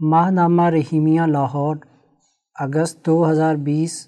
ماہ 0.00 0.30
نامہ 0.30 0.62
رحیمیہ 0.62 1.20
لاہور، 1.20 1.76
اگست 2.54 3.06
دو 3.06 3.30
ہزار 3.30 3.54
بیس، 3.54 4.06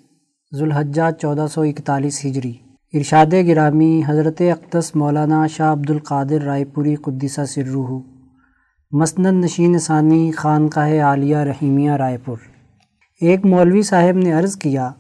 ذوالحجہ 0.56 1.10
چودہ 1.20 1.46
سو 1.54 1.60
اکتالیس 1.60 2.26
ہجری۔ 2.26 2.52
ارشاد 2.94 3.32
گرامی، 3.32 4.02
حضرت 4.06 4.40
اقدس 4.40 4.96
مولانا 4.96 5.46
شاہ 5.46 5.72
عبد 5.72 5.90
القادر 5.90 6.42
رائے 6.42 6.64
پوری 6.64 6.94
قدسہ 6.94 7.40
سرروح 7.44 8.00
مسند 8.90 9.26
نشین 9.26 9.78
ثانی، 9.78 10.30
خانقاہ 10.30 11.00
عالیہ 11.00 11.36
رحیمیہ 11.36 11.90
رائے 11.90 12.18
پور۔ 12.24 12.36
ایک 13.20 13.44
مولوی 13.44 13.82
صاحب 13.82 14.16
نے 14.16 14.32
عرض 14.32 14.56
کیا 14.56 14.90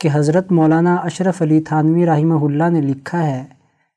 کہ 0.00 0.08
حضرت 0.12 0.52
مولانا 0.52 0.94
اشرف 0.94 1.42
علی 1.42 1.60
تھانوی 1.60 2.06
رحمہ 2.06 2.44
اللہ 2.44 2.70
نے 2.70 2.80
لکھا 2.80 3.26
ہے 3.26 3.44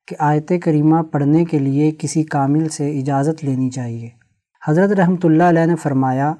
کہ 0.07 0.15
آیت 0.19 0.51
کریمہ 0.63 1.01
پڑھنے 1.01 1.45
کے 1.45 1.59
لیے 1.59 1.91
کسی 1.99 2.23
کامل 2.23 2.69
سے 2.69 2.99
اجازت 2.99 3.45
لینی 3.45 3.69
چاہیے۔ 3.69 4.18
حضرت 4.67 4.91
رحمۃ 4.91 5.17
اللہ 5.23 5.43
علیہ 5.43 5.65
نے 5.65 5.75
فرمایا 5.75 6.33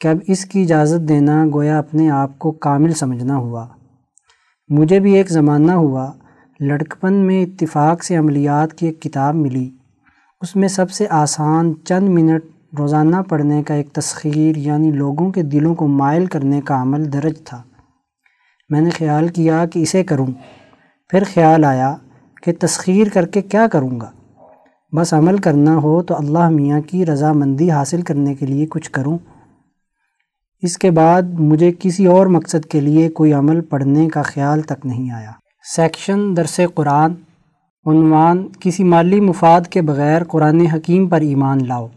کہ 0.00 0.08
اب 0.08 0.16
اس 0.26 0.44
کی 0.44 0.62
اجازت 0.62 1.08
دینا 1.08 1.44
گویا 1.54 1.78
اپنے 1.78 2.10
آپ 2.10 2.38
کو 2.38 2.52
کامل 2.52 2.92
سمجھنا 2.92 3.36
ہوا۔ 3.36 3.66
مجھے 4.68 5.00
بھی 5.00 5.16
ایک 5.16 5.30
زمانہ 5.30 5.72
ہوا، 5.72 6.12
لڑکپن 6.60 7.14
میں 7.14 7.42
اتفاق 7.42 8.02
سے 8.02 8.16
عملیات 8.16 8.74
کی 8.74 8.86
ایک 8.86 9.02
کتاب 9.02 9.34
ملی۔ 9.34 9.70
اس 10.40 10.56
میں 10.56 10.68
سب 10.68 10.90
سے 10.90 11.06
آسان 11.10 11.72
چند 11.84 12.08
منٹ 12.08 12.44
روزانہ 12.78 13.16
پڑھنے 13.28 13.62
کا 13.62 13.74
ایک 13.74 13.92
تسخیر 13.92 14.56
یعنی 14.56 14.90
لوگوں 14.90 15.32
کے 15.32 15.42
دلوں 15.42 15.74
کو 15.74 15.86
مائل 15.86 16.26
کرنے 16.26 16.60
کا 16.60 16.82
عمل 16.82 17.12
درج 17.12 17.34
تھا۔ 17.44 17.62
میں 18.68 18.80
نے 18.80 18.90
خیال 18.90 19.28
کیا 19.28 19.66
کہ 19.66 19.78
اسے 19.78 20.04
کروں۔ 20.04 20.26
پھر 21.08 21.22
خیال 21.34 21.64
آیا 21.64 21.96
کہ 22.42 22.52
تسخیر 22.60 23.06
کر 23.12 23.26
کے 23.26 23.42
کیا 23.42 23.66
کروں 23.66 24.00
گا؟ 24.00 24.10
بس 24.92 25.14
عمل 25.14 25.38
کرنا 25.38 25.76
ہو 25.76 26.02
تو 26.02 26.16
اللہ 26.16 26.48
میاں 26.48 26.80
کی 26.80 27.06
رضامندی 27.06 27.70
حاصل 27.70 28.02
کرنے 28.02 28.34
کے 28.34 28.46
لیے 28.46 28.66
کچھ 28.66 28.90
کروں۔ 28.90 29.18
اس 30.62 30.78
کے 30.78 30.90
بعد 30.90 31.22
مجھے 31.22 31.72
کسی 31.78 32.06
اور 32.06 32.26
مقصد 32.26 32.66
کے 32.66 32.80
لیے 32.80 33.08
کوئی 33.08 33.32
عمل 33.32 33.60
پڑھنے 33.60 34.08
کا 34.08 34.22
خیال 34.22 34.62
تک 34.62 34.86
نہیں 34.86 35.10
آیا۔ 35.10 35.30
سیکشن 35.76 36.36
درس 36.36 36.60
قرآن۔ 36.74 37.12
عنوان، 37.86 38.48
کسی 38.60 38.84
مالی 38.84 39.20
مفاد 39.20 39.60
کے 39.70 39.82
بغیر 39.82 40.24
قرآن 40.24 40.60
حکیم 40.60 41.08
پر 41.08 41.20
ایمان 41.20 41.58
لاؤ۔ 41.68 41.88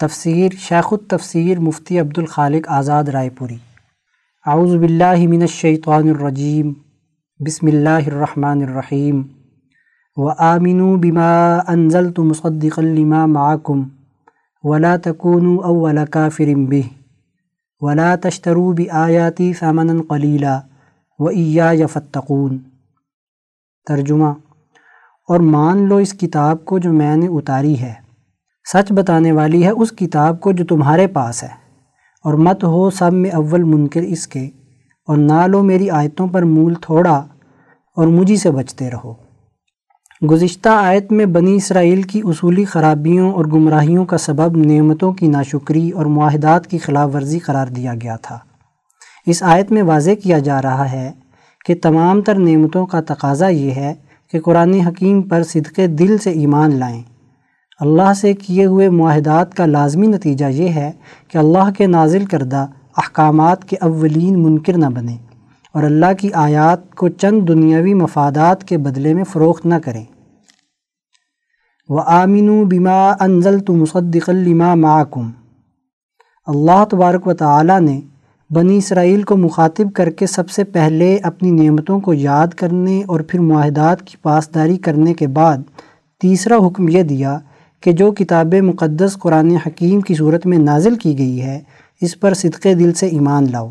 تفسیر، 0.00 0.52
شیخ 0.58 0.92
التفسیر 0.92 1.60
مفتی 1.60 2.00
عبد 2.00 2.18
الخالق 2.18 2.68
آزاد 2.68 3.04
رائے 3.04 3.30
پوری۔ 3.30 3.56
اعوذ 4.46 4.74
باللہ 4.74 5.28
من 5.28 5.40
الشیطان 5.40 6.08
الرجیم۔ 6.08 6.72
بسم 7.40 7.66
اللہ 7.66 8.06
الرحمن 8.06 8.62
الرحیم۔ 8.62 9.22
وآمنوا 10.16 10.96
بما 10.96 11.58
أنزلت 11.74 12.18
مصدقا 12.18 12.82
لما 12.82 13.26
معكم 13.26 13.82
ولا 14.62 14.96
تكونوا 14.96 15.66
أول 15.68 15.98
كافر 16.10 16.54
به 16.54 16.80
ولا 17.80 18.16
تشتروا 18.16 18.72
بآياتي 18.72 19.52
ثمنا 19.52 19.92
قليلا 20.08 20.60
وإياي 21.18 21.86
فاتقون۔ 21.86 22.58
ترجمہ۔ 23.86 24.28
اور 25.28 25.40
مان 25.40 25.88
لو 25.88 25.96
اس 25.96 26.12
کتاب 26.12 26.64
کو 26.64 26.78
جو 26.78 26.92
میں 26.92 27.16
نے 27.16 27.26
اتاری 27.26 27.80
ہے۔ 27.80 27.94
سچ 28.72 28.92
بتانے 28.92 29.32
والی 29.32 29.64
ہے 29.64 29.70
اس 29.70 29.92
کتاب 29.92 30.40
کو 30.40 30.52
جو 30.52 30.64
تمہارے 30.64 31.06
پاس 31.06 31.42
ہے۔ 31.42 31.48
اور 32.24 32.34
مت 32.34 32.64
ہو 32.64 32.90
سب 32.90 33.12
میں 33.12 33.30
اول 33.30 33.62
منکر 33.62 34.00
اس 34.00 34.28
کے۔ 34.28 34.50
اور 35.06 35.16
نہ 35.16 35.46
لو 35.46 35.62
میری 35.62 35.90
آیتوں 35.90 36.28
پر 36.28 36.42
مول 36.42 36.74
تھوڑا 36.74 37.26
اور 37.96 38.06
مجھی 38.06 38.36
سے 38.36 38.50
بچتے 38.50 38.90
رہو۔ 38.90 39.25
گزشتہ 40.22 40.68
آیت 40.68 41.12
میں 41.12 41.26
بنی 41.26 41.54
اسرائیل 41.54 42.02
کی 42.02 42.20
اصولی 42.24 42.64
خرابیوں 42.64 43.32
اور 43.32 43.44
گمراہیوں 43.44 44.04
کا 44.04 44.18
سبب 44.18 44.56
نعمتوں 44.56 45.12
کی 45.12 45.26
ناشکری 45.26 45.90
اور 45.90 46.06
معاہدات 46.06 46.66
کی 46.66 46.78
خلاف 46.78 47.14
ورزی 47.14 47.38
قرار 47.38 47.66
دیا 47.66 47.94
گیا 48.02 48.16
تھا۔ 48.16 48.38
اس 49.26 49.42
آیت 49.42 49.72
میں 49.72 49.82
واضح 49.82 50.10
کیا 50.22 50.38
جا 50.38 50.62
رہا 50.62 50.92
ہے 50.92 51.12
کہ 51.64 51.74
تمام 51.82 52.20
تر 52.20 52.38
نعمتوں 52.38 52.86
کا 52.86 53.00
تقاضا 53.00 53.48
یہ 53.48 53.70
ہے 53.70 53.94
کہ 54.32 54.40
قرآن 54.40 54.74
حکیم 54.74 55.22
پر 55.22 55.42
صدق 55.42 55.80
دل 55.98 56.18
سے 56.18 56.30
ایمان 56.30 56.74
لائیں۔ 56.74 57.02
اللہ 57.80 58.14
سے 58.16 58.34
کیے 58.34 58.64
ہوئے 58.64 58.88
معاہدات 58.88 59.54
کا 59.54 59.66
لازمی 59.66 60.06
نتیجہ 60.06 60.46
یہ 60.46 60.68
ہے 60.68 60.92
کہ 61.28 61.38
اللہ 61.38 61.70
کے 61.78 61.86
نازل 61.86 62.24
کردہ 62.24 62.66
احکامات 62.96 63.64
کے 63.64 63.76
اولین 63.80 64.42
منکر 64.42 64.76
نہ 64.76 64.86
بنیں۔ 64.86 65.25
اور 65.76 65.84
اللہ 65.84 66.12
کی 66.18 66.32
آیات 66.32 66.94
کو 66.94 67.08
چند 67.08 67.48
دنیاوی 67.48 67.94
مفادات 67.94 68.64
کے 68.64 68.78
بدلے 68.78 69.14
میں 69.14 69.24
فروخت 69.24 69.66
نہ 69.66 69.74
کریں۔ 69.84 70.04
و 71.88 71.98
آمین 71.98 72.48
و 72.48 72.64
بیما 72.64 73.10
انزل 73.20 73.58
تو 73.58 73.76
مصدق 73.76 74.28
الما 74.28 74.74
معکم 74.74 75.30
اللہ 76.46 76.84
تبارک 76.90 77.26
و 77.26 77.34
تعالی 77.34 77.80
نے 77.80 78.00
بنی 78.50 78.76
اسرائیل 78.76 79.22
کو 79.22 79.36
مخاطب 79.36 79.92
کر 79.94 80.10
کے 80.10 80.26
سب 80.26 80.50
سے 80.50 80.64
پہلے 80.64 81.18
اپنی 81.22 81.50
نعمتوں 81.50 82.00
کو 82.00 82.14
یاد 82.14 82.46
کرنے 82.46 83.02
اور 83.06 83.20
پھر 83.20 83.40
معاہدات 83.40 84.02
کی 84.02 84.16
پاسداری 84.22 84.76
کرنے 84.76 85.14
کے 85.14 85.26
بعد 85.26 85.58
تیسرا 86.20 86.66
حکم 86.66 86.88
یہ 86.88 87.02
دیا 87.02 87.38
کہ 87.80 87.92
جو 87.92 88.12
کتاب 88.12 88.54
مقدس 88.54 89.16
قرآن 89.18 89.50
حکیم 89.50 90.00
کی 90.00 90.14
صورت 90.14 90.46
میں 90.46 90.58
نازل 90.58 90.94
کی 90.94 91.18
گئی 91.18 91.42
ہے، 91.42 91.60
اس 92.00 92.20
پر 92.20 92.34
صدقے 92.34 92.74
دل 92.74 92.92
سے 92.92 93.06
ایمان 93.06 93.46
لاؤ۔ 93.50 93.70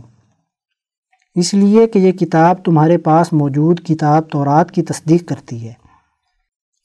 اس 1.35 1.53
لیے 1.53 1.87
کہ 1.87 1.99
یہ 1.99 2.11
کتاب 2.11 2.65
تمہارے 2.65 2.97
پاس 2.97 3.33
موجود 3.33 3.79
کتاب 3.79 4.29
تورات 4.29 4.71
کی 4.71 4.81
تصدیق 4.81 5.27
کرتی 5.27 5.67
ہے۔ 5.67 5.73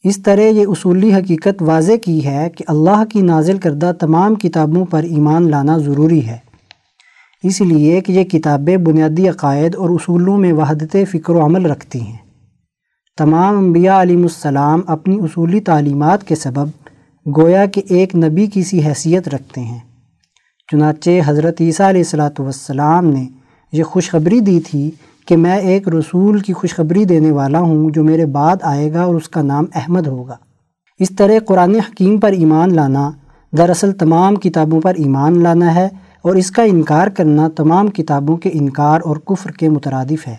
اس 0.04 0.22
طرح 0.22 0.40
یہ 0.40 0.66
اصولی 0.68 1.14
حقیقت 1.14 1.62
واضح 1.62 1.92
کی 2.04 2.26
ہے 2.26 2.50
کہ 2.50 2.64
اللہ 2.68 3.04
کی 3.04 3.20
نازل 3.20 3.58
کردہ 3.58 3.92
تمام 4.00 4.34
کتابوں 4.34 4.84
پر 4.84 5.02
ایمان 5.02 5.50
لانا 5.50 5.78
ضروری 5.78 6.26
ہے۔ 6.26 6.38
اس 7.42 7.60
لیے 7.60 8.00
کہ 8.00 8.12
یہ 8.12 8.24
کتابیں 8.24 8.76
بنیادی 8.76 9.28
عقائد 9.28 9.76
اور 9.76 9.90
اصولوں 9.90 10.38
میں 10.38 10.52
وحدت 10.52 10.96
فکر 11.10 11.34
و 11.34 11.44
عمل 11.44 11.66
رکھتی 11.66 12.00
ہیں۔ 12.00 12.16
تمام 13.18 13.58
انبیاء 13.58 14.02
علیہ 14.02 14.16
السلام 14.16 14.80
اپنی 14.86 15.18
اصولی 15.18 15.60
تعلیمات 15.60 16.28
کے 16.28 16.34
سبب 16.34 16.68
گویا 17.36 17.66
کہ 17.66 17.82
ایک 17.88 18.14
نبی 18.14 18.46
کی 18.46 18.62
سی 18.62 18.84
حیثیت 18.86 19.28
رکھتے 19.28 19.60
ہیں۔ 19.60 19.78
چنانچہ 20.70 21.10
حضرت 21.26 21.60
عیسیٰ 21.60 21.88
علیہ 21.88 22.00
السلاۃ 22.00 22.38
والسلام 22.38 23.06
نے 23.06 23.28
یہ 23.72 23.82
خوشخبری 23.82 24.40
دی 24.40 24.60
تھی 24.60 24.90
کہ 25.26 25.36
میں 25.36 25.58
ایک 25.58 25.88
رسول 25.88 26.38
کی 26.40 26.52
خوشخبری 26.52 27.04
دینے 27.04 27.30
والا 27.30 27.60
ہوں 27.60 27.90
جو 27.90 28.04
میرے 28.04 28.26
بعد 28.26 28.56
آئے 28.62 28.92
گا 28.92 29.02
اور 29.02 29.14
اس 29.14 29.28
کا 29.28 29.42
نام 29.42 29.64
احمد 29.74 30.06
ہوگا۔ 30.06 30.36
اس 30.98 31.10
طرح 31.18 31.38
قرآن 31.46 31.74
حکیم 31.74 32.20
پر 32.20 32.32
ایمان 32.32 32.74
لانا، 32.74 33.10
دراصل 33.52 33.92
تمام 33.92 34.36
کتابوں 34.36 34.80
پر 34.80 34.94
ایمان 34.94 35.42
لانا 35.42 35.74
ہے 35.74 35.88
اور 36.22 36.34
اس 36.34 36.50
کا 36.50 36.62
انکار 36.62 37.08
کرنا 37.08 37.48
تمام 37.56 37.88
کتابوں 37.88 38.36
کے 38.36 38.50
انکار 38.52 39.00
اور 39.04 39.16
کفر 39.16 39.50
کے 39.50 39.68
مترادف 39.68 40.28
ہے۔ 40.28 40.36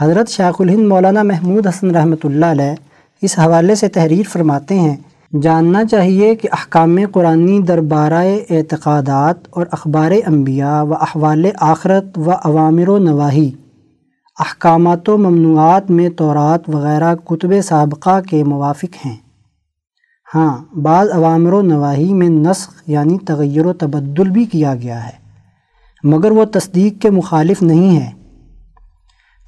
حضرت 0.00 0.28
شیخ 0.28 0.60
الہند 0.60 0.86
مولانا 0.88 1.22
محمود 1.22 1.66
حسن 1.66 1.90
رحمۃ 1.90 2.24
اللہ 2.24 2.46
علیہ 2.46 2.74
اس 3.22 3.38
حوالے 3.38 3.74
سے 3.74 3.88
تحریر 3.88 4.28
فرماتے 4.28 4.78
ہیں 4.78 4.96
جاننا 5.32 5.84
چاہیے 5.84 6.34
کہ 6.34 6.48
احکام 6.52 6.98
قرآنی 7.12 7.58
دربارہ 7.58 8.22
اعتقادات 8.50 9.48
اور 9.50 9.66
اخبار 9.72 10.10
انبیاء 10.26 10.82
و 10.82 10.94
احوال 10.94 11.44
آخرت 11.60 12.18
و 12.18 12.30
عوامر 12.30 12.88
و 12.88 12.98
نواحی 12.98 13.50
احکامات 14.36 15.08
و 15.08 15.16
ممنوعات 15.18 15.90
میں 15.90 16.08
تورات 16.08 16.68
وغیرہ 16.68 17.14
کتب 17.14 17.52
سابقہ 17.64 18.20
کے 18.20 18.42
موافق 18.44 18.96
ہیں۔ 19.06 19.16
ہاں 20.34 20.56
بعض 20.82 21.10
عوامر 21.10 21.52
و 21.52 21.62
نواحی 21.62 22.12
میں 22.14 22.28
نسخ 22.28 22.82
یعنی 22.86 23.18
تغیر 23.18 23.66
و 23.66 23.72
تبدل 23.72 24.30
بھی 24.30 24.44
کیا 24.44 24.74
گیا 24.74 25.06
ہے، 25.06 25.16
مگر 26.04 26.30
وہ 26.30 26.44
تصدیق 26.44 27.00
کے 27.02 27.10
مخالف 27.10 27.62
نہیں 27.62 27.96
ہے۔ 27.96 28.10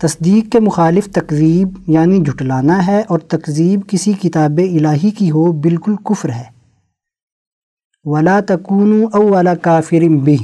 تصدیق 0.00 0.52
کے 0.52 0.60
مخالف 0.60 1.06
تقزیب 1.06 1.68
یعنی 1.86 2.18
جھٹلانا 2.18 2.86
ہے 2.86 3.02
اور 3.08 3.18
تقزیب 3.18 3.80
کسی 3.88 4.12
کتاب 4.12 4.60
الہی 4.74 5.10
کی 5.10 5.30
ہو 5.30 5.52
بالکل 5.52 5.96
کفر 5.96 6.28
ہے۔ 6.28 6.42
ولا 8.04 8.40
تکون 8.46 9.04
او 9.12 9.28
ولا 9.28 9.80
بھی 10.24 10.36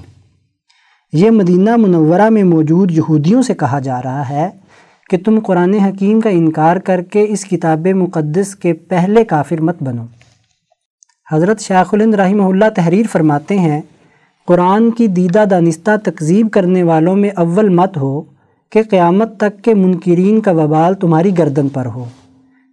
یہ 1.13 1.31
مدینہ 1.31 1.77
منورہ 1.77 2.29
میں 2.29 2.45
موجود 2.45 2.91
یہودیوں 2.91 3.43
سے 3.43 3.55
کہا 3.55 3.79
جا 3.79 4.03
رہا 4.03 4.29
ہے 4.29 4.49
کہ 5.11 5.19
تم 5.25 5.41
قرآن 5.41 5.75
حکیم 5.75 6.21
کا 6.21 6.31
انکار 6.31 6.77
کر 6.77 7.03
کے 7.03 7.27
اس 7.29 7.45
کتاب 7.45 7.87
مقدس 7.87 8.55
کے 8.57 8.73
پہلے 8.73 9.25
کافر 9.25 9.61
مت 9.61 9.83
بنو۔ 9.83 10.05
حضرت 11.33 11.61
شیخ 11.61 11.95
الند 11.95 12.15
رحمہ 12.15 12.43
اللہ 12.43 12.71
تحریر 12.77 13.07
فرماتے 13.13 13.59
ہیں، 13.59 13.81
قرآن 14.47 14.91
کی 14.91 15.07
دیدہ 15.07 15.45
دانستہ 15.51 15.91
تقزیب 16.05 16.51
کرنے 16.53 16.83
والوں 16.83 17.17
میں 17.17 17.31
اول 17.37 17.69
مت 17.69 17.97
ہو۔ 17.97 18.36
کہ 18.71 18.83
قیامت 18.83 19.41
تک 19.41 19.63
کے 19.63 19.75
منکرین 19.75 20.41
کا 20.41 20.51
وبال 20.51 20.95
تمہاری 20.95 21.39
گردن 21.39 21.69
پر 21.69 21.87
ہو۔ 21.87 22.05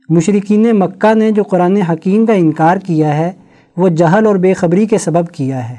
مشرقین 0.10 0.80
مکہ 0.80 1.14
نے 1.14 1.32
جو 1.32 1.44
قرآن 1.44 1.78
حکیم 1.78 2.26
کا 2.26 2.34
انکار 2.34 2.78
کیا 2.78 3.18
ہے، 3.18 3.32
وہ 3.78 3.90
جہل 3.90 4.26
اور 4.26 4.36
بے 4.36 4.54
خبری 4.54 4.86
کے 4.86 4.98
سبب 4.98 5.28
کیا 5.28 5.70
ہے۔ 5.70 5.76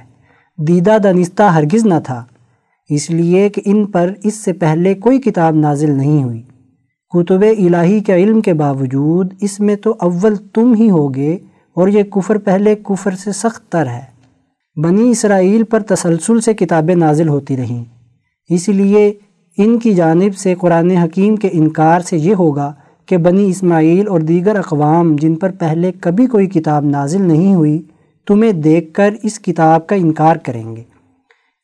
دیدہ 0.58 0.96
دنستہ 1.02 1.42
ہرگز 1.42 1.86
نہ 1.86 1.94
تھا۔ 2.04 2.24
اس 2.88 3.10
لیے 3.10 3.48
کہ 3.48 3.62
ان 3.64 3.86
پر 3.86 4.12
اس 4.24 4.34
سے 4.34 4.52
پہلے 4.52 4.94
کوئی 4.94 5.20
کتاب 5.20 5.54
نازل 5.54 5.90
نہیں 5.90 6.24
ہوئی۔ 6.24 6.42
کتب 7.10 7.44
الہی 7.58 8.00
کے 8.00 8.14
علم 8.14 8.40
کے 8.40 8.54
باوجود 8.54 9.34
اس 9.40 9.60
میں 9.60 9.76
تو 9.76 9.94
اول 10.00 10.36
تم 10.36 10.74
ہی 10.74 10.90
ہوگے 10.90 11.38
اور 11.74 11.88
یہ 11.88 12.02
کفر 12.02 12.38
پہلے 12.38 12.74
کفر 12.74 13.10
سے 13.10 13.32
سخت 13.32 13.72
تر 13.72 13.86
ہے۔ 13.86 14.02
بنی 14.82 15.10
اسرائیل 15.10 15.62
پر 15.62 15.80
تسلسل 15.80 16.40
سے 16.40 16.54
کتابیں 16.54 16.94
نازل 16.94 17.28
ہوتی 17.28 17.56
رہیں۔ 17.56 17.84
اس 18.48 18.68
لیے 18.68 19.12
ان 19.56 19.78
کی 19.78 19.94
جانب 19.94 20.36
سے 20.36 20.54
قرآن 20.54 20.90
حکیم 20.90 21.36
کے 21.36 21.48
انکار 21.52 22.00
سے 22.00 22.16
یہ 22.16 22.34
ہوگا 22.34 22.72
کہ 23.06 23.16
بنی 23.16 23.48
اسماعیل 23.48 24.08
اور 24.08 24.20
دیگر 24.20 24.56
اقوام 24.56 25.16
جن 25.16 25.34
پر 25.34 25.50
پہلے 25.50 25.92
کبھی 26.00 26.26
کوئی 26.26 26.46
کتاب 26.46 26.84
نازل 26.84 27.22
نہیں 27.22 27.54
ہوئی، 27.54 27.82
تمہیں 28.26 28.52
دیکھ 28.52 28.94
کر 28.94 29.14
اس 29.22 29.38
کتاب 29.38 29.86
کا 29.86 29.96
انکار 29.96 30.36
کریں 30.36 30.76
گے۔ 30.76 30.82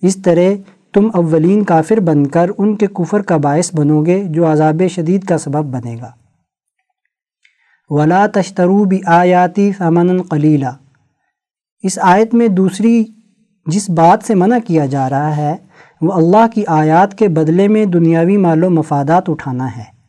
اس 0.02 0.16
طرح 0.16 0.54
تم 0.94 1.08
اولین 1.14 1.64
کافر 1.64 2.00
بن 2.00 2.26
کر 2.26 2.50
ان 2.58 2.76
کے 2.76 2.86
کفر 2.86 3.22
کا 3.22 3.36
باعث 3.36 3.74
بنو 3.74 4.06
گے 4.06 4.24
جو 4.24 4.52
عذاب 4.52 4.82
شدید 4.90 5.24
کا 5.24 5.38
سبب 5.38 5.64
بنے 5.64 5.96
گا۔ 6.00 6.10
ولا 7.90 8.26
تشترو 8.26 8.84
بھی 8.84 9.00
آیاتی 9.06 9.72
فمن 9.72 10.22
قلیلہ 10.22 10.72
اس 11.82 11.98
آیت 12.02 12.34
میں 12.34 12.48
دوسری 12.48 13.04
جس 13.66 13.90
بات 13.90 14.26
سے 14.26 14.34
منع 14.34 14.56
کیا 14.66 14.86
جا 14.86 15.10
رہا 15.10 15.36
ہے 15.36 15.56
وہ 16.00 16.12
اللہ 16.12 16.46
کی 16.54 16.62
آیات 16.66 17.14
کے 17.14 17.28
بدلے 17.28 17.68
میں 17.68 17.84
دنیاوی 17.84 18.36
مال 18.36 18.64
و 18.64 18.70
مفادات 18.70 19.30
اٹھانا 19.30 19.76
ہے۔ 19.76 20.00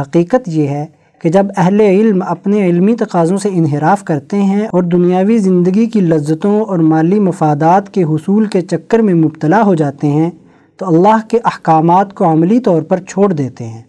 حقیقت 0.00 0.48
یہ 0.48 0.68
ہے 0.68 0.86
کہ 1.22 1.28
جب 1.28 1.46
اہل 1.56 1.80
علم 1.80 2.22
اپنے 2.26 2.66
علمی 2.66 2.94
تقاضوں 2.94 3.36
سے 3.36 3.48
انحراف 3.52 4.04
کرتے 4.04 4.42
ہیں 4.42 4.66
اور 4.66 4.82
دنیاوی 4.82 5.38
زندگی 5.38 5.86
کی 5.86 6.00
لذتوں 6.00 6.60
اور 6.60 6.78
مالی 6.78 7.20
مفادات 7.20 7.94
کے 7.94 8.02
حصول 8.02 8.44
کے 8.44 8.60
چکر 8.60 8.98
میں 8.98 9.14
مبتلا 9.14 9.62
ہو 9.62 9.74
جاتے 9.74 10.06
ہیں، 10.06 10.30
تو 10.76 10.86
اللہ 10.86 11.28
کے 11.28 11.38
احکامات 11.44 12.14
کو 12.14 12.32
عملی 12.32 12.60
طور 12.60 12.82
پر 12.82 13.00
چھوڑ 13.00 13.32
دیتے 13.32 13.66
ہیں۔ 13.66 13.82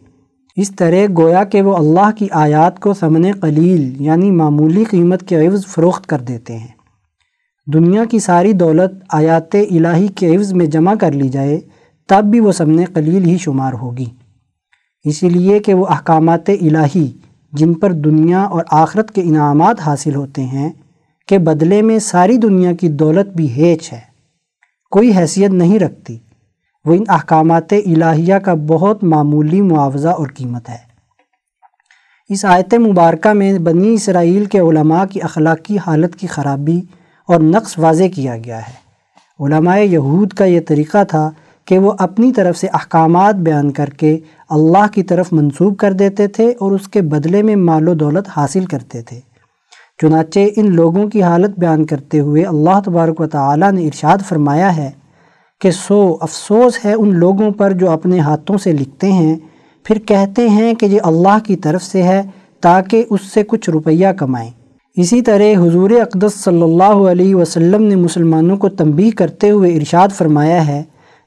اس 0.56 0.76
طرح 0.76 1.06
گویا 1.18 1.44
کہ 1.44 1.62
وہ 1.62 1.78
اللہ 1.78 2.12
کی 2.18 2.28
آیات 2.32 2.80
کو 2.80 2.94
سمن 2.94 3.32
قلیل 3.42 4.02
یعنی 4.02 4.32
معمولی 4.32 4.84
قیمت 4.84 5.28
کے 5.28 5.48
عوض 5.48 5.66
فروخت 5.66 6.06
کر 6.06 6.20
دیتے 6.20 6.58
ہیں۔ 6.58 6.81
دنیا 7.68 8.06
کی 8.06 8.20
ساری 8.20 8.54
دولت 8.54 9.04
آیات 9.10 9.56
الہی 9.56 10.08
کے 10.08 10.36
عوض 10.36 10.54
میں 10.54 10.66
جمع 10.66 10.94
کر 10.96 11.12
لی 11.12 11.30
جائے، 11.30 11.60
تب 12.08 12.24
بھی 12.24 12.40
وہ 12.40 12.52
سمن 12.52 12.84
قلیل 12.94 13.26
ہی 13.26 13.38
شمار 13.38 13.74
ہوگی۔ 13.74 14.06
اسی 15.04 15.30
لیے 15.30 15.60
کہ 15.60 15.74
وہ 15.74 15.86
احکامات 15.90 16.50
الہی، 16.50 17.12
جن 17.54 17.74
پر 17.74 17.92
دنیا 17.92 18.44
اور 18.44 18.64
آخرت 18.72 19.12
کے 19.12 19.22
انعامات 19.22 19.80
حاصل 19.80 20.16
ہوتے 20.16 20.44
ہیں 20.44 20.70
کہ 21.28 21.38
بدلے 21.38 21.82
میں 21.82 22.00
ساری 22.00 22.38
دنیا 22.38 22.74
کی 22.74 22.90
دولت 22.90 23.36
بھی 23.36 23.52
ہیچ 23.52 23.94
ہے۔ 23.94 24.00
کوئی 24.92 25.18
حیثیت 25.18 25.52
نہیں 25.52 25.80
رکھتی۔ 25.80 26.18
وہ 26.86 26.94
ان 26.94 27.04
احکامات 27.08 27.74
الہیہ 27.74 28.36
کا 28.36 28.54
بہت 28.54 29.04
معمولی 29.04 29.62
معاوضہ 29.62 30.08
اور 30.08 30.28
قیمت 30.28 30.70
ہے۔ 30.70 30.92
اس 32.30 32.46
آیت 32.46 32.74
مبارکہ 32.74 33.34
میں 33.34 33.60
بنی 33.60 33.94
اسرائیل 33.94 34.46
کے 34.46 34.60
علماء 34.60 35.06
کی 35.06 35.22
اخلاقی 35.22 35.78
حالت 35.78 36.16
کی 36.16 36.28
خرابی 36.28 36.82
اور 37.28 37.40
نقص 37.40 37.80
واضح 37.80 38.04
کیا 38.16 38.38
گیا 38.38 38.58
ہے۔ 38.58 38.82
علماء 39.40 39.78
یہود 39.78 40.34
کا 40.34 40.46
یہ 40.46 40.60
طریقہ 40.68 41.04
تھا 41.04 41.32
کہ 41.66 41.80
وہ 41.80 41.94
اپنی 42.00 42.32
طرف 42.32 42.58
سے 42.58 42.68
احکامات 42.68 43.36
بیان 43.36 43.72
کر 43.72 43.90
کے 43.90 44.20
اللہ 44.50 44.88
کی 44.94 45.04
طرف 45.04 45.34
منسوب 45.34 45.78
کر 45.78 45.94
دیتے 45.94 46.28
تھے 46.28 46.54
اور 46.60 46.72
اس 46.72 46.88
کے 46.88 47.02
بدلے 47.02 47.42
میں 47.42 47.56
مال 47.56 47.88
و 47.88 47.94
دولت 47.94 48.30
حاصل 48.38 48.66
کرتے 48.66 49.02
تھے۔ 49.02 49.20
چنانچہ 50.02 50.40
ان 50.56 50.76
لوگوں 50.76 51.08
کی 51.08 51.24
حالت 51.24 51.60
بیان 51.60 51.86
کرتے 51.86 52.20
ہوئے 52.20 52.44
اللہ 52.44 52.80
تبارک 52.86 53.22
و 53.22 53.28
تعالیٰ 53.28 53.72
نے 53.72 53.86
ارشاد 53.86 54.18
فرمایا 54.28 54.78
ہے 54.78 54.92
کہ 55.62 55.72
سو 55.72 56.18
افسوس 56.22 56.86
ہے 56.86 56.94
ان 56.94 57.16
لوگوں 57.16 57.52
پر 57.52 57.72
جو 57.72 57.90
اپنے 57.90 58.20
ہاتھوں 58.20 58.58
سے 58.58 58.72
لکھتے 58.72 59.12
ہیں، 59.12 59.36
پھر 59.84 60.00
کہتے 60.00 60.50
ہیں 60.50 60.74
کہ 60.74 60.86
یہ 60.86 61.00
اللہ 61.04 61.38
کی 61.46 61.56
طرف 61.56 61.84
سے 61.84 62.04
ہے 62.04 62.22
تاکہ 62.62 63.06
اس 63.10 63.22
سے 63.22 63.44
کچھ 63.44 63.70
روپیہ 63.70 64.08
کمائیں۔ 64.08 64.52
اسی 64.98 65.22
طرح 65.22 65.68
حضور 65.68 65.90
اقدس 65.90 66.34
صلی 66.34 66.62
اللہ 66.62 67.10
علیہ 67.12 67.36
وسلم 67.36 67.84
نے 67.84 67.96
مسلمانوں 67.96 68.58
کو 68.58 68.70
تنبیہ 68.70 69.12
کرتے 69.18 69.52
ہوئے 69.52 69.76
ارشاد 69.76 70.08
فرمایا 70.18 70.68
ہے، 70.68 70.84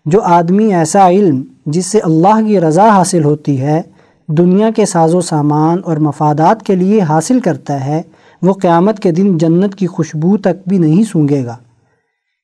جو 0.06 0.22
آدمی 0.22 0.74
ایسا 0.74 1.08
علم 1.10 1.42
جس 1.66 1.86
سے 1.86 1.98
اللہ 1.98 2.46
کی 2.46 2.60
رضا 2.60 2.88
حاصل 2.88 3.24
ہوتی 3.24 3.60
ہے، 3.60 3.82
دنیا 4.28 4.70
کے 4.76 4.86
ساز 4.86 5.14
و 5.14 5.20
سامان 5.20 5.80
اور 5.84 5.96
مفادات 5.96 6.62
کے 6.62 6.74
لیے 6.74 7.00
حاصل 7.00 7.40
کرتا 7.40 7.86
ہے، 7.86 8.02
وہ 8.42 8.52
قیامت 8.52 9.00
کے 9.00 9.10
دن 9.10 9.38
جنت 9.38 9.74
کی 9.74 9.86
خوشبو 9.86 10.36
تک 10.36 10.68
بھی 10.68 10.78
نہیں 10.78 11.02
سونگے 11.02 11.44
گا۔ 11.44 11.56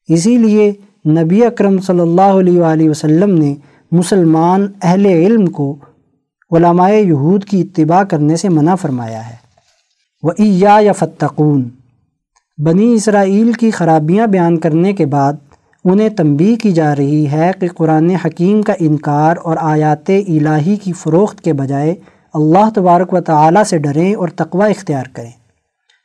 اسی 0.09 0.37
لیے 0.37 0.73
نبی 1.09 1.45
اکرم 1.45 1.79
صلی 1.79 2.01
اللہ 2.01 2.39
علیہ 2.39 2.61
وآلہ 2.61 2.91
وسلم 2.91 3.39
نے 3.39 3.55
مسلمان 3.93 4.67
اہل 4.83 5.07
علم 5.07 5.47
کو 5.47 5.77
علماء 6.51 6.91
یہود 6.91 7.45
کی 7.45 7.61
اتباع 7.61 8.03
کرنے 8.03 8.37
سے 8.37 8.49
منع 8.49 8.75
فرمایا 8.75 9.29
ہے۔ 9.31 9.40
وہ 10.23 10.33
یا 10.39 10.93
فتقون 10.93 11.69
بنی 12.59 12.95
اسرائیل 12.95 13.53
کی 13.53 13.71
خرابیاں 13.71 14.27
بیان 14.27 14.57
کرنے 14.57 14.93
کے 14.93 15.07
بعد 15.07 15.33
انہیں 15.85 16.09
تنبیہ 16.09 16.57
کی 16.57 16.73
جا 16.73 16.97
رہی 16.97 17.31
ہے 17.31 17.51
کہ 17.61 17.69
قرآن 17.69 18.11
حکیم 18.11 18.63
کا 18.63 18.73
انکار 18.79 19.37
اور 19.43 19.57
آیات 19.61 20.11
الہی 20.11 20.77
کی 20.77 20.93
فروخت 20.93 21.41
کے 21.41 21.53
بجائے 21.53 21.95
اللہ 22.35 22.71
تبارک 22.75 23.15
و 23.15 23.21
تعالیٰ 23.21 23.65
سے 23.65 23.79
ڈریں 23.79 24.15
اور 24.15 24.29
تقوی 24.29 24.71
اختیار 24.71 25.05
کریں۔ 25.13 25.31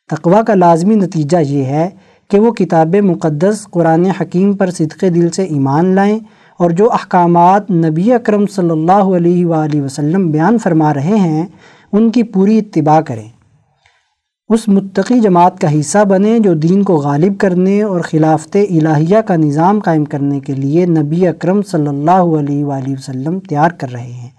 تقوی 0.09 0.41
کا 0.47 0.55
لازمی 0.55 0.95
نتیجہ 0.95 1.37
یہ 1.37 1.63
ہے 1.63 1.89
کہ 2.29 2.39
وہ 2.39 2.51
کتاب 2.51 2.95
مقدس 2.95 3.67
قرآن 3.71 4.05
حکیم 4.05 4.53
پر 4.53 4.69
صدق 4.69 5.01
دل 5.01 5.29
سے 5.29 5.43
ایمان 5.43 5.95
لائیں 5.95 6.19
اور 6.59 6.69
جو 6.69 6.91
احکامات 6.91 7.71
نبی 7.71 8.13
اکرم 8.13 8.45
صلی 8.45 8.69
اللہ 8.69 9.15
علیہ 9.17 9.45
وآلہ 9.45 9.81
وسلم 9.81 10.31
بیان 10.31 10.57
فرما 10.57 10.93
رہے 10.93 11.17
ہیں 11.17 11.45
ان 11.91 12.09
کی 12.09 12.23
پوری 12.23 12.57
اتباع 12.57 13.01
کریں۔ 13.01 13.34
اس 14.49 14.67
متقی 14.67 15.19
جماعت 15.19 15.61
کا 15.61 15.79
حصہ 15.79 16.05
بنے 16.05 16.39
جو 16.39 16.53
دین 16.53 16.83
کو 16.83 16.95
غالب 16.95 17.39
کرنے 17.39 17.81
اور 17.81 18.01
خلافت 18.01 18.57
الہیہ 18.69 19.17
کا 19.21 19.35
نظام 19.35 19.79
قائم 19.79 20.05
کرنے 20.05 20.39
کے 20.39 20.53
لیے 20.53 20.85
نبی 20.85 21.27
اکرم 21.27 21.61
صلی 21.61 21.87
اللہ 21.87 22.39
علیہ 22.39 22.65
وآلہ 22.65 22.91
وسلم 22.91 23.39
تیار 23.39 23.69
کر 23.69 23.91
رہے 23.91 24.11
ہیں۔ 24.11 24.29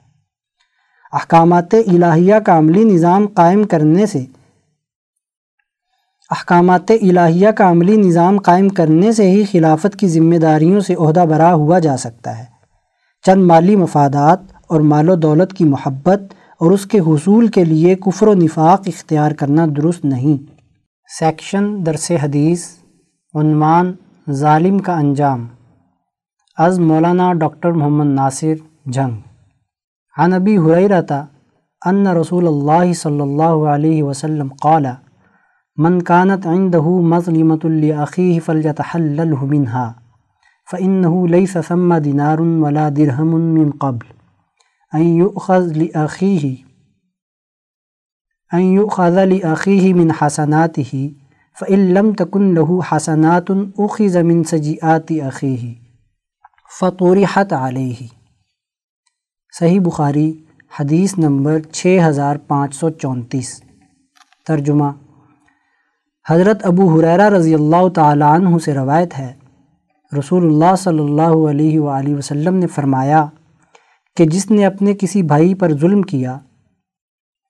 احکامات 1.13 1.75
الہیہ 1.75 2.35
کا 2.47 2.59
عملی 2.59 2.85
نظام 2.85 3.27
قائم 3.27 3.65
کرنے 3.65 4.07
سے 4.07 4.19
احکامات 6.31 6.91
الہیہ 6.91 7.51
کا 7.51 7.71
عملی 7.71 7.97
نظام 7.97 8.39
قائم 8.39 8.69
کرنے 8.69 9.13
سے 9.13 9.31
ہی 9.31 9.45
خلافت 9.45 9.97
کی 9.97 10.09
ذمہ 10.09 10.37
داریوں 10.37 10.81
سے 10.81 10.95
عہدہ 10.95 11.25
برا 11.31 11.55
ہوا 11.55 11.79
جا 11.79 11.97
سکتا 11.97 12.39
ہے۔ 12.39 12.45
چند 13.27 13.47
مالی 13.47 13.77
مفادات 13.77 14.39
اور 14.67 14.81
مال 14.81 15.09
و 15.09 15.15
دولت 15.15 15.53
کی 15.53 15.65
محبت 15.65 16.23
اور 16.59 16.71
اس 16.71 16.87
کے 16.87 16.99
حصول 16.99 17.49
کے 17.49 17.65
لیے 17.65 17.95
کفر 17.95 18.29
و 18.29 18.35
نفاق 18.35 18.83
اختیار 18.87 19.31
کرنا 19.31 19.67
درست 19.77 20.05
نہیں۔ 20.05 20.51
سیکشن 21.19 21.87
درس 21.87 22.11
حدیث، 22.23 22.67
عنوان 23.35 23.93
ظالم 24.31 24.79
کا 24.79 24.99
انجام۔ 24.99 25.47
از 26.59 26.81
مولانا 26.81 27.33
ڈاکٹر 27.33 27.71
محمد 27.71 28.07
ناصر، 28.07 28.55
جنگ۔ 28.87 29.11
عن 30.19 30.33
ابی 30.33 30.59
حریرتا 30.59 31.25
ان 31.87 32.07
رسول 32.07 32.47
اللہ 32.47 32.93
صلی 32.93 33.21
اللہ 33.21 33.43
علیہ 33.43 34.03
وسلم 34.03 34.49
قال، 34.61 34.87
من 35.77 36.03
كانت 36.03 36.47
عنده 36.47 36.91
مظلمة 36.91 37.69
لأخيه 37.69 38.39
فليتحلله 38.45 39.47
منها 39.47 39.93
فإنه 40.71 41.27
ليس 41.27 41.57
ثم 41.69 41.97
دينار 41.97 42.39
ولا 42.39 42.89
درهم 42.89 43.41
من 43.41 43.71
قبل. 43.71 44.16
يؤخذ 44.95 45.73
لأخيه 45.73 46.55
ان 48.53 48.61
يؤخذ 48.61 49.25
لأخيه 49.25 49.95
من 49.95 50.13
حسناته، 50.13 51.07
فإن 51.61 51.95
لم 51.95 52.13
تكن 52.13 52.55
له 52.55 52.81
حسنات 52.81 53.51
أخذ 53.79 54.23
من 54.23 54.45
سجئات 54.45 55.13
أخيه، 55.13 55.73
فطرحت 56.81 57.53
عليه. 57.53 58.07
صحیح 59.61 59.81
بخاری 59.81 60.45
حدیث 60.81 61.19
نمبر 61.19 61.59
6534 61.73 63.61
ترجمہ 64.47 64.85
حضرت 66.31 66.67
ابو 66.67 66.99
حریرہ 66.99 67.29
رضی 67.29 67.55
اللہ 67.55 67.89
تعالیٰ 67.89 68.35
عنہ 68.35 68.59
سے 68.59 68.75
روایت 68.75 69.19
ہے۔ 69.19 69.33
رسول 70.19 70.47
اللہ 70.47 70.77
صلی 70.77 70.99
اللہ 70.99 71.51
علیہ 71.51 71.81
وآلہ 71.81 72.15
وسلم 72.15 72.55
نے 72.55 72.67
فرمایا 72.67 73.27
کہ 74.17 74.25
جس 74.25 74.51
نے 74.51 74.67
اپنے 74.67 74.95
کسی 75.01 75.23
بھائی 75.23 75.55
پر 75.55 75.73
ظلم 75.73 76.03
کیا، 76.03 76.39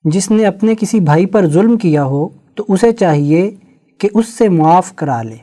جس 0.03 0.31
نے 0.31 0.45
اپنے 0.45 0.75
کسی 0.79 0.99
بھائی 0.99 1.25
پر 1.25 1.47
ظلم 1.47 1.77
کیا 1.77 2.03
ہو، 2.03 2.27
تو 2.55 2.65
اسے 2.67 2.91
چاہیے 2.91 3.51
کہ 3.97 4.09
اس 4.13 4.27
سے 4.27 4.49
معاف 4.49 4.95
کرا 4.95 5.21
لے، 5.21 5.37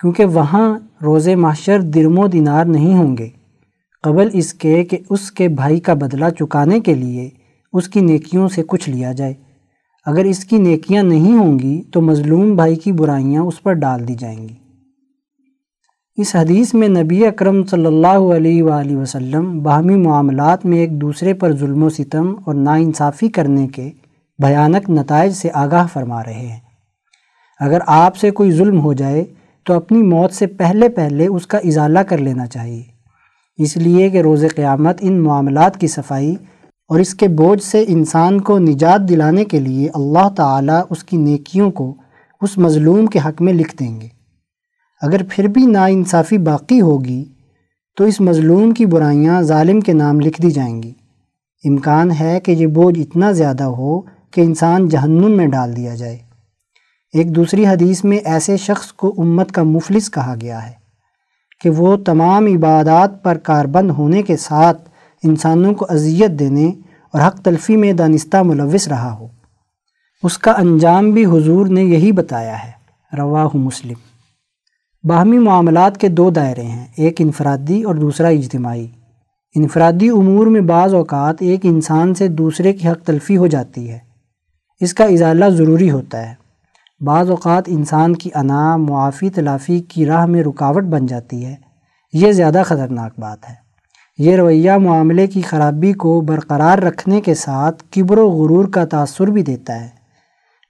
کیونکہ 0.00 0.24
وہاں 0.24 0.78
روز 1.02 1.28
معاشر 1.28 1.80
درم 1.80 2.18
و 2.18 2.26
دینار 2.26 2.64
نہیں 2.64 2.94
ہوں 2.94 3.16
گے۔ 3.16 3.28
قبل 4.02 4.28
اس 4.32 4.54
کے 4.54 4.84
کہ 4.84 4.98
اس 5.10 5.32
کے 5.32 5.48
بھائی 5.48 5.80
کا 5.80 5.94
بدلہ 5.94 6.30
چکانے 6.38 6.80
کے 6.80 6.94
لیے 6.94 7.28
اس 7.72 7.88
کی 7.88 8.00
نیکیوں 8.00 8.48
سے 8.48 8.62
کچھ 8.66 8.90
لیا 8.90 9.12
جائے۔ 9.12 9.34
اگر 10.06 10.24
اس 10.24 10.44
کی 10.44 10.58
نیکیاں 10.58 11.02
نہیں 11.02 11.38
ہوں 11.38 11.58
گی، 11.58 11.82
تو 11.92 12.00
مظلوم 12.00 12.56
بھائی 12.56 12.76
کی 12.76 12.92
برائیاں 12.92 13.42
اس 13.42 13.62
پر 13.62 13.72
ڈال 13.72 14.08
دی 14.08 14.14
جائیں 14.14 14.48
گی۔ 14.48 14.54
اس 16.20 16.36
حدیث 16.36 16.74
میں 16.74 16.88
نبی 16.88 17.26
اکرم 17.26 17.64
صلی 17.66 17.86
اللہ 17.86 18.34
علیہ 18.36 18.62
وآلہ 18.62 18.96
وسلم 18.96 19.62
باہمی 19.62 19.94
معاملات 19.94 20.66
میں 20.66 20.78
ایک 20.78 21.00
دوسرے 21.00 21.34
پر 21.34 21.56
ظلم 21.56 21.82
و 21.82 21.88
ستم 21.88 22.34
اور 22.44 22.54
ناانصافی 22.54 23.28
کرنے 23.28 23.68
کے 23.68 23.90
بھیانک 24.38 24.90
نتائج 24.90 25.32
سے 25.32 25.48
آگاہ 25.54 25.86
فرما 25.92 26.24
رہے 26.24 26.46
ہیں۔ 26.48 26.58
اگر 27.60 27.78
آپ 27.86 28.16
سے 28.16 28.30
کوئی 28.30 28.52
ظلم 28.52 28.80
ہو 28.80 28.92
جائے 28.92 29.24
تو 29.66 29.74
اپنی 29.74 30.02
موت 30.02 30.32
سے 30.32 30.46
پہلے 30.46 30.88
پہلے 30.88 31.26
اس 31.26 31.46
کا 31.46 31.58
ازالہ 31.58 31.98
کر 31.98 32.18
لینا 32.18 32.46
چاہیے۔ 32.46 32.82
اس 33.56 33.76
لیے 33.76 34.10
کہ 34.10 34.20
روز 34.20 34.44
قیامت 34.56 34.98
ان 35.00 35.20
معاملات 35.20 35.80
کی 35.80 35.86
صفائی 35.86 36.36
اور 36.88 37.00
اس 37.00 37.14
کے 37.14 37.28
بوجھ 37.28 37.62
سے 37.62 37.84
انسان 37.88 38.40
کو 38.40 38.58
نجات 38.58 39.08
دلانے 39.08 39.44
کے 39.44 39.60
لیے 39.60 39.88
اللہ 39.94 40.28
تعالیٰ 40.36 40.82
اس 40.90 41.04
کی 41.04 41.16
نیکیوں 41.16 41.70
کو 41.70 41.94
اس 42.40 42.58
مظلوم 42.58 43.06
کے 43.06 43.18
حق 43.18 43.42
میں 43.42 43.52
لکھ 43.52 43.76
دیں 43.76 44.00
گے۔ 44.00 44.19
اگر 45.00 45.20
پھر 45.30 45.48
بھی 45.48 45.66
ناانصافی 45.66 46.38
باقی 46.38 46.80
ہوگی، 46.80 47.24
تو 47.96 48.04
اس 48.04 48.20
مظلوم 48.20 48.70
کی 48.70 48.86
برائیاں 48.86 49.42
ظالم 49.42 49.80
کے 49.80 49.92
نام 49.92 50.20
لکھ 50.20 50.42
دی 50.42 50.50
جائیں 50.50 50.82
گی۔ 50.82 50.92
امکان 51.64 52.10
ہے 52.20 52.40
کہ 52.40 52.52
یہ 52.52 52.66
بوجھ 52.66 53.00
اتنا 53.00 53.32
زیادہ 53.32 53.64
ہو 53.64 54.00
کہ 54.00 54.40
انسان 54.40 54.88
جہنم 54.88 55.36
میں 55.36 55.46
ڈال 55.46 55.76
دیا 55.76 55.94
جائے۔ 55.94 56.18
ایک 57.12 57.36
دوسری 57.36 57.66
حدیث 57.66 58.04
میں 58.04 58.18
ایسے 58.18 58.56
شخص 58.56 58.92
کو 58.92 59.14
امت 59.18 59.52
کا 59.52 59.62
مفلس 59.62 60.10
کہا 60.10 60.34
گیا 60.40 60.66
ہے 60.66 60.72
کہ 61.60 61.70
وہ 61.70 61.96
تمام 61.96 62.46
عبادات 62.46 63.22
پر 63.22 63.38
کاربند 63.38 63.90
ہونے 63.90 64.22
کے 64.22 64.36
ساتھ 64.36 64.90
انسانوں 65.22 65.74
کو 65.74 65.86
اذیت 65.88 66.30
دینے 66.30 66.72
اور 67.12 67.20
حق 67.26 67.40
تلفی 67.40 67.76
میں 67.76 67.92
دانستہ 67.92 68.42
ملوث 68.42 68.88
رہا 68.88 69.12
ہو۔ 69.12 69.28
اس 70.22 70.38
کا 70.38 70.50
انجام 70.50 71.10
بھی 71.10 71.26
حضور 71.26 71.66
نے 71.66 71.84
یہی 71.84 72.12
بتایا 72.12 72.64
ہے۔ 72.64 72.70
رواہ 73.18 73.48
مسلم۔ 73.54 74.09
باہمی 75.04 75.38
معاملات 75.38 75.98
کے 75.98 76.08
دو 76.08 76.30
دائرے 76.30 76.62
ہیں، 76.62 76.86
ایک 76.96 77.20
انفرادی 77.20 77.82
اور 77.82 77.94
دوسرا 77.94 78.28
اجتماعی۔ 78.28 78.86
انفرادی 79.54 80.08
امور 80.08 80.46
میں 80.46 80.60
بعض 80.60 80.94
اوقات 80.94 81.36
ایک 81.40 81.60
انسان 81.62 82.14
سے 82.14 82.28
دوسرے 82.28 82.72
کی 82.72 82.88
حق 82.88 83.06
تلفی 83.06 83.36
ہو 83.36 83.46
جاتی 83.46 83.90
ہے۔ 83.90 83.98
اس 84.80 84.94
کا 84.94 85.04
ازالہ 85.04 85.44
ضروری 85.44 85.90
ہوتا 85.90 86.28
ہے۔ 86.28 86.34
بعض 87.04 87.30
اوقات 87.30 87.64
انسان 87.66 88.16
کی 88.16 88.30
انا، 88.34 88.76
معافی، 88.76 89.30
تلافی 89.30 89.80
کی 89.80 90.06
راہ 90.06 90.26
میں 90.26 90.42
رکاوٹ 90.42 90.84
بن 90.84 91.06
جاتی 91.06 91.44
ہے۔ 91.46 91.54
یہ 92.12 92.32
زیادہ 92.32 92.62
خطرناک 92.64 93.20
بات 93.20 93.50
ہے۔ 93.50 93.54
یہ 94.18 94.36
رویہ 94.36 94.72
معاملے 94.72 95.26
کی 95.26 95.40
خرابی 95.40 95.92
کو 95.92 96.20
برقرار 96.20 96.78
رکھنے 96.78 97.20
کے 97.20 97.34
ساتھ 97.34 97.84
کبر 97.90 98.18
و 98.18 98.30
غرور 98.30 98.64
کا 98.64 98.84
تاثر 98.84 99.26
بھی 99.26 99.42
دیتا 99.42 99.84
ہے۔ 99.84 99.99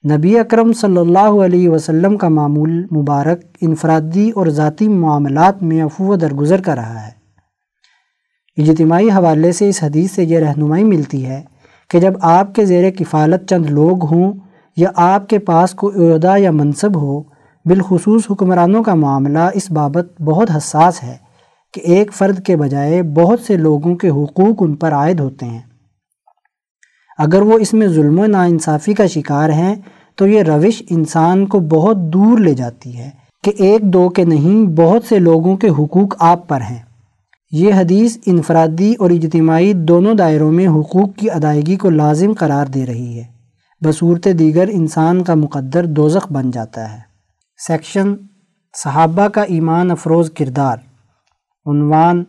نبی 0.04 0.38
اکرم 0.38 0.72
صلی 0.72 0.96
اللہ 0.96 1.44
علیہ 1.44 1.68
وسلم 1.68 2.16
کا 2.16 2.28
معمول 2.28 2.86
مبارک 2.96 3.40
انفرادی 3.60 4.30
اور 4.30 4.46
ذاتی 4.46 4.88
معاملات 4.88 5.62
میں 5.62 5.82
افو 5.82 6.04
و 6.04 6.16
درگزر 6.16 6.60
کا 6.60 6.76
رہا 6.76 7.06
ہے۔ 7.06 7.10
اجتماعی 8.62 9.10
حوالے 9.10 9.52
سے 9.52 9.68
اس 9.68 9.82
حدیث 9.82 10.10
سے 10.12 10.24
یہ 10.24 10.38
رہنمائی 10.38 10.84
ملتی 10.84 11.26
ہے 11.26 11.42
کہ 11.90 12.00
جب 12.00 12.12
آپ 12.20 12.54
کے 12.54 12.64
زیر 12.64 12.90
کفالت 12.90 13.48
چند 13.50 13.66
لوگ 13.66 14.04
ہوں 14.04 14.32
یا 14.76 14.90
آپ 14.94 15.28
کے 15.28 15.38
پاس 15.38 15.70
کوئی 15.70 16.12
عہدہ 16.12 16.34
یا 16.38 16.50
منصب 16.50 16.96
ہو، 17.02 17.22
بالخصوص 17.64 18.22
حکمرانوں 18.30 18.82
کا 18.82 18.94
معاملہ 18.94 19.48
اس 19.54 19.70
بابت 19.70 20.22
بہت 20.22 20.50
حساس 20.56 21.02
ہے 21.02 21.16
کہ 21.74 21.80
ایک 21.84 22.12
فرد 22.12 22.42
کے 22.42 22.56
بجائے 22.56 23.02
بہت 23.02 23.40
سے 23.40 23.56
لوگوں 23.56 23.94
کے 23.94 24.08
حقوق 24.08 24.56
ان 24.60 24.74
پر 24.74 24.92
عائد 24.92 25.20
ہوتے 25.20 25.46
ہیں۔ 25.46 25.69
اگر 27.22 27.42
وہ 27.42 27.58
اس 27.58 27.72
میں 27.72 27.88
ظلم 27.88 28.18
و 28.18 28.26
ناانصافی 28.26 28.94
کا 28.94 29.06
شکار 29.06 29.48
ہیں، 29.48 29.74
تو 30.16 30.26
یہ 30.26 30.42
روش 30.42 30.82
انسان 30.90 31.46
کو 31.46 31.60
بہت 31.60 31.96
دور 31.96 32.38
لے 32.38 32.54
جاتی 32.54 32.98
ہے 32.98 33.10
کہ 33.44 33.52
ایک 33.56 33.82
دو 33.82 34.08
کے 34.08 34.24
نہیں، 34.24 34.66
بہت 34.66 35.04
سے 35.04 35.18
لوگوں 35.18 35.56
کے 35.56 35.68
حقوق 35.68 36.14
آپ 36.18 36.48
پر 36.48 36.60
ہیں۔ 36.60 36.78
یہ 37.52 37.74
حدیث 37.74 38.18
انفرادی 38.26 38.94
اور 38.98 39.10
اجتماعی 39.10 39.72
دونوں 39.72 40.14
دائروں 40.14 40.52
میں 40.52 40.66
حقوق 40.66 41.16
کی 41.16 41.30
ادائیگی 41.30 41.76
کو 41.76 41.90
لازم 41.90 42.32
قرار 42.38 42.66
دے 42.66 42.86
رہی 42.86 43.18
ہے۔ 43.18 43.24
بصورت 43.84 44.28
دیگر 44.38 44.68
انسان 44.72 45.22
کا 45.22 45.34
مقدر 45.34 45.86
دوزخ 45.86 46.32
بن 46.32 46.50
جاتا 46.50 46.92
ہے۔ 46.92 46.98
سیکشن 47.66 48.14
صحابہ 48.84 49.28
کا 49.28 49.42
ایمان 49.42 49.90
افروز 49.90 50.30
کردار۔ 50.38 50.76
عنوان 51.66 52.24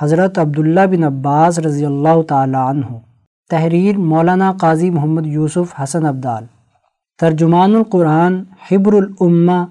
حضرت 0.00 0.38
عبداللہ 0.38 0.86
بن 0.90 1.04
عباس 1.04 1.58
رضی 1.58 1.84
اللہ 1.84 2.22
تعالیٰ 2.28 2.68
عنہ۔ 2.68 2.96
تحریر 3.50 3.98
مولانا 3.98 4.52
قاضی 4.52 4.90
محمد 4.90 5.26
یوسف 5.26 5.80
حسن 5.82 6.06
عبدال 6.06 6.44
ترجمان 7.18 7.74
القرآن 7.74 8.42
حبر 8.70 8.92
الامہ 8.92 9.64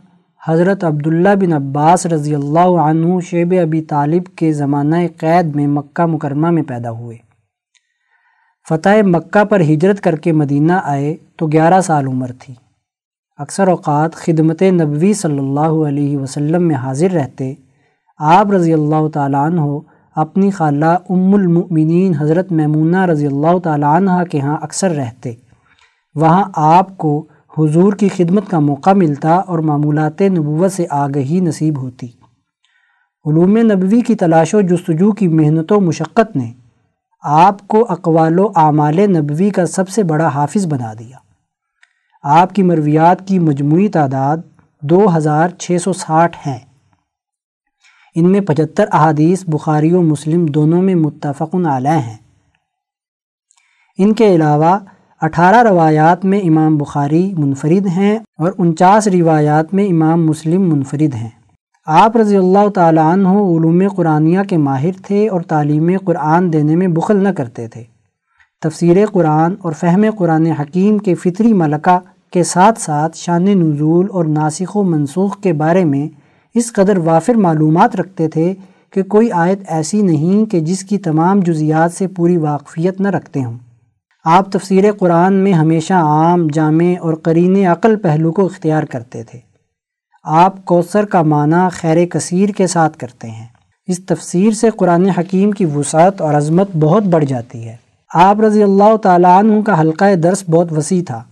حضرت 0.47 0.83
عبداللہ 0.83 1.35
بن 1.41 1.53
عباس 1.53 2.05
رضی 2.05 2.35
اللہ 2.35 2.77
عنہ 2.81 3.19
شیب 3.19 3.53
ابی 3.61 3.81
طالب 3.81 4.37
کے 4.37 4.53
زمانہ 4.53 4.95
قید 5.17 5.55
میں 5.55 5.67
مکہ 5.67 6.05
مکرمہ 6.05 6.49
میں 6.49 6.63
پیدا 6.63 6.91
ہوئے۔ 6.91 7.17
فتح 8.69 9.01
مکہ 9.05 9.43
پر 9.43 9.61
ہجرت 9.61 10.01
کر 10.01 10.15
کے 10.15 10.31
مدینہ 10.31 10.73
آئے 10.83 11.15
تو 11.37 11.47
گیارہ 11.47 11.81
سال 11.81 12.07
عمر 12.07 12.31
تھی۔ 12.39 12.53
اکثر 13.37 13.67
اوقات 13.67 14.15
خدمت 14.15 14.61
نبوی 14.61 15.13
صلی 15.13 15.39
اللہ 15.39 15.87
علیہ 15.87 16.17
وسلم 16.17 16.67
میں 16.67 16.75
حاضر 16.75 17.11
رہتے، 17.11 17.53
آپ 18.17 18.51
رضی 18.51 18.73
اللہ 18.73 19.07
تعالیٰ 19.13 19.45
عنہ 19.45 19.61
اپنی 20.15 20.51
خالہ 20.51 20.85
ام 20.85 21.33
المؤمنین 21.33 22.15
حضرت 22.15 22.51
میمونہ 22.51 23.05
رضی 23.05 23.27
اللہ 23.27 23.59
تعالیٰ 23.63 23.95
عنہ 23.95 24.23
کے 24.31 24.39
ہاں 24.39 24.57
اکثر 24.61 24.91
رہتے۔ 24.91 25.33
وہاں 26.15 26.43
آپ 26.55 26.97
کو 26.97 27.25
حضور 27.57 27.93
کی 27.93 28.09
خدمت 28.09 28.49
کا 28.49 28.59
موقع 28.59 28.89
ملتا 28.89 29.35
اور 29.35 29.59
معمولات 29.59 30.21
نبوت 30.21 30.71
سے 30.71 30.85
آگہی 30.89 31.39
نصیب 31.39 31.77
ہوتی۔ 31.77 32.07
علوم 33.25 33.57
نبوی 33.57 34.01
کی 34.01 34.15
تلاش 34.15 34.53
و 34.53 34.61
جستجو 34.61 35.11
کی 35.11 35.27
محنت 35.27 35.71
و 35.71 35.79
مشقت 35.79 36.35
نے 36.35 36.53
آپ 37.23 37.67
کو 37.67 37.85
اقوال 37.89 38.39
و 38.39 38.49
اعمال 38.55 38.97
نبوی 38.97 39.49
کا 39.49 39.65
سب 39.65 39.89
سے 39.89 40.03
بڑا 40.03 40.27
حافظ 40.27 40.65
بنا 40.67 40.93
دیا۔ 40.99 41.17
آپ 42.23 42.55
کی 42.55 42.63
مرویات 42.63 43.27
کی 43.27 43.39
مجموعی 43.39 43.87
تعداد 43.87 44.37
دو 44.81 45.17
ہزار 45.17 45.49
چھ 45.49 45.77
سو 45.81 45.93
ساٹھ 45.93 46.37
ہیں۔ 46.47 46.59
ان 48.15 48.31
میں 48.31 48.39
پچہتر 48.39 48.85
احادیث 48.91 49.43
بخاری 49.47 49.93
و 49.93 50.01
مسلم 50.01 50.45
دونوں 50.45 50.81
میں 50.81 50.95
متفق 50.95 51.55
علیہ 51.55 51.89
ہیں۔ 51.89 52.17
ان 53.97 54.13
کے 54.13 54.35
علاوہ 54.35 54.79
اٹھارہ 55.21 55.63
روایات 55.63 56.25
میں 56.25 56.39
امام 56.39 56.77
بخاری 56.77 57.33
منفرد 57.37 57.87
ہیں 57.87 58.19
اور 58.37 58.51
انچاس 58.57 59.07
روایات 59.07 59.73
میں 59.73 59.87
امام 59.87 60.25
مسلم 60.25 60.75
منفرد 60.75 61.13
ہیں۔ 61.15 61.29
آپ 61.85 62.17
رضی 62.17 62.37
اللہ 62.37 62.69
تعالیٰ 62.69 63.13
عنہ 63.13 63.27
علوم 63.27 63.83
قرآنیہ 63.95 64.39
کے 64.49 64.57
ماہر 64.57 65.01
تھے 65.03 65.29
اور 65.29 65.41
تعلیم 65.41 65.89
قرآن 66.05 66.53
دینے 66.53 66.75
میں 66.75 66.87
بخل 66.87 67.17
نہ 67.17 67.29
کرتے 67.29 67.67
تھے۔ 67.67 67.83
تفسیر 68.61 68.97
قرآن 69.05 69.55
اور 69.61 69.71
فہم 69.71 70.05
قرآن 70.17 70.45
حکیم 70.45 70.97
کے 70.97 71.15
فطری 71.15 71.53
ملکہ 71.53 71.99
کے 72.31 72.43
ساتھ 72.43 72.81
ساتھ 72.81 73.17
شان 73.17 73.43
نزول 73.43 74.07
اور 74.11 74.25
ناسخ 74.25 74.75
و 74.75 74.83
منسوخ 74.83 75.39
کے 75.41 75.53
بارے 75.53 75.85
میں 75.85 76.22
اس 76.53 76.73
قدر 76.73 76.97
وافر 76.97 77.33
معلومات 77.33 77.95
رکھتے 77.95 78.27
تھے 78.27 78.53
کہ 78.93 79.03
کوئی 79.03 79.31
آیت 79.31 79.59
ایسی 79.67 80.01
نہیں 80.01 80.51
کہ 80.51 80.59
جس 80.59 80.83
کی 80.83 80.97
تمام 80.97 81.39
جزیات 81.39 81.93
سے 81.93 82.07
پوری 82.07 82.37
واقفیت 82.37 83.01
نہ 83.01 83.07
رکھتے 83.07 83.43
ہوں۔ 83.43 83.57
آپ 84.25 84.51
تفسیر 84.51 84.91
قرآن 84.91 85.33
میں 85.33 85.53
ہمیشہ 85.53 85.93
عام، 85.93 86.47
جامع 86.53 86.93
اور 86.99 87.13
قرین 87.13 87.67
عقل 87.67 87.95
پہلو 87.95 88.31
کو 88.31 88.45
اختیار 88.45 88.83
کرتے 88.83 89.23
تھے۔ 89.23 89.39
آپ 90.23 90.65
کوثر 90.65 91.05
کا 91.05 91.21
معنی 91.21 91.67
خیر 91.71 92.05
کثیر 92.05 92.49
کے 92.49 92.67
ساتھ 92.67 92.97
کرتے 92.97 93.29
ہیں۔ 93.29 93.45
اس 93.87 94.05
تفسیر 94.05 94.51
سے 94.51 94.69
قرآن 94.69 95.05
حکیم 95.05 95.51
کی 95.51 95.65
وسعت 95.65 96.21
اور 96.21 96.33
عظمت 96.33 96.75
بہت 96.79 97.03
بڑھ 97.03 97.25
جاتی 97.25 97.67
ہے۔ 97.67 97.75
آپ 98.13 98.41
رضی 98.41 98.63
اللہ 98.63 98.97
تعالیٰ 98.97 99.39
عنہ 99.39 99.61
کا 99.61 99.79
حلقہ 99.79 100.15
درس 100.15 100.43
بہت 100.49 100.73
وسیع 100.73 101.03
تھا۔ 101.07 101.23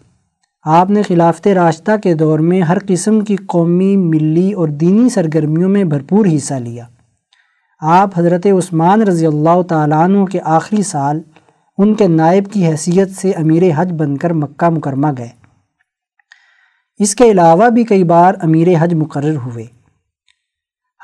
آپ 0.65 0.89
نے 0.89 1.01
خلافت 1.01 1.47
راشتہ 1.47 1.91
کے 2.03 2.13
دور 2.13 2.39
میں 2.39 2.61
ہر 2.61 2.77
قسم 2.87 3.21
کی 3.21 3.35
قومی، 3.35 3.97
ملی 3.97 4.53
اور 4.53 4.67
دینی 4.67 5.09
سرگرمیوں 5.09 5.69
میں 5.69 5.83
بھرپور 5.83 6.25
حصہ 6.35 6.53
لیا۔ 6.53 6.85
آپ 7.81 8.19
حضرت 8.19 8.45
عثمان 8.45 9.01
رضی 9.01 9.25
اللہ 9.25 9.61
تعالیٰ 9.61 10.03
عنہ 10.03 10.25
کے 10.25 10.39
آخری 10.43 10.83
سال 10.83 11.21
ان 11.77 11.93
کے 11.93 12.07
نائب 12.07 12.45
کی 12.51 12.67
حیثیت 12.67 13.11
سے 13.11 13.31
امیر 13.31 13.63
حج 13.75 13.93
بن 13.93 14.17
کر 14.17 14.33
مکہ 14.33 14.69
مکرمہ 14.69 15.07
گئے۔ 15.17 15.29
اس 16.99 17.15
کے 17.15 17.31
علاوہ 17.31 17.69
بھی 17.69 17.83
کئی 17.83 18.03
بار 18.03 18.33
امیر 18.41 18.67
حج 18.79 18.93
مقرر 18.93 19.35
ہوئے۔ 19.35 19.65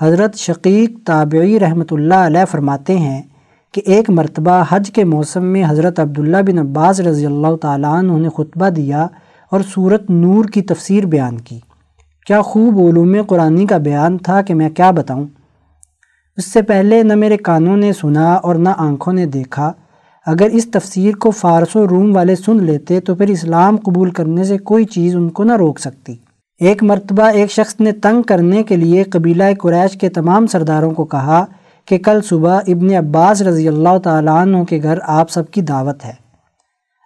حضرت 0.01 0.35
شقیق 0.35 0.91
تابعی 1.05 1.59
رحمۃ 1.59 1.91
اللہ 1.91 2.25
علیہ 2.25 2.45
فرماتے 2.51 2.97
ہیں 2.97 3.21
کہ 3.71 3.81
ایک 3.85 4.09
مرتبہ 4.09 4.63
حج 4.69 4.91
کے 4.91 5.03
موسم 5.03 5.45
میں 5.45 5.63
حضرت 5.67 5.99
عبداللہ 5.99 6.37
بن 6.37 6.57
عباس 6.57 6.99
رضی 6.99 7.25
اللہ 7.25 7.55
تعالیٰ 7.55 7.97
عنہ 7.97 8.11
نے 8.11 8.29
خطبہ 8.29 8.69
دیا 8.69 9.07
اور 9.51 9.61
صورت 9.73 10.09
نور 10.09 10.45
کی 10.45 10.61
تفسیر 10.61 11.05
بیان 11.05 11.37
کی۔ 11.37 11.59
کیا 12.25 12.41
خوب 12.41 12.79
علوم 12.79 13.15
قرآنی 13.27 13.65
کا 13.65 13.77
بیان 13.77 14.17
تھا 14.17 14.41
کہ 14.41 14.53
میں 14.53 14.69
کیا 14.69 14.91
بتاؤں؟ 14.91 15.25
اس 16.37 16.45
سے 16.45 16.61
پہلے 16.61 17.03
نہ 17.03 17.15
میرے 17.15 17.37
کانوں 17.37 17.77
نے 17.77 17.93
سنا 17.93 18.33
اور 18.33 18.55
نہ 18.55 18.69
آنکھوں 18.77 19.13
نے 19.13 19.25
دیکھا۔ 19.25 19.73
اگر 20.25 20.47
اس 20.51 20.71
تفسیر 20.71 21.15
کو 21.15 21.31
فارس 21.31 21.75
و 21.75 21.87
روم 21.87 22.15
والے 22.15 22.35
سن 22.35 22.63
لیتے 22.63 22.99
تو 22.99 23.15
پھر 23.15 23.27
اسلام 23.27 23.77
قبول 23.77 24.11
کرنے 24.11 24.43
سے 24.43 24.57
کوئی 24.57 24.85
چیز 24.85 25.15
ان 25.15 25.29
کو 25.29 25.43
نہ 25.43 25.53
روک 25.55 25.79
سکتی۔ 25.79 26.15
ایک 26.59 26.83
مرتبہ 26.83 27.23
ایک 27.23 27.51
شخص 27.51 27.75
نے 27.79 27.91
تنگ 27.91 28.21
کرنے 28.21 28.63
کے 28.63 28.75
لیے 28.75 29.03
قبیلہ 29.03 29.43
قریش 29.59 29.97
کے 29.97 30.09
تمام 30.09 30.47
سرداروں 30.47 30.91
کو 30.91 31.05
کہا 31.05 31.45
کہ 31.85 31.97
کل 31.97 32.21
صبح 32.21 32.59
ابن 32.67 32.93
عباس 32.93 33.41
رضی 33.41 33.67
اللہ 33.67 33.97
تعالیٰ 34.03 34.41
عنہ 34.41 34.63
کے 34.63 34.79
گھر 34.83 34.99
آپ 35.03 35.29
سب 35.29 35.51
کی 35.51 35.61
دعوت 35.61 36.05
ہے۔ 36.05 36.13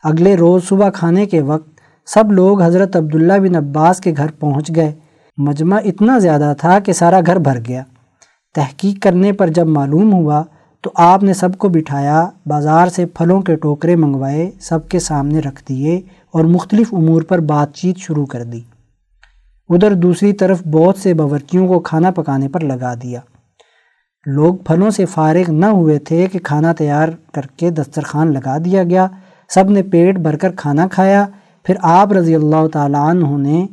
اگلے 0.03 0.35
روز 0.35 0.63
صبح 0.63 0.89
کھانے 0.89 1.25
کے 1.25 1.41
وقت 1.41 1.70
سب 2.05 2.31
لوگ 2.31 2.61
حضرت 2.61 2.95
عبداللہ 2.95 3.33
بن 3.33 3.55
عباس 3.55 3.99
کے 3.99 4.13
گھر 4.17 4.31
پہنچ 4.31 4.75
گئے۔ 4.75 4.93
مجمع 5.37 5.79
اتنا 5.85 6.19
زیادہ 6.19 6.53
تھا 6.57 6.79
کہ 6.79 6.93
سارا 6.93 7.19
گھر 7.25 7.35
بھر 7.35 7.59
گیا۔ 7.67 7.83
تحقیق 8.55 9.03
کرنے 9.03 9.31
پر 9.31 9.47
جب 9.47 9.67
معلوم 9.67 10.13
ہوا 10.13 10.43
تو 10.81 10.91
آپ 10.95 11.23
نے 11.23 11.33
سب 11.33 11.57
کو 11.57 11.69
بٹھایا، 11.69 12.27
بازار 12.45 12.87
سے 12.87 13.05
پھلوں 13.05 13.41
کے 13.41 13.55
ٹوکرے 13.55 13.95
منگوائے، 13.95 14.51
سب 14.59 14.89
کے 14.89 14.99
سامنے 14.99 15.39
رکھ 15.39 15.63
دیے 15.69 16.01
اور 16.31 16.43
مختلف 16.43 16.93
امور 16.93 17.21
پر 17.21 17.39
بات 17.39 17.73
چیت 17.73 17.97
شروع 17.97 18.25
کر 18.25 18.43
دی۔ 18.43 18.61
ادھر 19.69 19.93
دوسری 19.93 20.33
طرف 20.33 20.67
بہت 20.67 20.97
سے 20.97 21.13
باورچیوں 21.13 21.67
کو 21.67 21.79
کھانا 21.79 22.11
پکانے 22.11 22.47
پر 22.47 22.59
لگا 22.59 22.93
دیا۔ 23.03 23.19
لوگ 24.25 24.55
پھلوں 24.55 24.89
سے 24.89 25.05
فارغ 25.05 25.51
نہ 25.51 25.65
ہوئے 25.65 25.99
تھے 25.99 26.27
کہ 26.31 26.39
کھانا 26.39 26.73
تیار 26.73 27.09
کر 27.33 27.41
کے 27.57 27.69
دسترخوان 27.69 28.33
لگا 28.33 28.57
دیا 28.65 28.83
گیا۔ 28.83 29.07
سب 29.49 29.69
نے 29.69 29.83
پیٹ 29.83 30.17
بھر 30.19 30.35
کر 30.35 30.51
کھانا 30.51 30.87
کھایا۔ 30.87 31.27
پھر 31.63 31.75
آپ 31.81 32.13
رضی 32.13 32.35
اللہ 32.35 32.67
تعالیٰ 32.73 33.09
عنہ 33.09 33.37
نے 33.37 33.65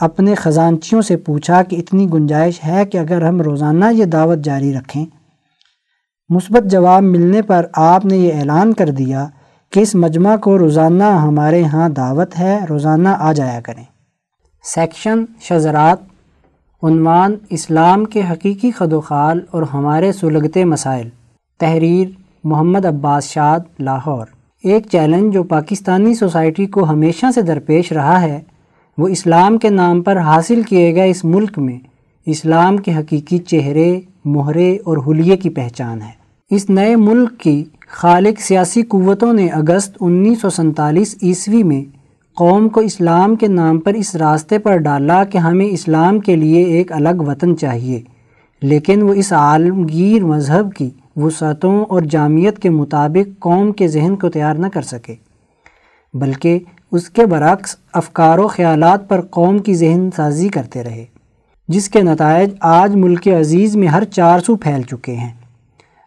اپنے 0.00 0.34
خزانچیوں 0.34 1.02
سے 1.02 1.16
پوچھا 1.16 1.62
کہ 1.62 1.76
اتنی 1.76 2.12
گنجائش 2.12 2.64
ہے 2.66 2.84
کہ 2.84 2.98
اگر 2.98 3.22
ہم 3.22 3.40
روزانہ 3.40 3.84
یہ 3.92 4.04
دعوت 4.04 4.38
جاری 4.38 4.74
رکھیں۔ 4.74 5.06
مثبت 6.28 6.70
جواب 6.70 7.02
ملنے 7.02 7.42
پر 7.42 7.66
آپ 7.72 8.04
نے 8.04 8.16
یہ 8.16 8.38
اعلان 8.38 8.72
کر 8.72 8.90
دیا 8.90 9.26
کہ 9.70 9.80
اس 9.80 9.94
مجمع 9.94 10.36
کو 10.36 10.58
روزانہ 10.58 11.04
ہمارے 11.04 11.64
ہاں 11.64 11.88
دعوت 11.88 12.38
ہے، 12.38 12.58
روزانہ 12.68 13.08
آ 13.08 13.32
جایا 13.32 13.60
کریں۔ 13.60 13.84
سیکشن 14.62 15.24
شزرات 15.40 15.98
عنوان 16.82 17.36
اسلام 17.50 18.04
کے 18.04 18.22
حقیقی 18.32 18.70
خد 18.70 18.92
و 18.92 19.00
خال 19.00 19.40
اور 19.50 19.62
ہمارے 19.62 20.12
سلگتے 20.12 20.64
مسائل۔ 20.64 21.08
تحریر 21.60 22.08
محمد 22.44 22.84
عباس 22.84 23.24
شاد، 23.24 23.60
لاہور۔ 23.80 24.26
ایک 24.66 24.86
چیلنج 24.92 25.32
جو 25.34 25.42
پاکستانی 25.42 26.14
سوسائٹی 26.14 26.66
کو 26.66 26.84
ہمیشہ 26.84 27.26
سے 27.34 27.42
درپیش 27.42 27.90
رہا 27.92 28.20
ہے، 28.22 28.40
وہ 28.98 29.08
اسلام 29.08 29.58
کے 29.58 29.70
نام 29.70 30.00
پر 30.02 30.18
حاصل 30.18 30.62
کیے 30.62 30.94
گئے 30.94 31.10
اس 31.10 31.24
ملک 31.24 31.58
میں 31.58 31.78
اسلام 32.26 32.76
کے 32.76 32.94
حقیقی 32.94 33.38
چہرے، 33.38 33.88
مہرے 34.24 34.70
اور 34.84 34.96
حلیے 35.06 35.36
کی 35.36 35.50
پہچان 35.50 36.00
ہے۔ 36.02 36.10
اس 36.50 36.68
نئے 36.70 36.96
ملک 36.96 37.38
کی 37.40 37.62
خالق 37.88 38.40
سیاسی 38.40 38.82
قوتوں 38.82 39.32
نے 39.32 39.46
اگست 39.48 39.96
انیس 40.00 40.40
سو 40.40 40.50
سنتالیس 40.50 41.14
عیسوی 41.22 41.62
میں 41.62 41.82
قوم 42.36 42.68
کو 42.68 42.80
اسلام 42.80 43.36
کے 43.36 43.46
نام 43.48 43.78
پر 43.80 43.94
اس 43.94 44.14
راستے 44.16 44.58
پر 44.58 44.76
ڈالا 44.76 45.22
کہ 45.24 45.38
ہمیں 45.38 45.66
اسلام 45.66 46.20
کے 46.20 46.36
لیے 46.36 46.62
ایک 46.64 46.92
الگ 46.92 47.22
وطن 47.26 47.56
چاہیے، 47.58 48.00
لیکن 48.62 49.02
وہ 49.02 49.14
اس 49.14 49.32
عالمگیر 49.32 50.24
مذہب 50.24 50.72
کی 50.72 50.90
وسعتوں 51.16 51.84
اور 51.84 52.02
جامعت 52.02 52.58
کے 52.58 52.70
مطابق 52.70 53.38
قوم 53.38 53.72
کے 53.72 53.88
ذہن 53.88 54.16
کو 54.16 54.28
تیار 54.28 54.54
نہ 54.54 54.66
کر 54.66 54.82
سکے، 54.82 55.14
بلکہ 56.14 56.58
اس 56.92 57.08
کے 57.10 57.26
برعکس 57.26 57.76
افکار 57.92 58.38
و 58.38 58.46
خیالات 58.48 59.08
پر 59.08 59.20
قوم 59.20 59.58
کی 59.58 59.74
ذہن 59.74 60.08
سازی 60.16 60.48
کرتے 60.48 60.84
رہے، 60.84 61.04
جس 61.68 61.88
کے 61.88 62.00
نتائج 62.00 62.50
آج 62.60 62.96
ملک 62.96 63.28
عزیز 63.28 63.76
میں 63.76 63.88
ہر 63.88 64.04
چار 64.04 64.40
سو 64.40 64.56
پھیل 64.56 64.82
چکے 64.82 65.14
ہیں۔ 65.14 65.32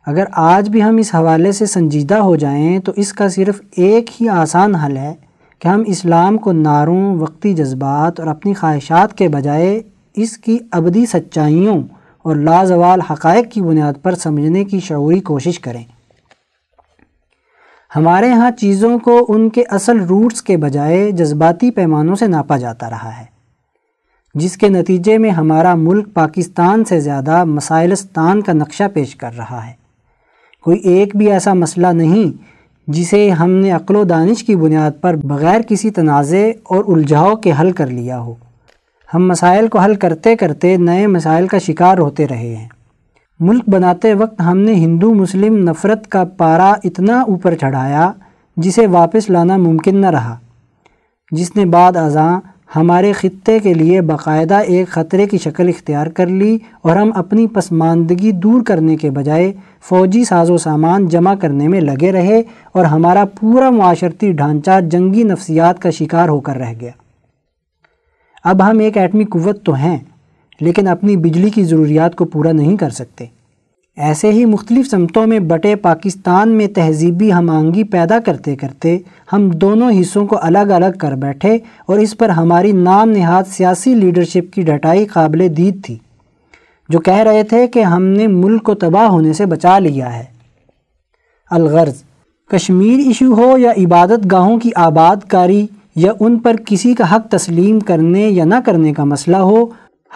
اگر 0.07 0.23
آج 0.31 0.69
بھی 0.69 0.83
ہم 0.83 0.97
اس 0.97 1.13
حوالے 1.15 1.51
سے 1.51 1.65
سنجیدہ 1.65 2.17
ہو 2.17 2.35
جائیں 2.35 2.79
تو 2.79 2.91
اس 2.95 3.13
کا 3.13 3.29
صرف 3.29 3.61
ایک 3.75 4.21
ہی 4.21 4.29
آسان 4.29 4.75
حل 4.75 4.97
ہے 4.97 5.13
کہ 5.59 5.67
ہم 5.67 5.83
اسلام 5.87 6.37
کو 6.37 6.51
ناروں، 6.51 7.15
وقتی 7.15 7.53
جذبات 7.53 8.19
اور 8.19 8.27
اپنی 8.27 8.53
خواہشات 8.53 9.17
کے 9.17 9.27
بجائے 9.27 9.79
اس 10.15 10.37
کی 10.37 10.57
ابدی 10.71 11.05
سچائیوں 11.05 11.81
اور 12.25 12.35
لازوال 12.35 13.01
حقائق 13.01 13.51
کی 13.51 13.61
بنیاد 13.61 13.93
پر 14.01 14.15
سمجھنے 14.15 14.63
کی 14.63 14.79
شعوری 14.79 15.19
کوشش 15.19 15.59
کریں۔ 15.59 15.83
ہمارے 17.95 18.31
ہاں 18.31 18.51
چیزوں 18.51 18.97
کو 18.99 19.25
ان 19.29 19.49
کے 19.49 19.63
اصل 19.69 19.99
روٹس 19.99 20.41
کے 20.41 20.57
بجائے 20.57 21.11
جذباتی 21.11 21.71
پیمانوں 21.71 22.15
سے 22.15 22.27
ناپا 22.27 22.57
جاتا 22.57 22.89
رہا 22.89 23.17
ہے، 23.19 23.25
جس 24.35 24.57
کے 24.57 24.69
نتیجے 24.69 25.17
میں 25.17 25.29
ہمارا 25.29 25.75
ملک 25.75 26.13
پاکستان 26.13 26.85
سے 26.85 26.99
زیادہ 26.99 27.43
مسائلستان 27.43 28.41
کا 28.41 28.53
نقشہ 28.53 28.83
پیش 28.93 29.15
کر 29.15 29.37
رہا 29.37 29.65
ہے۔ 29.67 29.73
کوئی 30.63 30.79
ایک 30.79 31.15
بھی 31.15 31.31
ایسا 31.31 31.53
مسئلہ 31.53 31.87
نہیں 31.87 32.31
جسے 32.87 33.29
ہم 33.29 33.51
نے 33.51 33.71
عقل 33.71 33.95
و 33.95 34.03
دانش 34.03 34.43
کی 34.43 34.55
بنیاد 34.55 34.91
پر 35.01 35.15
بغیر 35.15 35.61
کسی 35.61 35.89
تنازع 35.91 36.45
اور 36.63 36.83
الجھاؤ 36.87 37.35
کے 37.35 37.51
حل 37.59 37.71
کر 37.71 37.87
لیا 37.87 38.19
ہو۔ 38.19 38.33
ہم 39.13 39.27
مسائل 39.27 39.67
کو 39.67 39.79
حل 39.79 39.95
کرتے 39.95 40.35
کرتے 40.35 40.77
نئے 40.77 41.07
مسائل 41.07 41.47
کا 41.47 41.57
شکار 41.57 41.97
ہوتے 41.97 42.27
رہے 42.27 42.55
ہیں۔ 42.55 42.67
ملک 43.39 43.69
بناتے 43.69 44.13
وقت 44.13 44.41
ہم 44.41 44.57
نے 44.57 44.73
ہندو، 44.73 45.13
مسلم 45.13 45.69
نفرت 45.69 46.07
کا 46.07 46.23
پارا 46.23 46.73
اتنا 46.83 47.21
اوپر 47.21 47.55
چڑھایا 47.55 48.11
جسے 48.57 48.87
واپس 48.87 49.29
لانا 49.29 49.57
ممکن 49.57 49.95
نہ 49.95 50.05
رہا۔ 50.05 50.37
جس 51.31 51.55
نے 51.55 51.65
بعد 51.65 51.97
ازاں 51.97 52.39
ہمارے 52.75 53.13
خطے 53.13 53.59
کے 53.59 53.73
لیے 53.73 54.01
باقاعدہ 54.01 54.55
ایک 54.55 54.87
خطرے 54.87 55.27
کی 55.27 55.37
شکل 55.37 55.67
اختیار 55.67 56.07
کر 56.07 56.27
لی 56.27 56.57
اور 56.81 56.95
ہم 56.95 57.11
اپنی 57.15 57.47
پسماندگی 57.47 58.31
دور 58.31 58.61
کرنے 58.61 58.95
کے 58.95 59.09
بجائے 59.09 59.53
فوجی 59.81 60.23
ساز 60.23 60.49
و 60.49 60.57
سامان 60.57 61.07
جمع 61.07 61.35
کرنے 61.35 61.67
میں 61.67 61.81
لگے 61.81 62.11
رہے 62.11 62.41
اور 62.71 62.85
ہمارا 62.85 63.23
پورا 63.39 63.69
معاشرتی 63.69 64.31
ڈھانچہ 64.31 64.79
جنگی 64.81 65.23
نفسیات 65.23 65.79
کا 65.79 65.89
شکار 65.89 66.29
ہو 66.29 66.39
کر 66.39 66.55
رہ 66.55 66.73
گیا۔ 66.81 66.91
اب 68.45 68.61
ہم 68.63 68.79
ایک 68.79 68.97
ایٹمی 68.97 69.23
قوت 69.23 69.63
تو 69.65 69.73
ہیں، 69.73 69.97
لیکن 70.61 70.87
اپنی 70.87 71.15
بجلی 71.17 71.49
کی 71.49 71.63
ضروریات 71.63 72.15
کو 72.15 72.25
پورا 72.25 72.51
نہیں 72.51 72.77
کر 72.77 72.89
سکتے۔ 72.89 73.25
ایسے 73.97 74.31
ہی 74.31 74.43
مختلف 74.45 74.89
سمتوں 74.89 75.25
میں 75.27 75.39
بٹے 75.39 75.75
پاکستان 75.75 76.49
میں 76.49 76.67
تہذیبی 76.67 77.31
ہم 77.33 77.49
آہنگی 77.49 77.83
پیدا 77.83 78.19
کرتے 78.19 78.55
کرتے 78.55 78.97
ہم 79.33 79.49
دونوں 79.51 79.91
حصوں 79.99 80.25
کو 80.27 80.37
الگ 80.41 80.71
الگ 80.71 80.97
کر 80.99 81.15
بیٹھے 81.15 81.57
اور 81.85 81.99
اس 81.99 82.17
پر 82.17 82.29
ہماری 82.29 82.71
نام 82.71 83.09
نہاد 83.09 83.43
سیاسی 83.47 83.93
لیڈرشپ 83.93 84.53
کی 84.53 84.61
ڈھٹائی 84.61 85.05
قابل 85.05 85.47
دید 85.57 85.83
تھی، 85.85 85.97
جو 86.89 86.99
کہہ 86.99 87.23
رہے 87.23 87.43
تھے 87.43 87.65
کہ 87.67 87.83
ہم 87.83 88.03
نے 88.03 88.27
ملک 88.27 88.63
کو 88.63 88.73
تباہ 88.75 89.07
ہونے 89.07 89.33
سے 89.33 89.45
بچا 89.45 89.77
لیا 89.79 90.17
ہے۔ 90.17 90.23
الغرض، 91.51 92.01
کشمیر 92.49 92.99
ایشو 92.99 93.33
ہو 93.33 93.57
یا 93.57 93.71
عبادت 93.77 94.31
گاہوں 94.31 94.57
کی 94.59 94.69
آباد 94.77 95.27
کاری 95.27 95.65
یا 95.99 96.11
ان 96.19 96.39
پر 96.39 96.55
کسی 96.65 96.93
کا 96.93 97.15
حق 97.15 97.27
تسلیم 97.29 97.79
کرنے 97.79 98.27
یا 98.27 98.43
نہ 98.43 98.55
کرنے 98.65 98.93
کا 98.93 99.03
مسئلہ 99.03 99.37
ہو، 99.37 99.65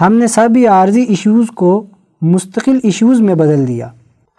ہم 0.02 0.14
نے 0.14 0.28
سبھی 0.28 0.68
عارضی 0.68 1.02
ایشوز 1.02 1.46
کو 1.56 1.86
مستقل 2.22 2.80
ایشوز 2.84 3.22
میں 3.22 3.36
بدل 3.36 3.68
دیا۔ 3.68 3.88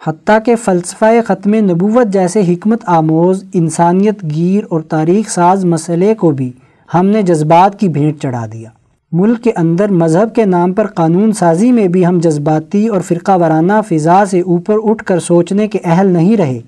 حتیٰ 0.07 0.37
کہ 0.45 0.55
فلسفہ 0.55 1.05
ختم 1.27 1.53
نبوت 1.53 2.07
جیسے 2.07 2.41
حکمت 2.47 2.79
آموز، 2.85 3.43
انسانیت 3.53 4.23
گیر 4.23 4.63
اور 4.69 4.81
تاریخ 4.81 5.29
ساز 5.29 5.65
مسئلے 5.65 6.15
کو 6.15 6.31
بھی 6.31 6.51
ہم 6.93 7.05
نے 7.05 7.21
جذبات 7.21 7.79
کی 7.79 7.87
بھینٹ 7.87 8.21
چڑھا 8.21 8.45
دیا۔ 8.53 8.69
ملک 9.11 9.43
کے 9.43 9.51
اندر 9.57 9.91
مذہب 9.91 10.35
کے 10.35 10.45
نام 10.45 10.73
پر 10.73 10.87
قانون 10.87 11.31
سازی 11.31 11.71
میں 11.71 11.87
بھی 11.87 12.05
ہم 12.05 12.19
جذباتی 12.19 12.87
اور 12.87 13.01
فرقہ 13.01 13.37
وارانہ 13.37 13.73
فضا 13.89 14.25
سے 14.25 14.39
اوپر 14.39 14.75
اٹھ 14.83 15.03
کر 15.03 15.19
سوچنے 15.19 15.67
کے 15.67 15.79
اہل 15.83 16.07
نہیں 16.07 16.37
رہے۔ 16.37 16.59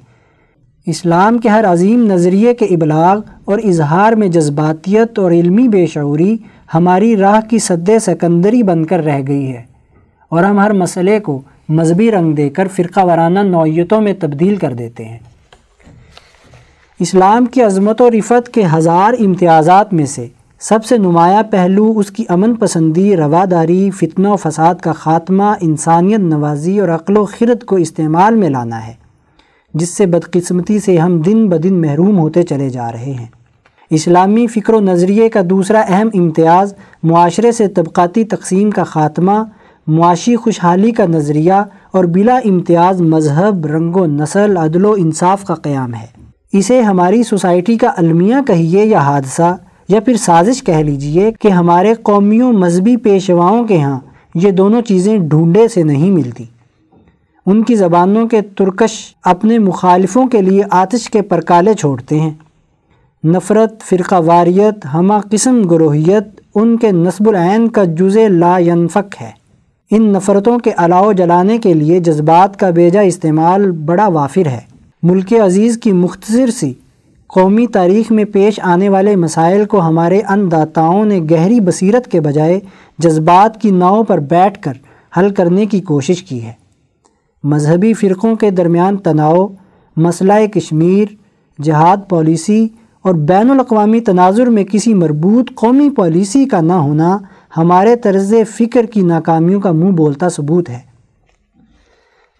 اسلام 0.89 1.37
کے 1.37 1.49
ہر 1.49 1.65
عظیم 1.65 2.05
نظریے 2.11 2.53
کے 2.53 2.65
ابلاغ 2.65 3.19
اور 3.45 3.59
اظہار 3.63 4.13
میں 4.13 4.27
جذباتیت 4.27 5.19
اور 5.19 5.31
علمی 5.31 5.67
بے 5.67 5.85
شعوری 5.85 6.37
ہماری 6.73 7.17
راہ 7.17 7.39
کی 7.49 7.59
صد 7.59 7.89
سکندری 8.01 8.63
بن 8.63 8.85
کر 8.85 9.05
رہ 9.05 9.21
گئی 9.27 9.51
ہے 9.51 9.63
اور 10.29 10.43
ہم 10.43 10.59
ہر 10.59 10.73
مسئلے 10.73 11.19
کو 11.19 11.41
مذہبی 11.69 12.11
رنگ 12.11 12.33
دے 12.33 12.49
کر 12.49 12.67
فرقہ 12.67 12.99
وارانہ 12.99 13.39
نوعیتوں 13.39 14.01
میں 14.01 14.13
تبدیل 14.19 14.55
کر 14.55 14.73
دیتے 14.73 15.05
ہیں۔ 15.05 15.17
اسلام 16.99 17.45
کی 17.45 17.61
عظمت 17.61 18.01
و 18.01 18.11
رفت 18.11 18.53
کے 18.53 18.63
ہزار 18.73 19.13
امتیازات 19.19 19.93
میں 19.93 20.05
سے 20.05 20.27
سب 20.59 20.85
سے 20.85 20.97
نمایاں 20.97 21.43
پہلو 21.43 21.93
اس 21.95 22.11
کی 22.11 22.23
امن 22.29 22.55
پسندی، 22.55 23.17
رواداری، 23.17 23.89
فتنہ 23.91 24.27
و 24.27 24.35
فساد 24.35 24.75
کا 24.75 24.91
خاتمہ، 24.91 25.53
انسانیت 25.61 26.19
نوازی 26.19 26.79
اور 26.79 26.89
عقل 26.89 27.17
و 27.17 27.25
خرد 27.25 27.63
کو 27.63 27.75
استعمال 27.75 28.35
میں 28.35 28.49
لانا 28.49 28.87
ہے۔ 28.87 29.06
جس 29.73 29.89
سے 29.89 30.05
بدقسمتی 30.05 30.79
سے 30.79 30.97
ہم 30.97 31.17
دن 31.17 31.49
بدن 31.49 31.81
محروم 31.81 32.19
ہوتے 32.19 32.43
چلے 32.43 32.69
جا 32.69 32.91
رہے 32.91 33.11
ہیں۔ 33.11 33.25
اسلامی 33.89 34.47
فکر 34.47 34.73
و 34.73 34.79
نظریے 34.79 35.29
کا 35.29 35.41
دوسرا 35.49 35.81
اہم 35.87 36.09
امتیاز 36.13 36.73
معاشرے 37.03 37.51
سے 37.51 37.67
طبقاتی 37.67 38.23
تقسیم 38.23 38.69
کا 38.69 38.83
خاتمہ، 38.83 39.43
معاشی 39.87 40.35
خوشحالی 40.35 40.91
کا 40.91 41.05
نظریہ 41.05 41.53
اور 41.91 42.03
بلا 42.03 42.39
امتیاز 42.45 43.01
مذہب، 43.01 43.65
رنگ 43.65 43.95
و 43.95 44.05
نسل، 44.05 44.57
عدل 44.57 44.85
و 44.85 44.93
انصاف 44.97 45.43
کا 45.43 45.55
قیام 45.55 45.93
ہے۔ 45.93 46.05
اسے 46.53 46.81
ہماری 46.81 47.23
سوسائٹی 47.23 47.77
کا 47.77 47.91
المیہ 47.97 48.35
کہیے 48.47 48.85
یا 48.85 48.99
حادثہ، 48.99 49.55
یا 49.89 49.99
پھر 49.99 50.17
سازش 50.17 50.63
کہہ 50.63 50.83
لیجیے 50.83 51.31
کہ 51.31 51.47
ہمارے 51.47 51.93
قومیوں 51.93 52.53
مذہبی 52.53 52.97
پیشواؤں 52.97 53.63
کے 53.63 53.81
ہاں 53.81 53.99
یہ 54.35 54.51
دونوں 54.51 54.81
چیزیں 54.81 55.17
ڈھونڈے 55.17 55.67
سے 55.67 55.83
نہیں 55.83 56.11
ملتی۔ 56.11 56.43
ان 57.47 57.63
کی 57.63 57.75
زبانوں 57.75 58.27
کے 58.27 58.41
ترکش 58.41 59.15
اپنے 59.23 59.59
مخالفوں 59.59 60.27
کے 60.27 60.41
لیے 60.41 60.63
آتش 60.71 61.09
کے 61.09 61.21
پرکالے 61.21 61.73
چھوڑتے 61.73 62.19
ہیں۔ 62.19 62.33
نفرت، 63.25 63.81
فرقہ 63.81 64.15
واریت، 64.25 64.85
ہمہ 64.93 65.13
قسم 65.31 65.61
گروہیت، 65.61 66.41
ان 66.55 66.77
کے 66.77 66.91
نصب 66.91 67.29
العین 67.29 67.67
کا 67.67 67.83
جز 67.83 68.17
لا 68.17 68.57
ینفق 68.59 69.21
ہے۔ 69.21 69.31
ان 69.91 70.03
نفرتوں 70.03 70.59
کے 70.59 70.71
علاؤ 70.77 71.11
جلانے 71.11 71.57
کے 71.57 71.73
لیے 71.73 71.99
جذبات 71.99 72.59
کا 72.59 72.69
بیجا 72.69 73.01
استعمال 73.01 73.71
بڑا 73.71 74.07
وافر 74.07 74.47
ہے۔ 74.47 74.61
ملک 75.03 75.33
عزیز 75.33 75.77
کی 75.77 75.91
مختصر 75.91 76.49
سی 76.49 76.73
قومی 77.27 77.67
تاریخ 77.67 78.11
میں 78.11 78.25
پیش 78.25 78.59
آنے 78.63 78.89
والے 78.89 79.15
مسائل 79.15 79.65
کو 79.65 79.81
ہمارے 79.81 80.21
ان 80.29 80.51
داتاؤں 80.51 81.05
نے 81.05 81.19
گہری 81.31 81.59
بصیرت 81.59 82.11
کے 82.11 82.21
بجائے 82.21 82.59
جذبات 82.99 83.61
کی 83.61 83.71
ناؤں 83.71 84.03
پر 84.03 84.17
بیٹھ 84.17 84.61
کر 84.61 84.73
حل 85.19 85.29
کرنے 85.29 85.65
کی 85.65 85.79
کوشش 85.79 86.23
کی 86.23 86.43
ہے۔ 86.45 86.66
مذہبی 87.43 87.93
فرقوں 87.93 88.35
کے 88.35 88.49
درمیان 88.49 88.97
تناؤ، 88.97 89.47
مسئلہ 89.97 90.33
کشمیر، 90.53 91.05
جہاد 91.63 91.97
پالیسی 92.09 92.67
اور 93.01 93.13
بین 93.13 93.51
الاقوامی 93.51 93.99
تناظر 93.99 94.47
میں 94.47 94.63
کسی 94.63 94.93
مربوط 94.93 95.51
قومی 95.55 95.89
پالیسی 95.89 96.45
کا 96.45 96.61
نہ 96.61 96.73
ہونا 96.73 97.17
ہمارے 97.57 97.95
طرز 97.95 98.33
فکر 98.57 98.85
کی 98.85 99.01
ناکامیوں 99.01 99.61
کا 99.61 99.71
منہ 99.71 99.91
بولتا 99.91 100.29
ثبوت 100.29 100.69
ہے۔ 100.69 100.79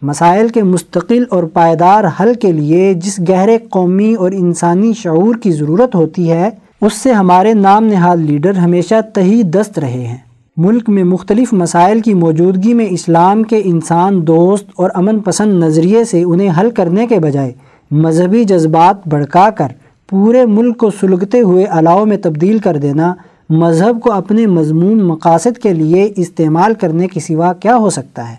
مسائل 0.01 0.47
کے 0.47 0.63
مستقل 0.63 1.23
اور 1.29 1.43
پائیدار 1.43 2.03
حل 2.19 2.33
کے 2.33 2.51
لیے 2.51 2.93
جس 2.93 3.19
گہرے 3.29 3.57
قومی 3.69 4.13
اور 4.13 4.31
انسانی 4.31 4.93
شعور 4.93 5.35
کی 5.35 5.51
ضرورت 5.51 5.95
ہوتی 5.95 6.31
ہے، 6.31 6.49
اس 6.81 6.93
سے 6.93 7.11
ہمارے 7.11 7.53
نام 7.53 7.83
نہاد 7.83 8.17
لیڈر 8.17 8.53
ہمیشہ 8.53 8.95
تہی 9.13 9.43
دست 9.43 9.79
رہے 9.79 10.05
ہیں۔ 10.05 10.26
ملک 10.57 10.89
میں 10.89 11.03
مختلف 11.03 11.53
مسائل 11.53 11.99
کی 11.99 12.13
موجودگی 12.13 12.73
میں 12.73 12.87
اسلام 12.89 13.43
کے 13.43 13.61
انسان 13.63 14.27
دوست 14.27 14.65
اور 14.75 14.89
امن 14.93 15.19
پسند 15.19 15.63
نظریے 15.63 16.03
سے 16.03 16.23
انہیں 16.23 16.49
حل 16.59 16.71
کرنے 16.71 17.07
کے 17.07 17.19
بجائے 17.19 17.51
مذہبی 17.91 18.43
جذبات 18.43 19.07
بڑھکا 19.07 19.49
کر 19.49 19.67
پورے 20.09 20.45
ملک 20.45 20.77
کو 20.77 20.89
سلگتے 20.99 21.41
ہوئے 21.41 21.65
علاؤ 21.69 22.05
میں 22.05 22.17
تبدیل 22.17 22.59
کر 22.59 22.77
دینا، 22.77 23.13
مذہب 23.49 24.01
کو 24.01 24.11
اپنے 24.11 24.45
مضمون 24.45 25.03
مقاصد 25.03 25.57
کے 25.57 25.73
لیے 25.73 26.13
استعمال 26.17 26.73
کرنے 26.73 27.07
کی 27.07 27.19
سوا 27.19 27.53
کیا 27.53 27.75
ہو 27.75 27.89
سکتا 27.89 28.29
ہے؟ 28.31 28.35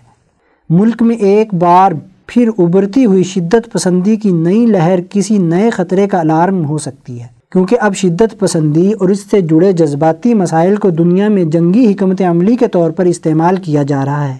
ملک 0.69 1.01
میں 1.01 1.15
ایک 1.15 1.53
بار 1.53 1.91
پھر 2.27 2.49
ابھرتی 2.57 3.05
ہوئی 3.05 3.23
شدت 3.23 3.71
پسندی 3.71 4.15
کی 4.15 4.31
نئی 4.31 4.65
لہر 4.65 4.99
کسی 5.09 5.37
نئے 5.37 5.69
خطرے 5.69 6.07
کا 6.07 6.19
الارم 6.19 6.65
ہو 6.65 6.77
سکتی 6.77 7.21
ہے۔ 7.21 7.38
کیونکہ 7.51 7.77
اب 7.81 7.95
شدت 7.95 8.39
پسندی 8.39 8.91
اور 8.91 9.09
اس 9.09 9.19
سے 9.31 9.41
جڑے 9.41 9.71
جذباتی 9.71 10.33
مسائل 10.33 10.75
کو 10.75 10.89
دنیا 10.89 11.27
میں 11.27 11.43
جنگی 11.43 11.91
حکمت 11.91 12.21
عملی 12.21 12.55
کے 12.55 12.67
طور 12.67 12.91
پر 12.91 13.05
استعمال 13.05 13.55
کیا 13.55 13.83
جا 13.83 14.05
رہا 14.05 14.33
ہے۔ 14.33 14.37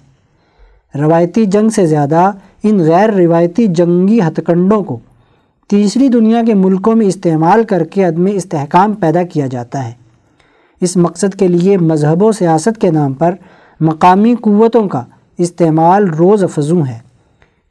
روایتی 1.00 1.46
جنگ 1.46 1.70
سے 1.70 1.86
زیادہ 1.86 2.32
ان 2.64 2.80
غیر 2.80 3.10
روایتی 3.10 3.68
جنگی 3.68 4.20
ہتھ 4.22 4.40
کنڈوں 4.46 4.84
کو 4.84 5.00
تیسری 5.70 6.08
دنیا 6.08 6.42
کے 6.48 6.54
ملکوں 6.54 6.96
میں 6.96 7.06
استعمال 7.06 7.64
کر 7.64 7.84
کے 7.84 8.04
عدم 8.04 8.28
استحکام 8.34 8.94
پیدا 8.94 9.24
کیا 9.24 9.48
جاتا 9.48 9.88
ہے۔ 9.88 9.92
اس 10.82 10.98
مقصد 10.98 11.36
کے 11.36 11.48
لیے 11.48 11.78
مذہب 11.78 12.24
و 12.24 12.32
سیاست 12.32 12.82
کے 12.82 12.92
نام 12.92 13.14
پر 13.14 13.36
مقامی 13.80 14.36
قوتوں 14.42 14.88
کا 14.88 15.04
استعمال 15.38 16.10
روز 16.10 16.44
افزوں 16.44 16.86
ہے۔ 16.86 17.00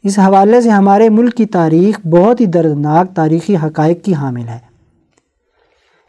اس 0.02 0.18
حوالے 0.18 0.60
سے 0.60 0.68
ہمارے 0.68 1.08
ملک 1.08 1.34
کی 1.34 1.46
تاریخ 1.46 2.06
بہت 2.06 2.40
ہی 2.40 2.46
دردناک 2.46 3.16
تاریخی 3.16 3.56
حقائق 3.56 4.04
کی 4.04 4.14
حامل 4.14 4.48
ہے۔ 4.48 4.67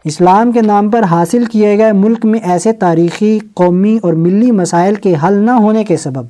اسلام 0.05 0.51
کے 0.51 0.61
نام 0.61 0.89
پر 0.89 1.03
حاصل 1.03 1.45
کیے 1.45 1.77
گئے 1.77 1.91
ملک 1.91 2.25
میں 2.25 2.39
ایسے 2.43 2.71
تاریخی، 2.73 3.39
قومی 3.53 3.97
اور 4.03 4.13
ملی 4.13 4.51
مسائل 4.51 4.95
کے 4.95 5.13
حل 5.23 5.33
نہ 5.33 5.51
ہونے 5.51 5.83
کے 5.83 5.97
سبب 5.97 6.25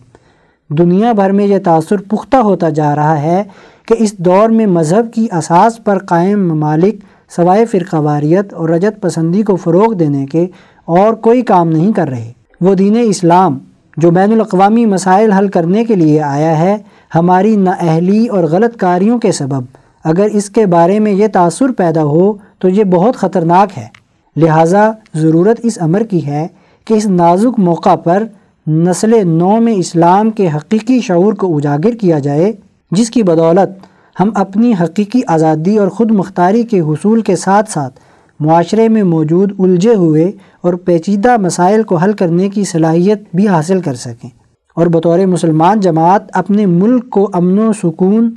دنیا 0.69 1.11
بھر 1.11 1.31
میں 1.31 1.47
یہ 1.47 1.57
تاثر 1.63 1.97
پختہ 1.97 2.37
ہوتا 2.37 2.69
جا 2.69 2.95
رہا 2.95 3.21
ہے 3.21 3.43
کہ 3.87 3.95
اس 3.97 4.17
دور 4.17 4.49
میں 4.49 4.65
مذہب 4.65 5.13
کی 5.13 5.27
اساس 5.31 5.83
پر 5.83 5.97
قائم 5.97 6.53
ممالک، 6.53 6.95
سوائے 7.35 7.65
فرقہ 7.65 7.95
واریت 7.95 8.53
اور 8.53 8.69
رجت 8.69 9.01
پسندی 9.01 9.43
کو 9.43 9.55
فروغ 9.55 9.93
دینے 9.93 10.25
کے 10.25 10.47
اور 10.85 11.13
کوئی 11.13 11.41
کام 11.41 11.69
نہیں 11.69 11.93
کر 11.93 12.09
رہے۔ 12.09 12.31
وہ 12.61 12.75
دین 12.75 12.97
اسلام، 13.03 13.57
جو 13.97 14.11
بین 14.11 14.31
الاقوامی 14.31 14.85
مسائل 14.85 15.31
حل 15.31 15.47
کرنے 15.47 15.85
کے 15.85 15.95
لیے 15.95 16.21
آیا 16.21 16.59
ہے، 16.59 16.77
ہماری 17.15 17.55
نااہلی 17.55 18.27
اور 18.27 18.43
غلط 18.43 18.77
کاریوں 18.77 19.19
کے 19.19 19.31
سبب 19.31 19.63
اگر 20.03 20.27
اس 20.31 20.49
کے 20.49 20.65
بارے 20.65 20.99
میں 20.99 21.11
یہ 21.11 21.27
تاثر 21.27 21.71
پیدا 21.71 22.03
ہو 22.03 22.33
تو 22.59 22.69
یہ 22.69 22.83
بہت 22.83 23.15
خطرناک 23.15 23.77
ہے۔ 23.77 23.87
لہٰذا 24.35 24.91
ضرورت 25.13 25.59
اس 25.63 25.77
امر 25.81 26.03
کی 26.03 26.25
ہے 26.25 26.47
کہ 26.85 26.93
اس 26.93 27.05
نازک 27.05 27.59
موقع 27.59 27.95
پر 27.95 28.23
نسل 28.67 29.27
نو 29.27 29.57
میں 29.57 29.73
اسلام 29.73 30.31
کے 30.31 30.49
حقیقی 30.55 31.01
شعور 31.01 31.33
کو 31.33 31.57
اجاگر 31.57 31.91
کیا 31.91 32.19
جائے، 32.19 32.51
جس 32.91 33.09
کی 33.09 33.23
بدولت 33.23 33.85
ہم 34.19 34.29
اپنی 34.35 34.73
حقیقی 34.83 35.21
آزادی 35.27 35.77
اور 35.77 35.87
خود 35.87 36.11
مختاری 36.11 36.63
کے 36.63 36.79
حصول 36.79 37.21
کے 37.21 37.35
ساتھ 37.35 37.71
ساتھ 37.71 37.99
معاشرے 38.39 38.89
میں 38.89 39.03
موجود 39.03 39.51
الجھے 39.59 39.95
ہوئے 39.95 40.31
اور 40.61 40.73
پیچیدہ 40.73 41.37
مسائل 41.37 41.83
کو 41.83 41.95
حل 41.95 42.13
کرنے 42.13 42.49
کی 42.49 42.63
صلاحیت 42.63 43.21
بھی 43.33 43.47
حاصل 43.47 43.81
کر 43.81 43.93
سکیں۔ 43.93 44.29
اور 44.75 44.87
بطور 44.87 45.19
مسلمان 45.19 45.79
جماعت 45.79 46.21
اپنے 46.33 46.65
ملک 46.65 47.09
کو 47.09 47.29
امن 47.33 47.59
و 47.59 47.73
سکون 47.73 48.33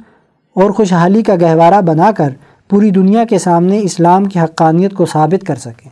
اور 0.57 0.71
خوشحالی 0.71 1.23
کا 1.23 1.35
گہوارہ 1.43 1.81
بنا 1.81 2.13
کر 2.13 2.29
پوری 2.69 2.91
دنیا 2.91 3.25
کے 3.25 3.39
سامنے 3.39 3.79
اسلام 3.79 4.25
کی 4.25 4.39
حقانیت 4.39 4.95
کو 4.95 5.07
ثابت 5.07 5.47
کر 5.47 5.55
سکیں۔ 5.55 5.91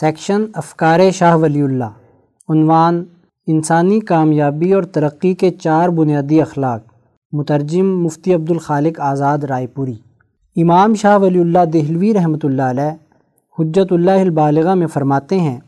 سیکشن 0.00 0.44
افکار 0.54 1.00
شاہ 1.10 1.36
ولی 1.36 1.62
اللہ۔ 1.62 1.92
عنوان 2.48 3.04
انسانی 3.46 4.00
کامیابی 4.00 4.72
اور 4.72 4.82
ترقی 4.82 5.34
کے 5.34 5.50
چار 5.50 5.88
بنیادی 5.88 6.40
اخلاق۔ 6.40 6.80
مترجم 7.32 8.02
مفتی 8.02 8.34
عبدالخالق 8.34 9.00
آزاد 9.00 9.38
رائے 9.38 9.66
پوری۔ 9.66 9.94
امام 10.56 10.94
شاہ 10.94 11.18
ولی 11.18 11.40
اللہ 11.40 11.64
دہلوی 11.64 12.14
رحمۃ 12.14 12.44
اللہ 12.44 12.62
علیہ 12.62 12.94
حجت 13.58 13.92
اللہ 13.92 14.10
البالغہ 14.10 14.74
میں 14.74 14.86
فرماتے 14.86 15.40
ہیں، 15.40 15.60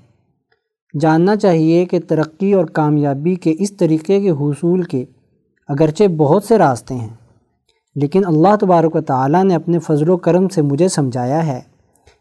جاننا 1.00 1.36
چاہیے 1.36 1.84
کہ 1.84 2.00
ترقی 2.00 2.52
اور 2.52 2.64
کامیابی 2.64 3.34
کے 3.34 3.54
اس 3.58 3.76
طریقے 3.76 4.20
کے 4.20 4.30
حصول 4.30 4.82
کے 4.82 5.04
اگرچہ 5.68 6.04
بہت 6.04 6.44
سے 6.44 6.58
راستے 6.58 6.94
ہیں 6.94 7.08
لیکن 7.94 8.26
اللہ 8.26 8.56
تبارک 8.60 8.96
و 8.96 9.00
تعالیٰ 9.00 9.44
نے 9.44 9.54
اپنے 9.54 9.78
فضل 9.78 10.10
و 10.10 10.16
کرم 10.16 10.48
سے 10.48 10.62
مجھے 10.62 10.88
سمجھایا 10.88 11.46
ہے 11.46 11.60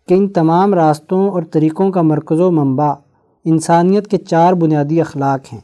کہ 0.07 0.13
ان 0.13 0.27
تمام 0.27 0.73
راستوں 0.73 1.29
اور 1.29 1.43
طریقوں 1.43 1.91
کا 1.91 2.01
مرکز 2.01 2.39
و 2.39 2.51
منبع 2.51 2.93
انسانیت 3.45 4.07
کے 4.07 4.17
چار 4.17 4.53
بنیادی 4.53 5.01
اخلاق 5.01 5.53
ہیں۔ 5.53 5.61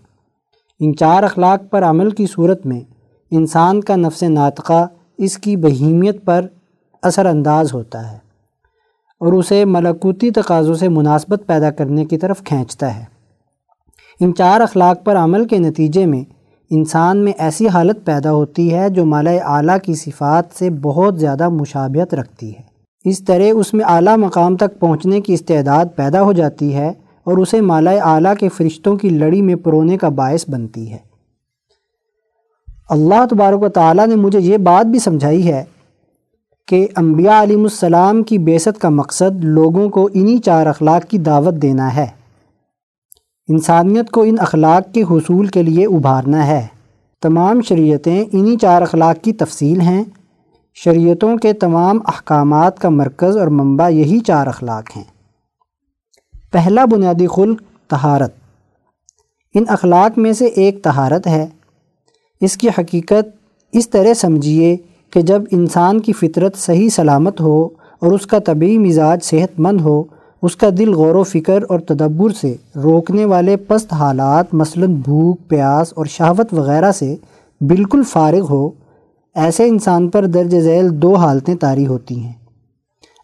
ان 0.79 0.95
چار 0.95 1.23
اخلاق 1.23 1.71
پر 1.71 1.83
عمل 1.83 2.09
کی 2.09 2.25
صورت 2.29 2.65
میں 2.65 2.81
انسان 3.31 3.81
کا 3.81 3.95
نفس 3.95 4.23
ناطقہ 4.23 4.87
اس 5.17 5.37
کی 5.37 5.55
بہیمیت 5.55 6.25
پر 6.25 6.45
اثر 7.01 7.25
انداز 7.25 7.73
ہوتا 7.73 8.11
ہے 8.11 8.17
اور 9.19 9.33
اسے 9.33 9.65
ملکوتی 9.65 10.31
تقاضوں 10.31 10.73
سے 10.73 10.89
مناسبت 10.89 11.43
پیدا 11.45 11.71
کرنے 11.71 12.05
کی 12.05 12.17
طرف 12.17 12.43
کھینچتا 12.43 12.95
ہے۔ 12.95 13.05
ان 14.19 14.35
چار 14.35 14.61
اخلاق 14.61 15.05
پر 15.05 15.15
عمل 15.15 15.47
کے 15.47 15.57
نتیجے 15.57 16.05
میں 16.05 16.38
انسان 16.71 17.17
میں 17.17 17.33
ایسی 17.37 17.67
حالت 17.67 18.05
پیدا 18.05 18.31
ہوتی 18.31 18.73
ہے 18.73 18.89
جو 18.89 19.05
مالا 19.05 19.31
اعلیٰ 19.31 19.77
کی 19.83 19.93
صفات 19.93 20.43
سے 20.59 20.69
بہت 20.69 21.19
زیادہ 21.19 21.49
مشابہت 21.49 22.13
رکھتی 22.13 22.53
ہے۔ 22.55 22.61
اس 23.05 23.23
طرح 23.23 23.43
اس 23.55 23.73
میں 23.73 23.85
اعلیٰ 23.85 24.17
مقام 24.17 24.55
تک 24.55 24.79
پہنچنے 24.79 25.21
کی 25.21 25.33
استعداد 25.33 25.85
پیدا 25.95 26.21
ہو 26.21 26.33
جاتی 26.33 26.75
ہے 26.75 26.93
اور 27.23 27.37
اسے 27.37 27.61
مالا 27.61 27.91
اعلیٰ 27.91 28.35
کے 28.35 28.49
فرشتوں 28.49 28.95
کی 28.95 29.09
لڑی 29.09 29.41
میں 29.41 29.55
پرونے 29.55 29.97
کا 29.97 30.09
باعث 30.09 30.49
بنتی 30.49 30.91
ہے۔ 30.91 30.97
اللہ 32.89 33.25
تبارک 33.29 33.63
و 33.63 33.69
تعالیٰ 33.69 34.07
نے 34.07 34.15
مجھے 34.15 34.39
یہ 34.39 34.57
بات 34.57 34.85
بھی 34.85 34.99
سمجھائی 34.99 35.47
ہے 35.47 35.63
کہ 36.67 36.87
انبیاء 36.97 37.43
علیہ 37.43 37.57
السلام 37.57 38.23
کی 38.23 38.37
بیست 38.37 38.81
کا 38.81 38.89
مقصد 38.89 39.43
لوگوں 39.43 39.89
کو 39.89 40.09
انہی 40.13 40.37
چار 40.37 40.65
اخلاق 40.65 41.09
کی 41.09 41.17
دعوت 41.17 41.53
دینا 41.53 41.95
ہے۔ 41.95 42.18
انسانیت 43.49 44.09
کو 44.09 44.21
ان 44.21 44.35
اخلاق 44.39 44.93
کے 44.93 45.01
حصول 45.01 45.47
کے 45.47 45.63
لیے 45.63 45.85
ابھارنا 45.85 46.47
ہے۔ 46.47 46.67
تمام 47.21 47.61
شریعتیں 47.61 48.25
انہی 48.31 48.57
چار 48.57 48.81
اخلاق 48.81 49.23
کی 49.23 49.33
تفصیل 49.33 49.81
ہیں۔ 49.81 50.03
شریعتوں 50.73 51.37
کے 51.37 51.53
تمام 51.53 51.99
احکامات 52.05 52.79
کا 52.79 52.89
مرکز 52.89 53.37
اور 53.37 53.47
منبع 53.47 53.89
یہی 53.89 54.19
چار 54.19 54.47
اخلاق 54.47 54.97
ہیں۔ 54.97 55.03
پہلا 56.51 56.85
بنیادی 56.85 57.27
خلق 57.27 57.61
تہارت 57.89 58.33
ان 59.53 59.63
اخلاق 59.67 60.17
میں 60.17 60.33
سے 60.33 60.45
ایک 60.45 60.83
تہارت 60.83 61.27
ہے۔ 61.27 61.47
اس 62.41 62.57
کی 62.57 62.69
حقیقت 62.69 63.37
اس 63.71 63.89
طرح 63.89 64.13
سمجھیے 64.13 64.77
کہ 65.09 65.21
جب 65.21 65.41
انسان 65.51 65.99
کی 65.99 66.13
فطرت 66.13 66.57
صحیح 66.57 66.89
سلامت 66.89 67.41
ہو 67.41 67.65
اور 67.99 68.11
اس 68.11 68.27
کا 68.27 68.39
طبعی 68.39 68.77
مزاج 68.77 69.23
صحت 69.23 69.59
مند 69.59 69.81
ہو 69.81 70.03
اس 70.41 70.55
کا 70.55 70.69
دل 70.77 70.93
غور 70.93 71.15
و 71.15 71.23
فکر 71.23 71.63
اور 71.69 71.79
تدبر 71.79 72.29
سے 72.29 72.55
روکنے 72.75 73.25
والے 73.25 73.57
پست 73.57 73.93
حالات، 73.93 74.53
مثلا 74.53 74.85
بھوک، 74.85 75.37
پیاس 75.47 75.93
اور 75.95 76.05
شہوت 76.05 76.53
وغیرہ 76.53 76.91
سے 76.91 77.15
بالکل 77.61 78.03
فارغ 78.03 78.45
ہو، 78.49 78.69
ایسے 79.35 79.67
انسان 79.67 80.09
پر 80.09 80.25
درج 80.25 80.59
ذیل 80.59 81.01
دو 81.01 81.15
حالتیں 81.15 81.55
طاری 81.55 81.87
ہوتی 81.87 82.19
ہیں۔ 82.19 82.33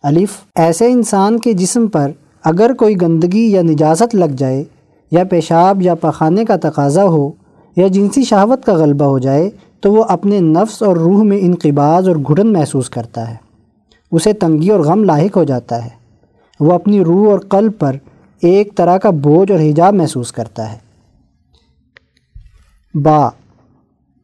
الف، 0.04 0.30
ایسے 0.56 0.91
انسان 0.91 1.39
کے 1.39 1.54
جسم 1.54 1.88
پر 1.88 2.12
اگر 2.43 2.73
کوئی 2.73 3.01
گندگی 3.01 3.51
یا 3.51 3.62
نجاست 3.62 4.15
لگ 4.15 4.36
جائے 4.38 4.63
یا 5.12 5.23
پیشاب 5.23 5.82
یا 5.82 5.95
پخانے 5.95 6.45
کا 6.45 6.56
تقاضا 6.62 7.04
ہو 7.04 7.32
یا 7.75 7.88
جنسی 7.88 8.23
شہوت 8.23 8.65
کا 8.65 8.73
غلبہ 8.73 9.06
ہو 9.06 9.19
جائے، 9.19 9.49
تو 9.80 9.93
وہ 9.93 10.04
اپنے 10.10 10.39
نفس 10.39 10.84
اور 10.84 10.97
روح 10.97 11.23
میں 11.23 11.38
انقباز 11.41 12.08
اور 12.08 12.15
گھٹن 12.15 12.54
محسوس 12.54 12.89
کرتا 12.89 13.30
ہے۔ 13.30 13.36
اسے 14.12 14.34
تنگی 14.34 14.69
اور 14.69 14.80
غم 14.80 15.04
لاحق 15.04 15.38
ہو 15.38 15.43
جاتا 15.43 15.86
ہے۔ 15.86 16.05
وہ 16.60 16.74
اپنی 16.74 17.04
روح 17.04 17.32
اور 17.32 17.39
قلب 17.39 17.72
پر 17.80 17.96
ایک 18.41 18.76
طرح 18.76 18.98
کا 18.98 19.10
بوجھ 19.10 19.52
اور 19.52 19.60
حجاب 19.60 19.94
محسوس 19.94 20.32
کرتا 20.32 20.74
ہے۔ 20.74 20.78
با، 22.94 23.30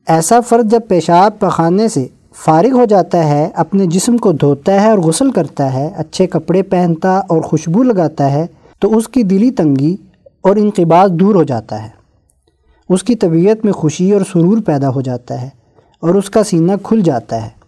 ایسا 0.07 0.39
فرد 0.39 0.71
جب 0.71 0.79
پیشاب 0.87 1.39
پخانے 1.39 1.87
سے 1.87 2.07
فارغ 2.35 2.71
ہو 2.71 2.85
جاتا 2.85 3.23
ہے، 3.23 3.49
اپنے 3.55 3.85
جسم 3.85 4.17
کو 4.17 4.31
دھوتا 4.31 4.83
ہے 4.83 4.89
اور 4.89 4.97
غسل 4.97 5.31
کرتا 5.31 5.73
ہے، 5.73 5.91
اچھے 5.95 6.27
کپڑے 6.27 6.63
پہنتا 6.63 7.17
اور 7.17 7.41
خوشبو 7.41 7.83
لگاتا 7.83 8.31
ہے، 8.31 8.45
تو 8.79 8.97
اس 8.97 9.07
کی 9.07 9.23
دلی 9.23 9.51
تنگی 9.51 9.97
اور 10.41 10.55
انقباض 10.55 11.11
دور 11.11 11.35
ہو 11.35 11.43
جاتا 11.43 11.83
ہے۔ 11.83 11.89
اس 12.89 13.03
کی 13.03 13.15
طبیعت 13.15 13.65
میں 13.65 13.73
خوشی 13.73 14.11
اور 14.11 14.21
سرور 14.21 14.57
پیدا 14.65 14.89
ہو 14.89 15.01
جاتا 15.01 15.41
ہے 15.41 15.49
اور 15.99 16.15
اس 16.15 16.29
کا 16.29 16.43
سینہ 16.43 16.71
کھل 16.83 17.01
جاتا 17.01 17.45
ہے۔ 17.45 17.60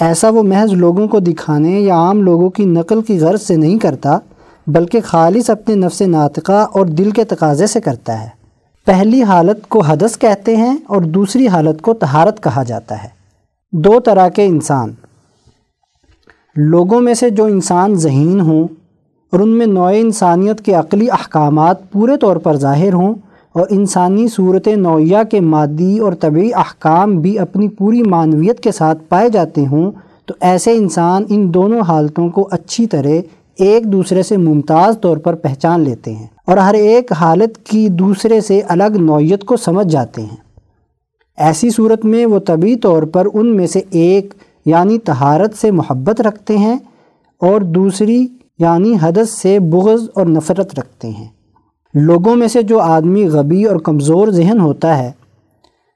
ایسا 0.00 0.28
وہ 0.28 0.42
محض 0.42 0.72
لوگوں 0.72 1.08
کو 1.08 1.20
دکھانے 1.20 1.80
یا 1.80 1.94
عام 1.94 2.22
لوگوں 2.22 2.50
کی 2.50 2.64
نقل 2.64 3.02
کی 3.02 3.18
غرض 3.18 3.42
سے 3.42 3.56
نہیں 3.56 3.78
کرتا، 3.78 4.18
بلکہ 4.66 5.00
خالص 5.00 5.50
اپنے 5.50 5.74
نفس 5.74 6.00
ناطقہ 6.00 6.66
اور 6.72 6.86
دل 6.86 7.10
کے 7.10 7.24
تقاضے 7.24 7.66
سے 7.66 7.80
کرتا 7.80 8.22
ہے۔ 8.22 8.28
پہلی 8.86 9.22
حالت 9.22 9.68
کو 9.68 9.80
حدث 9.80 10.18
کہتے 10.18 10.56
ہیں 10.56 10.76
اور 10.86 11.02
دوسری 11.02 11.48
حالت 11.48 11.82
کو 11.82 11.94
تہارت 11.94 12.42
کہا 12.42 12.62
جاتا 12.62 13.04
ہے۔ 13.04 13.08
دو 13.72 14.00
طرح 14.00 14.28
کے 14.28 14.46
انسان۔ 14.46 14.92
لوگوں 16.56 17.00
میں 17.00 17.14
سے 17.14 17.30
جو 17.30 17.44
انسان 17.44 17.94
ذہین 17.94 18.40
ہوں 18.40 18.64
اور 19.32 19.40
ان 19.40 19.48
میں 19.48 19.66
نوع 19.66 19.92
انسانیت 19.94 20.60
کے 20.60 20.74
عقلی 20.74 21.10
احکامات 21.10 21.92
پورے 21.92 22.16
طور 22.16 22.36
پر 22.36 22.56
ظاہر 22.56 22.92
ہوں 22.92 23.14
اور 23.54 23.66
انسانی 23.70 24.28
صورت 24.28 24.68
نوعیہ 24.68 25.22
کے 25.30 25.40
مادی 25.40 25.98
اور 25.98 26.12
طبعی 26.12 26.54
احکام 26.54 27.20
بھی 27.20 27.38
اپنی 27.38 27.68
پوری 27.68 28.02
معنویت 28.02 28.60
کے 28.60 28.72
ساتھ 28.72 28.98
پائے 29.08 29.28
جاتے 29.28 29.66
ہوں، 29.66 29.90
تو 30.26 30.34
ایسے 30.40 30.72
انسان 30.72 31.24
ان 31.28 31.54
دونوں 31.54 31.80
حالتوں 31.80 32.28
کو 32.28 32.48
اچھی 32.50 32.86
طرح 32.86 33.20
ایک 33.58 33.84
دوسرے 33.84 34.22
سے 34.22 34.36
ممتاز 34.36 34.98
طور 35.00 35.16
پر 35.16 35.34
پہچان 35.34 35.80
لیتے 35.80 36.14
ہیں 36.14 36.26
اور 36.46 36.56
ہر 36.56 36.74
ایک 36.74 37.12
حالت 37.12 37.66
کی 37.66 37.88
دوسرے 37.88 38.40
سے 38.40 38.60
الگ 38.68 38.96
نوعیت 38.96 39.44
کو 39.44 39.56
سمجھ 39.56 39.88
جاتے 39.88 40.22
ہیں۔ 40.22 40.36
ایسی 41.38 41.70
صورت 41.70 42.04
میں 42.04 42.26
وہ 42.26 42.38
طبی 42.38 42.76
طور 42.76 43.02
پر 43.02 43.26
ان 43.34 43.56
میں 43.56 43.66
سے 43.66 43.80
ایک 43.90 44.34
یعنی 44.66 44.98
تہارت 44.98 45.54
سے 45.54 45.70
محبت 45.70 46.20
رکھتے 46.20 46.58
ہیں 46.58 46.76
اور 47.40 47.60
دوسری 47.60 48.26
یعنی 48.58 48.94
حدث 49.00 49.30
سے 49.30 49.58
بغض 49.58 50.08
اور 50.14 50.26
نفرت 50.26 50.78
رکھتے 50.78 51.08
ہیں۔ 51.08 51.28
لوگوں 51.94 52.34
میں 52.36 52.48
سے 52.48 52.62
جو 52.62 52.80
آدمی 52.80 53.26
غبی 53.28 53.64
اور 53.64 53.76
کمزور 53.76 54.28
ذہن 54.28 54.60
ہوتا 54.60 54.96
ہے، 54.98 55.10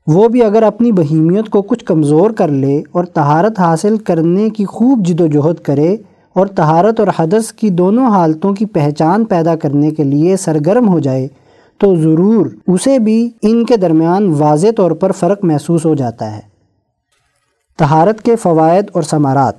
وہ 0.07 0.29
بھی 0.29 0.43
اگر 0.43 0.63
اپنی 0.63 0.93
بہیمیت 0.93 1.49
کو 1.49 1.63
کچھ 1.63 1.85
کمزور 1.85 2.31
کر 2.31 2.49
لے 2.49 2.83
اور 2.93 3.05
تہارت 3.05 3.59
حاصل 3.61 3.97
کرنے 3.97 4.49
کی 4.51 4.65
خوب 4.65 5.05
جد 5.07 5.21
و 5.21 5.27
جہد 5.27 5.65
کرے 5.65 5.97
اور 6.37 6.47
تہارت 6.47 7.01
اور 7.01 7.09
حدث 7.19 7.53
کی 7.53 7.71
دونوں 7.71 8.07
حالتوں 8.07 8.55
کی 8.55 8.67
پہچان 8.67 9.25
پیدا 9.25 9.57
کرنے 9.57 9.91
کے 9.91 10.05
لیے 10.05 10.37
سرگرم 10.37 10.89
ہو 10.89 10.99
جائے، 10.99 11.29
تو 11.81 11.95
ضرور 11.97 12.47
اسے 12.67 12.99
بھی 12.99 13.31
ان 13.43 13.65
کے 13.65 13.77
درمیان 13.77 14.33
واضح 14.39 14.67
طور 14.77 14.91
پر 14.91 15.13
فرق 15.13 15.45
محسوس 15.45 15.85
ہو 15.87 15.95
جاتا 15.95 16.37
ہے۔ 16.37 16.41
تہارت 17.79 18.23
کے 18.23 18.37
فوائد 18.37 18.85
اور 18.93 19.03
ثمارات 19.03 19.55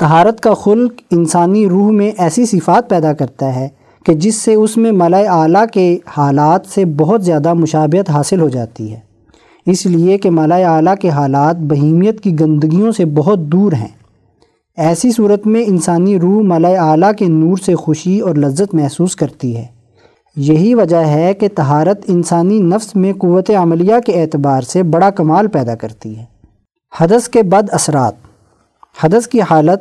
تہارت 0.00 0.40
کا 0.40 0.54
خلق 0.54 0.92
انسانی 1.10 1.68
روح 1.68 1.90
میں 1.90 2.10
ایسی 2.18 2.46
صفات 2.46 2.88
پیدا 2.90 3.12
کرتا 3.12 3.54
ہے 3.56 3.68
کہ 4.06 4.14
جس 4.14 4.34
سے 4.34 4.54
اس 4.54 4.76
میں 4.76 4.92
ملائے 4.92 5.26
اعلیٰ 5.26 5.64
کے 5.72 5.98
حالات 6.16 6.66
سے 6.66 6.84
بہت 6.84 7.24
زیادہ 7.24 7.54
مشابہت 7.54 8.10
حاصل 8.10 8.40
ہو 8.40 8.48
جاتی 8.48 8.92
ہے۔ 8.92 9.00
اس 9.66 9.86
لیے 9.86 10.18
کہ 10.18 10.30
ملائے 10.30 10.64
اعلیٰ 10.64 10.94
کے 11.00 11.08
حالات 11.08 11.56
بہیمیت 11.56 12.20
کی 12.20 12.40
گندگیوں 12.40 12.92
سے 12.92 13.04
بہت 13.04 13.38
دور 13.38 13.72
ہیں۔ 13.72 13.88
ایسی 14.76 15.12
صورت 15.12 15.46
میں 15.46 15.64
انسانی 15.66 16.20
روح 16.20 16.42
ملائے 16.42 16.76
اعلیٰ 16.76 17.12
کے 17.18 17.26
نور 17.26 17.56
سے 17.56 17.74
خوشی 17.74 18.20
اور 18.20 18.34
لذت 18.34 18.74
محسوس 18.74 19.16
کرتی 19.16 19.56
ہے۔ 19.56 19.66
یہی 20.36 20.74
وجہ 20.74 20.96
ہے 20.96 21.34
کہ 21.34 21.48
تہارت 21.48 22.00
انسانی 22.06 22.58
نفس 22.58 22.96
میں 22.96 23.12
قوت 23.12 23.50
عملیہ 23.50 23.94
کے 24.06 24.22
اعتبار 24.22 24.62
سے 24.62 24.82
بڑا 24.82 25.10
کمال 25.10 25.46
پیدا 25.46 25.74
کرتی 25.74 26.18
ہے۔ 26.18 26.24
حدث 27.00 27.28
کے 27.28 27.42
بد 27.42 27.70
اثرات۔ 27.70 28.12
حدث 29.04 29.28
کی 29.28 29.40
حالت 29.40 29.80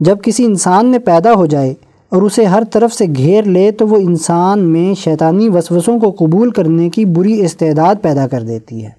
جب 0.00 0.16
کسی 0.22 0.44
انسان 0.44 0.86
میں 0.86 0.98
پیدا 0.98 1.32
ہو 1.32 1.46
جائے 1.46 1.74
اور 2.08 2.22
اسے 2.22 2.44
ہر 2.44 2.62
طرف 2.70 2.92
سے 2.92 3.04
گھیر 3.16 3.42
لے 3.44 3.70
تو 3.70 3.88
وہ 3.88 3.96
انسان 3.96 4.58
میں 4.60 4.94
شیطانی 4.94 5.48
وسوسوں 5.48 5.98
کو 6.00 6.10
قبول 6.10 6.50
کرنے 6.50 6.88
کی 6.88 7.04
بری 7.04 7.44
استعداد 7.44 7.94
پیدا 8.02 8.26
کر 8.28 8.42
دیتی 8.42 8.84
ہے۔ 8.84 8.90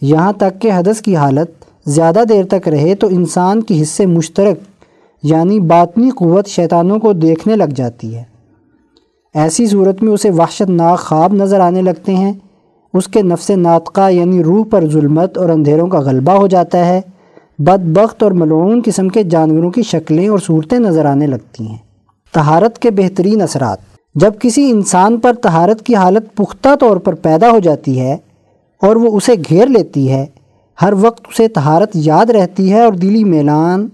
یہاں 0.00 0.32
تک 0.32 0.60
کہ 0.60 0.70
حدث 0.72 1.00
کی 1.00 1.16
حالت 1.16 1.50
زیادہ 1.86 2.22
دیر 2.28 2.44
تک 2.44 2.68
رہے 2.68 2.94
تو 2.94 3.06
انسان 3.06 3.62
کی 3.62 3.82
حصے 3.82 4.06
مشترک 4.06 4.58
یعنی 5.22 5.60
باطنی 5.60 6.10
قوت 6.10 6.46
شیطانوں 6.46 6.98
کو 6.98 7.12
دیکھنے 7.12 7.56
لگ 7.56 7.74
جاتی 7.74 8.16
ہے۔ 8.16 8.22
ایسی 9.34 9.66
صورت 9.66 10.02
میں 10.02 10.12
اسے 10.12 10.30
وحشت 10.30 10.70
ناک 10.70 10.98
خواب 10.98 11.32
نظر 11.32 11.60
آنے 11.60 11.82
لگتے 11.82 12.14
ہیں۔ 12.14 12.32
اس 12.94 13.08
کے 13.08 13.22
نفس 13.22 13.50
ناطقہ 13.50 14.10
یعنی 14.10 14.42
روح 14.42 14.64
پر 14.70 14.88
ظلمت 14.88 15.38
اور 15.38 15.48
اندھیروں 15.48 15.88
کا 15.88 15.98
غلبہ 15.98 16.32
ہو 16.32 16.46
جاتا 16.46 16.86
ہے۔ 16.86 17.00
بد 17.58 17.82
بخت 17.84 18.22
اور 18.22 18.32
ملعون 18.32 18.82
قسم 18.84 19.08
کے 19.08 19.22
جانوروں 19.22 19.70
کی 19.70 19.82
شکلیں 19.82 20.28
اور 20.28 20.38
صورتیں 20.38 20.78
نظر 20.78 21.04
آنے 21.04 21.26
لگتی 21.26 21.66
ہیں۔ 21.66 21.85
تہارت 22.32 22.78
کے 22.78 22.90
بہترین 22.90 23.42
اثرات۔ 23.42 23.78
جب 24.14 24.32
کسی 24.40 24.70
انسان 24.70 25.20
پر 25.20 25.32
تہارت 25.32 25.82
کی 25.82 25.94
حالت 25.94 26.36
پختہ 26.36 26.74
طور 26.80 26.96
پر 26.96 27.14
پیدا 27.14 27.50
ہو 27.50 27.58
جاتی 27.58 28.00
ہے 28.00 28.16
اور 28.82 28.96
وہ 28.96 29.16
اسے 29.16 29.32
گھیر 29.48 29.66
لیتی 29.66 30.12
ہے، 30.12 30.26
ہر 30.82 30.92
وقت 31.00 31.20
اسے 31.30 31.48
تہارت 31.48 31.90
یاد 31.94 32.26
رہتی 32.26 32.72
ہے 32.72 32.84
اور 32.84 32.92
دلی 32.92 33.24
میلان، 33.24 33.88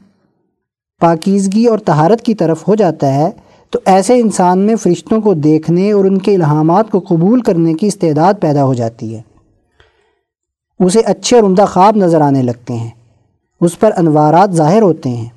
پاکیزگی 1.01 1.67
اور 1.67 1.79
تہارت 1.79 2.23
کی 2.23 2.35
طرف 2.35 2.69
ہو 2.69 2.75
جاتا 2.75 3.15
ہے، 3.15 3.31
تو 3.71 3.79
ایسے 3.85 4.21
انسان 4.21 4.59
میں 4.59 4.77
فرشتوں 4.77 5.21
کو 5.21 5.35
دیکھنے 5.35 5.93
اور 5.93 6.05
ان 6.05 6.19
کے 6.19 6.35
الہامات 6.35 6.91
کو 6.91 6.99
قبول 6.99 7.41
کرنے 7.41 7.75
کی 7.75 7.87
استعداد 7.87 8.35
پیدا 8.41 8.65
ہو 8.65 8.75
جاتی 8.75 9.17
ہے۔ 9.17 9.23
اسے 10.81 11.01
اچھے 11.01 11.37
اور 11.37 11.45
عمدہ 11.45 11.65
خواب 11.69 11.97
نظر 11.97 12.21
آنے 12.21 12.43
لگتے 12.43 12.75
ہیں۔ 12.75 12.91
اس 13.61 13.79
پر 13.79 13.91
انوارات 13.97 14.53
ظاہر 14.53 14.83
ہوتے 14.83 15.09
ہیں۔ 15.09 15.29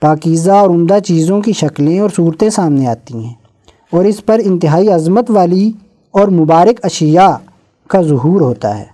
پاکیزہ 0.00 0.50
اور 0.50 0.70
عمدہ 0.70 0.98
چیزوں 1.04 1.40
کی 1.40 1.52
شکلیں 1.52 2.00
اور 2.00 2.10
صورتیں 2.16 2.50
سامنے 2.50 2.86
آتی 2.86 3.14
ہیں 3.14 3.34
اور 3.92 4.04
اس 4.04 4.26
پر 4.26 4.40
انتہائی 4.44 4.88
عظمت 4.88 5.30
والی 5.30 5.72
اور 6.10 6.28
مبارک 6.28 6.80
اشیاء 6.82 7.36
کا 7.88 8.02
ظہور 8.02 8.40
ہوتا 8.40 8.78
ہے۔ 8.78 8.84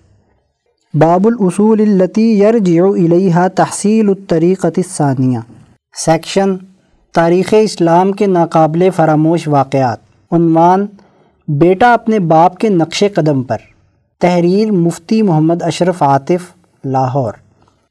باب 0.95 1.27
الاصول 1.27 1.81
التی 1.81 2.43
یرجع 2.43 2.83
الیہا 2.83 3.49
تحصیل 3.49 4.09
الطریقت 4.09 4.73
الثانیہ۔ 4.77 5.39
سیکشن 6.05 6.57
تاریخ 7.15 7.55
اسلام 7.63 8.13
کے 8.13 8.27
ناقابل 8.27 8.89
فراموش 8.97 9.49
واقعات۔ 9.49 9.99
عنوان 10.33 10.87
بیٹا 11.49 11.93
اپنے 11.93 12.19
باپ 12.19 12.59
کے 12.59 12.69
نقش 12.69 13.05
قدم 13.15 13.43
پر۔ 13.43 13.57
تحریر 14.21 14.71
مفتی 14.71 15.23
محمد 15.23 15.63
اشرف 15.63 16.03
عاطف، 16.03 16.55
لاہور۔ 16.85 17.33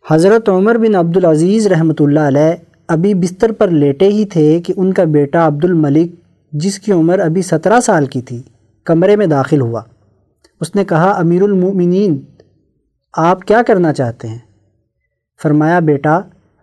حضرت 0.09 0.49
عمر 0.49 0.77
بن 0.77 0.95
عبدالعزیز 0.95 1.67
رحمۃ 1.67 1.99
اللہ 1.99 2.19
علیہ 2.19 2.51
ابھی 2.91 3.13
بستر 3.13 3.51
پر 3.51 3.67
لیٹے 3.67 4.07
ہی 4.07 4.25
تھے 4.25 4.61
کہ 4.65 4.73
ان 4.77 4.93
کا 4.93 5.03
بیٹا 5.03 5.47
عبد 5.47 5.65
الملک 5.65 6.11
جس 6.51 6.79
کی 6.79 6.91
عمر 6.91 7.19
ابھی 7.19 7.41
سترہ 7.41 7.79
سال 7.79 8.05
کی 8.05 8.21
تھی، 8.21 8.41
کمرے 8.85 9.15
میں 9.15 9.27
داخل 9.27 9.61
ہوا۔ 9.61 9.81
اس 10.61 10.75
نے 10.75 10.85
کہا 10.85 11.11
امیر 11.11 11.41
المؤمنین 11.41 12.19
آپ 13.17 13.41
کیا 13.41 13.61
کرنا 13.67 13.93
چاہتے 13.93 14.27
ہیں؟ 14.27 14.37
فرمایا، 15.43 15.79
بیٹا، 15.79 16.19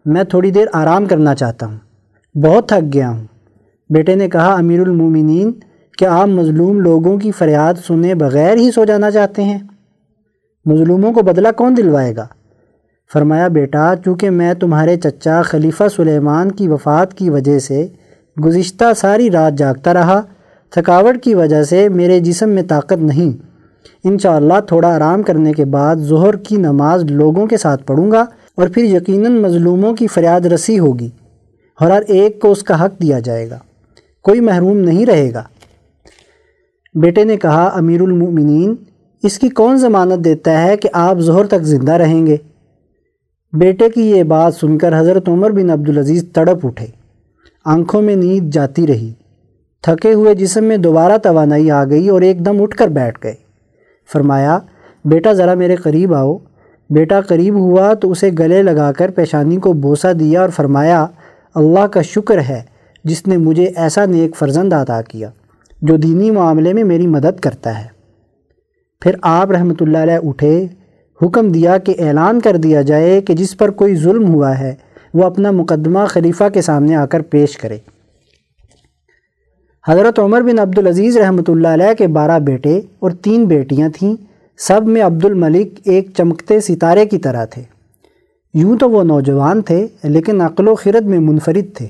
میں 0.06 0.24
تھوڑی 0.24 0.50
دیر 0.50 0.66
آرام 0.72 1.06
کرنا 1.06 1.34
چاہتا 1.34 1.66
ہوں۔ 1.66 1.78
بہت 2.38 2.68
تھک 2.68 2.94
گیا 2.94 3.10
ہوں۔ 3.10 3.24
بیٹے 3.90 4.14
نے 4.14 4.28
کہا 4.28 4.54
امیر 4.54 4.80
المومنین 4.80 5.52
کیا 5.98 6.16
آپ 6.16 6.28
مظلوم 6.28 6.80
لوگوں 6.80 7.18
کی 7.18 7.32
فریاد 7.32 7.74
سنے 7.86 8.14
بغیر 8.14 8.56
ہی 8.56 8.70
سو 8.70 8.84
جانا 8.84 9.10
چاہتے 9.10 9.44
ہیں؟ 9.44 9.58
مظلوموں 10.66 11.12
کو 11.12 11.22
بدلہ 11.22 11.48
کون 11.56 11.76
دلوائے 11.76 12.16
گا؟ 12.16 12.26
فرمایا، 13.12 13.48
بیٹا، 13.48 13.94
چونکہ 14.04 14.30
میں 14.30 14.54
تمہارے 14.54 14.96
چچا 14.96 15.42
خلیفہ 15.42 15.84
سلیمان 15.96 16.52
کی 16.52 16.68
وفات 16.68 17.14
کی 17.14 17.30
وجہ 17.30 17.58
سے 17.58 17.86
گزشتہ 18.44 18.84
ساری 18.96 19.30
رات 19.30 19.58
جاگتا 19.58 19.94
رہا، 19.94 20.22
تھکاوٹ 20.70 21.22
کی 21.22 21.34
وجہ 21.34 21.62
سے 21.62 21.88
میرے 21.88 22.20
جسم 22.20 22.48
میں 22.48 22.62
طاقت 22.62 22.98
نہیں۔ 22.98 23.42
انشاءاللہ 24.04 24.60
تھوڑا 24.66 24.94
آرام 24.96 25.22
کرنے 25.22 25.52
کے 25.52 25.64
بعد 25.64 25.96
ظہر 25.96 26.36
کی 26.36 26.56
نماز 26.56 27.04
لوگوں 27.04 27.46
کے 27.46 27.56
ساتھ 27.56 27.86
پڑھوں 27.86 28.10
گا 28.10 28.24
اور 28.54 28.68
پھر 28.68 28.84
یقیناً 28.84 29.32
مظلوموں 29.32 29.94
کی 29.94 30.06
فریاد 30.06 30.40
رسی 30.40 30.78
ہوگی 30.78 31.08
اور 31.80 31.90
ہر 31.90 32.02
ایک 32.06 32.40
کو 32.40 32.50
اس 32.50 32.62
کا 32.62 32.84
حق 32.84 33.02
دیا 33.02 33.18
جائے 33.18 33.50
گا۔ 33.50 33.58
کوئی 34.22 34.40
محروم 34.40 34.76
نہیں 34.76 35.06
رہے 35.06 35.32
گا۔ 35.34 35.42
بیٹے 36.94 37.24
نے 37.24 37.36
کہا 37.36 37.64
امیر 37.74 38.00
المؤمنین 38.00 38.74
اس 39.22 39.38
کی 39.38 39.48
کون 39.48 39.76
ضمانت 39.76 40.24
دیتا 40.24 40.62
ہے 40.62 40.76
کہ 40.76 40.88
آپ 40.92 41.18
ظہر 41.18 41.46
تک 41.46 41.62
زندہ 41.62 41.92
رہیں 41.92 42.26
گے؟ 42.26 42.36
بیٹے 43.52 43.88
کی 43.88 44.10
یہ 44.10 44.22
بات 44.22 44.54
سن 44.54 44.78
کر 44.78 45.00
حضرت 45.00 45.28
عمر 45.28 45.50
بن 45.50 45.70
عبدالعزیز 45.70 46.24
تڑپ 46.32 46.66
اٹھے۔ 46.66 46.86
آنکھوں 47.64 48.02
میں 48.02 48.16
نیند 48.16 48.54
جاتی 48.54 48.86
رہی۔ 48.86 49.12
تھکے 49.82 50.12
ہوئے 50.12 50.34
جسم 50.34 50.64
میں 50.64 50.76
دوبارہ 50.76 51.16
توانائی 51.16 51.70
آ 51.70 51.84
گئی 51.84 52.08
اور 52.08 52.20
ایک 52.20 52.46
دم 52.46 52.62
اٹھ 52.62 52.76
کر 52.76 52.88
بیٹھ 52.88 53.18
گئے۔ 53.24 53.34
فرمایا، 54.12 54.58
بیٹا، 55.04 55.32
ذرا 55.32 55.54
میرے 55.54 55.76
قریب 55.76 56.14
آؤ۔ 56.14 56.38
بیٹا 56.90 57.20
قریب 57.20 57.54
ہوا 57.54 57.94
تو 57.94 58.10
اسے 58.10 58.30
گلے 58.38 58.62
لگا 58.62 58.92
کر 58.92 59.10
پیشانی 59.10 59.56
کو 59.56 59.72
بوسہ 59.72 60.12
دیا 60.12 60.40
اور 60.40 60.48
فرمایا، 60.48 61.06
اللہ 61.54 61.86
کا 61.86 62.02
شکر 62.02 62.38
ہے 62.38 62.62
جس 63.04 63.26
نے 63.26 63.36
مجھے 63.36 63.70
ایسا 63.76 64.04
نیک 64.04 64.36
فرزند 64.36 64.72
عطا 64.72 65.02
کیا 65.02 65.30
جو 65.82 65.96
دینی 65.96 66.30
معاملے 66.30 66.72
میں 66.72 66.84
میری 66.84 67.06
مدد 67.06 67.40
کرتا 67.40 67.84
ہے۔ 67.84 67.88
پھر 69.00 69.14
آپ 69.22 69.50
رحمۃ 69.50 69.74
اللہ 69.80 69.98
علیہ 69.98 70.28
اٹھے۔ 70.28 70.66
حکم 71.22 71.48
دیا 71.48 71.78
کہ 71.78 71.94
اعلان 71.98 72.40
کر 72.40 72.56
دیا 72.56 72.82
جائے 72.82 73.20
کہ 73.20 73.34
جس 73.34 73.56
پر 73.56 73.70
کوئی 73.70 73.96
ظلم 73.96 74.34
ہوا 74.34 74.58
ہے، 74.58 74.74
وہ 75.14 75.24
اپنا 75.24 75.50
مقدمہ 75.50 75.98
خلیفہ 76.08 76.48
کے 76.48 76.62
سامنے 76.62 76.96
آ 76.96 77.06
کر 77.06 77.22
پیش 77.22 77.56
کرے۔ 77.56 77.78
حضرت 79.88 80.18
عمر 80.18 80.42
بن 80.42 80.58
عبدالعزیز 80.58 81.16
رحمۃ 81.16 81.48
اللہ 81.48 81.68
علیہ 81.68 81.94
کے 81.98 82.06
بارہ 82.06 82.38
بیٹے 82.38 82.80
اور 82.98 83.10
تین 83.10 83.44
بیٹیاں 83.44 83.88
تھیں، 83.88 84.16
سب 84.58 84.86
میں 84.86 85.02
عبد 85.02 85.24
الملک 85.24 85.80
ایک 85.84 86.10
چمکتے 86.16 86.60
ستارے 86.60 87.06
کی 87.06 87.18
طرح 87.18 87.44
تھے۔ 87.44 87.62
یوں 88.54 88.78
تو 88.78 88.90
وہ 88.90 89.02
نوجوان 89.02 89.62
تھے، 89.62 89.86
لیکن 90.02 90.40
عقل 90.40 90.68
و 90.68 90.74
خرد 90.74 91.04
میں 91.04 91.18
منفرد 91.18 91.76
تھے۔ 91.76 91.88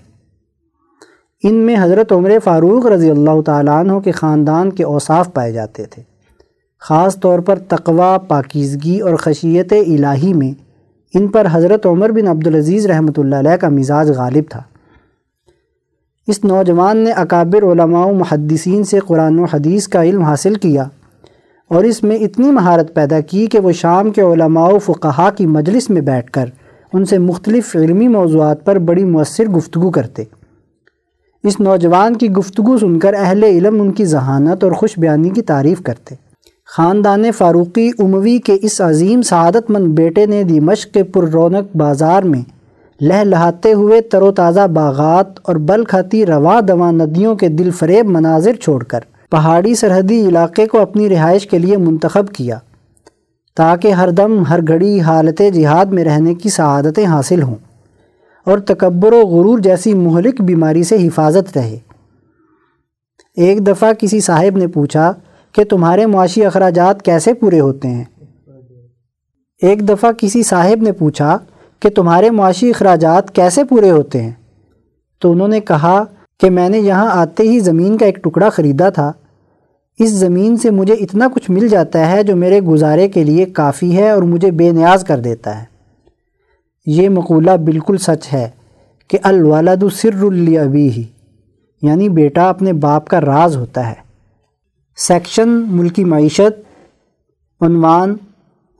ان 1.42 1.54
میں 1.54 1.76
حضرت 1.80 2.12
عمر 2.12 2.30
فاروق 2.44 2.86
رضی 2.86 3.10
اللہ 3.10 3.40
تعالیٰ 3.40 3.80
عنہ 3.80 3.98
کے 3.98 4.10
خاندان 4.10 4.70
کے 4.70 4.84
اوصاف 4.84 5.34
پائے 5.34 5.52
جاتے 5.52 5.84
تھے۔ 5.84 6.02
خاص 6.80 7.20
طور 7.20 7.38
پر 7.38 7.58
تقوی، 7.58 8.16
پاکیزگی 8.28 9.00
اور 9.00 9.14
خشیت 9.14 9.72
الہی 9.72 10.32
میں، 10.32 10.52
ان 11.14 11.28
پر 11.28 11.46
حضرت 11.52 11.86
عمر 11.86 12.10
بن 12.10 12.28
عبدالعزیز 12.28 12.86
رحمۃ 12.86 13.12
اللہ 13.16 13.36
علیہ 13.36 13.56
کا 13.56 13.68
مزاج 13.68 14.10
غالب 14.10 14.44
تھا۔ 14.50 14.62
اس 16.26 16.44
نوجوان 16.44 16.96
نے 16.96 17.10
اکابر 17.10 17.62
علماء 17.62 18.06
و 18.06 18.14
محدثین 18.14 18.84
سے 18.84 18.98
قرآن 18.98 19.38
و 19.38 19.44
حدیث 19.44 19.88
کا 19.88 20.02
علم 20.02 20.22
حاصل 20.22 20.54
کیا 20.54 20.84
اور 21.68 21.84
اس 21.84 22.02
میں 22.02 22.16
اتنی 22.16 22.50
مہارت 22.50 22.94
پیدا 22.94 23.20
کی 23.20 23.46
کہ 23.46 23.58
وہ 23.58 23.72
شام 23.72 24.10
کے 24.10 24.20
علماء 24.20 24.68
و 24.68 24.78
فقہا 24.78 25.30
کی 25.30 25.46
مجلس 25.46 25.90
میں 25.90 26.00
بیٹھ 26.00 26.30
کر 26.30 26.46
ان 26.92 27.04
سے 27.04 27.18
مختلف 27.18 27.76
علمی 27.76 28.08
موضوعات 28.08 28.64
پر 28.64 28.78
بڑی 28.78 29.04
مؤثر 29.04 29.44
گفتگو 29.44 29.90
کرتے۔ 29.90 30.24
اس 31.44 31.60
نوجوان 31.60 32.16
کی 32.16 32.30
گفتگو 32.30 32.78
سن 32.78 32.98
کر 32.98 33.14
اہل 33.14 33.44
علم 33.44 33.80
ان 33.80 33.92
کی 33.92 34.04
ذہانت 34.04 34.64
اور 34.64 34.72
خوش 34.72 34.98
بیانی 34.98 35.30
کی 35.30 35.42
تعریف 35.42 35.82
کرتے۔ 35.82 36.27
خاندان 36.76 37.32
فاروقی 37.32 37.90
اموی 37.98 38.38
کے 38.38 38.56
اس 38.62 38.80
عظیم 38.80 39.22
سعادت 39.22 39.70
مند 39.70 39.86
بیٹے 39.86 40.26
نے 40.26 40.42
دمشق 40.42 40.94
کے 40.94 41.04
پر 41.04 41.28
رونق 41.28 41.76
بازار 41.76 42.22
میں 42.22 42.42
لہ 43.00 43.24
لہاتے 43.24 43.72
ہوئے 43.72 44.00
تر 44.00 44.22
و 44.22 44.32
تازہ 44.32 44.66
باغات 44.66 45.26
اور 45.42 45.56
بل 45.56 45.84
کھاتی 45.84 46.26
رواں 46.26 46.60
دواں 46.60 46.92
ندیوں 46.92 47.34
کے 47.34 47.48
دل 47.48 47.70
فریب 47.70 48.06
مناظر 48.06 48.54
چھوڑ 48.54 48.84
کر 48.84 49.00
پہاڑی 49.30 49.74
سرحدی 49.74 50.28
علاقے 50.28 50.66
کو 50.66 50.80
اپنی 50.80 51.08
رہائش 51.08 51.46
کے 51.46 51.58
لیے 51.58 51.76
منتخب 51.76 52.28
کیا 52.28 52.58
تاکہ 53.56 53.92
ہر 53.92 54.10
دم 54.10 54.42
ہر 54.42 54.60
گھڑی 54.68 55.00
حالت 55.00 55.42
جہاد 55.54 55.86
میں 55.86 56.04
رہنے 56.04 56.34
کی 56.34 56.48
سعادتیں 56.48 57.06
حاصل 57.06 57.42
ہوں 57.42 57.56
اور 58.46 58.58
تکبر 58.58 59.12
و 59.12 59.20
غرور 59.20 59.58
جیسی 59.58 59.94
مہلک 59.94 60.40
بیماری 60.40 60.82
سے 60.82 61.06
حفاظت 61.06 61.56
رہے۔ 61.56 61.78
ایک 63.36 63.66
دفعہ 63.66 63.92
کسی 63.92 64.20
صاحب 64.20 64.56
نے 64.56 64.66
پوچھا 64.66 65.12
کہ 65.58 65.64
تمہارے 65.64 66.06
معاشی 66.06 66.44
اخراجات 66.44 67.02
کیسے 67.02 67.34
پورے 67.34 67.60
ہوتے 67.60 67.88
ہیں؟ 67.88 68.04
ایک 69.62 69.88
دفعہ 69.88 70.12
کسی 70.12 70.42
صاحب 70.42 70.82
نے 70.82 70.92
پوچھا 70.92 71.38
کہ 71.80 71.88
تمہارے 71.88 72.30
معاشی 72.30 72.70
اخراجات 72.70 73.34
کیسے 73.34 73.64
پورے 73.64 73.90
ہوتے 73.90 74.22
ہیں؟ 74.22 74.32
تو 75.20 75.32
انہوں 75.32 75.48
نے 75.48 75.60
کہا 75.60 76.04
کہ 76.40 76.50
میں 76.50 76.68
نے 76.68 76.78
یہاں 76.78 77.10
آتے 77.10 77.42
ہی 77.42 77.60
زمین 77.60 77.98
کا 77.98 78.06
ایک 78.06 78.24
ٹکڑا 78.24 78.48
خریدا 78.48 78.90
تھا۔ 78.90 79.12
اس 79.98 80.10
زمین 80.10 80.56
سے 80.56 80.70
مجھے 80.70 80.94
اتنا 80.94 81.28
کچھ 81.34 81.50
مل 81.50 81.68
جاتا 81.68 82.10
ہے 82.10 82.22
جو 82.22 82.36
میرے 82.36 82.60
گزارے 82.60 83.08
کے 83.08 83.24
لیے 83.24 83.44
کافی 83.44 83.96
ہے 83.96 84.10
اور 84.10 84.22
مجھے 84.22 84.50
بے 84.50 84.70
نیاز 84.70 85.04
کر 85.04 85.18
دیتا 85.18 85.60
ہے۔ 85.60 85.64
یہ 86.86 87.08
مقولہ 87.08 87.50
بالکل 87.50 87.96
سچ 87.96 88.32
ہے 88.32 88.48
کہ 89.08 89.18
الوالد 89.22 89.84
سر 89.92 90.22
ابی 90.58 90.90
ہی 90.90 91.04
یعنی 91.82 92.08
بیٹا 92.08 92.48
اپنے 92.48 92.72
باپ 92.72 93.08
کا 93.08 93.20
راز 93.20 93.56
ہوتا 93.56 93.90
ہے۔ 93.90 94.07
سیکشن، 95.00 95.48
ملکی 95.48 96.04
معیشت، 96.04 96.82
عنوان، 97.62 98.16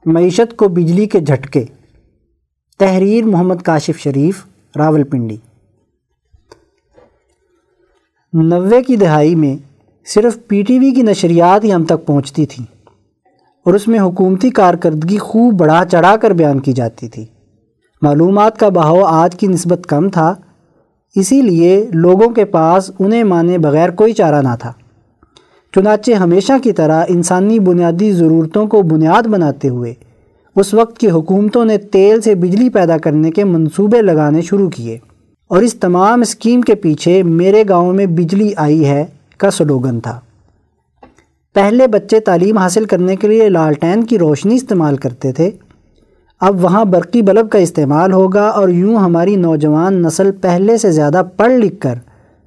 معیشت 0.07 0.57
کو 0.57 0.68
بجلی 0.68 1.07
کے 1.07 1.20
جھٹکے۔ 1.20 1.64
تحریر 2.78 3.24
محمد 3.24 3.54
کاشف 3.54 3.98
شریف، 3.98 4.46
راول 4.76 5.02
پنڈی۔ 5.02 5.37
نوے 8.33 8.83
کی 8.83 8.96
دہائی 8.96 9.35
میں 9.35 9.57
صرف 10.07 10.38
پی 10.48 10.62
ٹی 10.62 10.78
وی 10.78 10.90
کی 10.90 11.02
نشریات 11.02 11.64
ہی 11.64 11.72
ہم 11.72 11.85
تک 11.85 12.07
پہنچتی 12.07 12.46
تھیں 12.46 12.66
اور 13.64 13.74
اس 13.74 13.88
میں 13.88 14.00
حکومتی 14.00 14.50
کارکردگی 14.50 15.18
خوب 15.18 15.54
بڑھا 15.54 15.85
چڑھا 15.85 16.16
کر 16.16 16.31
بیان 16.31 16.59
کی 16.59 16.72
جاتی 16.72 17.09
تھی۔ 17.09 17.26
معلومات 18.02 18.59
کا 18.59 18.68
بہاؤ 18.68 19.02
آج 19.02 19.37
کی 19.37 19.46
نسبت 19.46 19.87
کم 19.88 20.09
تھا، 20.09 20.35
اسی 21.14 21.42
لیے 21.42 21.87
لوگوں 21.92 22.28
کے 22.28 22.44
پاس 22.44 22.90
انہیں 22.98 23.24
مانے 23.24 23.59
بغیر 23.59 23.90
کوئی 23.90 24.12
چارہ 24.12 24.42
نہ 24.42 24.57
تھا۔ 24.61 24.72
چنانچہ 25.74 26.12
ہمیشہ 26.12 26.52
کی 26.62 26.72
طرح 26.72 27.04
انسانی 27.09 27.59
بنیادی 27.59 28.12
ضرورتوں 28.12 28.66
کو 28.66 28.83
بنیاد 28.83 29.22
بناتے 29.22 29.68
ہوئے 29.68 29.94
اس 30.57 30.74
وقت 30.74 30.98
کی 30.98 31.11
حکومتوں 31.11 31.64
نے 31.64 31.78
تیل 31.78 32.20
سے 32.20 32.35
بجلی 32.35 32.68
پیدا 32.68 32.98
کرنے 32.98 33.31
کے 33.31 33.44
منصوبے 33.44 34.02
لگانے 34.02 34.42
شروع 34.42 34.68
کیے۔ 34.68 34.98
اور 35.48 35.62
اس 35.62 35.74
تمام 35.74 36.20
اسکیم 36.20 36.61
کے 36.61 36.74
پیچھے 36.74 37.22
میرے 37.22 37.64
گاؤں 37.68 37.92
میں 37.92 38.07
بجلی 38.07 38.52
آئی 38.57 38.85
ہے 38.85 39.04
کا 39.37 39.50
سلوگن 39.50 40.00
تھا۔ 40.00 40.20
پہلے 41.54 41.87
بچے 41.87 42.20
تعلیم 42.20 42.59
حاصل 42.59 42.85
کرنے 42.85 43.16
کے 43.16 43.28
لیے 43.28 43.48
لالٹین 43.48 44.04
کی 44.04 44.18
روشنی 44.18 44.54
استعمال 44.54 44.96
کرتے 44.96 45.33
تھے۔ 45.33 45.50
اب 46.40 46.64
وہاں 46.64 46.85
برقی 46.85 47.22
بلب 47.22 47.50
کا 47.50 47.59
استعمال 47.59 48.12
ہوگا 48.12 48.48
اور 48.48 48.68
یوں 48.68 48.96
ہماری 48.96 49.37
نوجوان 49.37 50.02
نسل 50.02 50.31
پہلے 50.33 50.76
سے 50.76 50.90
زیادہ 50.90 51.22
پڑھ 51.37 51.52
لکھ 51.52 51.81
کر 51.81 51.94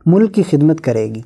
ملک 0.06 0.34
کی 0.34 0.44
خدمت 0.44 0.82
کرے 0.82 1.06
گی۔ 1.06 1.22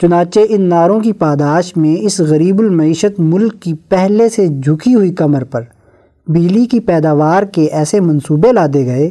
چنانچہ 0.00 0.40
ان 0.48 0.62
ناروں 0.62 1.00
کی 1.00 1.12
پاداش 1.12 1.76
میں 1.76 1.96
اس 2.00 2.20
غریب 2.20 2.58
المعیشت 2.58 3.20
ملک 3.20 3.62
کی 3.62 3.74
پہلے 3.74 4.28
سے 4.28 4.46
جھکی 4.48 4.94
ہوئی 4.94 5.14
کمر 5.14 5.44
پر 5.44 5.62
بجلی 6.26 6.64
کی 6.66 6.80
پیداوار 6.80 7.42
کے 7.42 7.64
ایسے 7.64 8.00
منصوبے 8.00 8.52
لادے 8.52 8.84
گئے، 8.86 9.10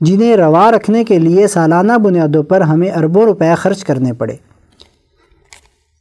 جنہیں 0.00 0.36
روا 0.36 0.70
رکھنے 0.70 1.04
کے 1.04 1.18
لیے 1.18 1.46
سالانہ 1.46 1.92
بنیادوں 1.92 2.42
پر 2.42 2.60
ہمیں 2.60 2.90
اربوں 2.90 3.24
روپے 3.24 3.54
خرچ 3.56 3.84
کرنے 3.84 4.12
پڑے۔ 4.12 4.36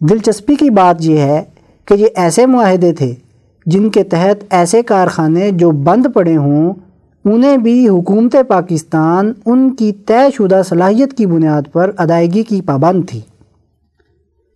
دلچسپی 0.01 0.55
کی 0.55 0.69
بات 0.69 0.95
یہ 0.99 1.17
ہے 1.17 1.43
کہ 1.85 1.93
یہ 1.93 2.07
ایسے 2.15 2.45
معاہدے 2.45 2.93
تھے 2.93 3.13
جن 3.65 3.89
کے 3.89 4.03
تحت 4.03 4.43
ایسے 4.49 4.83
کارخانے 4.83 5.51
جو 5.51 5.71
بند 5.71 6.05
پڑے 6.13 6.37
ہوں، 6.37 6.73
انہیں 7.25 7.57
بھی 7.57 7.87
حکومت 7.87 8.35
پاکستان 8.47 9.33
ان 9.45 9.75
کی 9.75 9.91
طے 9.91 10.27
شدہ 10.37 10.61
صلاحیت 10.69 11.13
کی 11.13 11.25
بنیاد 11.25 11.61
پر 11.71 11.91
ادائیگی 11.97 12.43
کی 12.43 12.61
پابند 12.61 13.01
تھی۔ 13.07 13.21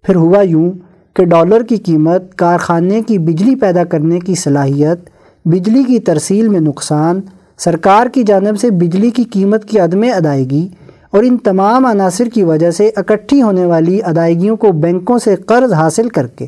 پھر 0.04 0.16
ہوا 0.16 0.42
یوں 0.42 0.72
کہ 1.14 1.26
ڈالر 1.26 1.64
کی 1.64 1.76
قیمت 1.76 2.36
کارخانے 2.36 3.02
کی 3.02 3.18
بجلی 3.20 3.56
پیدا 3.56 3.84
کرنے 3.84 4.20
کی 4.20 4.36
صلاحیت، 4.36 5.10
بجلی 5.46 5.84
کی 5.84 6.00
ترسیل 6.00 6.50
میں 6.50 6.60
نقصان، 6.60 7.22
سرکار 7.58 8.08
کی 8.08 8.24
جانب 8.24 8.60
سے 8.60 8.72
بجلی 8.72 9.10
کی 9.10 9.24
قیمت 9.24 9.66
کی 9.66 9.80
عدم 9.80 10.02
ادائیگی 10.16 10.68
اور 11.12 11.24
ان 11.24 11.38
تمام 11.38 11.86
عناصر 11.86 12.28
کی 12.34 12.44
وجہ 12.44 12.72
سے 12.72 12.92
اکٹھی 12.96 13.42
ہونے 13.42 13.66
والی 13.66 14.00
ادائیگیوں 14.04 14.56
کو 14.56 14.72
بینکوں 14.72 15.20
سے 15.20 15.36
قرض 15.36 15.74
حاصل 15.74 16.10
کر 16.10 16.28
کے 16.28 16.46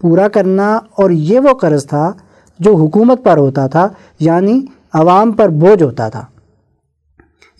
پورا 0.00 0.28
کرنا 0.28 0.76
اور 0.76 1.10
یہ 1.10 1.38
وہ 1.38 1.54
قرض 1.54 1.86
تھا 1.86 2.12
جو 2.58 2.74
حکومت 2.74 3.24
پر 3.24 3.36
ہوتا 3.36 3.66
تھا 3.66 3.88
یعنی 4.20 4.60
عوام 4.92 5.32
پر 5.32 5.48
بوجھ 5.48 5.82
ہوتا 5.82 6.08
تھا۔ 6.08 6.24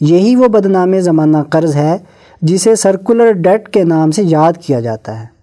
یہی 0.00 0.36
وہ 0.36 0.48
بدنام 0.48 0.98
زمانہ 0.98 1.36
قرض 1.50 1.74
ہے 1.74 1.98
جسے 2.42 2.76
سرکولر 2.76 3.32
ڈیٹ 3.32 3.68
کے 3.68 3.84
نام 3.84 4.10
سے 4.10 4.22
یاد 4.24 4.52
کیا 4.66 4.80
جاتا 4.80 5.20
ہے۔ 5.20 5.33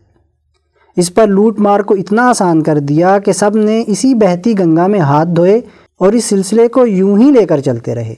اس 0.96 1.14
پر 1.14 1.28
لوٹ 1.28 1.60
مار 1.60 1.80
کو 1.80 1.94
اتنا 1.94 2.30
آسان 2.30 2.64
کر 2.64 2.80
دیا 2.80 3.20
کہ 3.20 3.32
سب 3.32 3.56
نے 3.56 3.84
اسی 3.88 4.14
بہتی 4.14 4.60
گنگا 4.60 4.88
میں 4.88 5.00
ہاتھ 5.00 5.30
دھوئے 5.30 5.62
اور 6.00 6.14
اس 6.14 6.26
سلسلے 6.26 6.68
کو 6.68 6.88
یوں 6.88 7.18
ہی 7.18 7.32
لے 7.32 7.46
کر 7.46 7.60
چلتے 7.60 7.96
رہے۔ 7.96 8.16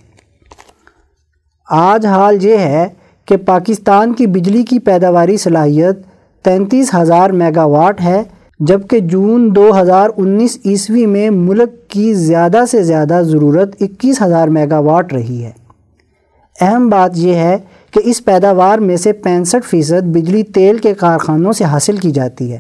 آج 1.70 2.06
حال 2.06 2.38
یہ 2.42 2.58
ہے 2.58 2.88
کہ 3.26 3.38
پاکستان 3.38 4.14
کی 4.14 4.28
بجلی 4.28 4.64
کی 4.64 4.80
پیداواری 4.80 5.38
صلاحیت 5.38 5.98
تینتیس 6.46 6.96
ہزار 6.96 7.30
میگا 7.30 7.66
واٹ 7.66 8.02
ہے، 8.02 8.24
جبکہ 8.60 9.00
جون 9.00 9.56
دو 9.56 9.82
ہزار 9.82 10.10
انیس 10.18 10.58
عیسوی 10.66 11.06
میں 11.06 11.30
ملک 11.30 11.90
کی 11.90 12.14
زیادہ 12.14 12.64
سے 12.72 12.84
زیادہ 12.84 13.22
ضرورت 13.26 13.76
اکیس 13.80 14.22
ہزار 14.22 14.48
میگا 14.48 14.80
واٹ 14.80 15.14
رہی 15.14 15.44
ہے۔ 15.44 15.52
اہم 16.62 16.90
بات 16.90 17.12
یہ 17.14 17.34
ہے 17.34 17.58
کہ 17.94 18.02
اس 18.04 18.26
پیداوار 18.26 18.80
میں 18.80 18.98
سے 18.98 19.14
پینسٹھ 19.14 19.68
فیصد 19.68 20.04
بجلی 20.04 20.44
تیل 20.44 20.78
کے 20.78 20.94
کارخانوں 20.94 21.54
سے 21.54 21.64
حاصل 21.64 21.98
کی 21.98 22.12
جاتی 22.12 22.54
ہے۔ 22.54 22.60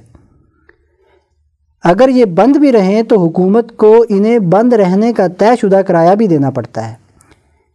اگر 1.84 2.09
یہ 2.09 2.25
بند 2.25 2.55
بھی 2.55 2.71
رہیں 2.71 3.03
تو 3.03 3.19
حکومت 3.19 3.77
کو 3.77 4.05
انہیں 4.09 4.39
بند 4.39 4.73
رہنے 4.73 5.13
کا 5.13 5.27
طے 5.27 5.45
شدہ 5.61 5.75
کرایہ 5.75 6.15
بھی 6.15 6.27
دینا 6.27 6.49
پڑتا 6.49 6.89
ہے۔ 6.89 6.93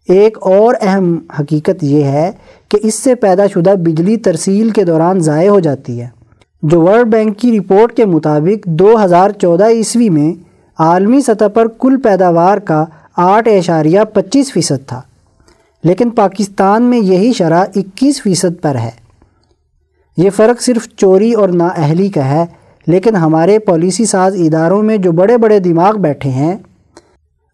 ایک 0.08 0.38
اور 0.40 0.74
اہم 0.80 1.18
حقیقت 1.40 1.84
یہ 1.84 2.04
ہے 2.04 2.30
کہ 2.68 2.78
اس 2.82 2.94
سے 2.94 3.14
پیدا 3.14 3.46
شدہ 3.46 3.74
بجلی 3.78 4.16
ترسیل 4.16 4.70
کے 4.70 4.84
دوران 4.84 5.20
ضائع 5.20 5.50
ہو 5.50 5.60
جاتی 5.60 6.00
ہے۔ 6.00 6.08
جو 6.62 6.80
ورلڈ 6.80 7.06
بینک 7.06 7.38
کی 7.38 7.58
رپورٹ 7.58 7.92
کے 7.92 8.04
مطابق 8.04 8.66
دو 8.66 9.04
ہزار 9.04 9.30
چودہ 9.30 9.68
عیسوی 9.68 10.08
میں 10.08 10.32
عالمی 10.78 11.20
سطح 11.20 11.48
پر 11.54 11.66
کل 11.66 12.00
پیداوار 12.00 12.58
کا 12.58 12.84
آٹھ 13.16 13.48
اشاریہ 13.48 14.00
پچیس 14.12 14.52
فیصد 14.52 14.88
تھا۔ 14.88 15.02
لیکن 15.84 16.10
پاکستان 16.10 16.82
میں 16.82 16.98
یہی 16.98 17.32
شرح 17.32 17.64
اکیس 17.76 18.22
فیصد 18.22 18.62
پر 18.62 18.74
ہے۔ 18.74 18.90
یہ 20.16 20.30
فرق 20.30 20.62
صرف 20.62 20.88
چوری 20.96 21.32
اور 21.32 21.48
نااہلی 21.48 22.08
کا 22.08 22.28
ہے، 22.28 22.46
لیکن 22.86 23.16
ہمارے 23.16 23.58
پالیسی 23.58 24.04
ساز 24.04 24.34
اداروں 24.38 24.82
میں 24.82 24.96
جو 24.96 25.12
بڑے 25.12 25.38
بڑے 25.38 25.58
دماغ 25.58 25.96
بیٹھے 25.96 26.30
ہیں، 26.30 26.56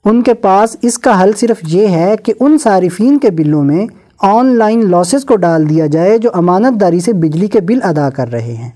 ان 0.05 0.23
کے 0.23 0.35
پاس 0.35 0.77
اس 0.83 0.99
کا 0.99 1.23
حل 1.23 1.33
صرف 1.33 1.57
یہ 1.63 1.89
ہے 1.89 2.17
کہ 2.17 2.33
ان 2.41 2.59
صارفین 2.59 3.19
کے 3.19 3.31
بلوں 3.31 3.65
میں 3.65 3.87
آن 4.19 4.47
لائن 4.47 4.91
لاسز 4.91 5.25
کو 5.25 5.37
ڈال 5.37 5.69
دیا 5.69 5.87
جائے 5.87 6.19
جو 6.19 6.31
امانت 6.35 6.81
داری 6.81 7.01
سے 7.01 7.13
بجلی 7.13 7.47
کے 7.47 7.61
بل 7.61 7.79
ادا 7.83 8.11
کر 8.11 8.33
رہے 8.33 8.55
ہیں۔ 8.55 8.71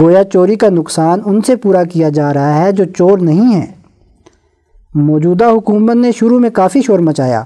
گویا 0.00 0.24
چوری 0.24 0.56
کا 0.56 0.68
نقصان 0.68 1.20
ان 1.24 1.40
سے 1.40 1.56
پورا 1.56 1.84
کیا 1.84 2.08
جا 2.08 2.34
رہا 2.34 2.62
ہے 2.62 2.72
جو 2.72 2.84
چور 2.84 3.18
نہیں 3.18 3.54
ہیں۔ 3.54 3.66
موجودہ 4.94 5.44
حکومت 5.44 5.96
نے 5.96 6.12
شروع 6.12 6.38
میں 6.38 6.50
کافی 6.50 6.82
شور 6.82 6.98
مچایا 6.98 7.44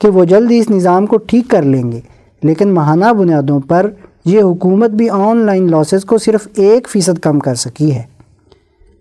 کہ 0.00 0.08
وہ 0.08 0.24
جلد 0.24 0.50
اس 0.50 0.70
نظام 0.70 1.06
کو 1.06 1.16
ٹھیک 1.16 1.48
کر 1.48 1.62
لیں 1.62 1.92
گے۔ 1.92 2.00
لیکن 2.42 2.68
ماہانہ 2.68 3.12
بنیادوں 3.18 3.60
پر 3.60 3.90
یہ 4.24 4.40
حکومت 4.42 4.90
بھی 4.90 5.10
آن 5.10 5.36
لائن 5.36 5.70
لاسز 5.70 6.04
کو 6.04 6.18
صرف 6.18 6.48
ایک 6.54 6.88
فیصد 6.88 7.18
کم 7.18 7.38
کر 7.38 7.54
سکی 7.54 7.94
ہے۔ 7.94 8.02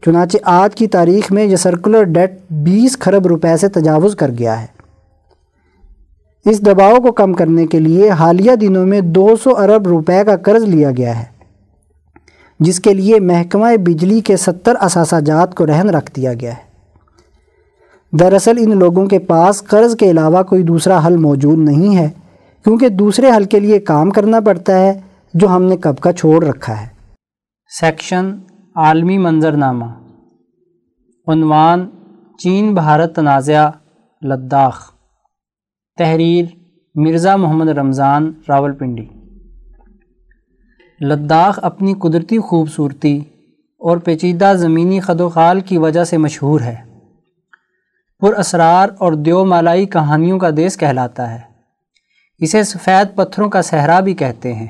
چنانچہ 0.06 0.38
آج 0.44 0.76
کی 0.76 0.88
تاریخ 0.88 1.32
میں 1.32 1.44
یہ 1.44 1.56
سرکولر 1.56 2.04
ڈیٹ 2.04 2.40
بیس 2.50 2.98
کھرب 2.98 3.28
روپے 3.28 3.58
سے 3.58 3.68
تجاوز 3.68 4.16
کر 4.16 4.32
گیا 4.38 4.62
ہے۔ 4.62 4.68
اس 6.46 6.66
دباؤ 6.66 6.96
کو 6.96 7.12
کم 7.12 7.34
کرنے 7.34 7.68
کے 7.68 7.80
لیے 7.80 8.10
حالیہ 8.10 8.56
دنوں 8.56 8.86
میں 8.86 9.02
دو 9.02 9.36
سو 9.44 9.58
ارب 9.58 9.88
روپے 9.88 10.24
کا 10.26 10.36
قرض 10.36 10.64
لیا 10.64 10.92
گیا 10.98 11.20
ہے، 11.20 11.26
جس 12.60 12.80
کے 12.80 12.94
لیے 12.94 13.20
محکمہ 13.20 13.76
بجلی 13.78 14.20
کے 14.22 14.38
ستر 14.38 14.74
اثاثہ 14.80 15.20
جات 15.20 15.56
کو 15.56 15.66
رہن 15.66 15.90
رکھ 15.90 16.12
دیا 16.16 16.34
گیا 16.34 16.52
ہے۔ 16.52 16.69
دراصل 18.12 18.56
ان 18.60 18.80
لوگوں 18.80 19.06
کے 19.06 19.20
پاس 19.20 19.64
قرض 19.64 19.96
کے 19.96 20.12
علاوہ 20.12 20.44
کوئی 20.44 20.64
دوسرا 20.64 21.08
حل 21.08 21.18
موجود 21.18 21.58
نہیں 21.58 21.98
ہے، 21.98 22.10
کیونکہ 22.64 22.90
دوسرے 22.90 23.30
حل 23.36 23.44
کے 23.44 23.60
لیے 23.60 23.80
کام 23.80 24.10
کرنا 24.10 24.40
پڑتا 24.40 24.80
ہے 24.80 25.02
جو 25.34 25.48
ہم 25.48 25.64
نے 25.64 25.78
کب 25.78 25.98
کا 25.98 26.14
چھوڑ 26.14 26.46
رکھا 26.46 26.82
ہے۔ 26.82 26.88
سیکشن 27.80 28.36
عالمی 28.76 29.18
منظرنامہ۔ 29.18 29.86
عنوان 31.28 31.90
چین 32.38 32.74
بھارت 32.74 33.16
تنازعہ، 33.16 33.72
لداخ۔ 34.22 34.92
تحریر 35.98 36.46
مرزا 36.96 37.36
محمد 37.36 37.70
رمضان 37.70 38.32
راول 38.50 38.72
پنڈی 38.72 39.06
لداخ 41.02 41.60
اپنی 41.62 41.94
قدرتی 41.94 42.40
خوبصورتی 42.40 43.18
اور 43.80 43.98
پیچیدہ 43.98 44.54
زمینی 44.58 45.00
خد 45.00 45.22
و 45.22 45.30
خال 45.30 45.60
کی 45.60 45.78
وجہ 45.78 46.04
سے 46.04 46.18
مشہور 46.18 46.62
ہے۔ 46.62 46.89
پر 48.20 48.34
اسرار 48.40 48.90
اور 48.98 49.14
دیو 49.14 49.46
مالائی 49.46 49.86
کہانیوں 49.86 50.40
کا 50.40 50.50
دیس 50.58 50.78
کہلاتا 50.78 51.34
ہے۔ 51.34 51.40
اسے 52.38 52.64
سفید 52.64 53.16
پتھروں 53.16 53.50
کا 53.50 53.62
صحرا 53.62 54.00
بھی 54.00 54.14
کہتے 54.14 54.54
ہیں۔ 54.54 54.68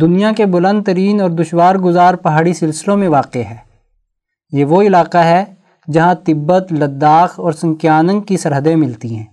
دنیا 0.00 0.32
کے 0.36 0.46
بلند 0.46 0.84
ترین 0.84 1.20
اور 1.20 1.30
دشوار 1.30 1.74
گزار 1.74 2.14
پہاڑی 2.14 2.54
سلسلوں 2.54 2.96
میں 2.96 3.08
واقع 3.08 3.38
ہے۔ 3.38 3.56
یہ 4.52 4.64
وہ 4.64 4.82
علاقہ 4.82 5.18
ہے 5.18 5.44
جہاں 5.92 6.14
تبت، 6.14 6.72
لداخ 6.72 7.40
اور 7.40 7.52
سنکیاننگ 7.52 8.20
کی 8.20 8.36
سرحدیں 8.36 8.76
ملتی 8.76 9.16
ہیں۔ 9.16 9.24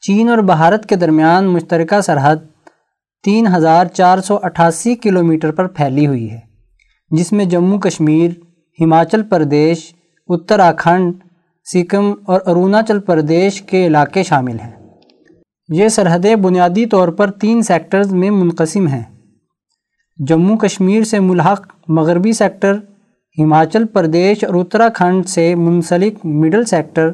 چین 0.00 0.28
اور 0.28 0.38
بھارت 0.38 0.86
کے 0.86 0.96
درمیان 0.96 1.44
مشترکہ 1.44 2.00
سرحد 2.00 2.36
تین 3.24 3.46
ہزار 3.46 3.86
چار 3.86 4.18
سو 4.18 4.38
اٹھاسی 4.42 4.94
کلومیٹر 4.94 5.52
پر 5.52 5.66
پھیلی 5.66 6.06
ہوئی 6.06 6.30
ہے، 6.30 6.40
جس 7.10 7.32
میں 7.32 7.44
جموں 7.44 7.78
کشمیر، 7.78 8.30
ہماچل 8.80 9.22
پردیش، 9.22 9.94
اتراکھنڈ 10.28 11.14
سکم 11.72 12.12
اور 12.26 12.40
اروناچل 12.46 13.00
پردیش 13.00 13.62
کے 13.62 13.86
علاقے 13.86 14.22
شامل 14.22 14.60
ہیں۔ 14.60 14.72
یہ 15.68 15.88
سرحدیں 15.88 16.36
بنیادی 16.36 16.86
طور 16.86 17.08
پر 17.08 17.30
تین 17.30 17.62
سیکٹرز 17.62 18.12
میں 18.12 18.30
منقسم 18.30 18.86
ہیں۔ 18.86 19.02
جموں 20.26 20.56
کشمیر 20.56 21.04
سے 21.04 21.20
ملحق 21.20 21.66
مغربی 21.88 22.32
سیکٹر، 22.32 22.74
ہماچل 23.38 23.86
پردیش 23.86 24.44
اور 24.44 24.54
اتراکھنڈ 24.54 25.26
سے 25.26 25.54
منسلک 25.54 26.26
مڈل 26.26 26.64
سیکٹر 26.64 27.08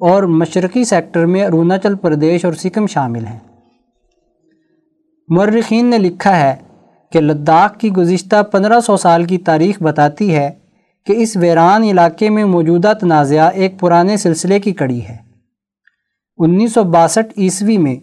اور 0.00 0.22
مشرقی 0.22 0.84
سیکٹر 0.84 1.26
میں 1.26 1.44
اروناچل 1.46 1.94
پردیش 1.94 2.44
اور 2.44 2.52
سکم 2.52 2.86
شامل 2.86 3.26
ہیں۔ 3.26 3.38
مرخین 5.28 5.86
نے 5.86 5.98
لکھا 5.98 6.36
ہے 6.36 6.56
کہ 7.12 7.20
لداخ 7.20 7.78
کی 7.78 7.92
گزشتہ 7.92 8.42
پندرہ 8.42 8.80
سو 8.80 8.96
سال 8.96 9.24
کی 9.24 9.38
تاریخ 9.38 9.82
بتاتی 9.82 10.34
ہے 10.34 10.50
کہ 11.06 11.12
اس 11.12 11.36
ویران 11.36 11.82
علاقے 11.82 12.30
میں 12.30 12.44
موجودہ 12.44 12.92
تنازعہ 13.00 13.50
ایک 13.54 13.80
پرانے 13.80 14.16
سلسلے 14.16 14.60
کی 14.60 14.72
کڑی 14.72 15.00
ہے۔ 15.08 15.16
انیس 16.36 16.72
سو 16.72 16.84
باسٹھ 16.84 17.38
عیسوی 17.38 17.78
میں 17.78 17.96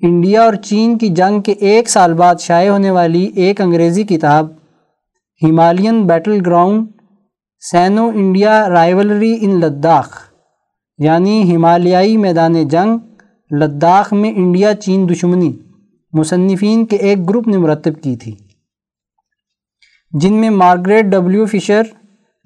انڈیا 0.00 0.42
اور 0.42 0.54
چین 0.54 0.98
کی 0.98 1.08
جنگ 1.08 1.40
کے 1.40 1.52
ایک 1.52 1.88
سال 1.88 2.14
بعد 2.14 2.34
شائع 2.40 2.70
ہونے 2.70 2.90
والی 2.90 3.30
ایک 3.34 3.60
انگریزی 3.60 4.02
کتاب 4.02 4.46
Himalayan 5.42 6.06
battleground 6.46 6.86
Sino 7.60 8.10
India 8.14 8.68
rivalry 8.68 9.38
in 9.40 9.60
Ladakh 9.60 10.20
یعنی 10.98 11.56
ہمالیائی 11.56 12.16
میدان 12.16 12.68
جنگ، 12.68 12.98
لداخ 13.50 14.12
میں 14.12 14.32
انڈیا 14.36 14.74
چین 14.74 15.08
دشمنی 15.08 15.52
مصنفین 16.12 16.86
کے 16.86 16.96
ایک 16.96 17.28
گروپ 17.28 17.48
نے 17.48 17.56
مرتب 17.56 18.02
کی 18.02 18.16
تھی۔ 18.16 18.34
جن 20.12 20.34
میں 20.34 20.50
مارگریٹ 20.50 21.04
ڈبلیو 21.04 21.46
فشر 21.46 21.82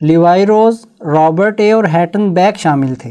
لیوائی 0.00 0.46
روز، 0.46 0.86
رابرٹ 1.00 1.60
اے 1.60 1.72
اور 1.72 1.84
ہیٹن 1.84 2.34
بیک 2.34 2.58
شامل 2.58 2.94
تھے۔ 2.94 3.10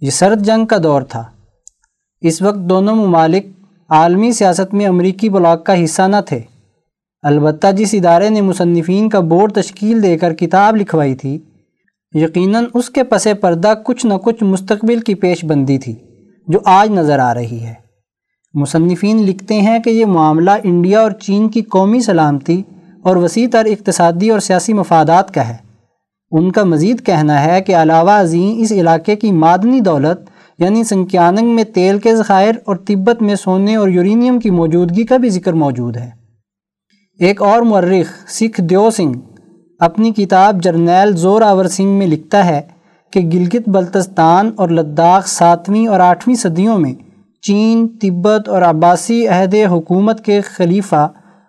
یہ 0.00 0.10
سرد 0.10 0.44
جنگ 0.44 0.66
کا 0.66 0.76
دور 0.82 1.02
تھا۔ 1.02 1.24
اس 2.20 2.42
وقت 2.42 2.58
دونوں 2.58 2.96
ممالک 2.96 3.46
عالمی 3.88 4.32
سیاست 4.32 4.74
میں 4.74 4.86
امریکی 4.86 5.28
بلاک 5.28 5.66
کا 5.66 5.84
حصہ 5.84 6.02
نہ 6.02 6.16
تھے۔ 6.26 6.40
البتہ 7.22 7.66
جس 7.72 7.94
ادارے 7.94 8.30
نے 8.30 8.40
مصنفین 8.40 9.08
کا 9.08 9.20
بورڈ 9.20 9.52
تشکیل 9.52 10.02
دے 10.02 10.18
کر 10.18 10.34
کتاب 10.34 10.76
لکھوائی 10.76 11.14
تھی، 11.14 11.38
یقیناً 12.12 12.64
اس 12.74 12.90
کے 12.90 13.04
پس 13.04 13.28
پردہ 13.40 13.74
کچھ 13.84 14.06
نہ 14.06 14.14
کچھ 14.14 14.44
مستقبل 14.44 15.00
کی 15.00 15.14
پیش 15.14 15.44
بندی 15.44 15.78
تھی 15.78 15.94
جو 16.48 16.58
آج 16.64 16.90
نظر 16.90 17.18
آ 17.18 17.34
رہی 17.34 17.60
ہے۔ 17.60 17.74
مصنفین 18.54 19.22
لکھتے 19.22 19.60
ہیں 19.60 19.78
کہ 19.78 19.90
یہ 19.90 20.06
معاملہ 20.06 20.50
انڈیا 20.62 21.00
اور 21.00 21.10
چین 21.10 21.48
کی 21.48 21.62
قومی 21.62 22.00
سلامتی 22.00 22.62
اور 23.02 23.16
وسیع 23.16 23.46
تر 23.52 23.64
اقتصادی 23.64 24.30
اور 24.30 24.40
سیاسی 24.40 24.72
مفادات 24.72 25.34
کا 25.34 25.48
ہے۔ 25.48 25.56
ان 26.30 26.52
کا 26.52 26.64
مزید 26.64 27.06
کہنا 27.06 27.44
ہے 27.44 27.60
کہ 27.60 27.76
علاوہ 27.76 28.10
ازیں 28.10 28.60
اس 28.60 28.72
علاقے 28.72 29.16
کی 29.16 29.32
معدنی 29.32 29.80
دولت 29.80 30.20
یعنی 30.58 30.84
سنکیاننگ 30.84 31.54
میں 31.54 31.64
تیل 31.64 31.98
کے 31.98 32.16
ذخائر 32.16 32.54
اور 32.64 32.76
تبت 32.76 33.22
میں 33.22 33.34
سونے 33.34 33.76
اور 33.76 33.88
یورینیم 33.88 34.38
کی 34.38 34.50
موجودگی 34.50 35.04
کا 35.04 35.16
بھی 35.16 35.30
ذکر 35.30 35.52
موجود 35.52 35.96
ہے۔ 35.96 36.10
ایک 37.18 37.42
اور 37.42 37.62
مرخ 37.62 38.30
سکھ 38.30 38.60
دیو 38.60 38.90
سنگھ 38.90 39.18
اپنی 39.80 40.12
کتاب 40.12 40.62
جرنیل 40.62 41.16
زور 41.16 41.42
آور 41.42 41.64
سنگھ 41.64 41.98
میں 41.98 42.06
لکھتا 42.06 42.46
ہے 42.46 42.60
کہ 43.10 43.20
گلگت 43.20 43.68
بلتستان 43.68 44.50
اور 44.56 44.68
لداخ 44.68 45.26
ساتویں 45.26 45.86
اور 45.86 46.00
آٹھویں 46.00 46.36
صدیوں 46.36 46.78
میں 46.78 46.94
چین، 47.42 47.88
تبت 47.88 48.48
اور 48.48 48.62
عباسی 48.62 49.28
عہد 49.28 49.54
حکومت 49.54 50.24
کے 50.24 50.40
خلیفہ 50.40 51.08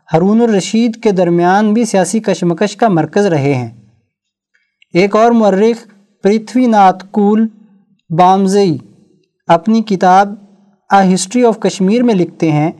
ہرون 0.09 0.41
الرشید 0.41 0.95
کے 1.03 1.11
درمیان 1.11 1.73
بھی 1.73 1.85
سیاسی 1.85 2.19
کشمکش 2.19 2.75
کا 2.75 2.87
مرکز 2.87 3.25
رہے 3.25 3.53
ہیں۔ 3.53 3.69
ایک 4.93 5.15
اور 5.15 5.31
مرخ 5.31 5.85
پرتھوی 6.23 6.65
ناتھ 6.65 7.05
کول 7.11 7.47
بامزئی 8.09 8.77
اپنی 9.47 9.81
کتاب 9.81 10.33
آ 10.89 11.01
ہسٹری 11.13 11.45
آف 11.45 11.59
کشمیر 11.59 12.03
میں 12.03 12.15
لکھتے 12.15 12.51
ہیں 12.51 12.71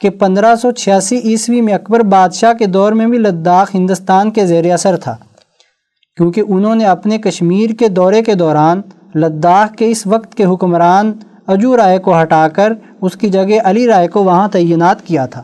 کہ 0.00 0.10
پندرہ 0.10 0.54
سو 0.56 0.70
چھیاسی 0.70 1.18
عیسوی 1.24 1.60
میں 1.60 1.74
اکبر 1.74 2.02
بادشاہ 2.06 2.52
کے 2.52 2.66
دور 2.66 2.92
میں 2.92 3.06
بھی 3.06 3.18
لداخ 3.18 3.74
ہندوستان 3.74 4.30
کے 4.30 4.46
زیر 4.46 4.72
اثر 4.72 4.96
تھا، 4.96 5.16
کیونکہ 6.18 6.42
انہوں 6.48 6.74
نے 6.74 6.84
اپنے 6.84 7.18
کشمیر 7.18 7.70
کے 7.70 7.88
دورے 7.88 8.22
کے 8.22 8.34
دوران 8.34 8.80
لداخ 9.14 9.74
کے 9.74 9.90
اس 9.90 10.06
وقت 10.06 10.34
کے 10.34 10.44
حکمران 10.44 11.12
اجو 11.46 11.76
رائے 11.76 11.98
کو 11.98 12.20
ہٹا 12.22 12.46
کر 12.48 12.72
اس 13.00 13.16
کی 13.16 13.28
جگہ 13.28 13.60
علی 13.64 13.86
رائے 13.86 14.08
کو 14.08 14.24
وہاں 14.24 14.48
تعینات 14.48 15.06
کیا 15.06 15.26
تھا۔ 15.26 15.42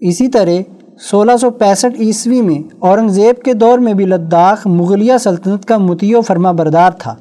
اسی 0.00 0.28
طرح 0.28 0.50
سولہ 1.10 1.36
سو 1.40 1.50
پینسٹھ 1.50 2.00
عیسوی 2.00 2.42
میں 2.42 2.76
اورنگزیب 2.78 3.42
کے 3.42 3.52
دور 3.52 3.78
میں 3.78 3.94
بھی 3.94 4.04
لداخ 4.04 4.66
مغلیہ 4.66 5.12
سلطنت 5.20 5.64
کا 5.64 5.78
متی 5.78 6.14
و 6.14 6.20
فرما 6.20 6.52
بردار 6.52 6.90
تھا۔ 6.90 7.14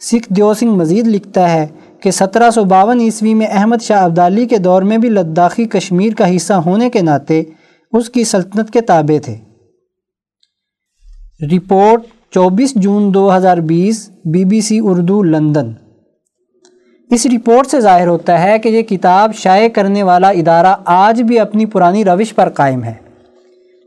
سکھ 0.00 0.32
دیو 0.32 0.54
سنگھ 0.54 0.70
مزید 0.70 1.06
لکھتا 1.06 1.52
ہے 1.52 1.66
کہ 2.00 2.10
سترہ 2.10 2.50
سو 2.50 2.64
باون 2.64 3.00
عیسوی 3.00 3.34
میں 3.34 3.46
احمد 3.46 3.82
شاہ 3.82 4.04
عبدالی 4.04 4.46
کے 4.46 4.58
دور 4.58 4.82
میں 4.82 4.98
بھی 4.98 5.08
لداخی 5.08 5.64
کشمیر 5.64 6.12
کا 6.14 6.36
حصہ 6.36 6.52
ہونے 6.52 6.90
کے 6.90 7.00
ناطے 7.00 7.42
اس 7.92 8.10
کی 8.10 8.24
سلطنت 8.24 8.70
کے 8.70 8.80
تابع 8.80 9.18
تھے۔ 9.24 9.36
رپورٹ 11.56 12.02
چوبیس 12.30 12.74
جون 12.74 13.14
دو 13.14 13.36
ہزار 13.36 13.58
بیس 13.58 14.10
B 14.24 14.44
B 14.44 14.60
C 14.60 14.78
Urdu 14.82 15.22
London. 15.22 15.72
اس 17.10 17.26
رپورٹ 17.26 17.66
سے 17.66 17.80
ظاہر 17.80 18.08
ہوتا 18.08 18.42
ہے 18.42 18.58
کہ 18.58 18.68
یہ 18.68 18.82
کتاب 18.82 19.34
شائع 19.34 19.68
کرنے 19.68 20.02
والا 20.02 20.28
ادارہ 20.28 20.74
آج 20.84 21.22
بھی 21.22 21.38
اپنی 21.38 21.66
پرانی 21.66 22.04
روش 22.04 22.34
پر 22.34 22.48
قائم 22.48 22.84
ہے۔ 22.84 22.94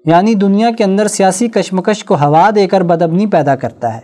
یعنی 0.06 0.34
دنیا 0.34 0.72
کے 0.78 0.84
اندر 0.84 1.08
سیاسی 1.08 1.48
کشمکش 1.48 2.04
کو 2.04 2.16
ہوا 2.16 2.50
دے 2.56 2.68
کر 2.68 2.84
بدبنی 2.84 3.26
پیدا 3.26 3.56
کرتا 3.56 3.98
ہے۔ 3.98 4.00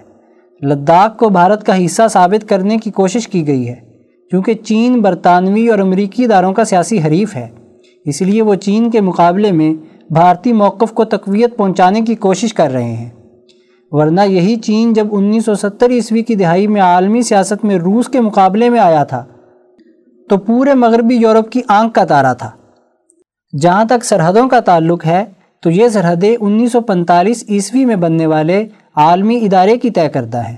لداخ 0.68 1.18
کو 1.18 1.30
بھارت 1.30 1.64
کا 1.64 1.86
حصہ 1.86 2.04
ثابت 2.12 2.50
کرنے 2.50 2.78
کی 2.78 2.92
کوشش 2.92 3.28
کی 3.28 3.48
گئی 3.48 3.70
ہے، 3.70 3.76
کیونکہ 4.30 4.54
چین، 4.54 5.02
برطانوی 5.02 5.68
اور 5.68 5.80
امریکی 5.80 6.24
اداروں 6.24 6.54
کا 6.54 6.66
سیاسی 6.66 7.00
حریف 7.00 7.36
ہے۔ 7.36 7.48
اس 8.06 8.22
لیے 8.22 8.42
وہ 8.42 8.56
چین 8.56 8.92
کے 8.92 9.02
مقابلے 9.02 9.52
میں 9.52 9.74
بھارتی 10.14 10.54
موقف 10.54 10.92
کو 10.94 11.06
تقویت 11.06 11.58
پہنچانے 11.58 12.02
کی 12.02 12.16
کوشش 12.16 12.54
کر 12.54 12.72
رہے 12.72 12.96
ہیں۔ 12.96 13.10
ورنہ 13.92 14.22
یہی 14.22 14.56
چین 14.56 14.94
جب 14.94 15.08
انیس 15.12 15.46
سو 15.46 15.56
ستر 15.56 15.90
عیسوی 15.90 16.22
کی 16.22 16.36
دہائی 16.36 16.68
میں 16.68 16.82
عالمی 16.82 17.22
سیاست 17.22 17.66
میں 17.66 17.76
روس 17.76 18.08
کے 18.08 18.22
مقابلے 18.22 18.70
میں 18.70 18.80
آیا 18.80 19.04
تھا، 19.04 19.24
تو 20.30 20.38
پورے 20.38 20.74
مغربی 20.74 21.16
یورپ 21.16 21.52
کی 21.52 21.62
آنکھ 21.68 21.94
کا 21.94 22.04
تارا 22.04 22.34
تھا۔ 22.34 22.50
جہاں 23.62 23.86
تک 23.86 24.06
سرحدوں 24.06 24.48
کا 24.50 24.60
تعلق 24.60 25.06
ہے، 25.06 25.26
تو 25.64 25.70
یہ 25.72 25.88
سرحدیں 25.88 26.36
انیس 26.40 26.72
سو 26.72 26.82
پنتالیس 26.82 27.44
عیسوی 27.50 27.86
میں 27.86 27.96
بننے 27.96 28.26
والے 28.26 28.68
عالمی 28.96 29.38
ادارے 29.38 29.78
کی 29.78 29.90
طے 29.90 30.10
کردہ 30.10 30.38
ہیں۔ 30.38 30.58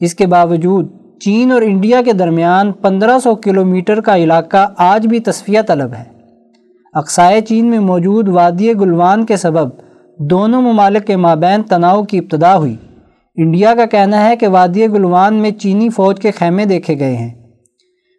اس 0.00 0.14
کے 0.14 0.26
باوجود 0.26 0.90
چین 1.20 1.52
اور 1.52 1.62
انڈیا 1.62 2.02
کے 2.02 2.12
درمیان 2.12 2.72
پندرہ 2.72 3.18
سو 3.18 3.34
کلومیٹر 3.34 4.00
کا 4.00 4.16
علاقہ 4.16 4.66
آج 4.76 5.06
بھی 5.06 5.18
تصفیہ 5.18 5.60
طلب 5.66 5.92
ہے۔ 5.92 6.04
اقسائے 6.94 7.40
چین 7.40 7.66
میں 7.66 7.78
موجود 7.78 8.28
وادی 8.28 8.72
گلوان 8.72 9.26
کے 9.26 9.36
سبب 9.36 9.68
دونوں 10.18 10.62
ممالک 10.62 11.06
کے 11.06 11.16
مابین 11.16 11.62
تناؤ 11.62 12.02
کی 12.02 12.18
ابتدا 12.18 12.56
ہوئی۔ 12.56 12.76
انڈیا 13.34 13.74
کا 13.74 13.86
کہنا 13.86 14.28
ہے 14.28 14.36
کہ 14.36 14.48
وادی 14.48 14.86
گلوان 14.86 15.34
میں 15.34 15.50
چینی 15.50 15.88
فوج 15.88 16.20
کے 16.20 16.30
خیمے 16.30 16.64
دیکھے 16.64 16.98
گئے 16.98 17.16
ہیں۔ 17.16 17.30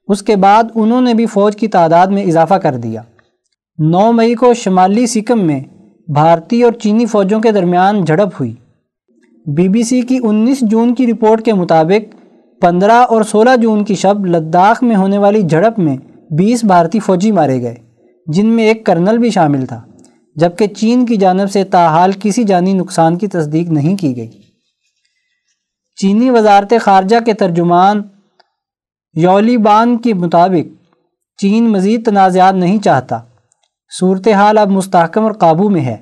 اس 0.07 0.23
کے 0.23 0.35
بعد 0.35 0.63
انہوں 0.75 1.01
نے 1.01 1.13
بھی 1.13 1.25
فوج 1.25 1.55
کی 1.55 1.67
تعداد 1.67 2.07
میں 2.07 2.23
اضافہ 2.23 2.53
کر 2.53 2.75
دیا۔ 2.75 3.01
نو 3.77 4.11
مئی 4.11 4.35
کو 4.35 4.53
شمالی 4.53 5.07
سکم 5.07 5.45
میں 5.47 5.59
بھارتی 6.13 6.63
اور 6.63 6.71
چینی 6.71 7.05
فوجوں 7.05 7.39
کے 7.39 7.51
درمیان 7.51 8.05
جھڑپ 8.05 8.29
ہوئی۔ 8.39 8.53
بی 9.55 9.69
بی 9.69 9.83
سی 9.83 10.01
کی 10.01 10.19
انیس 10.23 10.59
جون 10.61 10.95
کی 10.95 11.07
رپورٹ 11.07 11.41
کے 11.41 11.53
مطابق 11.53 12.15
پندرہ 12.61 12.91
اور 12.91 13.23
سولہ 13.23 13.55
جون 13.61 13.83
کی 13.83 13.95
شب 13.95 14.25
لداخ 14.25 14.83
میں 14.83 14.95
ہونے 14.95 15.17
والی 15.17 15.41
جھڑپ 15.41 15.79
میں 15.79 15.97
بیس 16.31 16.63
بھارتی 16.63 16.99
فوجی 16.99 17.31
مارے 17.31 17.61
گئے، 17.61 17.75
جن 18.27 18.45
میں 18.45 18.63
ایک 18.63 18.85
کرنل 18.85 19.17
بھی 19.17 19.29
شامل 19.29 19.65
تھا۔ 19.65 19.81
جبکہ 20.35 20.67
چین 20.67 21.05
کی 21.05 21.15
جانب 21.15 21.51
سے 21.51 21.63
تاحال 21.63 22.11
کسی 22.19 22.43
جانی 22.43 22.73
نقصان 22.73 23.17
کی 23.17 23.27
تصدیق 23.27 23.69
نہیں 23.69 23.97
کی 23.97 24.17
گئی۔ 24.17 24.31
چینی 25.95 26.29
وزارت 26.29 26.73
خارجہ 26.81 27.15
کے 27.25 27.33
ترجمان 27.33 28.01
یولی 29.13 29.57
بان 29.57 29.97
کے 29.97 30.13
مطابق 30.13 30.83
چین 31.37 31.69
مزید 31.69 32.05
تنازعات 32.05 32.53
نہیں 32.53 32.77
چاہتا۔ 32.77 33.19
صورتحال 33.99 34.57
اب 34.57 34.69
مستحکم 34.69 35.23
اور 35.23 35.31
قابو 35.31 35.69
میں 35.69 35.81
ہے۔ 35.81 35.97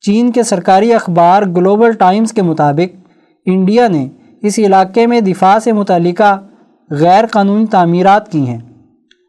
چین 0.00 0.32
کے 0.32 0.42
سرکاری 0.42 0.94
اخبار 0.94 1.42
گلوبل 1.42 1.92
ٹائمز 1.92 2.32
کے 2.32 2.42
مطابق 2.42 2.96
انڈیا 3.46 3.88
نے 3.88 4.08
اس 4.42 4.58
علاقے 4.58 5.06
میں 5.06 5.20
دفاع 5.20 5.58
سے 5.58 5.72
متعلقہ 5.72 6.40
غیر 6.90 7.26
قانونی 7.26 7.66
تعمیرات 7.66 8.32
کی 8.32 8.46
ہیں، 8.46 8.58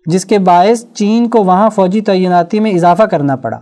جس 0.05 0.25
کے 0.25 0.39
باعث 0.39 0.85
چین 0.93 1.29
کو 1.29 1.43
وہاں 1.43 1.69
فوجی 1.69 2.01
تعیناتی 2.01 2.59
میں 2.59 2.71
اضافہ 2.71 3.03
کرنا 3.03 3.35
پڑا۔ 3.35 3.59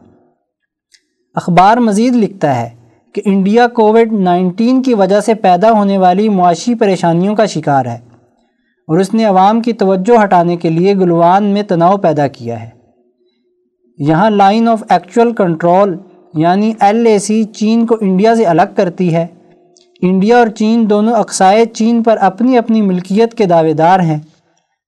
اخبار 1.35 1.77
مزید 1.77 2.15
لکھتا 2.15 2.61
ہے 2.61 2.69
کہ 3.13 3.21
انڈیا 3.25 3.67
کووڈ 3.67 4.13
نائنٹین 4.13 4.81
کی 4.81 4.93
وجہ 4.93 5.19
سے 5.19 5.33
پیدا 5.33 5.71
ہونے 5.71 5.97
والی 5.97 6.29
معاشی 6.29 6.75
پریشانیوں 6.75 7.35
کا 7.35 7.45
شکار 7.45 7.85
ہے 7.85 7.99
اور 8.87 8.99
اس 8.99 9.13
نے 9.13 9.25
عوام 9.25 9.61
کی 9.61 9.73
توجہ 9.73 10.23
ہٹانے 10.23 10.57
کے 10.57 10.69
لیے 10.69 10.95
گلوان 10.95 11.43
میں 11.43 11.63
تناؤ 11.63 11.97
پیدا 11.97 12.27
کیا 12.27 12.63
ہے۔ 12.63 12.69
یہاں 13.97 14.29
line 14.29 14.67
of 14.67 14.83
actual 14.89 15.33
control 15.33 15.97
L 16.33 16.73
A 16.79 17.07
C 17.07 17.19
سی 17.19 17.43
چین 17.43 17.85
کو 17.85 17.97
انڈیا 18.01 18.35
سے 18.35 18.45
الگ 18.45 18.75
کرتی 18.75 19.15
ہے۔ 19.15 19.27
انڈیا 20.01 20.37
اور 20.37 20.47
چین 20.47 20.89
دونوں 20.89 21.13
اقسائے 21.13 21.65
چین 21.65 22.03
پر 22.03 22.17
اپنی 22.17 22.57
اپنی 22.57 22.81
ملکیت 22.81 23.33
کے 23.33 23.45
دعوے 23.45 23.73
دار 23.73 23.99
ہیں۔ 23.99 24.19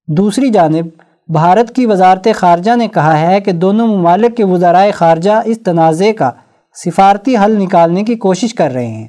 دوسری 0.08 0.50
جانب 0.50 1.03
بھارت 1.28 1.76
کی 1.76 1.86
وزارت 1.86 2.28
خارجہ 2.36 2.76
نے 2.76 2.88
کہا 2.88 3.20
ہے 3.20 3.42
کہ 3.42 3.52
دونوں 3.52 3.88
ممالک 3.88 4.38
کے 4.38 4.44
وزرائے 4.44 4.92
خارجہ 4.92 5.32
اس 5.46 5.60
تنازع 5.66 6.12
کا 6.12 6.32
سفارتی 6.86 7.38
حل 7.38 7.60
نکالنے 7.60 8.04
کی 8.04 8.16
کوشش 8.16 8.54
کر 8.54 8.72
رہے 8.72 8.88
ہیں۔ 8.88 9.08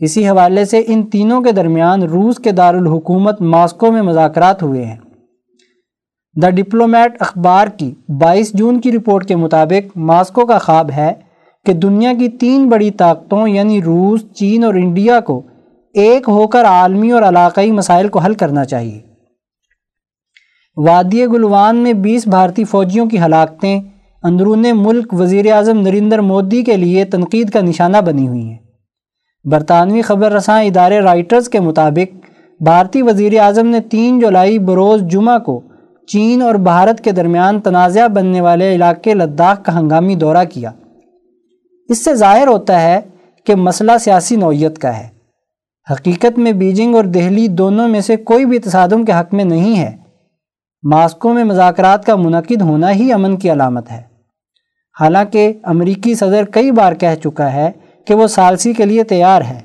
اسی 0.00 0.28
حوالے 0.28 0.64
سے 0.64 0.82
ان 0.86 1.02
تینوں 1.02 1.40
کے 1.40 1.52
درمیان 1.52 2.02
روس 2.02 2.36
کے 2.36 2.50
دارالحکومت 2.50 3.40
ماسکو 3.40 3.92
میں 3.92 4.02
مذاکرات 4.02 4.62
ہوئے 4.62 4.84
ہیں۔ 4.84 4.96
دا 6.42 6.50
ڈپلومیٹ 6.50 7.16
اخبار 7.20 7.68
کی 7.68 7.94
بائیس 8.20 8.52
جون 8.52 8.80
کی 8.80 8.92
رپورٹ 8.92 9.28
کے 9.28 9.36
مطابق 9.36 9.96
ماسکو 9.96 10.46
کا 10.46 10.58
خواب 10.58 10.90
ہے 10.90 11.12
کہ 11.66 11.72
دنیا 11.72 12.12
کی 12.18 12.28
تین 12.28 12.68
بڑی 12.68 12.90
طاقتوں 12.90 13.48
یعنی 13.48 13.82
روس، 13.82 14.20
چین 14.34 14.64
اور 14.64 14.74
انڈیا 14.74 15.20
کو 15.20 15.42
ایک 15.94 16.28
ہو 16.28 16.46
کر 16.46 16.64
عالمی 16.64 17.10
اور 17.10 17.22
علاقائی 17.22 17.70
مسائل 17.70 18.08
کو 18.08 18.18
حل 18.18 18.34
کرنا 18.34 18.64
چاہیے۔ 18.64 19.13
وادی 20.76 21.26
گلوان 21.26 21.76
میں 21.76 21.92
بیس 21.92 22.28
بھارتی 22.28 22.64
فوجیوں 22.64 23.06
کی 23.06 23.18
ہلاکتیں، 23.20 23.80
اندرون 24.22 24.66
ملک 24.74 25.14
وزیر 25.14 25.52
اعظم 25.52 25.80
نریندر 25.80 26.18
مودی 26.18 26.62
کے 26.62 26.76
لیے 26.76 27.04
تنقید 27.04 27.50
کا 27.50 27.60
نشانہ 27.60 27.96
بنی 27.96 28.28
ہوئی 28.28 28.48
ہیں۔ 28.48 28.56
برطانوی 29.44 30.02
خبر 30.02 30.32
رساں 30.32 30.62
ادارے 30.62 31.00
رائٹرز 31.00 31.48
کے 31.48 31.60
مطابق، 31.60 32.26
بھارتی 32.60 33.02
وزیر 33.02 33.40
اعظم 33.40 33.66
نے 33.66 33.80
تین 33.80 34.20
جولائی 34.20 34.58
بروز 34.58 35.02
جمعہ 35.02 35.38
کو 35.38 35.60
چین 36.06 36.42
اور 36.42 36.54
بھارت 36.54 37.00
کے 37.00 37.10
درمیان 37.10 37.60
تنازع 37.60 38.06
بننے 38.06 38.40
والے 38.40 38.74
علاقے 38.74 39.14
لداخ 39.14 39.62
کا 39.62 39.80
ہنگامی 39.80 40.14
دورہ 40.14 40.44
کیا۔ 40.52 40.70
اس 41.88 42.04
سے 42.04 42.14
ظاہر 42.14 42.46
ہوتا 42.46 42.82
ہے 42.82 43.00
کہ 43.44 43.54
مسئلہ 43.54 43.92
سیاسی 44.00 44.36
نوعیت 44.36 44.78
کا 44.78 44.98
ہے۔ 44.98 45.08
حقیقت 45.92 46.38
میں 46.38 46.52
بیجنگ 46.52 46.94
اور 46.94 47.04
دہلی 47.04 47.48
دونوں 47.48 47.88
میں 47.88 48.00
سے 48.00 48.16
کوئی 48.16 48.44
بھی 48.44 48.58
تصادم 48.58 49.04
کے 49.04 49.12
حق 49.12 49.34
میں 49.34 49.44
نہیں 49.44 49.78
ہے۔ 49.78 50.03
ماسکو 50.84 51.32
میں 51.32 51.44
مذاکرات 51.44 52.04
کا 52.04 52.16
منعقد 52.16 52.62
ہونا 52.62 52.90
ہی 52.92 53.12
امن 53.12 53.36
کی 53.36 53.52
علامت 53.52 53.90
ہے۔ 53.90 54.02
حالانکہ 55.00 55.52
امریکی 55.62 56.14
صدر 56.14 56.44
کئی 56.44 56.70
بار 56.70 56.92
کہہ 56.92 57.14
چکا 57.24 57.52
ہے 57.52 57.70
کہ 58.06 58.14
وہ 58.14 58.26
سالسی 58.26 58.72
کے 58.72 58.84
لیے 58.84 59.04
تیار 59.04 59.42
ہے، 59.42 59.60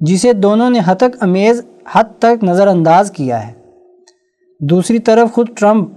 جسے 0.00 0.32
دونوں 0.32 0.70
نے 0.70 0.80
حتک 0.84 1.16
امیز 1.20 1.62
حد 1.92 2.04
تک 2.18 2.44
نظر 2.44 2.66
انداز 2.66 3.10
کیا 3.10 3.46
ہے۔ 3.48 3.52
دوسری 4.60 4.98
طرف 4.98 5.32
خود 5.32 5.48
ٹرمپ 5.54 5.88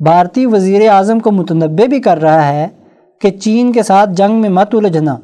بھارتی 0.00 0.46
وزیر 0.46 0.88
اعظم 0.88 1.20
کو 1.20 1.30
متنبع 1.30 1.86
بھی 1.86 2.00
کر 2.00 2.18
رہا 2.18 2.48
ہے 2.48 2.68
کہ 3.20 3.30
چین 3.30 3.72
کے 3.72 3.82
ساتھ 3.82 4.10
جنگ 4.10 4.40
میں 4.40 4.50
مت 4.50 4.74
الجھنا، 4.74 5.16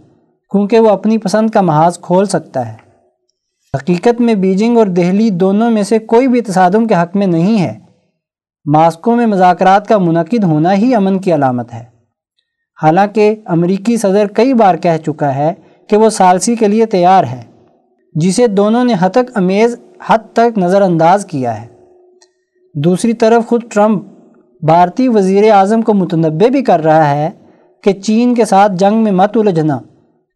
کیونکہ 0.51 0.79
وہ 0.79 0.91
اپنی 0.91 1.19
پسند 1.19 1.51
کا 1.51 1.61
محاذ 1.61 1.99
کھول 1.99 2.27
سکتا 2.27 2.69
ہے۔ 2.69 2.77
حقیقت 3.75 4.21
میں 4.21 4.35
بیجنگ 4.35 4.79
اور 4.79 4.87
دہلی 4.87 5.31
دونوں 5.31 5.71
میں 5.71 5.83
سے 5.83 5.99
کوئی 5.99 6.29
بھی 6.29 6.41
تصادم 6.41 6.87
کے 6.87 6.95
حق 6.95 7.17
میں 7.17 7.27
نہیں 7.27 7.61
ہے۔ 7.61 7.79
ماسکو 8.67 9.15
میں 9.17 9.27
مذاکرات 9.27 9.89
کا 9.89 9.99
منعقد 9.99 10.45
ہونا 10.45 10.73
ہی 10.73 10.95
امن 10.95 11.19
کی 11.19 11.35
علامت 11.35 11.73
ہے۔ 11.75 11.85
حالانکہ 12.83 13.35
امریکی 13.47 13.97
صدر 13.97 14.27
کئی 14.27 14.55
بار 14.55 14.75
کہہ 14.75 14.97
چکا 15.07 15.35
ہے 15.35 15.53
کہ 15.89 15.97
وہ 15.97 16.11
سالسی 16.11 16.57
کے 16.57 16.69
لیے 16.69 16.87
تیار 16.87 17.25
ہے، 17.25 17.43
جسے 18.15 18.47
دونوں 18.47 18.85
نے 18.85 18.95
حتک 19.01 19.31
امیز 19.35 19.77
حد 20.07 20.19
تک 20.33 20.59
نظر 20.59 20.83
انداز 20.83 21.27
کیا 21.27 21.63
ہے۔ 21.63 21.67
دوسری 22.75 23.13
طرف 23.13 23.47
خود 23.47 23.63
ٹرمپ 23.71 24.05
بھارتی 24.63 25.09
وزیر 25.09 25.51
اعظم 25.53 25.83
کو 25.83 25.95
متنبع 25.95 26.49
بھی 26.49 26.65
کر 26.65 26.81
رہا 26.81 27.11
ہے 27.11 27.31
کہ 27.85 27.93
چین 27.93 28.35
کے 28.35 28.45
ساتھ 28.45 28.73
جنگ 28.73 29.03
میں 29.05 29.13
مت 29.13 29.37
الجھنا، 29.37 29.79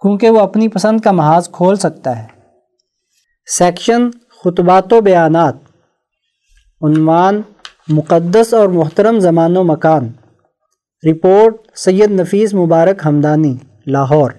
کیونکہ 0.03 0.31
وہ 0.31 0.41
اپنی 0.41 0.69
پسند 0.69 1.01
کا 1.01 1.13
محاذ 1.13 1.49
کھول 1.49 1.77
سکتا 1.77 2.19
ہے۔ 2.19 2.27
سیکشن 3.47 4.11
خطبات 4.45 4.93
و 4.93 5.01
بیانات۔ 5.01 5.55
عنوان 6.83 7.43
مقدس 7.89 8.55
اور 8.55 8.69
محترم 8.69 9.19
زمان 9.19 9.57
و 9.57 9.65
مکان۔ 9.65 10.09
رپورٹ 11.11 11.57
سید 11.75 12.11
نفیس 12.11 12.55
مبارک 12.55 13.03
ہمدانی، 13.05 13.55
لاہور۔ 13.87 14.31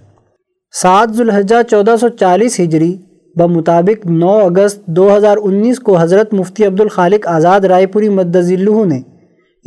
سات 0.81 1.13
ذوالحجہ 1.13 1.55
چودہ 1.69 1.95
سو 1.99 2.09
چالیس 2.09 2.59
ہجری، 2.59 2.97
بمطابق 3.35 4.05
نو 4.05 4.31
اگست 4.31 4.85
دو 4.85 5.17
ہزار 5.17 5.37
انیس 5.41 5.79
کو 5.79 5.97
حضرت 5.97 6.33
مفتی 6.33 6.65
عبد 6.65 6.81
الخالق 6.81 7.27
آزاد 7.27 7.61
رائے 7.61 7.85
پوری 7.85 8.09
مدذلہ 8.09 8.85
نے 8.85 9.01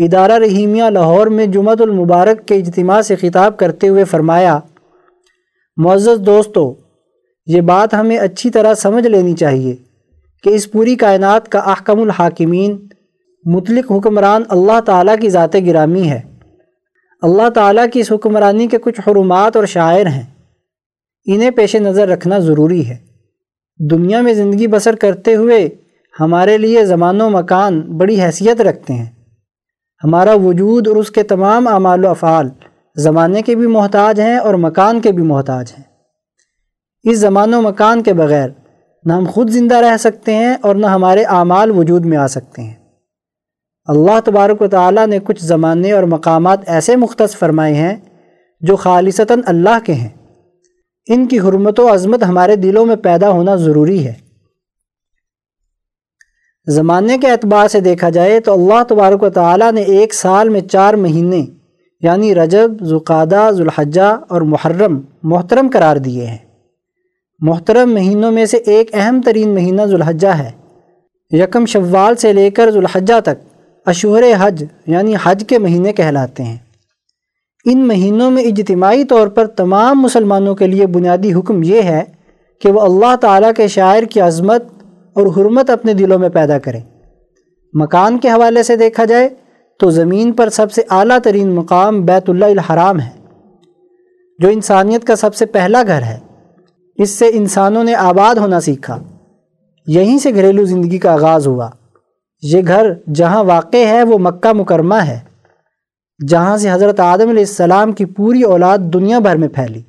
ادارہ 0.04 0.32
رحیمیہ 0.32 0.84
لاہور 0.84 1.26
میں 1.26 1.46
جمعۃ 1.46 1.80
المبارک 1.80 2.46
کے 2.46 2.54
اجتماع 2.54 3.02
سے 3.02 3.16
خطاب 3.16 3.56
کرتے 3.56 3.88
ہوئے 3.88 4.04
فرمایا، 4.04 4.58
معزز 5.76 6.26
دوستو، 6.26 6.74
یہ 7.46 7.60
بات 7.60 7.94
ہمیں 7.94 8.18
اچھی 8.18 8.50
طرح 8.50 8.74
سمجھ 8.74 9.06
لینی 9.06 9.34
چاہیے 9.34 9.76
کہ 10.42 10.50
اس 10.50 10.72
پوری 10.72 10.96
کائنات 10.96 11.48
کا 11.48 11.58
احکم 11.58 12.00
الحاکمین 12.00 12.88
مطلق 13.55 13.92
حکمران 13.92 14.42
اللہ 14.49 14.80
تعالیٰ 14.80 15.14
کی 15.20 15.30
ذات 15.30 15.57
گرامی 15.66 16.11
ہے۔ 16.11 16.20
اللہ 17.22 17.49
تعالیٰ 17.49 17.84
کی 17.92 18.01
اس 18.01 18.12
حکمرانی 18.12 18.66
کے 18.66 18.78
کچھ 18.78 19.01
حرمات 19.01 19.57
اور 19.57 19.64
شاعر 19.64 20.07
ہیں۔ 20.07 20.22
انہیں 21.26 21.51
پیش 21.51 21.76
نظر 21.76 22.09
رکھنا 22.09 22.38
ضروری 22.38 22.88
ہے۔ 22.88 22.96
دنیا 23.90 24.20
میں 24.20 24.34
زندگی 24.34 24.66
بسر 24.66 24.96
کرتے 24.96 25.34
ہوئے 25.34 25.68
ہمارے 26.20 26.59
لیے 26.59 26.84
زمان 26.84 27.20
و 27.20 27.30
مکان 27.30 27.80
بڑی 27.80 28.22
حیثیت 28.22 28.61
رکھتے 28.61 28.92
ہیں۔ 28.92 29.07
ہمارا 30.05 30.32
وجود 30.32 30.88
اور 30.88 30.96
اس 30.96 31.11
کے 31.11 31.22
تمام 31.22 31.68
اعمال 31.68 32.05
و 32.05 32.09
افعال 32.09 32.49
زمانے 32.96 33.42
کے 33.42 33.55
بھی 33.55 33.66
محتاج 33.66 34.20
ہیں 34.20 34.36
اور 34.36 34.55
مکان 34.55 35.01
کے 35.01 35.12
بھی 35.12 35.22
محتاج 35.22 35.72
ہیں۔ 35.78 35.84
اس 37.03 37.18
زمان 37.18 37.55
و 37.55 37.62
مکان 37.62 38.03
کے 38.03 38.12
بغیر 38.12 38.49
نہ 39.05 39.12
ہم 39.12 39.24
خود 39.30 39.51
زندہ 39.51 39.74
رہ 39.74 39.96
سکتے 39.96 40.34
ہیں 40.34 40.57
اور 40.61 40.74
نہ 40.74 40.86
ہمارے 40.86 41.22
اعمال 41.22 41.70
وجود 41.70 42.07
میں 42.07 42.18
آ 42.18 42.26
سکتے 42.26 42.62
ہیں۔ 42.62 42.77
اللہ 43.89 44.20
تبارک 44.24 44.62
و 44.62 44.66
تعالیٰ 44.66 45.07
نے 45.07 45.18
کچھ 45.24 45.45
زمانے 45.45 45.93
اور 45.93 46.03
مقامات 46.03 46.61
ایسے 46.66 46.97
مختص 46.97 47.36
فرمائے 47.36 47.74
ہیں 47.74 47.97
جو 48.61 48.76
خالصتاً 48.76 49.41
اللہ 49.47 49.78
کے 49.84 49.93
ہیں۔ 49.93 50.09
ان 51.07 51.26
کی 51.26 51.39
حرمت 51.39 51.80
و 51.80 51.95
عظمت 51.95 52.22
ہمارے 52.22 52.57
دلوں 52.57 52.86
میں 52.86 52.97
پیدا 52.97 53.30
ہونا 53.30 53.55
ضروری 53.55 54.07
ہے۔ 54.07 54.14
زمانے 56.66 57.18
کے 57.18 57.30
اعتبار 57.30 57.68
سے 57.68 57.80
دیکھا 57.80 58.11
جائے 58.11 58.41
تو 58.41 58.53
اللہ 58.53 58.82
تبارک 58.89 59.22
و 59.22 59.28
تعالیٰ 59.28 59.72
نے 59.72 59.80
ایک 59.80 60.14
سال 60.14 60.49
میں 60.49 60.61
چار 60.61 60.95
مہینے 60.95 61.47
یعنی 62.01 62.34
رجب 62.34 62.70
زقادہ 62.80 63.51
ذوالحجہ 63.53 64.16
اور 64.28 64.41
محرم 64.41 65.01
محترم 65.22 65.68
قرار 65.72 65.97
دیے 65.97 66.26
ہیں۔ 66.26 66.39
محترم 67.39 67.95
مہینوں 67.95 68.32
میں 68.32 68.47
سے 68.47 68.57
ایک 68.57 68.91
اہم 68.93 69.20
ترین 69.24 69.55
مہینہ 69.55 69.82
ذوالحجہ 69.82 70.28
ہے۔ 70.28 70.51
یکم 71.30 71.66
شوال 71.66 72.16
سے 72.16 72.32
لے 72.32 72.51
کر 72.51 72.70
ذوالحجہ 72.70 73.20
تک۔ 73.20 73.47
اشہر 73.86 74.24
حج 74.38 74.64
یعنی 74.86 75.14
حج 75.22 75.44
کے 75.48 75.58
مہینے 75.58 75.92
کہلاتے 75.92 76.42
ہیں۔ 76.42 76.56
ان 77.64 77.86
مہینوں 77.86 78.30
میں 78.30 78.42
اجتماعی 78.42 79.04
طور 79.04 79.28
پر 79.28 79.46
تمام 79.46 80.00
مسلمانوں 80.02 80.54
کے 80.54 80.66
لیے 80.66 80.86
بنیادی 80.86 81.32
حکم 81.34 81.62
یہ 81.62 81.82
ہے 81.82 82.04
کہ 82.60 82.70
وہ 82.70 82.80
اللہ 82.80 83.16
تعالیٰ 83.16 83.50
کے 83.56 83.68
شاعر 83.68 84.02
کی 84.02 84.20
عظمت 84.20 84.64
اور 85.12 85.26
حرمت 85.26 85.70
اپنے 85.70 85.92
دلوں 85.92 86.18
میں 86.18 86.28
پیدا 86.28 86.58
کریں۔ 86.58 86.80
مکان 87.74 88.18
کے 88.18 88.28
حوالے 88.28 88.62
سے 88.62 88.76
دیکھا 88.76 89.04
جائے 89.04 89.28
تو 89.80 89.90
زمین 89.90 90.32
پر 90.32 90.48
سب 90.48 90.72
سے 90.72 90.82
اعلیٰ 90.90 91.18
ترین 91.24 91.48
مقام 91.48 92.00
بیت 92.00 92.30
اللہ 92.30 92.44
الحرام 92.44 93.00
ہے، 93.00 93.10
جو 94.38 94.48
انسانیت 94.48 95.04
کا 95.04 95.16
سب 95.16 95.34
سے 95.34 95.46
پہلا 95.46 95.82
گھر 95.86 96.02
ہے۔ 96.02 96.18
اس 96.96 97.10
سے 97.10 97.28
انسانوں 97.32 97.84
نے 97.84 97.94
آباد 97.94 98.34
ہونا 98.34 98.60
سیکھا، 98.60 98.98
یہیں 99.86 100.18
سے 100.18 100.34
گھریلو 100.34 100.64
زندگی 100.64 100.98
کا 100.98 101.12
آغاز 101.12 101.46
ہوا۔ 101.46 101.70
یہ 102.43 102.62
گھر 102.66 103.11
جہاں 103.14 103.45
واقع 103.45 103.86
ہے 103.86 104.03
وہ 104.03 104.18
مکہ 104.18 104.53
مکرمہ 104.53 104.95
ہے، 104.95 105.20
جہاں 106.28 106.57
سے 106.57 106.70
حضرت 106.70 107.01
آدم 107.01 107.28
علیہ 107.28 107.45
السلام 107.49 107.93
کی 107.93 108.05
پوری 108.05 108.43
اولاد 108.43 108.78
دنیا 108.78 109.18
بھر 109.18 109.36
میں 109.36 109.49
پھیلی۔ 109.49 109.82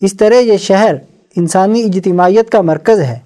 اس 0.00 0.16
طرح 0.16 0.34
یہ 0.34 0.56
شہر 0.56 0.94
انسانی 1.36 1.82
اجتماعیت 1.82 2.50
کا 2.50 2.60
مرکز 2.60 3.00
ہے۔ 3.00 3.18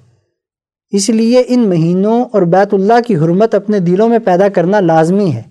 اس 0.91 1.11
لیے 1.11 1.45
ان 1.47 1.69
مہینوں 1.69 2.25
اور 2.33 2.43
بیت 2.43 2.75
اللہ 2.75 3.01
کی 3.07 3.17
حرمت 3.17 3.55
اپنے 3.55 3.79
دلوں 3.79 4.09
میں 4.09 4.19
پیدا 4.19 4.49
کرنا 4.49 4.81
لازمی 4.81 5.33
ہے۔ 5.33 5.43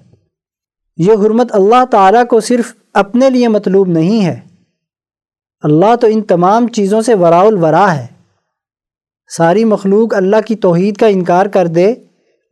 یہ 0.97 1.13
حرمت 1.13 1.47
اللہ 1.49 1.85
تعالیٰ 1.85 2.27
کو 2.27 2.39
صرف 2.39 2.73
اپنے 2.93 3.29
لیے 3.29 3.47
مطلوب 3.47 3.87
نہیں 3.87 4.25
ہے۔ 4.25 4.39
اللہ 5.61 5.95
تو 5.95 6.07
ان 6.07 6.21
تمام 6.21 6.67
چیزوں 6.67 7.01
سے 7.01 7.13
وراء 7.13 7.43
الورا 7.43 7.97
ہے۔ 7.97 8.07
ساری 9.37 9.65
مخلوق 9.65 10.15
اللہ 10.15 10.41
کی 10.45 10.55
توحید 10.55 10.97
کا 10.97 11.07
انکار 11.07 11.45
کر 11.45 11.67
دے 11.67 11.93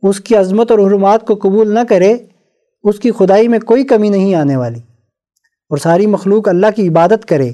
اس 0.02 0.20
کی 0.20 0.36
عظمت 0.36 0.70
اور 0.70 0.78
حرمات 0.78 1.26
کو 1.26 1.34
قبول 1.34 1.74
نہ 1.74 1.80
کرے، 1.88 2.16
اس 2.82 2.98
کی 2.98 3.10
خدائی 3.10 3.48
میں 3.48 3.58
کوئی 3.58 3.84
کمی 3.84 4.08
نہیں 4.08 4.34
آنے 4.34 4.56
والی۔ 4.56 4.78
اور 5.70 5.78
ساری 5.78 6.06
مخلوق 6.06 6.48
اللہ 6.48 6.66
کی 6.76 6.88
عبادت 6.88 7.28
کرے، 7.28 7.52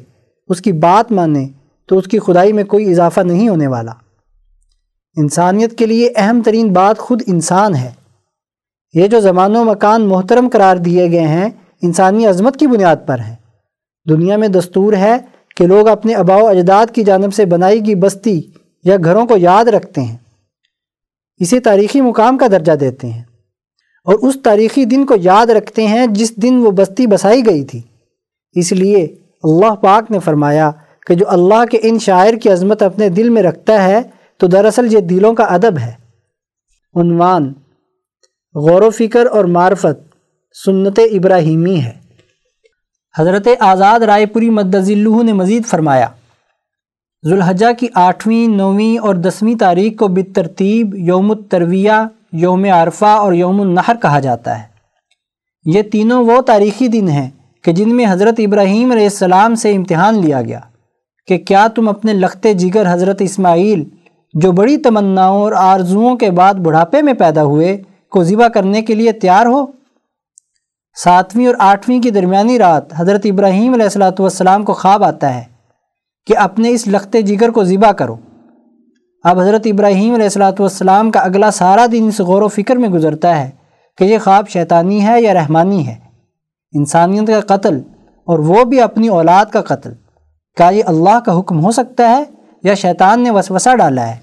اس 0.49 0.61
کی 0.61 0.73
بات 0.73 1.13
مانے، 1.13 1.49
تو 1.87 1.99
اس 1.99 2.07
کی 2.07 2.19
خدائی 2.19 2.53
میں 2.53 2.65
کوئی 2.65 2.91
اضافہ 2.91 3.21
نہیں 3.21 3.49
ہونے 3.49 3.67
والا۔ 3.67 3.93
انسانیت 5.17 5.79
کے 5.79 5.87
لیے 5.87 6.13
اہم 6.17 6.41
ترین 6.45 6.73
بات 6.73 6.99
خود 6.99 7.23
انسان 7.27 7.75
ہے۔ 7.75 7.91
یہ 8.95 9.07
جو 9.07 9.21
زمان 9.21 9.57
و 9.57 9.65
مکان 9.65 10.03
محترم 10.03 10.49
قرار 10.49 10.77
دیے 10.77 11.11
گئے 11.11 11.27
ہیں، 11.27 11.51
انسانی 11.83 12.27
عظمت 12.27 12.57
کی 12.57 12.67
بنیاد 12.67 12.97
پر 13.07 13.19
ہیں۔ 13.19 13.37
دنیا 14.09 14.37
میں 14.37 14.49
دستور 14.49 14.93
ہے 14.93 15.17
کہ 15.57 15.67
لوگ 15.67 15.89
اپنے 15.89 16.15
آبا 16.15 16.37
و 16.37 16.47
اجداد 16.47 16.87
کی 16.95 17.05
جانب 17.05 17.35
سے 17.35 17.45
بنائی 17.45 17.87
گئی 17.87 17.95
بستی 17.95 18.43
یا 18.85 18.97
گھروں 19.05 19.27
کو 19.27 19.37
یاد 19.37 19.65
رکھتے 19.65 20.01
ہیں۔ 20.01 20.17
اسے 21.43 21.61
تاریخی 21.61 22.01
مقام 22.01 22.39
کا 22.39 22.47
درجہ 22.47 22.73
دیتے 22.73 23.07
ہیں 23.07 23.23
اور 24.05 24.15
اس 24.15 24.37
تاریخی 24.43 24.85
دن 24.85 25.07
کو 25.07 25.15
یاد 25.21 25.47
رکھتے 25.47 25.87
ہیں 25.87 26.07
جس 26.07 26.37
دن 26.37 26.55
وہ 26.55 26.71
بستی 26.71 27.07
بسائی 27.07 27.47
گئی 27.47 27.65
تھی۔ 27.65 27.83
اس 28.53 28.73
لیے 28.73 29.05
اللہ 29.43 29.75
پاک 29.75 30.11
نے 30.11 30.19
فرمایا 30.19 30.71
کہ 31.07 31.15
جو 31.15 31.25
اللہ 31.29 31.65
کے 31.65 31.79
ان 31.83 31.99
شاعر 31.99 32.35
کی 32.35 32.51
عظمت 32.51 32.83
اپنے 32.83 33.09
دل 33.09 33.29
میں 33.29 33.43
رکھتا 33.43 33.85
ہے، 33.85 34.03
تو 34.37 34.47
دراصل 34.47 34.95
یہ 34.95 35.01
دلوں 35.01 35.35
کا 35.35 35.45
ادب 35.45 35.79
ہے۔ 35.79 35.93
عنوان 37.01 37.53
غور 38.55 38.83
و 38.83 38.91
فکر 38.91 39.27
اور 39.27 39.45
معرفت 39.45 40.17
سنت 40.65 40.99
ابراہیمی 40.99 41.81
ہے۔ 41.81 41.93
حضرت 43.19 43.49
آزاد 43.61 44.01
رائے 44.01 44.27
پوری 44.27 44.51
مدذلہ 44.51 45.23
نے 45.23 45.33
مزید 45.33 45.67
فرمایا۔ 45.67 46.09
ذوالحجہ 47.25 47.67
کی 47.79 47.87
آٹھویں، 47.95 48.49
نویں 48.49 48.99
اور 48.99 49.15
دسویں 49.15 49.55
تاریخ 49.55 49.99
کو 49.99 50.09
بالترتیب 50.09 50.95
یوم 50.95 51.31
الترویہ، 51.31 51.93
یوم 52.33 52.65
عرفہ 52.65 53.05
اور 53.05 53.33
یوم 53.33 53.61
النحر 53.61 53.97
کہا 54.03 54.21
جاتا 54.21 54.59
ہے۔ 54.59 54.65
یہ 55.65 55.83
تینوں 55.83 56.25
وہ 56.25 56.41
تاریخی 56.41 56.89
دن 56.89 57.09
ہیں 57.09 57.29
کہ 57.65 57.73
جن 57.73 57.95
میں 57.97 58.07
حضرت 58.11 58.35
ابراہیم 58.39 58.91
علیہ 58.93 59.05
السلام 59.05 59.55
سے 59.55 59.75
امتحان 59.77 60.21
لیا 60.21 60.41
گیا 60.43 60.61
کہ 61.29 61.39
کیا 61.39 61.67
تم 61.67 61.89
اپنے 61.89 62.13
لخت 62.13 62.47
جگر 62.59 62.93
حضرت 62.93 63.23
اسماعیل، 63.23 63.85
جو 64.35 64.53
بڑی 64.53 64.77
تمناؤں 64.77 65.41
اور 65.41 65.53
آرزوؤں 65.53 66.17
کے 66.17 66.31
بعد 66.31 66.55
بڑھاپے 66.55 67.03
میں 67.03 67.13
پیدا 67.13 67.45
ہوئے، 67.45 67.77
کو 68.09 68.25
ذبح 68.25 68.49
کرنے 68.49 68.83
کے 68.83 68.95
لیے 68.95 69.13
تیار 69.13 69.47
ہو؟ 69.47 69.65
ساتویں 70.97 71.47
اور 71.47 71.55
آٹھویں 71.59 72.01
کی 72.03 72.11
درمیانی 72.11 72.59
رات 72.59 72.93
حضرت 72.97 73.27
ابراہیم 73.31 73.73
علیہ 73.73 73.85
السلاۃ 73.85 74.21
والسلام 74.21 74.65
کو 74.65 74.73
خواب 74.73 75.05
آتا 75.05 75.35
ہے۔ 75.35 75.52
کہ 76.27 76.39
اپنے 76.39 76.71
اس 76.71 76.89
لخت 76.89 77.17
جگر 77.27 77.51
کو 77.51 77.65
ذبح 77.65 77.93
کرو۔ 77.93 78.17
اب 79.25 79.41
حضرت 79.41 79.63
ابراہیم 79.65 80.15
علیہ 80.15 80.25
السلاۃ 80.25 80.53
والسلام 80.59 81.11
کا 81.11 81.21
اگلا 81.21 81.51
سارا 81.51 81.87
دن 81.93 82.05
اس 82.09 82.21
غور 82.21 82.43
و 82.43 82.49
فکر 82.49 82.77
میں 82.77 82.89
گزرتا 82.89 83.45
ہے 83.45 83.51
کہ 83.99 84.05
یہ 84.05 84.19
خواب 84.19 84.49
شیطانی 84.49 85.07
ہے 85.07 85.23
یا 85.23 85.35
رحمانی 85.35 85.87
ہے۔ 85.87 85.95
انسانیت 86.73 87.31
کا 87.49 87.57
قتل 87.57 87.81
اور 88.25 88.39
وہ 88.39 88.65
بھی 88.65 88.81
اپنی 88.81 89.09
اولاد 89.09 89.47
کا 89.47 89.63
قتل۔ 89.63 89.93
کیا 90.57 90.69
یہ 90.69 90.83
اللہ 90.87 91.21
کا 91.21 91.39
حکم 91.39 91.65
ہو 91.65 91.71
سکتا 91.71 92.11
ہے 92.11 92.25
یا 92.63 92.75
شیطان 92.75 93.21
نے 93.21 93.31
وسوسہ 93.31 93.77
ڈالا 93.77 94.09
ہے؟ 94.09 94.17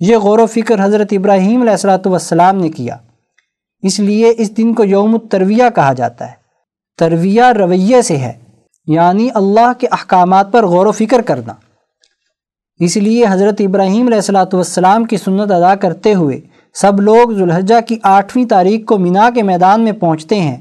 یہ 0.00 0.16
غور 0.16 0.38
و 0.38 0.46
فکر 0.46 0.84
حضرت 0.84 1.08
ابراہیم 1.12 1.60
علیہ 1.60 1.70
السلاۃ 1.70 2.06
والسلام 2.06 2.56
نے 2.56 2.68
کیا۔ 2.68 2.96
اس 3.82 4.00
لیے 4.00 4.34
اس 4.38 4.56
دن 4.56 4.74
کو 4.74 4.84
یوم 4.84 5.14
الترویہ 5.14 5.64
کہا 5.74 5.92
جاتا 5.92 6.28
ہے۔ 6.28 6.32
ترویہ 6.98 7.42
رویے 7.42 8.02
سے 8.02 8.16
ہے۔ 8.16 8.32
یعنی 8.86 9.28
اللہ 9.34 9.72
کے 9.78 9.86
احکامات 9.92 10.52
پر 10.52 10.66
غور 10.66 10.86
و 10.86 10.92
فکر 10.92 11.20
کرنا۔ 11.22 11.52
اس 12.80 12.96
لیے 12.96 13.24
حضرت 13.30 13.60
ابراہیم 13.60 14.06
علیہ 14.06 14.16
السلاۃ 14.16 14.46
والسلام 14.52 15.04
کی 15.04 15.16
سنت 15.16 15.50
ادا 15.50 15.74
کرتے 15.74 16.14
ہوئے 16.14 16.40
سب 16.74 17.00
لوگ 17.00 17.32
ذوالحجہ 17.32 17.74
کی 17.88 17.98
آٹھویں 18.02 18.44
تاریخ 18.44 18.84
کو 18.86 18.98
مینا 18.98 19.30
کے 19.34 19.42
میدان 19.42 19.80
میں 19.80 19.92
پہنچتے 19.92 20.40
ہیں۔ 20.40 20.56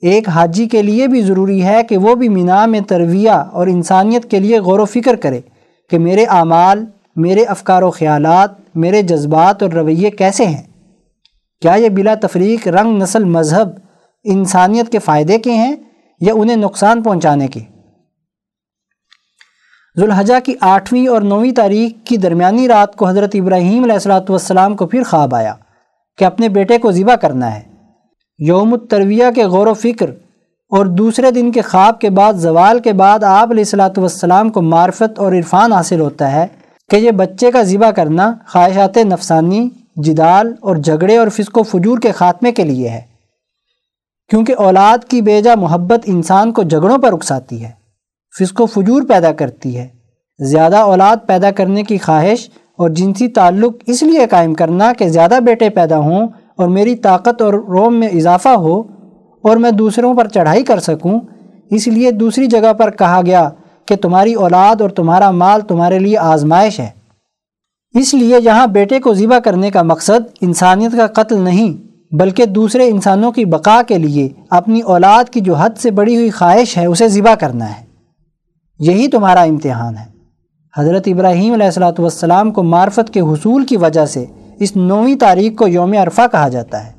ایک 0.00 0.28
حاجی 0.28 0.68
کے 0.68 0.82
لیے 0.82 1.06
بھی 1.06 1.22
ضروری 1.22 1.64
ہے 1.64 1.82
کہ 1.82 1.96
وہ 1.96 2.14
بھی 2.14 2.28
مینا 2.28 2.66
میں 2.66 2.80
ترویہ 2.80 3.30
اور 3.30 3.66
انسانیت 3.66 4.30
کے 4.30 4.40
لیے 4.40 4.60
غور 4.60 4.78
و 4.78 4.84
فکر 4.84 5.16
کرے 5.16 5.40
کہ 5.90 5.98
میرے 5.98 6.24
اعمال، 6.24 6.84
میرے 7.16 7.44
افکار 7.44 7.82
و 7.82 7.90
خیالات، 7.90 8.50
میرے 8.74 9.02
جذبات 9.02 9.62
اور 9.62 9.70
رویے 9.70 10.10
کیسے 10.10 10.46
ہیں۔ 10.46 10.62
کیا 11.60 11.74
یہ 11.74 11.88
بلا 11.88 12.14
تفریق 12.14 12.68
رنگ 12.68 13.02
نسل 13.02 13.24
مذہب 13.24 13.68
انسانیت 14.24 14.92
کے 14.92 14.98
فائدے 14.98 15.38
کے 15.38 15.52
ہیں؟ 15.52 15.76
یا 16.20 16.34
انہیں 16.36 16.56
نقصان 16.56 17.02
پہنچانے 17.02 17.48
کے 17.48 17.60
ذوالحجہ 19.96 20.34
کی 20.44 20.54
آٹھویں 20.60 21.08
اور 21.08 21.22
نویں 21.22 21.52
تاریخ 21.52 21.92
کی 22.04 22.16
درمیانی 22.16 22.68
رات 22.68 22.96
کو 22.96 23.06
حضرت 23.06 23.34
ابراہیم 23.34 23.82
علیہ 23.82 23.92
السلاۃ 23.92 24.28
والسلام 24.28 24.76
کو 24.76 24.86
پھر 24.86 25.02
خواب 25.02 25.34
آیا 25.34 25.54
کہ 26.18 26.24
اپنے 26.24 26.48
بیٹے 26.48 26.78
کو 26.78 26.90
ذبح 26.92 27.14
کرنا 27.14 27.54
ہے۔ 27.54 27.62
یوم 28.38 28.72
الترویہ 28.72 29.24
کے 29.34 29.44
غور 29.44 29.66
و 29.66 29.74
فکر 29.74 30.10
اور 30.72 30.86
دوسرے 30.86 31.30
دن 31.30 31.52
کے 31.52 31.60
خواب 31.60 32.00
کے 32.00 32.10
بعد، 32.10 32.32
زوال 32.32 32.78
کے 32.78 32.92
بعد 32.92 33.24
آپ 33.24 33.50
علیہ 33.50 33.64
السلاۃ 33.64 33.98
والسلام 33.98 34.50
کو 34.50 34.62
معرفت 34.62 35.18
اور 35.18 35.32
عرفان 35.32 35.72
حاصل 35.72 36.00
ہوتا 36.00 36.32
ہے 36.32 36.46
کہ 36.90 36.96
یہ 36.96 37.10
بچے 37.10 37.50
کا 37.50 37.62
ذبح 37.62 37.90
کرنا 37.90 38.32
خواہشات 38.48 38.96
نفسانی، 38.96 39.68
جدال 39.96 40.52
اور 40.60 40.76
جھگڑے 40.76 41.16
اور 41.16 41.28
فسق 41.28 41.58
و 41.58 41.62
فجور 41.62 41.98
کے 41.98 42.12
خاتمے 42.12 42.52
کے 42.52 42.64
لیے 42.64 42.88
ہے۔ 42.88 43.00
کیونکہ 44.30 44.54
اولاد 44.58 45.04
کی 45.04 45.22
بیجا 45.22 45.54
محبت 45.54 46.00
انسان 46.04 46.52
کو 46.52 46.62
جھگڑوں 46.62 46.98
پر 46.98 47.12
اکساتی 47.12 47.64
ہے، 47.64 47.70
فسق 48.40 48.60
و 48.60 48.66
فجور 48.66 49.02
پیدا 49.08 49.32
کرتی 49.32 49.76
ہے۔ 49.78 49.88
زیادہ 50.38 50.76
اولاد 50.76 51.16
پیدا 51.26 51.50
کرنے 51.50 51.82
کی 51.82 51.98
خواہش 51.98 52.48
اور 52.78 52.90
جنسی 52.90 53.28
تعلق 53.28 53.76
اس 53.86 54.02
لیے 54.02 54.26
قائم 54.30 54.54
کرنا 54.54 54.92
کہ 54.92 55.08
زیادہ 55.08 55.38
بیٹے 55.46 55.70
پیدا 55.70 55.98
ہوں 55.98 56.28
اور 56.56 56.68
میری 56.68 56.96
طاقت 56.96 57.42
اور 57.42 57.54
روم 57.54 57.94
میں 57.94 58.08
اضافہ 58.08 58.48
ہو 58.48 58.80
اور 59.42 59.56
میں 59.56 59.70
دوسروں 59.70 60.14
پر 60.14 60.28
چڑھائی 60.28 60.64
کر 60.64 60.80
سکوں، 60.80 61.20
اس 61.70 61.88
لیے 61.88 62.10
دوسری 62.10 62.46
جگہ 62.46 62.72
پر 62.72 62.90
کہا 62.90 63.20
گیا 63.26 63.48
کہ 63.86 63.96
تمہاری 63.96 64.34
اولاد 64.34 64.80
اور 64.80 64.90
تمہارا 64.90 65.30
مال 65.30 65.60
تمہارے 65.60 65.98
لیے 65.98 66.18
آزمائش 66.18 66.80
ہے۔ 66.80 66.90
اس 67.94 68.14
لیے 68.14 68.36
یہاں 68.44 68.66
بیٹے 68.66 69.00
کو 69.00 69.14
ذبح 69.14 69.38
کرنے 69.38 69.70
کا 69.70 69.82
مقصد 69.82 70.28
انسانیت 70.40 70.92
کا 70.92 71.22
قتل 71.22 71.40
نہیں۔ 71.40 71.85
بلکہ 72.10 72.44
دوسرے 72.44 72.88
انسانوں 72.88 73.32
کی 73.32 73.44
بقا 73.44 73.82
کے 73.88 73.98
لیے 73.98 74.28
اپنی 74.50 74.80
اولاد 74.80 75.30
کی 75.30 75.40
جو 75.40 75.54
حد 75.54 75.70
سے 75.76 75.90
بڑی 75.90 76.16
ہوئی 76.16 76.30
خواہش 76.30 76.78
ہے، 76.78 76.86
اسے 76.86 77.08
ذبح 77.08 77.34
کرنا 77.34 77.70
ہے۔ 77.70 77.86
یہی 78.78 79.08
تمہارا 79.08 79.42
امتحان 79.42 79.96
ہے۔ 79.96 80.16
حضرت 80.78 81.02
ابراہیم 81.06 81.52
علیہ 81.52 81.66
السلاۃ 81.66 81.92
والسلام 81.98 82.50
کو 82.50 82.62
معرفت 82.62 83.14
کے 83.14 83.20
حصول 83.20 83.64
کی 83.64 83.76
وجہ 83.76 84.06
سے 84.06 84.24
اس 84.58 84.76
نویں 84.76 85.16
تاریخ 85.16 85.58
کو 85.58 85.68
یوم 85.68 85.92
عرفہ 86.02 86.22
کہا 86.32 86.48
جاتا 86.48 86.86
ہے۔ 86.86 86.92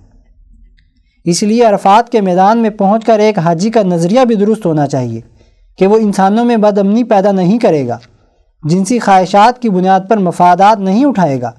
اس 1.24 1.44
لیے 1.44 1.64
عرفات 1.64 2.10
کے 2.10 2.22
میدان 2.22 2.58
میں 2.58 2.70
پہنچ 2.70 3.06
کر 3.06 3.20
ایک 3.20 3.40
حاجی 3.40 3.70
کا 3.70 3.84
نظریہ 3.84 4.20
بھی 4.28 4.36
درست 4.36 4.66
ہونا 4.66 4.88
چاہیے 4.88 5.22
کہ 5.78 5.88
وہ 5.88 5.98
انسانوں 5.98 6.46
میں 6.46 6.58
بد 6.58 6.78
امنی 6.78 7.04
پیدا 7.04 7.32
نہیں 7.32 7.58
کرے 7.58 7.88
گا۔ 7.88 7.98
جنسی 8.64 9.00
خواہشات 9.00 9.62
کی 9.62 9.70
بنیاد 9.70 10.00
پر 10.10 10.18
مفادات 10.18 10.80
نہیں 10.80 11.06
اٹھائے 11.06 11.42
گا۔ 11.42 11.52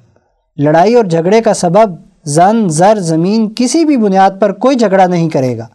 لڑائی 0.57 0.95
اور 0.95 1.05
جھگڑے 1.05 1.41
کا 1.41 1.55
سبب 1.55 2.08
زن، 2.25 2.69
زر، 2.69 2.99
زمین، 2.99 3.53
کسی 3.57 3.85
بھی 3.85 3.97
بنیاد 3.97 4.31
پر 4.41 4.53
کوئی 4.53 4.77
جھگڑا 4.77 5.07
نہیں 5.07 5.29
کرے 5.29 5.59
گا۔ 5.59 5.67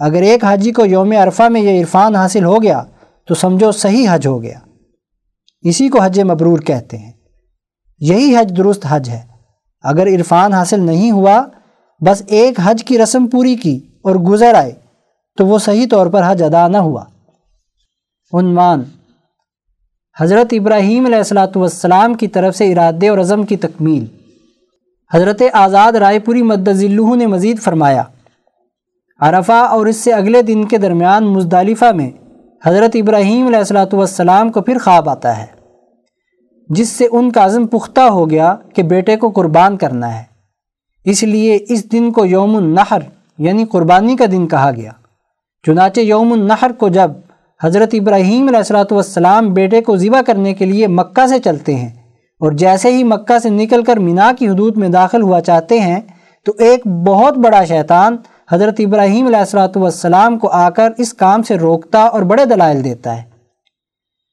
اگر 0.00 0.22
ایک 0.22 0.44
حاجی 0.44 0.72
کو 0.72 0.86
یوم 0.86 1.12
عرفہ 1.12 1.42
میں 1.42 1.60
یہ 1.60 1.80
عرفان 1.80 2.16
حاصل 2.16 2.44
ہو 2.44 2.62
گیا 2.62 2.82
تو 3.28 3.34
سمجھو 3.34 3.72
صحیح 3.72 4.08
حج 4.10 4.26
ہو 4.26 4.42
گیا۔ 4.42 4.58
اسی 5.62 5.88
کو 5.88 6.00
حج 6.00 6.20
مبرور 6.20 6.58
کہتے 6.58 6.98
ہیں۔ 6.98 7.12
یہی 7.98 8.36
حج 8.36 8.52
درست 8.56 8.86
حج 8.88 9.10
ہے۔ 9.10 9.22
اگر 9.82 10.06
عرفان 10.06 10.52
حاصل 10.52 10.80
نہیں 10.80 11.10
ہوا، 11.10 11.44
بس 12.00 12.22
ایک 12.26 12.60
حج 12.62 12.84
کی 12.84 12.98
رسم 12.98 13.26
پوری 13.26 13.56
کی 13.56 13.80
اور 14.02 14.14
گزر 14.16 14.54
آئے، 14.54 14.72
تو 15.38 15.46
وہ 15.46 15.58
صحیح 15.58 15.86
طور 15.90 16.06
پر 16.06 16.22
حج 16.26 16.42
ادا 16.42 16.68
نہ 16.68 16.76
ہوا۔ 16.76 17.04
عنوان 18.32 18.82
حضرت 20.20 20.46
ابراہیم 20.52 21.06
علیہ 21.06 21.16
السلاۃ 21.16 21.56
والسلام 21.56 22.14
کی 22.14 22.28
طرف 22.28 22.56
سے 22.56 22.72
ارادے 22.72 23.08
اور 23.08 23.18
عزم 23.18 23.42
کی 23.42 23.56
تکمیل۔ 23.56 24.21
حضرت 25.12 25.42
آزاد 25.52 25.92
رائے 25.92 26.18
پوری 26.18 26.42
مدذلہ 26.42 27.14
نے 27.16 27.26
مزید 27.26 27.58
فرمایا، 27.60 28.02
عرفہ 29.20 29.52
اور 29.52 29.86
اس 29.86 29.96
سے 29.96 30.12
اگلے 30.12 30.42
دن 30.42 30.64
کے 30.64 30.78
درمیان 30.78 31.24
مزدالفہ 31.24 31.90
میں 31.94 32.10
حضرت 32.62 32.96
ابراہیم 32.96 33.46
علیہ 33.46 33.58
السلاۃ 33.58 33.92
والسلام 33.92 34.50
کو 34.52 34.60
پھر 34.60 34.78
خواب 34.78 35.08
آتا 35.08 35.36
ہے، 35.38 35.46
جس 36.70 36.88
سے 36.88 37.06
ان 37.12 37.30
کا 37.32 37.44
عزم 37.44 37.66
پختہ 37.66 38.00
ہو 38.00 38.28
گیا 38.30 38.54
کہ 38.74 38.82
بیٹے 38.82 39.16
کو 39.16 39.30
قربان 39.30 39.76
کرنا 39.76 40.14
ہے۔ 40.18 40.22
اس 41.06 41.22
لیے 41.22 41.58
اس 41.68 41.90
دن 41.92 42.10
کو 42.12 42.24
یوم 42.24 42.56
النحر 42.56 43.02
یعنی 43.38 43.64
قربانی 43.64 44.16
کا 44.16 44.24
دن 44.32 44.46
کہا 44.48 44.70
گیا۔ 44.70 44.90
چنانچہ 45.64 46.00
یوم 46.00 46.32
النحر 46.32 46.72
کو 46.72 46.88
جب 46.88 47.10
حضرت 47.60 47.94
ابراہیم 47.94 48.46
علیہ 48.48 48.58
السلاۃ 48.58 48.92
والسلام 48.92 49.52
بیٹے 49.54 49.80
کو 49.80 49.96
ذبح 49.96 50.20
کرنے 50.20 50.54
کے 50.54 50.64
لیے 50.64 50.86
مکہ 50.86 51.26
سے 51.26 51.38
چلتے 51.38 51.74
ہیں 51.74 51.90
اور 52.42 52.52
جیسے 52.52 52.90
ہی 52.92 53.02
مکہ 53.04 53.38
سے 53.38 53.50
نکل 53.50 53.82
کر 53.84 53.96
مینا 53.96 54.30
کی 54.38 54.48
حدود 54.48 54.76
میں 54.76 54.88
داخل 54.88 55.22
ہوا 55.22 55.40
چاہتے 55.40 55.78
ہیں، 55.80 56.00
تو 56.46 56.52
ایک 56.58 56.86
بہت 57.06 57.36
بڑا 57.38 57.64
شیطان 57.64 58.16
حضرت 58.52 58.80
ابراہیم 58.80 59.26
علیہ 59.26 59.38
السلاۃ 59.38 59.76
والسلام 59.76 60.38
کو 60.38 60.48
آ 60.48 60.68
کر 60.70 60.92
اس 60.98 61.12
کام 61.14 61.42
سے 61.42 61.58
روکتا 61.58 62.02
اور 62.04 62.22
بڑے 62.22 62.44
دلائل 62.44 62.82
دیتا 62.84 63.16
ہے۔ 63.16 63.22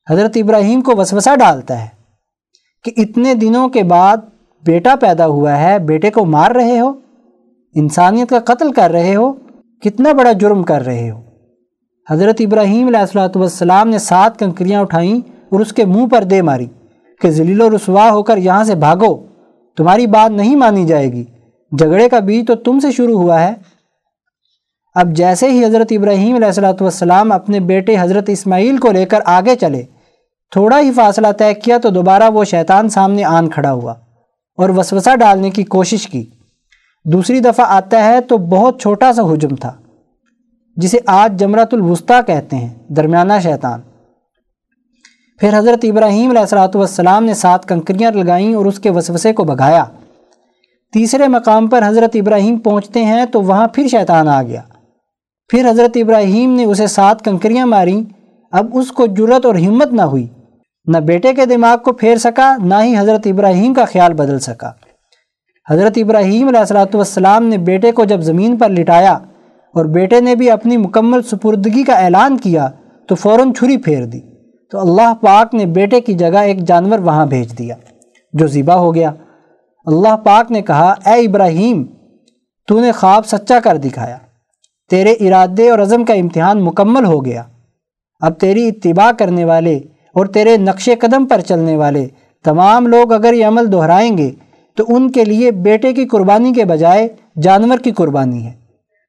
حضرت 0.08 0.38
ابراہیم 0.38 0.82
کو 0.82 0.96
وسوسہ 0.98 1.36
ڈالتا 1.36 1.82
ہے 1.82 1.88
کہ 2.86 2.92
اتنے 2.98 3.34
دنوں 3.34 3.70
کے 3.70 3.84
بعد 3.84 4.18
بیٹا 4.64 4.96
پیدا 4.96 5.28
ہوا 5.28 5.58
ہے، 5.58 5.78
بیٹے 5.80 6.10
کو 6.10 6.26
مار 6.26 6.52
رہے 6.52 6.80
ہو، 6.80 6.92
انسانیت 7.76 8.30
کا 8.30 8.40
قتل 8.46 8.72
کر 8.72 8.92
رہے 8.92 9.16
ہو، 9.16 9.32
کتنا 9.84 10.14
بڑا 10.14 10.32
جرم 10.32 10.64
کر 10.64 10.86
رہے 10.86 11.10
ہو۔ 11.10 11.22
حضرت 12.08 12.36
ابراہیم 12.40 12.88
علیہ 12.88 13.00
السلاۃ 13.00 13.36
والسلام 13.36 13.90
نے 13.90 14.00
سات 14.00 14.40
کنکریاں 14.40 14.82
اٹھائیں 14.82 15.20
اور 15.50 15.60
اس 15.60 15.74
کے 15.74 15.86
منہ 15.86 16.08
پر 16.08 16.24
دے 16.24 16.42
ماری۔ 16.42 16.68
کہ 17.22 17.32
ذلیل 17.32 17.62
و 17.62 17.70
رسوا 17.70 18.10
ہو 18.12 18.24
کر 18.24 18.38
یہاں 18.38 18.64
سے 18.64 18.76
بھاگو۔ 18.76 19.16
تمہاری 19.78 20.08
بات 20.08 20.32
نہیں 20.32 20.56
مانی 20.56 20.86
جائے 20.86 21.12
گی۔ 21.14 21.24
جھگڑے 21.72 22.10
کا 22.10 22.20
بیج 22.20 22.48
تو 22.48 22.56
تم 22.56 22.80
سے 22.80 22.92
شروع 22.92 23.22
ہوا 23.22 23.42
ہے۔ 23.42 23.54
اب 24.96 25.08
جیسے 25.08 25.50
ہی 25.52 25.66
حضرت 25.66 25.88
ابراہیم 25.92 26.36
علیہ 26.36 26.48
السلاۃ 26.48 26.82
والسلام 26.82 27.32
اپنے 27.32 27.60
بیٹے 27.60 27.96
حضرت 28.00 28.30
اسماعیل 28.30 28.78
کو 28.78 28.92
لے 28.92 29.06
کر 29.06 29.20
آگے 29.26 29.56
چلے، 29.56 29.84
تھوڑا 30.52 30.80
ہی 30.80 30.92
فاصلہ 30.92 31.32
طے 31.32 31.54
کیا 31.54 31.78
تو 31.78 31.90
دوبارہ 31.90 32.30
وہ 32.30 32.44
شیطان 32.44 32.90
سامنے 32.90 33.24
آن 33.24 33.50
کھڑا 33.50 33.72
ہوا 33.74 33.94
اور 34.58 34.70
وسوسہ 34.70 35.16
ڈالنے 35.16 35.50
کی 35.50 35.64
کوشش 35.64 36.08
کی۔ 36.08 36.26
دوسری 37.06 37.40
دفعہ 37.40 37.66
آتا 37.70 38.04
ہے 38.06 38.22
تو 38.22 38.38
بہت 38.38 38.82
چھوٹا 38.82 39.14
سا 39.14 39.22
حجم 39.22 39.56
تھا، 39.56 39.72
جسے 40.78 40.98
آج 41.08 41.40
جمرات 41.40 41.74
الوسطیٰ 41.74 42.22
کہتے 42.28 42.56
ہیں، 42.56 42.74
درمیانہ 42.88 43.34
شیطان۔ 43.44 43.82
پھر 45.40 45.58
حضرت 45.58 45.86
ابراہیم 45.90 46.30
علیہ 46.30 46.40
السلاۃ 46.40 46.76
والسلام 46.76 47.24
نے 47.24 47.34
سات 47.34 47.66
کنکریاں 47.66 48.12
لگائیں 48.12 48.54
اور 48.54 48.66
اس 48.66 48.80
کے 48.80 48.90
وسوسے 48.90 49.34
کو 49.34 49.44
بگایا۔ 49.44 49.84
تیسرے 50.94 51.28
مقام 51.28 51.68
پر 51.68 51.84
حضرت 51.88 52.16
ابراہیم 52.16 52.58
پہنچتے 52.58 53.06
ہیں 53.06 53.26
تو 53.26 53.42
وہاں 53.42 53.68
پھر 53.68 53.88
شیطان 53.88 54.28
آ 54.28 54.44
گیا۔ 54.44 54.62
پھر 55.50 55.70
حضرت 55.70 55.98
ابراہیم 56.02 56.56
نے 56.56 56.64
اسے 56.64 56.88
سات 56.88 57.26
کنکریاں 57.26 57.66
ماریں 57.66 58.04
اب 58.52 58.68
اس 58.74 58.92
کو 58.92 59.06
جرت 59.06 59.46
اور 59.46 59.56
ہمت 59.56 59.94
نہ 59.94 60.02
ہوئی۔ 60.02 60.28
نہ 60.86 60.98
بیٹے 60.98 61.34
کے 61.34 61.46
دماغ 61.46 61.78
کو 61.78 61.92
پھیر 61.94 62.18
سکا، 62.18 62.56
نہ 62.64 62.76
ہی 62.84 62.98
حضرت 62.98 63.28
ابراہیم 63.28 63.74
کا 63.74 63.86
خیال 63.86 64.14
بدل 64.14 64.40
سکا۔ 64.40 64.72
حضرت 65.70 65.98
ابراہیم 65.98 66.48
علیہ 66.48 66.60
السلاۃ 66.60 66.94
والسلام 66.94 67.46
نے 67.46 67.58
بیٹے 67.58 67.92
کو 67.92 68.04
جب 68.04 68.22
زمین 68.22 68.58
پر 68.58 68.70
لٹایا 68.70 69.14
اور 69.76 69.86
بیٹے 69.86 70.20
نے 70.20 70.36
بھی 70.36 70.52
اپنی 70.52 70.78
مکمل 70.78 71.22
سپردگی 71.22 71.84
کا 71.84 71.94
اعلان 71.94 72.38
کیا 72.38 72.70
تو 73.08 73.16
فوراً 73.16 73.54
چھری 73.54 73.78
پھیر 73.78 74.06
دی۔ 74.06 74.29
تو 74.72 74.80
اللہ 74.80 75.14
پاک 75.22 75.56
نے 75.56 75.66
بیٹے 75.66 76.02
کی 76.02 76.14
جگہ 76.14 76.38
ایک 76.38 76.60
جانور 76.60 77.00
وہاں 77.00 77.26
بھیج 77.26 77.58
دیا، 77.58 77.76
جو 78.34 78.48
ذبح 78.48 78.74
ہو 78.74 78.96
گیا۔ 78.96 79.12
اللہ 79.86 80.18
پاک 80.18 80.52
نے 80.52 80.62
کہا، 80.62 80.94
اے 81.06 81.26
ابراہیم، 81.26 81.84
تو 82.68 82.80
نے 82.80 82.92
خواب 82.92 83.26
سچا 83.26 83.60
کر 83.60 83.78
دکھایا۔ 83.78 84.18
تیرے 84.90 85.12
ارادے 85.12 85.70
اور 85.70 85.80
عزم 85.80 86.06
کا 86.06 86.14
امتحان 86.14 86.66
مکمل 86.66 87.06
ہو 87.06 87.26
گیا۔ 87.26 87.44
اب 88.20 88.40
تیری 88.40 88.68
اتباع 88.68 89.12
کرنے 89.12 89.46
والے 89.46 89.78
اور 90.14 90.26
تیرے 90.26 90.58
نقش 90.58 90.90
قدم 91.00 91.26
پر 91.26 91.42
چلنے 91.42 91.78
والے 91.78 92.08
تمام 92.44 92.88
لوگ 92.88 93.14
اگر 93.14 93.34
یہ 93.34 93.46
عمل 93.46 93.72
دہرائیں 93.72 94.18
گے، 94.18 94.32
تو 94.76 94.84
ان 94.88 95.12
کے 95.12 95.26
لیے 95.26 95.52
بیٹے 95.52 95.94
کی 95.94 96.06
قربانی 96.06 96.54
کے 96.54 96.66
بجائے 96.66 97.08
جانور 97.42 97.78
کی 97.78 97.92
قربانی 97.92 98.46
ہے۔ 98.46 98.52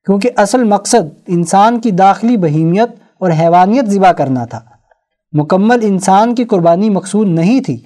کیونکہ 0.06 0.30
اصل 0.36 0.64
مقصد 0.64 1.20
انسان 1.26 1.80
کی 1.80 1.90
داخلی 1.90 2.36
بہیمیت 2.36 2.88
اور 3.18 3.30
حیوانیت 3.30 3.84
ذبح 3.84 4.12
کرنا 4.12 4.44
تھا۔ 4.44 4.60
مکمل 5.32 5.78
انسان 5.82 6.34
کی 6.34 6.44
قربانی 6.44 6.90
مقصود 6.90 7.28
نہیں 7.28 7.60
تھی۔ 7.60 7.80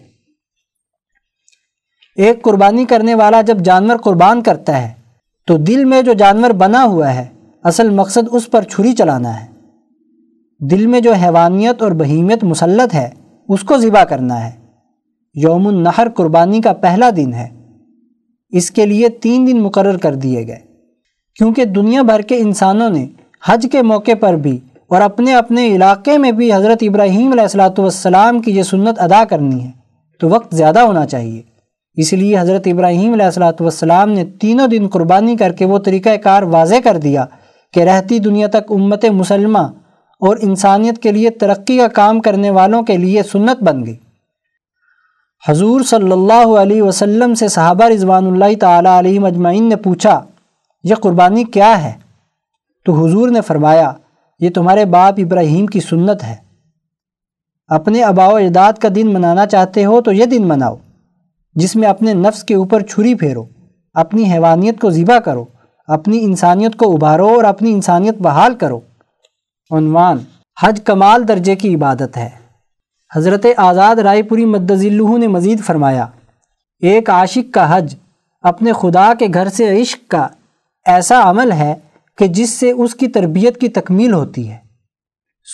ایک 2.16 2.42
قربانی 2.42 2.84
کرنے 2.84 3.14
والا 3.14 3.40
جب 3.40 3.58
جانور 3.58 3.96
قربان 3.96 4.42
کرتا 4.42 4.82
ہے، 4.82 4.92
تو 5.46 5.56
دل 5.56 5.84
میں 5.84 6.02
جو 6.02 6.12
جانور 6.12 6.50
بنا 6.50 6.84
ہوا 6.84 7.14
ہے، 7.14 7.26
اصل 7.62 7.90
مقصد 7.90 8.28
اس 8.32 8.50
پر 8.50 8.62
چھری 8.62 8.92
چلانا 8.92 9.44
ہے۔ 9.44 9.46
دل 10.60 10.86
میں 10.86 11.00
جو 11.00 11.12
حیوانیت 11.12 11.82
اور 11.82 11.92
بہیمیت 11.92 12.44
مسلط 12.44 12.94
ہے، 12.94 13.10
اس 13.48 13.60
کو 13.60 13.76
ذبح 13.76 14.04
کرنا 14.04 14.46
ہے۔ 14.46 14.52
یوم 15.34 15.66
النحر 15.66 16.08
قربانی 16.08 16.60
کا 16.60 16.72
پہلا 16.72 17.10
دن 17.16 17.34
ہے۔ 17.34 17.48
اس 18.50 18.70
کے 18.70 18.86
لیے 18.86 19.08
تین 19.08 19.46
دن 19.46 19.60
مقرر 19.60 19.96
کر 19.96 20.14
دیے 20.14 20.46
گئے۔ 20.46 20.60
کیونکہ 21.36 21.64
دنیا 21.64 22.02
بھر 22.02 22.20
کے 22.20 22.38
انسانوں 22.38 22.90
نے 22.90 23.06
حج 23.44 23.66
کے 23.72 23.82
موقع 23.82 24.14
پر 24.20 24.34
بھی 24.34 24.60
اور 24.94 25.02
اپنے 25.02 25.34
اپنے 25.34 25.66
علاقے 25.66 26.16
میں 26.18 26.30
بھی 26.32 26.52
حضرت 26.52 26.82
ابراہیم 26.82 27.30
علیہ 27.32 27.42
السلاۃ 27.42 27.78
والسلام 27.78 28.38
کی 28.40 28.50
یہ 28.50 28.62
سنت 28.62 29.00
ادا 29.00 29.22
کرنی 29.24 29.62
ہے، 29.64 29.70
تو 30.20 30.28
وقت 30.28 30.54
زیادہ 30.54 30.80
ہونا 30.80 31.06
چاہیے۔ 31.06 31.40
اس 31.96 32.12
لیے 32.12 32.38
حضرت 32.38 32.66
ابراہیم 32.66 33.12
علیہ 33.12 33.24
السلاۃ 33.24 33.60
والسلام 33.60 34.10
نے 34.10 34.24
تینوں 34.40 34.68
دن 34.68 34.86
قربانی 34.88 35.36
کر 35.36 35.52
کے 35.52 35.64
وہ 35.64 35.78
طریقہ 35.78 36.16
کار 36.16 36.42
واضح 36.52 36.80
کر 36.84 36.96
دیا 36.96 37.24
کہ 37.74 37.80
رہتی 37.80 38.18
دنیا 38.18 38.46
تک 38.46 38.70
امت 38.70 39.04
مسلمہ 39.04 39.58
اور 40.22 40.36
انسانیت 40.42 40.98
کے 40.98 41.12
لیے 41.12 41.30
ترقی 41.30 41.76
کا 41.78 41.88
کام 41.88 42.20
کرنے 42.20 42.50
والوں 42.50 42.82
کے 42.82 42.96
لیے 42.96 43.22
سنت 43.22 43.62
بن 43.62 43.84
گئی۔ 43.86 43.96
حضور 45.48 45.80
صلی 45.80 46.12
اللہ 46.12 46.56
علیہ 46.58 46.82
وسلم 46.82 47.34
سے 47.34 47.48
صحابہ 47.48 47.84
رضوان 47.84 48.26
اللہ 48.26 48.56
تعالیٰ 48.60 48.98
علیہ 48.98 49.20
مجمعین 49.20 49.68
نے 49.68 49.76
پوچھا، 49.76 50.20
یہ 50.84 50.94
قربانی 50.94 51.44
کیا 51.44 51.82
ہے؟ 51.84 51.92
تو 52.86 52.92
حضور 52.94 53.28
نے 53.28 53.40
فرمایا 53.40 53.92
یہ 54.40 54.50
تمہارے 54.50 54.84
باپ 54.84 55.14
ابراہیم 55.18 55.66
کی 55.66 55.80
سنت 55.80 56.22
ہے۔ 56.24 56.36
اپنے 57.68 58.02
آبا 58.02 58.28
و 58.28 58.36
اجداد 58.36 58.72
کا 58.72 58.88
دن 58.94 59.12
منانا 59.14 59.46
چاہتے 59.46 59.84
ہو 59.84 60.00
تو 60.00 60.12
یہ 60.12 60.24
دن 60.24 60.48
مناؤ، 60.48 60.76
جس 61.54 61.76
میں 61.76 61.88
اپنے 61.88 62.12
نفس 62.12 62.44
کے 62.44 62.54
اوپر 62.54 62.80
چھری 62.80 63.14
پھیرو، 63.14 63.44
اپنی 63.94 64.32
حیوانیت 64.32 64.80
کو 64.80 64.90
ذبح 64.90 65.18
کرو، 65.18 65.44
اپنی 65.88 66.24
انسانیت 66.24 66.76
کو 66.76 66.94
ابھارو 66.94 67.28
اور 67.28 67.44
اپنی 67.44 67.72
انسانیت 67.72 68.18
بحال 68.18 68.54
کرو۔ 68.54 68.80
عنوان 69.70 70.18
حج 70.62 70.80
کمال 70.84 71.28
درجے 71.28 71.54
کی 71.54 71.74
عبادت 71.74 72.16
ہے۔ 72.16 72.28
حضرت 73.16 73.46
آزاد 73.56 73.96
رائے 73.96 74.22
پوری 74.22 74.44
مدذلہ 74.44 75.18
نے 75.18 75.26
مزید 75.26 75.60
فرمایا، 75.64 76.06
ایک 76.80 77.10
عاشق 77.10 77.54
کا 77.54 77.76
حج 77.76 77.94
اپنے 78.42 78.72
خدا 78.72 79.12
کے 79.18 79.26
گھر 79.34 79.48
سے 79.48 79.82
عشق 79.82 80.10
کا 80.10 80.28
ایسا 80.86 81.30
عمل 81.30 81.52
ہے 81.52 81.74
کہ 82.18 82.26
جس 82.26 82.50
سے 82.50 82.70
اس 82.70 82.94
کی 82.94 83.08
تربیت 83.08 83.60
کی 83.60 83.68
تکمیل 83.68 84.12
ہوتی 84.12 84.50
ہے۔ 84.50 84.56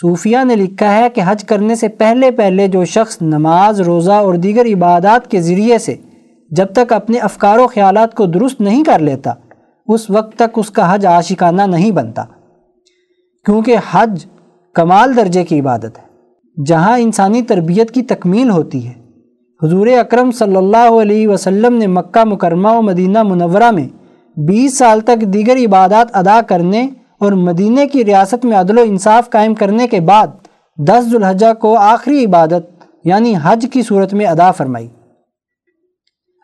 صوفیہ 0.00 0.38
نے 0.44 0.56
لکھا 0.56 0.96
ہے 0.96 1.08
کہ 1.10 1.22
حج 1.26 1.44
کرنے 1.44 1.74
سے 1.74 1.88
پہلے 1.88 2.30
پہلے 2.30 2.68
جو 2.68 2.84
شخص 2.84 3.22
نماز، 3.22 3.80
روزہ 3.80 4.12
اور 4.12 4.34
دیگر 4.34 4.66
عبادات 4.66 5.30
کے 5.30 5.40
ذریعے 5.40 5.78
سے 5.78 5.96
جب 6.50 6.66
تک 6.72 6.92
اپنے 6.92 7.18
افکار 7.18 7.58
و 7.58 7.66
خیالات 7.66 8.14
کو 8.14 8.26
درست 8.26 8.60
نہیں 8.60 8.84
کر 8.84 8.98
لیتا، 8.98 9.32
اس 9.86 10.10
وقت 10.10 10.36
تک 10.36 10.58
اس 10.58 10.70
کا 10.70 10.94
حج 10.94 11.06
عاشقانہ 11.06 11.62
نہیں 11.62 11.90
بنتا۔ 11.90 12.24
کیونکہ 13.44 13.76
حج 13.90 14.26
کمال 14.74 15.16
درجے 15.16 15.44
کی 15.44 15.60
عبادت 15.60 15.98
ہے، 15.98 16.10
جہاں 16.66 16.98
انسانی 16.98 17.42
تربیت 17.42 17.90
کی 17.90 18.02
تکمیل 18.02 18.50
ہوتی 18.50 18.86
ہے۔ 18.86 18.92
حضور 19.62 19.86
اکرم 19.86 20.30
صلی 20.30 20.56
اللہ 20.56 21.00
علیہ 21.02 21.28
وسلم 21.28 21.74
نے 21.74 21.86
مکہ 21.86 22.24
مکرمہ 22.24 22.68
و 22.68 22.82
مدینہ 22.82 23.22
منورہ 23.22 23.70
میں 23.70 23.88
بیس 24.36 24.78
سال 24.78 25.00
تک 25.00 25.20
دیگر 25.20 25.56
عبادات 25.56 26.16
ادا 26.16 26.40
کرنے 26.40 26.88
اور 27.18 27.32
مدینہ 27.32 27.80
کی 27.92 28.04
ریاست 28.04 28.44
میں 28.44 28.56
عدل 28.56 28.78
و 28.78 28.82
انصاف 28.82 29.30
قائم 29.30 29.54
کرنے 29.54 29.88
کے 29.88 30.00
بعد 30.00 30.26
دس 30.78 31.04
ذوالحجہ 31.04 31.52
کو 31.54 31.76
آخری 31.76 32.24
عبادت 32.24 32.84
یعنی 33.04 33.34
حج 33.42 33.66
کی 33.72 33.82
صورت 33.82 34.14
میں 34.14 34.26
ادا 34.26 34.50
فرمائی۔ 34.50 34.88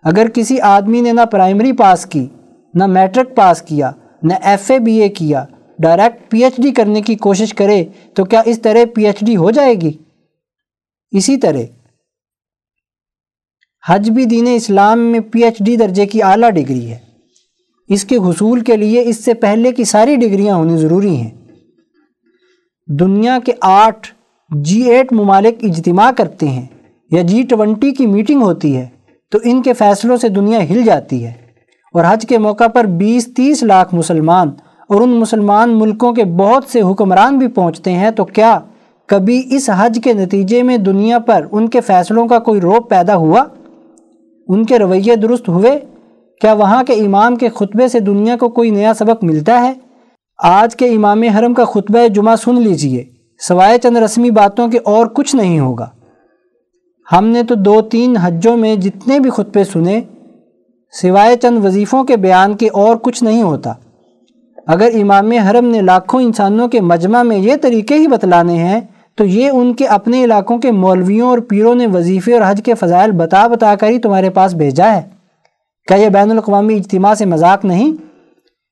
اگر 0.05 0.29
کسی 0.29 0.61
آدمی 0.61 1.01
نے 1.01 1.13
نہ 1.13 1.21
پرائمری 1.21 1.73
پاس 1.73 2.07
کی، 2.07 2.27
نہ 2.75 2.87
میٹرک 2.87 3.35
پاس 3.35 3.63
کیا، 3.63 3.91
نہ 4.23 4.35
ایف 4.43 4.71
اے 4.71 4.79
بی 4.79 5.01
اے 5.01 5.09
کیا، 5.09 5.45
ڈائریکٹ 5.79 6.31
پی 6.31 6.45
ایچ 6.45 6.57
ڈی 6.57 6.71
کرنے 6.71 7.03
کی 7.03 7.15
کوشش 7.15 7.55
کرے 7.55 7.85
تو 8.15 8.25
کیا 8.25 8.43
اس 8.45 8.61
طرح 8.61 8.85
پی 8.95 9.07
ایچ 9.07 9.21
ڈی 9.21 9.37
ہو 9.37 9.51
جائے 9.51 9.75
گی؟ 9.75 9.93
اسی 11.13 11.37
طرح، 11.37 11.63
حج 13.89 14.11
بھی 14.11 14.25
دین 14.25 14.47
اسلام 14.55 15.01
میں 15.01 15.21
پی 15.21 15.45
ایچ 15.45 15.59
ڈی 15.61 15.77
درجے 15.77 16.07
کی 16.07 16.23
اعلیٰ 16.23 16.51
ڈگری 16.51 16.91
ہے۔ 16.91 17.06
اس 17.89 18.05
کے 18.05 18.17
حصول 18.17 18.61
کے 18.61 18.77
لیے 18.77 19.03
اس 19.03 19.25
سے 19.25 19.35
پہلے 19.35 19.73
کی 19.73 19.85
ساری 19.85 20.17
ڈگریاں 20.17 20.57
ہونی 20.57 20.77
ضروری 20.77 21.17
ہیں۔ 21.17 21.31
دنیا 23.01 23.39
کے 23.45 23.53
آٹھ 23.61 24.09
جی 24.51 24.83
ایٹ 24.83 25.13
ممالک 25.13 25.65
اجتماع 25.65 26.11
کرتے 26.11 26.49
ہیں 26.49 26.67
یا 27.11 27.23
جی 27.23 27.43
ٹونٹی 27.43 27.91
کی 27.91 28.07
میٹنگ 28.07 28.43
ہوتی 28.43 28.77
ہے 28.77 28.87
تو 29.31 29.39
ان 29.45 29.63
کے 29.63 29.73
فیصلوں 29.73 30.17
سے 30.17 30.29
دنیا 30.29 30.63
ہل 30.71 30.83
جاتی 30.83 31.25
ہے 31.25 31.33
اور 31.95 32.05
حج 32.09 32.27
کے 32.29 32.39
موقع 32.39 32.67
پر 32.67 32.85
بیس 32.85 33.35
تیس 33.35 33.63
لاکھ 33.63 33.95
مسلمان 33.95 34.49
اور 34.89 35.01
ان 35.01 35.09
مسلمان 35.09 35.79
ملکوں 35.79 36.13
کے 36.13 36.25
بہت 36.25 36.65
سے 36.65 36.81
حکمران 36.81 37.39
بھی 37.39 37.49
پہنچتے 37.49 37.93
ہیں 37.93 38.11
تو 38.11 38.25
کیا 38.25 38.59
کبھی 39.07 39.43
اس 39.51 39.71
حج 39.77 40.01
کے 40.05 40.13
نتیجے 40.13 40.63
میں 40.63 40.77
دنیا 40.77 41.19
پر 41.19 41.47
ان 41.53 41.69
کے 41.69 41.81
فیصلوں 41.81 42.29
کا 42.29 42.39
کوئی 42.39 42.61
روپ 42.61 42.91
پیدا 42.91 43.17
ہوا؟ 43.17 43.45
ان 44.49 44.65
کے 44.65 44.79
رویے 44.79 45.17
درست 45.17 45.49
ہوئے؟ 45.49 45.79
کیا 46.41 46.53
وہاں 46.53 46.83
کے 46.85 46.93
امام 46.93 47.37
کے 47.37 47.49
خطبے 47.49 47.89
سے 47.89 48.01
دنیا 48.01 48.37
کو 48.37 48.49
کوئی 48.49 48.71
نیا 48.71 48.95
سبق 48.95 49.25
ملتا 49.25 49.63
ہے؟ 49.63 49.73
آج 50.39 50.77
کے 50.77 50.89
امام 50.89 51.23
حرم 51.23 51.55
کا 51.55 51.65
خطبہ 51.65 52.09
جمعہ 52.09 52.37
سن 52.37 52.55
لیجیے، 52.55 53.05
سوائے 53.49 53.79
چند 53.79 53.97
رسمی 53.97 54.31
باتوں 54.31 54.69
کے 54.69 54.79
اور 54.85 55.07
کچھ 55.07 55.37
نہیں 55.37 55.61
ہوگا۔ 55.61 55.87
ہم 57.13 57.27
نے 57.27 57.43
تو 57.43 57.55
دو 57.55 57.81
تین 57.83 58.17
حجوں 58.17 58.57
میں 58.57 58.77
جتنے 58.77 59.21
بھی 59.21 59.31
خطبے 59.31 59.65
سنے، 59.65 60.01
سوائے 61.03 61.37
چند 61.37 61.65
وظیفوں 61.65 62.05
کے 62.05 62.17
بیان 62.17 62.57
کے 62.57 62.69
اور 62.69 62.97
کچھ 62.97 63.25
نہیں 63.25 63.43
ہوتا۔ 63.43 63.73
اگر 64.67 64.91
امام 65.03 65.33
حرم 65.33 65.65
نے 65.65 65.81
لاکھوں 65.81 66.23
انسانوں 66.23 66.69
کے 66.69 66.81
مجمع 66.81 67.23
میں 67.23 67.37
یہ 67.37 67.55
طریقے 67.63 67.95
ہی 67.95 68.07
بتلانے 68.07 68.55
ہیں، 68.55 68.81
تو 69.15 69.25
یہ 69.25 69.51
ان 69.51 69.75
کے 69.75 69.87
اپنے 69.87 70.25
علاقوں 70.25 70.59
کے 70.59 70.73
مولویوں 70.73 71.29
اور 71.29 71.39
پیروں 71.39 71.75
نے 71.75 71.87
وظیفے 71.87 72.35
اور 72.35 72.51
حج 72.51 72.61
کے 72.65 72.75
فضائل 72.75 73.11
بتا 73.11 73.47
بتا 73.47 73.75
کر 73.75 73.89
ہی 73.89 73.99
تمہارے 73.99 74.31
پاس 74.31 74.55
بھیجا 74.55 74.97
ہے۔ 74.97 75.16
کیا 75.87 75.97
یہ 75.97 76.09
بین 76.09 76.31
الاقوامی 76.31 76.77
اجتماع 76.77 77.15
سے 77.15 77.25
مذاق 77.25 77.65
نہیں؟ 77.65 77.93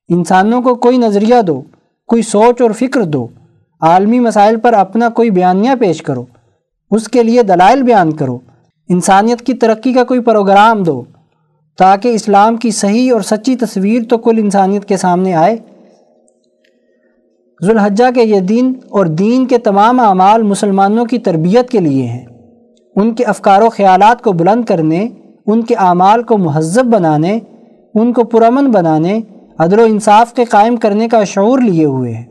انسانوں 0.09 0.63
کو 0.63 0.75
کوئی 0.75 0.99
نظریہ 0.99 1.43
دو، 1.43 1.63
کوئی 2.07 2.23
سوچ 2.23 2.61
اور 2.61 2.71
فکر 2.71 3.03
دو، 3.03 3.27
عالمی 3.81 4.21
مسائل 4.21 4.61
پر 4.61 4.73
اپنا 4.73 5.09
کوئی 5.09 5.31
بیانیہ 5.31 5.71
پیش 5.81 6.03
کرو، 6.03 6.25
اس 6.91 7.09
کے 7.09 7.23
لیے 7.23 7.43
دلائل 7.43 7.83
بیان 7.83 8.13
کرو، 8.13 8.39
انسانیت 8.89 9.43
کی 9.43 9.55
ترقی 9.55 9.93
کا 9.93 10.05
کوئی 10.05 10.21
پروگرام 10.21 10.83
دو، 10.83 11.03
تاکہ 11.79 12.09
اسلام 12.09 12.57
کی 12.57 12.71
صحیح 12.71 13.13
اور 13.13 13.21
سچی 13.21 13.57
تصویر 13.57 14.03
تو 14.09 14.19
کل 14.19 14.39
انسانیت 14.39 14.85
کے 14.85 14.97
سامنے 14.97 15.35
آئے۔ 15.35 15.57
ذوالحجہ 17.63 18.11
کے 18.15 18.23
یہ 18.23 18.41
دین 18.41 18.73
اور 18.91 19.07
دین 19.07 19.47
کے 19.47 19.59
تمام 19.59 20.01
اعمال 20.01 20.43
مسلمانوں 20.43 21.05
کی 21.05 21.19
تربیت 21.19 21.71
کے 21.71 21.81
لیے 21.81 22.05
ہیں۔ 22.07 22.27
ان 22.97 23.15
کے 23.15 23.25
افکار 23.25 23.63
و 23.63 23.69
خیالات 23.69 24.23
کو 24.23 24.33
بلند 24.33 24.65
کرنے 24.65 25.09
ان 25.47 25.63
کے 25.63 25.75
اعمال 25.75 26.23
کو 26.23 26.39
مہذب 26.39 26.85
بنانے، 26.85 27.39
ان 27.95 28.13
کو 28.13 28.25
پرامن 28.25 28.71
بنانے، 28.71 29.21
عدل 29.59 29.79
و 29.79 29.83
انصاف 29.83 30.35
کے 30.35 30.45
قائم 30.45 30.77
کرنے 30.77 31.09
کا 31.09 31.25
شعور 31.25 31.59
لیے 31.59 31.85
ہوئے 31.85 32.15
ہیں۔ 32.15 32.25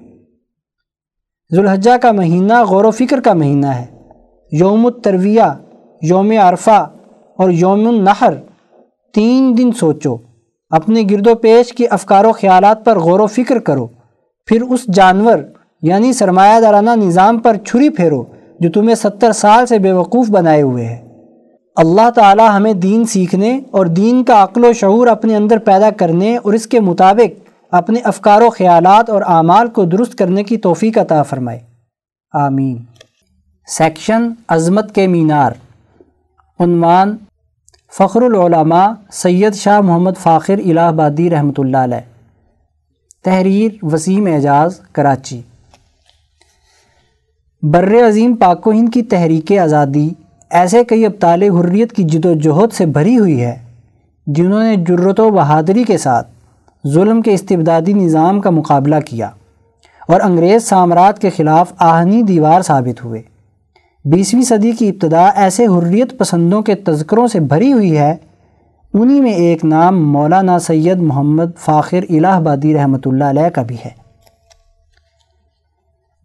ذوالحجہ 1.56 1.98
کا 2.02 2.12
مہینہ 2.12 2.64
غور 2.64 2.86
و 2.86 2.92
فکر 2.92 3.20
کا 3.20 3.34
مہینہ 3.34 3.66
ہے۔ 3.66 3.86
یوم 4.52 4.86
الترویہ، 4.86 5.42
یوم 6.02 6.32
عرفہ 6.42 6.90
اور 7.38 7.50
یوم 7.50 7.88
النحر، 7.88 8.34
تین 9.14 9.58
دن 9.58 9.72
سوچو۔ 9.72 10.18
اپنے 10.70 11.04
گرد 11.12 11.28
و 11.28 11.36
پیش 11.36 11.74
کی 11.74 11.86
افکار 11.90 12.26
و 12.26 12.32
خیالات 12.32 12.86
پر 12.86 13.00
غور 13.00 13.20
و 13.20 13.28
فکر 13.28 13.60
کرو۔ 13.60 13.88
پھر 14.46 14.62
اس 14.62 14.88
جانور 14.88 15.38
یعنی 15.82 16.14
سرمایہ 16.14 16.60
دارانہ 16.60 16.90
نظام 16.90 17.38
پر 17.38 17.58
چھری 17.58 17.90
پھیرو، 17.90 18.24
جو 18.60 18.72
تمہیں 18.72 18.96
ستر 18.96 19.32
سال 19.32 19.66
سے 19.66 19.80
بے 19.80 19.92
وقوف 19.92 20.30
بنائے 20.30 20.62
ہوئے 20.62 20.86
ہے۔ 20.86 21.03
اللہ 21.76 22.10
تعالی 22.10 22.44
ہمیں 22.56 22.74
دین 22.74 23.06
سیکھنے 23.06 23.62
اور 23.72 23.86
دین 23.86 24.24
کا 24.24 24.44
عقل 24.44 24.66
و 24.66 24.74
شعور 24.74 25.08
اپنے 25.08 25.36
اندر 25.36 25.58
پیدا 25.58 25.90
کرنے 25.90 26.38
اور 26.38 26.54
اس 26.54 26.68
کے 26.68 26.80
مطابق 26.80 27.50
اپنے 27.72 28.00
افکار 28.00 28.42
و 28.42 28.50
خیالات 28.50 29.10
اور 29.10 29.22
اعمال 29.22 29.68
کو 29.68 29.86
درست 29.86 30.18
کرنے 30.18 30.44
کی 30.44 30.58
توفیق 30.58 30.98
عطا 30.98 31.24
فرمائے۔ 31.24 31.60
آمین۔ 32.34 32.78
سیکشن 33.68 34.30
عظمت 34.48 34.96
کے 34.96 35.08
مینار۔ 35.08 35.52
عنوان 36.60 37.18
فخر 37.98 38.22
العلماء 38.22 38.92
سید 39.12 39.54
شاہ 39.54 39.82
محمد 39.82 40.18
فاخر 40.20 40.56
الہ 40.66 40.80
آبادی 40.80 41.30
رحمۃ 41.30 41.58
اللہ 41.58 41.78
علیہ۔ 41.78 42.32
تحریر 43.24 43.86
وسیم 43.86 44.26
اعجاز، 44.26 44.80
کراچی۔ 44.92 45.42
بر 47.62 48.08
عظیم 48.08 48.36
پاک 48.36 48.68
و 48.68 48.72
ہند 48.72 48.90
کی 48.94 49.04
تحریک 49.04 49.52
آزادی۔ 49.52 50.10
ایسے 50.52 50.84
کئی 50.84 51.06
ابطال 51.06 51.44
حریت 51.44 51.94
کی 51.94 52.04
جد 52.04 52.26
و 52.26 52.34
جہد 52.34 52.74
سے 52.74 52.86
بھری 52.86 53.18
ہوئی 53.18 53.42
ہے، 53.42 53.56
جنہوں 54.28 54.64
نے 54.64 54.76
جرت 54.88 55.20
و 55.20 55.30
بہادری 55.30 55.84
کے 55.84 55.98
ساتھ 55.98 56.28
ظلم 56.88 57.22
کے 57.22 57.34
استبدادی 57.34 57.94
نظام 57.94 58.40
کا 58.42 58.50
مقابلہ 58.50 58.96
کیا 59.06 59.30
اور 60.08 60.22
انگریز 60.22 60.64
سامراج 60.64 61.20
کے 61.20 61.30
خلاف 61.30 61.74
آہنی 61.80 62.22
دیوار 62.22 62.62
ثابت 62.62 63.04
ہوئے۔ 63.06 63.22
بیسویں 64.06 64.44
صدی 64.44 64.72
کی 64.72 64.90
ابتدا 64.90 65.26
ایسے 65.36 65.66
حریت 65.68 66.18
پسندوں 66.18 66.62
کے 66.62 66.76
تذکروں 66.76 67.28
سے 67.28 67.40
بھری 67.40 67.74
ہوئی 67.74 67.98
ہے، 67.98 68.16
انہی 68.94 69.20
میں 69.22 69.32
ایک 69.32 69.66
نام 69.66 70.06
مولانا 70.12 70.60
سید 70.60 71.02
محمد 71.02 71.58
فاخر 71.60 72.04
الہ 72.10 72.28
آبادی 72.28 72.74
رحمۃ 72.74 73.06
اللہ 73.06 73.24
علیہ 73.24 73.50
کا 73.50 73.62
بھی 73.62 73.76
ہے۔ 73.86 74.03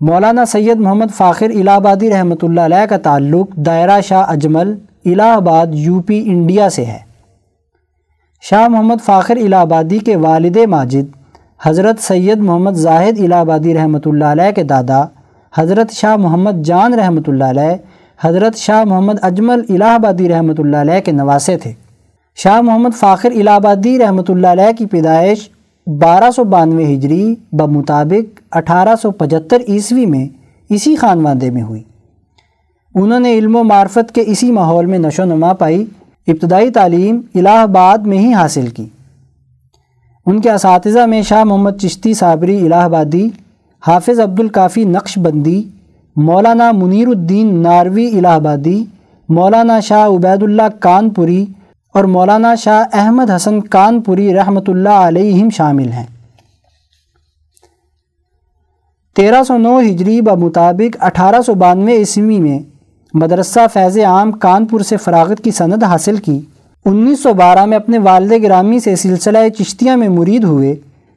مولانا 0.00 0.44
سید 0.46 0.80
محمد 0.80 1.12
فاخر 1.16 1.50
الہ 1.50 1.70
آبادی 1.70 2.10
رحمۃ 2.10 2.42
اللہ 2.42 2.60
علیہ 2.60 2.84
کا 2.90 2.96
تعلق 3.02 3.54
دائرہ 3.66 4.00
شاہ 4.08 4.30
اجمل 4.30 4.72
الہ 5.04 5.22
آباد 5.22 5.74
یو 5.74 6.00
پی 6.06 6.22
انڈیا 6.26 6.68
سے 6.70 6.84
ہے۔ 6.84 6.98
شاہ 8.42 8.66
محمد 8.68 9.02
فاخر 9.04 9.36
الہ 9.36 9.56
آبادی 9.56 9.98
کے 9.98 10.16
والد 10.16 10.56
ماجد، 10.68 11.06
حضرت 11.64 12.00
سید 12.00 12.40
محمد 12.40 12.76
زاہد 12.78 13.18
الہ 13.24 13.34
آبادی 13.34 13.74
رحمۃ 13.74 14.06
اللہ 14.06 14.24
علیہ 14.24 14.52
کے 14.56 14.62
دادا، 14.62 15.02
حضرت 15.54 15.92
شاہ 15.92 16.16
محمد 16.16 16.64
جان 16.66 16.94
رحمۃ 16.94 17.28
اللہ 17.28 17.44
علیہ، 17.44 17.76
حضرت 18.20 18.56
شاہ 18.58 18.84
محمد 18.84 19.18
اجمل 19.22 19.62
الہ 19.68 19.92
آبادی 19.94 20.28
رحمۃ 20.28 20.58
اللہ 20.58 20.76
علیہ 20.76 21.00
کے 21.04 21.12
نواسے 21.12 21.56
تھے۔ 21.58 21.72
شاہ 22.38 22.60
محمد 22.60 22.96
فاخر 22.98 23.30
الہ 23.30 23.50
آبادی 23.50 23.98
رحمۃ 23.98 24.28
اللہ 24.28 24.46
علیہ 24.46 24.72
کی 24.78 24.86
پیدائش 24.86 25.48
بارہ 25.96 26.30
سو 26.30 26.44
بانوے 26.44 26.94
ہجری 26.94 27.34
بمطابق 27.52 28.40
اٹھارہ 28.56 28.96
سو 29.02 29.10
پچہتر 29.10 29.56
عیسوی 29.68 30.06
میں 30.06 30.28
اسی 30.70 30.96
خانوادے 30.96 31.50
میں 31.50 31.62
ہوئی۔ 31.62 31.82
انہوں 32.94 33.20
نے 33.20 33.34
علم 33.34 33.56
و 33.56 33.64
معرفت 33.64 34.14
کے 34.14 34.24
اسی 34.26 34.52
ماحول 34.52 34.86
میں 34.86 34.98
نشو 34.98 35.24
نما 35.24 35.52
پائی، 35.52 35.84
ابتدائی 36.26 36.70
تعلیم 36.70 37.20
الہ 37.34 37.48
آباد 37.48 37.98
میں 37.98 38.18
ہی 38.18 38.32
حاصل 38.32 38.66
کی۔ 38.66 38.86
ان 40.26 40.40
کے 40.40 40.50
اساتذہ 40.50 41.06
میں 41.06 41.22
شاہ 41.22 41.44
محمد 41.44 41.70
چشتی 41.82 42.14
صابری 42.14 42.66
الہ 42.66 42.74
آبادی، 42.74 43.28
حافظ 43.86 44.20
عبدالکافی 44.20 44.84
نقش 44.84 45.18
بندی، 45.18 45.62
مولانا 46.16 46.72
منیر 46.72 47.08
الدین 47.08 47.62
ناروی 47.62 48.18
الہ 48.18 48.28
آبادی، 48.28 48.84
مولانا 49.28 49.80
شاہ 49.80 50.06
عبید 50.06 50.42
اللہ 50.42 50.68
کانپوری 50.80 51.46
اور 51.94 52.04
مولانا 52.04 52.54
شاہ 52.54 52.96
احمد 52.98 53.30
حسن 53.30 53.60
کانپوری 53.60 54.34
رحمۃ 54.34 54.68
اللہ 54.68 54.88
علیہم 54.88 55.48
شامل 55.50 55.92
ہیں۔ 55.92 56.06
تیرہ 59.16 59.42
سو 59.42 59.56
نو 59.58 59.78
ہجری 59.80 60.20
بمطابق 60.20 60.96
اٹھارہ 61.00 61.40
سو 61.46 61.54
بانوے 61.54 61.96
عیسوی 61.96 62.38
میں 62.40 62.58
مدرسہ 63.14 63.66
فیض 63.72 63.98
عام 63.98 64.32
کانپور 64.32 64.80
سے 64.80 64.96
فراغت 64.96 65.44
کی 65.44 65.50
سند 65.50 65.82
حاصل 65.82 66.16
کی۔ 66.16 66.40
انیس 66.86 67.22
سو 67.22 67.32
بارہ 67.34 67.64
میں 67.66 67.76
اپنے 67.76 67.98
والد 67.98 68.32
گرامی 68.42 68.78
سے 68.80 68.96
سلسلہ 68.96 69.48
چشتیہ 69.58 69.92
میں 69.92 70.08
مرید 70.08 70.44
ہوئے۔ 70.44 70.74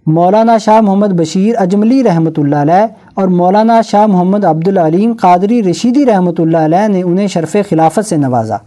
مولانا 0.08 0.58
شاہ 0.58 0.82
محمد 0.82 1.14
بشیر 1.18 1.56
اجملی 1.58 2.04
رحمۃ 2.04 2.38
اللہ 2.38 2.56
علیہ 2.56 2.86
اور 3.14 3.28
مولانا 3.28 3.82
شاہ 3.82 4.06
محمد 4.06 4.46
عبدالعلیم 4.46 5.14
قادری 5.22 5.62
رشیدی 5.64 6.06
رحمۃ 6.06 6.40
اللہ 6.40 6.58
علیہ 6.58 6.88
نے 6.88 7.02
انہیں 7.02 7.28
شرف 7.28 7.56
خلافت 7.70 8.06
سے 8.06 8.18
نوازا۔ 8.18 8.58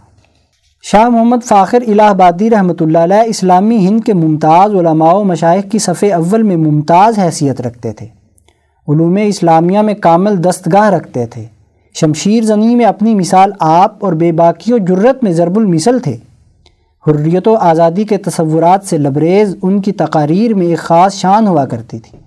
شاہ 0.91 1.09
محمد 1.09 1.45
فاخر 1.45 1.83
الہ 1.87 2.01
آبادی 2.01 2.49
رحمۃ 2.49 2.73
اللہ 2.79 2.97
علیہ 2.97 3.23
اسلامی 3.25 3.77
ہند 3.77 3.99
کے 4.01 4.13
ممتاز 4.13 4.75
علماء 4.75 5.13
و 5.13 5.23
مشائق 5.23 5.71
کی 5.71 5.79
صفحے 5.79 6.13
اول 6.13 6.43
میں 6.43 6.55
ممتاز 6.55 7.19
حیثیت 7.19 7.61
رکھتے 7.61 7.91
تھے۔ 7.91 8.05
علوم 8.87 9.17
اسلامیہ 9.21 9.79
میں 9.79 9.93
کامل 9.93 10.43
دستگاہ 10.43 10.89
رکھتے 10.89 11.25
تھے۔ 11.25 11.45
شمشیر 11.93 12.43
زنی 12.43 12.75
میں 12.75 12.85
اپنی 12.85 13.15
مثال 13.15 13.51
آپ 13.59 14.05
اور 14.05 14.13
بے 14.13 14.31
باکی 14.31 14.73
و 14.73 14.77
جرت 14.77 15.23
میں 15.23 15.31
ضرب 15.31 15.59
المثل 15.59 15.99
تھے۔ 15.99 16.17
حریت 17.07 17.47
و 17.47 17.55
آزادی 17.55 18.03
کے 18.03 18.17
تصورات 18.17 18.85
سے 18.85 18.97
لبریز 18.97 19.55
ان 19.61 19.81
کی 19.81 19.91
تقاریر 19.91 20.53
میں 20.53 20.67
ایک 20.67 20.79
خاص 20.79 21.13
شان 21.13 21.47
ہوا 21.47 21.65
کرتی 21.65 21.99
تھی۔ 21.99 22.19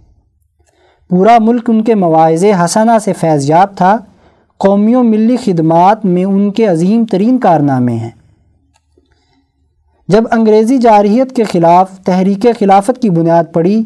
پورا 1.10 1.36
ملک 1.40 1.70
ان 1.70 1.82
کے 1.82 1.94
مواعظ 1.94 2.44
حسنہ 2.64 2.98
سے 3.04 3.12
فیض 3.12 3.50
یاب 3.50 3.76
تھا۔ 3.76 3.96
قومی 4.58 4.94
و 4.94 5.02
ملی 5.02 5.36
خدمات 5.36 6.04
میں 6.04 6.24
ان 6.24 6.50
کے 6.50 6.66
عظیم 6.66 7.04
ترین 7.04 7.38
کارنامے 7.38 7.94
ہیں۔ 7.94 8.17
جب 10.08 10.24
انگریزی 10.30 10.78
جارحیت 10.78 11.36
کے 11.36 11.44
خلاف، 11.44 11.98
تحریک 11.98 12.46
خلافت 12.58 13.02
کی 13.02 13.10
بنیاد 13.10 13.44
پڑی 13.52 13.82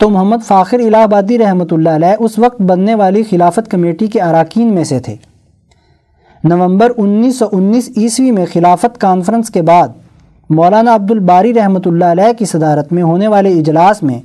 تو 0.00 0.10
محمد 0.10 0.44
فاخر 0.46 0.78
الہ 0.78 0.96
آبادی 0.96 1.38
رحمۃ 1.38 1.72
اللہ 1.72 1.88
علیہ 1.88 2.14
اس 2.18 2.38
وقت 2.38 2.60
بننے 2.62 2.94
والی 2.94 3.22
خلافت 3.22 3.70
کمیٹی 3.70 4.06
کے 4.06 4.20
اراکین 4.22 4.74
میں 4.74 4.84
سے 4.84 4.98
تھے۔ 4.98 5.16
نومبر 6.44 6.92
انیس 6.96 7.38
سو 7.38 7.46
انیس 7.52 7.90
عیسوی 7.96 8.30
میں 8.30 8.46
خلافت 8.52 9.00
کانفرنس 9.00 9.50
کے 9.50 9.62
بعد 9.62 9.88
مولانا 10.50 10.94
عبد 10.94 11.10
الباری 11.10 11.54
رحمۃ 11.54 11.86
اللہ 11.86 12.04
علیہ 12.04 12.32
کی 12.38 12.44
صدارت 12.44 12.92
میں 12.92 13.02
ہونے 13.02 13.28
والے 13.28 13.58
اجلاس 13.58 14.02
میں 14.02 14.18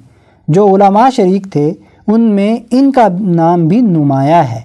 جو 0.47 0.75
علماء 0.75 1.09
شریک 1.09 1.51
تھے، 1.51 1.73
ان 2.07 2.21
میں 2.21 2.57
ان 2.71 2.91
کا 2.91 3.07
نام 3.19 3.67
بھی 3.67 3.81
نمایاں 3.81 4.43
ہے۔ 4.43 4.61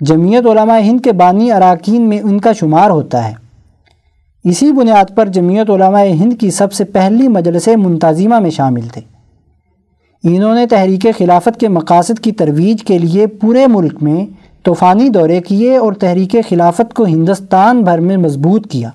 جمعیت 0.00 0.46
علماء 0.46 0.78
ہند 0.78 1.00
کے 1.04 1.12
بانی 1.12 1.52
اراکین 1.52 2.02
میں 2.02 2.20
ان 2.20 2.40
کا 2.40 2.52
شمار 2.52 2.90
ہوتا 2.90 3.28
ہے۔ 3.28 3.41
اسی 4.44 4.72
بنیاد 4.72 5.14
پر 5.14 5.26
جمعیت 5.26 5.70
علماء 5.70 6.04
ہند 6.04 6.32
کی 6.40 6.50
سب 6.50 6.72
سے 6.72 6.84
پہلی 6.84 7.28
مجلس 7.28 7.68
منتظمہ 7.76 8.38
میں 8.38 8.50
شامل 8.50 8.88
تھے۔ 8.88 9.00
انہوں 10.24 10.54
نے 10.54 10.66
تحریک 10.66 11.06
خلافت 11.18 11.60
کے 11.60 11.68
مقاصد 11.68 12.20
کی 12.20 12.32
ترویج 12.32 12.84
کے 12.84 12.98
لیے 12.98 13.26
پورے 13.26 13.66
ملک 13.66 14.02
میں 14.02 14.26
طوفانی 14.62 15.08
دورے 15.08 15.40
کیے 15.40 15.76
اور 15.76 15.92
تحریک 15.92 16.36
خلافت 16.48 16.94
کو 16.94 17.04
ہندوستان 17.04 17.82
بھر 17.84 17.98
میں 17.98 18.16
مضبوط 18.16 18.70
کیا۔ 18.70 18.90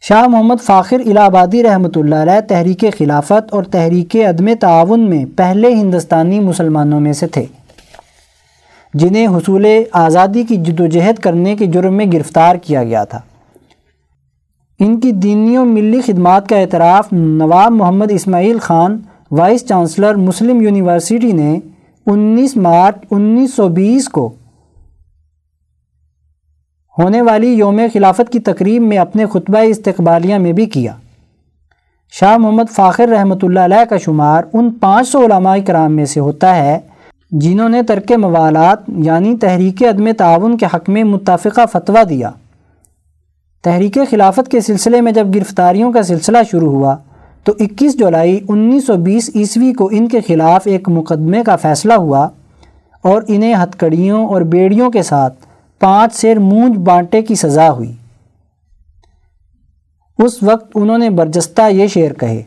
شاہ 0.00 0.26
محمد 0.28 0.62
فاخر 0.62 1.00
الہ 1.06 1.20
آبادی 1.20 1.62
رحمۃ 1.62 1.96
اللہ 1.96 2.14
علیہ 2.14 2.40
تحریک 2.40 2.84
خلافت 2.98 3.54
اور 3.54 3.62
تحریک 3.62 4.16
عدم 4.16 4.48
تعاون 4.60 5.10
میں 5.10 5.24
پہلے 5.36 5.74
ہندوستانی 5.74 6.40
مسلمانوں 6.40 7.00
میں 7.00 7.12
سے 7.12 7.26
تھے۔ 7.26 7.44
جنہیں 8.94 9.26
حصول 9.26 9.66
آزادی 9.92 10.42
کی 10.42 10.56
جد 10.56 10.80
و 10.80 10.86
جہد 10.86 11.18
کرنے 11.18 11.56
کے 11.56 11.66
جرم 11.66 11.94
میں 11.94 12.06
گرفتار 12.12 12.56
کیا 12.56 12.84
گیا 12.84 13.04
تھا۔ 13.04 13.20
ان 14.80 15.00
کی 15.00 15.12
دینی 15.12 15.56
و 15.56 15.64
ملی 15.64 16.00
خدمات 16.00 16.48
کا 16.48 16.56
اعتراف 16.56 17.12
Nawab 17.12 17.72
Muhammad 17.72 18.10
Ismail 18.10 18.58
Khan, 18.58 18.98
vice 19.30 19.66
chancellor 19.66 20.14
Muslim 20.14 20.60
university 20.60 21.32
نے 21.32 21.58
انیس 22.06 22.56
مارچ 22.56 22.94
انیس 23.10 23.54
سو 23.54 23.68
بیس 23.68 24.08
کو 24.08 24.34
ہونے 26.98 27.22
والی 27.22 27.48
یوم 27.48 27.80
خلافت 27.92 28.32
کی 28.32 28.38
تقریب 28.38 28.82
میں 28.82 28.98
اپنے 28.98 29.26
خطبہ 29.26 29.58
استقبالیہ 29.58 30.38
میں 30.38 30.52
بھی 30.52 30.66
کیا۔ 30.66 30.92
شاہ 32.10 32.36
محمد 32.36 32.70
فاخر 32.70 33.08
رحمۃ 33.08 33.42
اللہ 33.42 33.60
علیہ 33.60 33.84
کا 33.84 33.96
شمار 33.96 34.42
ان 34.52 34.70
پانچ 34.70 35.08
سو 35.08 35.24
علماء 35.24 35.56
کرام 35.66 35.92
میں 35.92 36.04
سے 36.04 36.20
ہوتا 36.20 36.56
ہے۔ 36.56 36.78
جنہوں 37.30 37.68
نے 37.68 37.82
ترک 37.82 38.12
موالات 38.12 38.78
یعنی 38.88 39.36
تحریک 39.36 39.82
عدم 39.82 40.08
تعاون 40.18 40.56
کے 40.56 40.66
حق 40.74 40.88
میں 40.88 41.04
متفقہ 41.04 41.66
فتویٰ 41.72 42.08
دیا۔ 42.08 42.30
تحریک 43.62 43.98
خلافت 44.10 44.50
کے 44.50 44.60
سلسلے 44.60 45.00
میں 45.00 45.12
جب 45.12 45.34
گرفتاریوں 45.34 45.92
کا 45.92 46.02
سلسلہ 46.02 46.38
شروع 46.50 46.72
ہوا، 46.72 46.96
تو 47.44 47.52
اکیس 47.60 47.98
جولائی 47.98 48.40
انیس 48.48 48.86
سو 48.86 48.96
بیس 48.96 49.30
عیسوی 49.34 49.72
کو 49.72 49.88
ان 49.92 50.08
کے 50.08 50.20
خلاف 50.20 50.62
ایک 50.64 50.88
مقدمے 50.88 51.42
کا 51.46 51.56
فیصلہ 51.56 51.92
ہوا 51.92 52.28
اور 53.02 53.22
انہیں 53.28 53.54
ہتکڑیوں 53.54 54.26
اور 54.26 54.40
بیڑیوں 54.40 54.90
کے 54.90 55.02
ساتھ 55.02 55.46
پانچ 55.80 56.14
سیر 56.14 56.38
مونج 56.38 56.76
بانٹے 56.76 57.22
کی 57.22 57.34
سزا 57.34 57.70
ہوئی۔ 57.70 57.92
اس 60.18 60.42
وقت 60.42 60.70
انہوں 60.74 60.98
نے 60.98 61.10
برجستہ 61.10 61.70
یہ 61.70 61.86
شعر 61.86 62.12
کہے، 62.12 62.42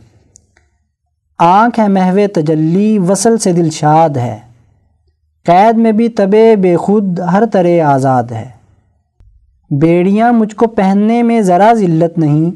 آنکھ 1.40 1.80
ہے 1.80 1.88
محو 1.88 2.20
تجلی، 2.34 3.00
وصل 3.00 3.38
سے 3.38 3.54
دل 3.54 3.70
شاد 3.70 4.10
ہے۔ 4.10 4.38
قید 5.46 5.78
میں 5.78 5.92
بھی 5.92 6.10
طبع 6.10 6.56
بے 6.56 6.78
خود 6.78 7.20
ہر 7.20 7.44
طرح 7.46 7.84
آزاد 7.84 8.24
ہے۔ 8.24 8.50
بیڑیاں 9.72 10.34
مجھ 10.34 10.56
کو 10.56 10.68
پہننے 10.68 11.24
میں 11.24 11.42
ذرا 11.42 11.74
ذلت 11.74 12.18
نہیں، 12.18 12.52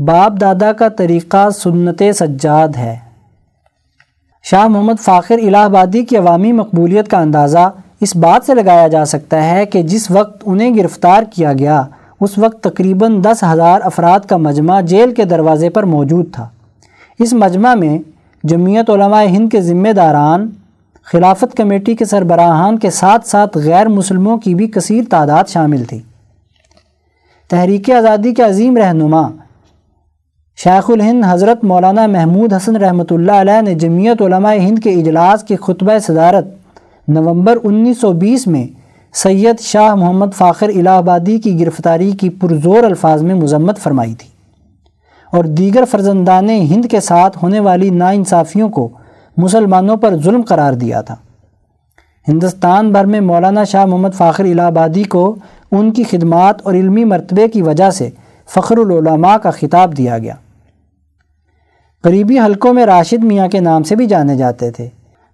باپ 0.00 0.32
دادا 0.40 0.72
کا 0.72 0.88
طریقہ 0.88 1.50
سنت 1.50 2.02
سجاد 2.14 2.68
ہے۔ 2.76 2.96
شاہ 4.42 4.68
محمد 4.68 5.00
فاخر 5.00 5.34
الہ 5.34 5.56
آبادی 5.56 6.04
کی 6.04 6.16
عوامی 6.16 6.52
مقبولیت 6.52 7.08
کا 7.08 7.18
اندازہ 7.18 7.72
اس 8.00 8.16
بات 8.16 8.46
سے 8.46 8.54
لگایا 8.54 8.88
جا 8.88 9.04
سکتا 9.04 9.50
ہے 9.50 9.66
کہ 9.66 9.82
جس 9.82 10.10
وقت 10.10 10.42
انہیں 10.46 10.74
گرفتار 10.74 11.22
کیا 11.22 11.52
گیا، 11.52 11.82
اس 12.20 12.38
وقت 12.38 12.62
تقریباً 12.62 13.22
دس 13.22 13.44
ہزار 13.52 13.80
افراد 13.84 14.20
کا 14.20 14.36
مجمع 14.36 14.80
جیل 14.80 15.14
کے 15.14 15.24
دروازے 15.24 15.70
پر 15.70 15.82
موجود 15.82 16.26
تھا۔ 16.32 16.48
اس 17.18 17.32
مجمع 17.32 17.74
میں 17.74 17.98
جمعیت 18.44 18.90
علماء 18.90 19.24
ہند 19.24 19.48
کے 19.48 19.60
ذمہ 19.60 19.92
داران 19.92 20.50
خلافت 21.06 21.56
کمیٹی 21.56 21.94
کے 21.94 22.04
سربراہان 22.04 22.78
کے 22.78 22.90
ساتھ 22.90 23.28
ساتھ 23.28 23.58
غیر 23.58 23.88
مسلموں 23.88 24.36
کی 24.38 24.54
بھی 24.54 24.66
کثیر 24.66 25.04
تعداد 25.10 25.44
شامل 25.48 25.84
تھی۔ 25.84 26.00
تحریک 27.50 27.90
آزادی 27.90 28.34
کے 28.34 28.42
عظیم 28.42 28.76
رہنما 28.76 29.28
شیخ 30.56 30.90
الہند 30.90 31.24
حضرت 31.28 31.64
مولانا 31.64 32.06
محمود 32.06 32.52
حسن 32.52 32.76
رحمۃ 32.76 33.10
اللہ 33.10 33.32
علیہ 33.32 33.60
نے 33.60 33.74
جمعیت 33.74 34.22
علماء 34.22 34.54
ہند 34.54 34.78
کے 34.78 34.90
اجلاس 34.90 35.42
کی 35.42 35.56
خطبہ 35.56 35.98
صدارت 35.98 36.44
نومبر 37.08 37.58
انیس 37.62 38.00
سو 38.00 38.12
بیس 38.12 38.46
میں 38.46 38.66
سید 39.14 39.60
شاہ 39.60 39.94
محمد 39.94 40.34
فاخر 40.34 40.68
الہ 40.68 40.88
آبادی 40.88 41.38
کی 41.38 41.60
گرفتاری 41.60 42.10
کی 42.12 42.28
پرزور 42.28 42.84
الفاظ 42.84 43.22
میں 43.22 43.34
مذمت 43.34 43.78
فرمائی 43.78 44.14
تھی 44.14 44.28
اور 45.32 45.44
دیگر 45.44 45.84
فرزندان 45.90 46.50
ہند 46.50 46.86
کے 46.90 47.00
ساتھ 47.00 47.38
ہونے 47.42 47.60
والی 47.60 47.90
ناانصافیوں 47.90 48.68
کو 48.68 48.88
مسلمانوں 49.36 49.96
پر 49.96 50.16
ظلم 50.16 50.42
قرار 50.42 50.72
دیا 50.72 51.00
تھا۔ 51.00 51.16
ہندوستان 52.28 52.92
بھر 52.92 53.04
میں 53.04 53.20
مولانا 53.20 53.64
شاہ 53.64 53.84
محمد 53.84 54.14
فاخر 54.14 54.44
الہ 54.44 54.62
آبادی 54.62 55.02
کو 55.02 55.34
ان 55.72 55.90
کی 55.90 56.04
خدمات 56.04 56.62
اور 56.62 56.74
علمی 56.74 57.04
مرتبے 57.04 57.48
کی 57.48 57.62
وجہ 57.62 57.90
سے 57.90 58.10
فخر 58.48 58.78
العلماء 58.78 59.36
کا 59.36 59.50
خطاب 59.50 59.96
دیا 59.96 60.18
گیا۔ 60.18 60.34
قریبی 62.02 62.38
حلقوں 62.38 62.74
میں 62.74 62.86
راشد 62.86 63.24
میاں 63.24 63.48
کے 63.48 63.60
نام 63.60 63.82
سے 63.82 63.96
بھی 63.96 64.06
جانے 64.06 64.36
جاتے 64.36 64.70
تھے، 64.70 64.88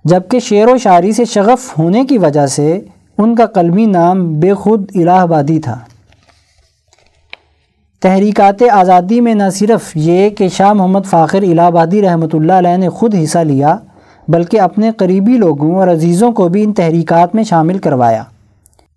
جبکہ 0.04 0.40
شعر 0.40 0.68
و 0.68 0.76
شاعری 0.78 1.12
سے 1.12 1.24
شغف 1.24 1.78
ہونے 1.78 2.04
کی 2.04 2.18
وجہ 2.18 2.46
سے 2.46 2.80
ان 3.18 3.34
کا 3.34 3.46
قلمی 3.46 3.86
نام 3.86 4.40
بے 4.40 4.54
خود 4.54 4.90
الہ 4.94 5.10
آبادی 5.10 5.58
تھا۔ 5.58 5.78
تحریکات 8.00 8.62
آزادی 8.72 9.20
میں 9.20 9.34
نہ 9.34 9.50
صرف 9.54 9.90
یہ 9.94 10.30
کہ 10.30 10.48
شاہ 10.48 10.72
محمد 10.72 11.06
فاخر 11.06 11.42
الہ 11.42 11.60
آبادی 11.60 12.02
رحمۃ 12.02 12.34
اللہ 12.34 12.52
علیہ 12.52 12.76
نے 12.76 12.88
خود 12.88 13.14
حصہ 13.24 13.38
لیا 13.38 13.76
بلکہ 14.28 14.60
اپنے 14.60 14.90
قریبی 14.90 15.36
لوگوں 15.36 15.74
اور 15.74 15.88
عزیزوں 15.88 16.32
کو 16.32 16.48
بھی 16.48 16.64
ان 16.64 16.72
تحریکات 16.72 17.34
میں 17.34 17.44
شامل 17.44 17.78
کروایا۔ 17.78 18.22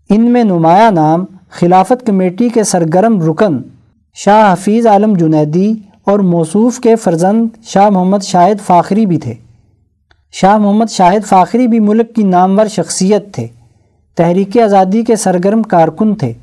ان 0.09 0.21
میں 0.21 0.43
نمایاں 0.43 0.91
نام، 0.91 1.25
خلافت 1.49 2.05
کمیٹی 2.05 2.49
کے 2.49 2.63
سرگرم 2.63 3.21
رکن 3.21 3.61
شاہ 4.13 4.53
حفیظ 4.53 4.87
عالم 4.87 5.13
جنیدی 5.13 5.73
اور 6.03 6.19
موصوف 6.19 6.79
کے 6.79 6.95
فرزند 6.95 7.45
شاہ 7.63 7.89
محمد 7.89 8.23
شاہد 8.23 8.65
فاخری 8.65 9.05
بھی 9.05 9.17
تھے۔ 9.17 9.33
شاہ 10.31 10.57
محمد 10.57 10.85
شاہد 10.89 11.25
فاخری 11.25 11.67
بھی 11.67 11.79
ملک 11.79 12.15
کی 12.15 12.23
نامور 12.23 12.65
شخصیت 12.65 13.33
تھے۔ 13.33 13.47
تحریک 14.15 14.57
آزادی 14.57 15.03
کے 15.03 15.15
سرگرم 15.15 15.63
کارکن 15.63 16.15
تھے۔ 16.15 16.33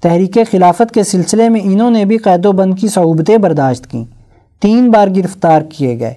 تحریک 0.00 0.38
خلافت 0.50 0.94
کے 0.94 1.02
سلسلے 1.02 1.48
میں 1.48 1.60
انہوں 1.64 1.90
نے 1.90 2.04
بھی 2.04 2.16
قید 2.16 2.46
و 2.46 2.52
بند 2.52 2.74
کی 2.78 2.88
صعوبتیں 2.88 3.38
برداشت 3.38 3.90
کیں۔ 3.90 4.04
تین 4.60 4.90
بار 4.90 5.08
گرفتار 5.16 5.62
کیے 5.62 6.00
گئے۔ 6.00 6.14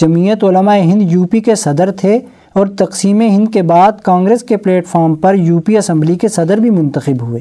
جمعیت 0.00 0.44
علماء 0.44 0.76
ہند 0.76 1.12
یو 1.12 1.24
پی 1.24 1.40
کے 1.40 1.54
صدر 1.54 1.90
تھے 1.90 2.18
اور 2.52 2.66
تقسیم 2.66 3.20
ہند 3.20 3.48
کے 3.52 3.62
بعد 3.62 3.92
کانگریس 4.02 4.42
کے 4.42 4.56
پلیٹ 4.56 4.86
فارم 4.86 5.14
پر 5.14 5.34
یو 5.34 5.60
پی 5.60 5.76
اسمبلی 5.76 6.14
کے 6.14 6.28
صدر 6.28 6.58
بھی 6.58 6.70
منتخب 6.70 7.22
ہوئے۔ 7.22 7.40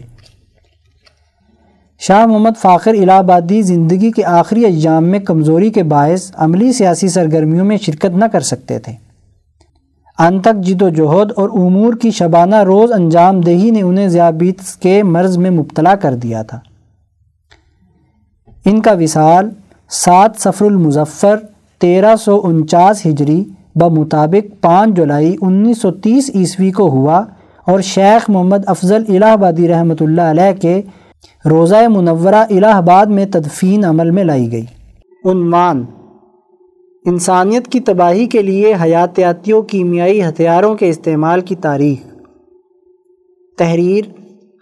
شاہ 2.00 2.26
محمد 2.26 2.60
فاخر 2.60 2.94
الہ 2.94 3.12
آبادی 3.12 3.62
زندگی 3.62 4.12
کے 4.12 4.24
آخری 4.24 4.66
ایام 4.66 5.06
میں 5.06 5.20
کمزوری 5.20 5.70
کے 5.70 5.84
باعث 5.84 6.32
عملی 6.36 6.74
سیاسی 6.74 7.08
سرگرمیوں 7.08 7.66
میں 7.66 7.78
شرکت 7.78 8.16
نہ 8.16 8.26
کر 8.26 8.40
سکتے 8.40 8.80
تھے۔ 8.80 8.94
ان 10.20 10.40
تک 10.40 10.64
جد 10.64 10.82
و 10.82 10.90
جہد 10.90 11.32
اور 11.36 11.50
امور 11.50 11.94
کی 11.94 12.12
شبانہ 12.12 12.64
روز 12.64 12.92
انجام 12.92 13.42
دہی 13.42 13.72
نے 13.72 13.82
انہیں 13.82 14.08
ذیابیطس 14.08 14.76
کے 14.76 15.04
مرض 15.04 15.38
میں 15.38 15.50
مبتلا 15.50 15.96
کر 15.96 16.16
دیا 16.16 16.44
تھا۔ 16.44 16.60
ان 18.66 18.82
کا 18.82 18.92
وصال 18.92 19.50
سات 19.90 20.32
سفر 20.40 20.66
المظفر 20.66 21.36
تیرہ 21.82 22.16
سو 22.16 22.42
انچاس 22.44 23.06
ہجری 23.06 23.44
بمطابق 23.76 24.62
پانچ 24.62 24.96
جولائی 24.96 25.36
انیس 25.42 25.82
سو 25.82 25.92
تیس 25.92 26.32
عیسوی 26.36 26.72
کو 26.72 26.90
ہوا 26.90 27.24
اور 27.68 27.80
شیخ 27.80 28.30
محمد 28.30 28.58
افضل 28.66 29.04
الہ 29.08 29.26
آبادی 29.26 29.68
رحمۃ 29.68 30.02
اللہ 30.02 30.22
علیہ 30.22 30.62
کے 30.62 30.82
روزہ 31.50 31.88
منورہ 31.90 32.36
الہ 32.36 32.66
آباد 32.66 33.06
میں 33.06 33.26
تدفین 33.26 33.86
عمل 33.86 34.12
میں 34.12 34.24
لائی 34.24 34.52
گئی۔ 34.52 34.66
عنوان 35.26 35.86
انسانیت 37.06 37.68
کی 37.68 37.80
تباہی 37.80 38.26
کے 38.26 38.42
لیے 38.42 38.74
حیاتیاتیوں 38.84 39.62
کیمیائی 39.62 40.22
ہتھیاروں 40.22 40.76
کے 40.76 40.90
استعمال 40.90 41.42
کی 41.42 41.56
تاریخ۔ 41.56 42.08
تحریر 43.58 44.06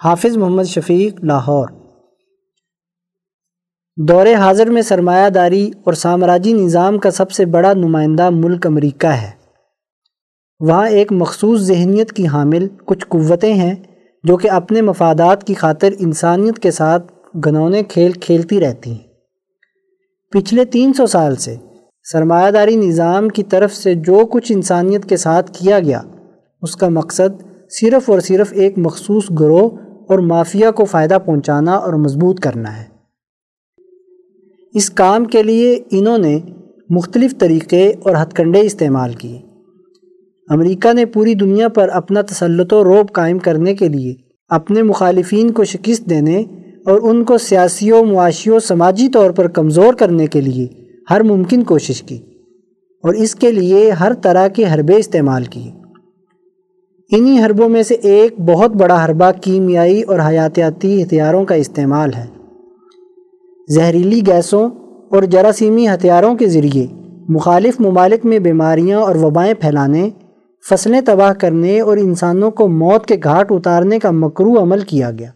حافظ 0.03 0.37
محمد 0.37 0.63
شفیق، 0.63 1.23
لاہور۔ 1.23 1.67
دور 4.07 4.25
حاضر 4.37 4.69
میں 4.69 4.81
سرمایہ 4.81 5.29
داری 5.29 5.71
اور 5.83 5.93
سامراجی 5.93 6.53
نظام 6.53 6.97
کا 6.97 7.11
سب 7.11 7.31
سے 7.31 7.45
بڑا 7.45 7.73
نمائندہ 7.73 8.29
ملک 8.29 8.65
امریکہ 8.65 9.07
ہے۔ 9.07 9.29
وہاں 10.59 10.87
ایک 10.87 11.11
مخصوص 11.11 11.59
ذہنیت 11.59 12.11
کی 12.11 12.27
حامل 12.27 12.67
کچھ 12.85 13.05
قوتیں 13.07 13.53
ہیں 13.53 13.75
جو 14.23 14.37
کہ 14.37 14.51
اپنے 14.51 14.81
مفادات 14.81 15.43
کی 15.43 15.53
خاطر 15.53 15.89
انسانیت 15.99 16.59
کے 16.59 16.71
ساتھ 16.71 17.11
گنونے 17.45 17.83
کھیل 17.83 18.11
کھیلتی 18.11 18.59
رہتی 18.59 18.91
ہیں۔ 18.91 19.07
پچھلے 20.31 20.65
تین 20.65 20.93
سو 20.93 21.05
سال 21.05 21.35
سے 21.35 21.55
سرمایہ 22.11 22.51
داری 22.51 22.75
نظام 22.75 23.29
کی 23.29 23.43
طرف 23.43 23.75
سے 23.75 23.93
جو 23.93 24.25
کچھ 24.31 24.51
انسانیت 24.51 25.05
کے 25.05 25.17
ساتھ 25.17 25.51
کیا 25.51 25.79
گیا، 25.79 26.01
اس 26.61 26.75
کا 26.75 26.89
مقصد 26.89 27.43
صرف 27.69 28.09
اور 28.09 28.19
صرف 28.19 28.47
ایک 28.51 28.73
مخصوص 28.77 29.23
گروہ 29.39 29.69
اور 30.09 30.19
مافیا 30.19 30.71
کو 30.71 30.85
فائدہ 30.85 31.17
پہنچانا 31.25 31.71
اور 31.71 31.93
مضبوط 31.93 32.39
کرنا 32.39 32.77
ہے۔ 32.77 32.98
اس 34.73 34.89
کام 34.89 35.25
کے 35.25 35.43
لیے 35.43 35.79
انہوں 35.91 36.17
نے 36.17 36.39
مختلف 36.89 37.37
طریقے 37.37 37.93
اور 38.03 38.15
ہتھ 38.21 38.35
کنڈے 38.35 38.59
استعمال 38.61 39.13
کیے۔ 39.13 39.41
امریکہ 40.49 40.93
نے 40.93 41.05
پوری 41.05 41.33
دنیا 41.33 41.67
پر 41.67 41.89
اپنا 41.89 42.21
تسلط 42.21 42.73
و 42.73 42.83
روب 42.83 43.11
قائم 43.11 43.39
کرنے 43.39 43.75
کے 43.75 43.87
لیے 43.87 44.13
اپنے 44.49 44.83
مخالفین 44.83 45.51
کو 45.51 45.63
شکست 45.63 46.09
دینے 46.09 46.43
اور 46.85 46.99
ان 47.03 47.23
کو 47.23 47.37
سیاسی 47.37 47.91
و 47.91 48.03
معاشی 48.03 48.49
و 48.49 48.59
سماجی 48.59 49.09
طور 49.09 49.31
پر 49.31 49.47
کمزور 49.47 49.93
کرنے 49.93 50.27
کے 50.27 50.41
لیے 50.41 50.67
ہر 51.09 51.23
ممکن 51.23 51.63
کوشش 51.63 52.01
کی 52.01 52.15
اور 53.03 53.13
اس 53.13 53.35
کے 53.35 53.51
لیے 53.51 53.91
ہر 53.91 54.13
طرح 54.13 54.47
کے 54.47 54.65
حربے 54.73 54.95
استعمال 54.95 55.43
کیے۔ 55.43 55.71
انہی 57.17 57.43
حربوں 57.45 57.69
میں 57.69 57.83
سے 57.83 57.93
ایک 57.93 58.39
بہت 58.39 58.71
بڑا 58.71 59.05
حربہ 59.05 59.31
کیمیائی 59.41 60.01
اور 60.01 60.19
حیاتیاتی 60.27 61.03
ہتھیاروں 61.03 61.45
کا 61.45 61.55
استعمال 61.55 62.13
ہے۔ 62.13 62.38
زہریلی 63.69 64.21
گیسوں 64.27 64.69
اور 65.11 65.23
جراثیمی 65.23 65.87
ہتھیاروں 65.87 66.35
کے 66.35 66.47
ذریعے 66.47 66.87
مخالف 67.29 67.79
ممالک 67.79 68.25
میں 68.25 68.39
بیماریاں 68.39 68.99
اور 68.99 69.15
وبائیں 69.15 69.53
پھیلانے، 69.53 70.09
فصلیں 70.69 71.01
تباہ 71.01 71.33
کرنے 71.33 71.79
اور 71.81 71.97
انسانوں 71.97 72.51
کو 72.51 72.67
موت 72.67 73.05
کے 73.05 73.15
گھاٹ 73.23 73.51
اتارنے 73.51 73.99
کا 73.99 74.11
مکرو 74.11 74.61
عمل 74.61 74.79
کیا 74.79 75.11
گیا۔ 75.11 75.29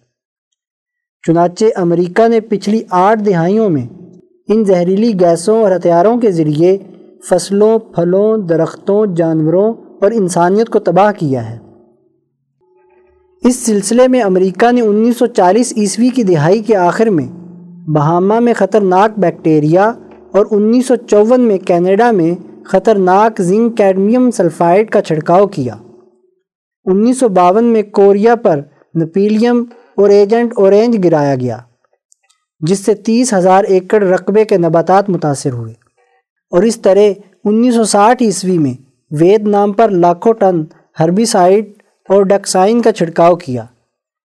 چنانچہ 1.27 1.65
امریکہ 1.75 2.27
نے 2.27 2.39
پچھلی 2.39 2.81
آٹھ 2.89 3.23
دہائیوں 3.23 3.69
میں 3.69 3.85
ان 4.47 4.65
زہریلی 4.65 5.19
گیسوں 5.19 5.61
اور 5.63 5.71
ہتھیاروں 5.75 6.17
کے 6.17 6.31
ذریعے 6.31 6.77
فصلوں، 7.29 7.79
پھلوں، 7.79 8.37
درختوں، 8.37 9.05
جانوروں 9.05 9.73
اور 10.01 10.11
انسانیت 10.11 10.69
کو 10.69 10.79
تباہ 10.79 11.11
کیا 11.17 11.49
ہے۔ 11.49 11.57
اس 13.43 13.55
سلسلے 13.55 14.07
میں 14.07 14.21
امریکہ 14.21 14.71
نے 14.71 14.81
انیس 14.81 15.17
سو 15.17 15.25
چالیس 15.25 15.73
عیسوی 15.77 16.09
کی 16.09 16.23
دہائی 16.23 16.59
کے 16.59 16.75
آخر 16.75 17.05
میں 17.05 17.27
بہاما 17.87 18.39
میں 18.39 18.53
خطرناک 18.53 19.19
بیکٹیریا 19.19 19.91
اور 20.31 20.45
انیس 20.51 20.87
سو 20.87 20.95
چون 20.95 21.41
میں 21.41 21.57
کینیڈا 21.57 22.11
میں 22.11 22.63
خطرناک 22.65 23.41
زنک 23.41 23.77
کیڈمیم 23.77 24.31
سلفائڈ 24.31 24.89
کا 24.89 25.01
چھڑکاؤ 25.01 25.47
کیا۔ 25.47 25.75
انیس 26.85 27.19
سو 27.19 27.29
باون 27.29 27.63
میں 27.63 27.83
کوریا 27.83 28.35
پر 28.35 28.59
نپیلیم 29.01 29.63
اور 29.97 30.09
ایجنٹ 30.09 30.53
اورینج 30.55 31.05
گرایا 31.05 31.35
گیا، 31.35 31.57
جس 32.59 32.79
سے 32.79 32.95
تیس 32.95 33.33
ہزار 33.33 33.63
ایکڑ 33.63 34.03
رقبے 34.03 34.45
کے 34.45 34.57
نباتات 34.57 35.09
متاثر 35.09 35.53
ہوئے۔ 35.53 35.73
اور 36.51 36.63
اس 36.63 36.81
طرح 36.81 37.11
انیس 37.45 37.75
سو 37.75 37.83
ساٹھ 37.83 38.23
عیسوی 38.23 38.57
میں 38.57 38.73
وید 39.19 39.47
نام 39.47 39.71
پر 39.71 39.89
لاکھوں 39.89 40.33
ٹن 40.33 40.63
ہربیسائڈ 40.99 41.65
اور 42.09 42.23
ڈکسائن 42.23 42.81
کا 42.81 42.91
چھڑکاؤ 42.91 43.35
کیا۔ 43.35 43.65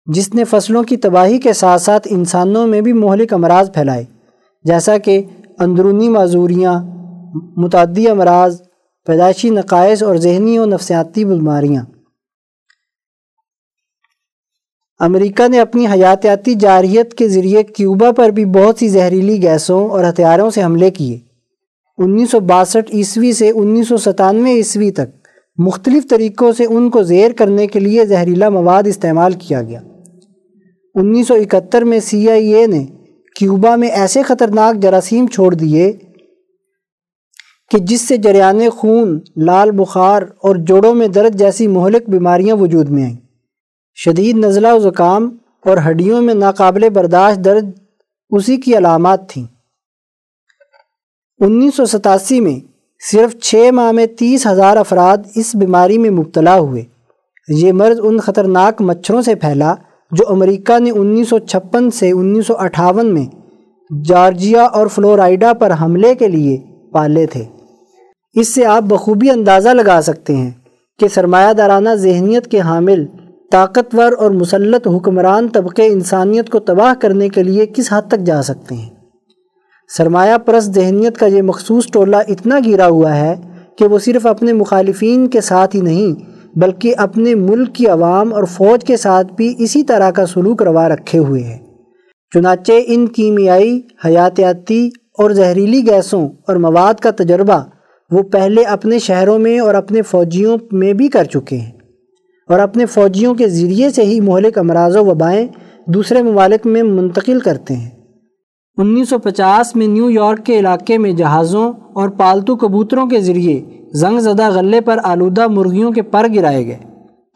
جس 0.08 0.34
نے 0.34 0.44
فصلوں 0.44 0.84
کی 0.84 0.98
تباہی 0.98 1.38
کے 1.38 1.54
ساتھ 1.54 1.82
ساتھ 1.82 2.08
انسانوں 2.12 2.68
میں 2.68 2.82
بھی 2.82 2.94
مہلک 2.94 3.34
امراض 3.34 3.72
پھیلائے، 3.74 4.04
جیسا 4.64 4.98
کہ 4.98 5.24
اندرونی 5.60 6.10
معذوریاں، 6.10 6.84
متعدی 7.58 8.08
امراض، 8.08 8.62
پیدائشی 9.06 9.50
نقائص 9.50 10.04
اور 10.04 10.16
ذہنی 10.16 10.58
و 10.58 10.66
نفسیاتی 10.66 11.26
بیماریاں۔ 11.26 11.84
امریکہ 15.00 15.48
نے 15.48 15.60
اپنی 15.60 15.88
حیاتیاتی 15.88 16.56
جارحیت 16.56 17.14
کے 17.14 17.30
ذریعے 17.30 17.64
کیوبا 17.64 18.12
پر 18.12 18.30
بھی 18.30 18.46
بہت 18.46 18.80
سی 18.80 18.88
زہریلی 18.88 19.42
گیسوں 19.42 19.90
اور 19.90 20.04
ہتھیاروں 20.04 20.50
سے 20.50 20.64
حملے 20.64 20.92
کیے۔ 20.92 21.20
انیس 21.98 22.32
سو 22.32 22.40
باسٹھ 22.40 22.96
عیسوی 22.96 23.34
سے 23.34 23.52
انیس 23.56 23.88
سو 23.88 23.98
ستانوے 23.98 24.52
عیسوی 24.52 24.92
تک 24.92 25.28
مختلف 25.58 26.04
طریقوں 26.10 26.52
سے 26.52 26.66
ان 26.66 26.90
کو 26.90 27.04
زیر 27.04 27.32
کرنے 27.32 27.68
کے 27.68 27.80
لیے 27.80 28.06
زہریلا 28.06 28.50
مواد 28.50 28.84
استعمال 28.86 29.34
کیا 29.34 29.62
گیا۔ 29.62 29.82
انیس 30.96 31.28
سو 31.28 31.34
اکہتر 31.34 31.82
میں 31.82 32.00
سی 32.00 32.30
آئی 32.30 32.54
اے 32.54 32.68
نے 32.68 32.86
کیوبا 33.36 33.76
میں 33.76 33.88
ایسے 33.88 34.24
خطرناک 34.24 34.76
جراثیم 34.76 35.28
چھوڑ 35.28 35.56
دیے 35.56 35.94
کہ 37.72 37.78
جس 37.78 38.08
سے 38.08 38.18
جریان 38.18 38.70
خون، 38.70 39.20
لال 39.38 39.72
بخار 39.72 40.22
اور 40.22 40.56
جوڑوں 40.56 40.96
میں 40.96 41.08
درد 41.08 41.36
جیسی 41.36 41.68
مہلک 41.68 42.10
بیماریاں 42.10 42.56
وجود 42.56 42.90
میں 42.90 43.04
آئیں۔ 43.04 43.16
شدید 43.96 44.38
نزلہ 44.38 44.68
و 44.74 44.80
زکام 44.80 45.38
اور 45.66 45.78
ہڈیوں 45.90 46.22
میں 46.22 46.34
ناقابل 46.34 46.90
برداشت 46.90 47.46
درد 47.46 47.66
اسی 48.30 48.58
کی 48.58 48.78
علامات 48.78 49.30
تھیں۔ 49.30 49.46
انیس 51.40 51.76
سو 51.76 51.86
ستاسی 51.86 52.42
میں 52.42 52.60
صرف 53.12 53.36
چھ 53.36 53.70
ماہ 53.72 53.92
میں 53.92 54.06
تیس 54.06 54.48
ہزار 54.48 54.78
افراد 54.78 55.18
اس 55.36 55.56
بیماری 55.56 55.98
میں 55.98 56.10
مبتلا 56.10 56.60
ہوئے۔ 56.60 56.84
یہ 57.48 57.72
مرض 57.72 58.00
ان 58.04 58.20
خطرناک 58.20 58.82
مچھروں 58.82 59.22
سے 59.22 59.36
پھیلا 59.36 59.76
جو 60.12 60.24
امریکہ 60.30 60.80
نے 60.80 60.92
انیس 60.92 61.30
سو 61.30 61.40
چھپن 61.40 61.92
سے 61.92 62.12
انیس 62.12 62.48
سو 62.48 62.54
اٹھاون 62.58 63.14
میں 63.14 63.26
جارجیا 64.04 64.64
اور 64.64 64.88
فلورائیڈا 64.88 65.54
پر 65.54 65.72
حملے 65.82 66.16
کے 66.16 66.28
لیے 66.28 66.58
پالے 66.92 67.26
تھے۔ 67.26 67.44
اس 68.34 68.56
سے 68.56 68.66
آپ 68.66 68.84
بخوبی 68.84 69.30
اندازہ 69.30 69.70
لگا 69.70 70.00
سکتے 70.04 70.36
ہیں 70.36 70.52
کہ 71.00 71.08
سرمایہ 71.08 71.54
دارانہ 71.54 71.90
ذہنیت 71.96 72.48
کے 72.48 72.60
حامل، 72.60 73.06
طاقتور 73.52 74.12
اور 74.18 74.32
مسلط 74.32 74.88
حکمران 74.88 75.48
طبقے 75.48 75.88
انسانیت 75.88 76.50
کو 76.50 76.60
تباہ 76.60 76.94
کرنے 77.02 77.30
کے 77.30 77.44
لیے 77.44 77.66
کس 77.66 77.94
حد 77.94 78.02
تک 78.08 78.20
جا 78.20 78.42
سکتے 78.42 78.76
ہیں۔ 78.76 78.90
سرمایہ 79.98 80.38
پرست 80.38 80.76
ذہنیت 80.76 81.18
کا 81.18 81.26
یہ 81.26 81.42
مخصوص 81.42 81.88
ٹولہ 81.88 82.16
اتنا 82.28 82.60
گرا 82.66 82.88
ہوا 82.88 83.16
ہے 83.16 83.36
کہ 83.76 83.86
وہ 83.86 84.00
صرف 84.00 84.26
اپنے 84.26 84.54
مخالفین 84.54 85.28
کے 85.28 85.42
ساتھ 85.42 85.76
ہی 85.76 85.82
نہیں 85.82 86.35
بلکہ 86.56 86.94
اپنے 86.98 87.36
ملک 87.36 87.76
کی 87.76 87.88
عوام 87.88 88.34
اور 88.34 88.44
فوج 88.44 88.86
کے 88.86 88.98
ساتھ 88.98 89.34
بھی 89.34 89.54
اسی 89.58 89.84
طرح 89.84 90.12
کا 90.12 90.26
سلوک 90.26 90.64
روا 90.64 90.90
رکھے 90.90 91.20
ہوئے 91.20 91.44
ہیں۔ 91.44 91.58
چنانچہ 92.34 92.72
ان 92.86 93.08
کیمیائی، 93.08 93.82
حیاتیاتی 94.06 94.90
اور 95.18 95.32
زہریلی 95.32 95.88
گیسوں 95.88 96.30
اور 96.48 96.56
مواد 96.56 96.94
کا 96.94 97.12
تجربہ 97.12 97.66
وہ 98.12 98.24
پہلے 98.24 98.64
اپنے 98.64 99.00
شہروں 99.00 99.40
میں 99.40 99.60
اور 99.60 99.76
اپنے 99.76 100.02
فوجیوں 100.02 100.58
میں 100.72 100.94
بھی 100.94 101.08
کر 101.08 101.24
چکے 101.24 101.58
ہیں۔ 101.58 101.72
اور 102.50 102.60
اپنے 102.60 102.86
فوجیوں 102.86 103.34
کے 103.34 103.48
ذریعے 103.48 103.90
سے 103.90 104.04
ہی 104.04 104.20
مہلک 104.20 104.58
امراض 104.58 104.96
و 104.96 105.06
وبائیں 105.06 105.48
دوسرے 105.88 106.22
ممالک 106.22 106.68
میں 106.68 106.84
منتقل 106.84 107.40
کرتے 107.40 107.74
ہیں۔ 107.74 107.90
انیس 108.78 109.10
سو 109.10 109.20
پچاس 109.20 109.76
میں 109.76 109.88
نیو 109.88 110.10
یارک 110.10 110.46
کے 110.46 110.60
علاقے 110.60 110.98
میں 110.98 111.12
جہازوں 111.12 111.74
اور 111.94 112.10
پالتو 112.10 112.56
کبوتروں 112.56 113.08
کے 113.08 113.20
ذریعے 113.20 113.62
زنگ 113.96 114.20
زدہ 114.20 114.50
غلے 114.50 114.82
پر 114.82 115.00
آلودہ 115.04 115.48
مرغیوں 115.48 115.92
کے 115.92 116.02
پر 116.02 116.28
گرائے 116.36 116.66
گئے، 116.66 116.78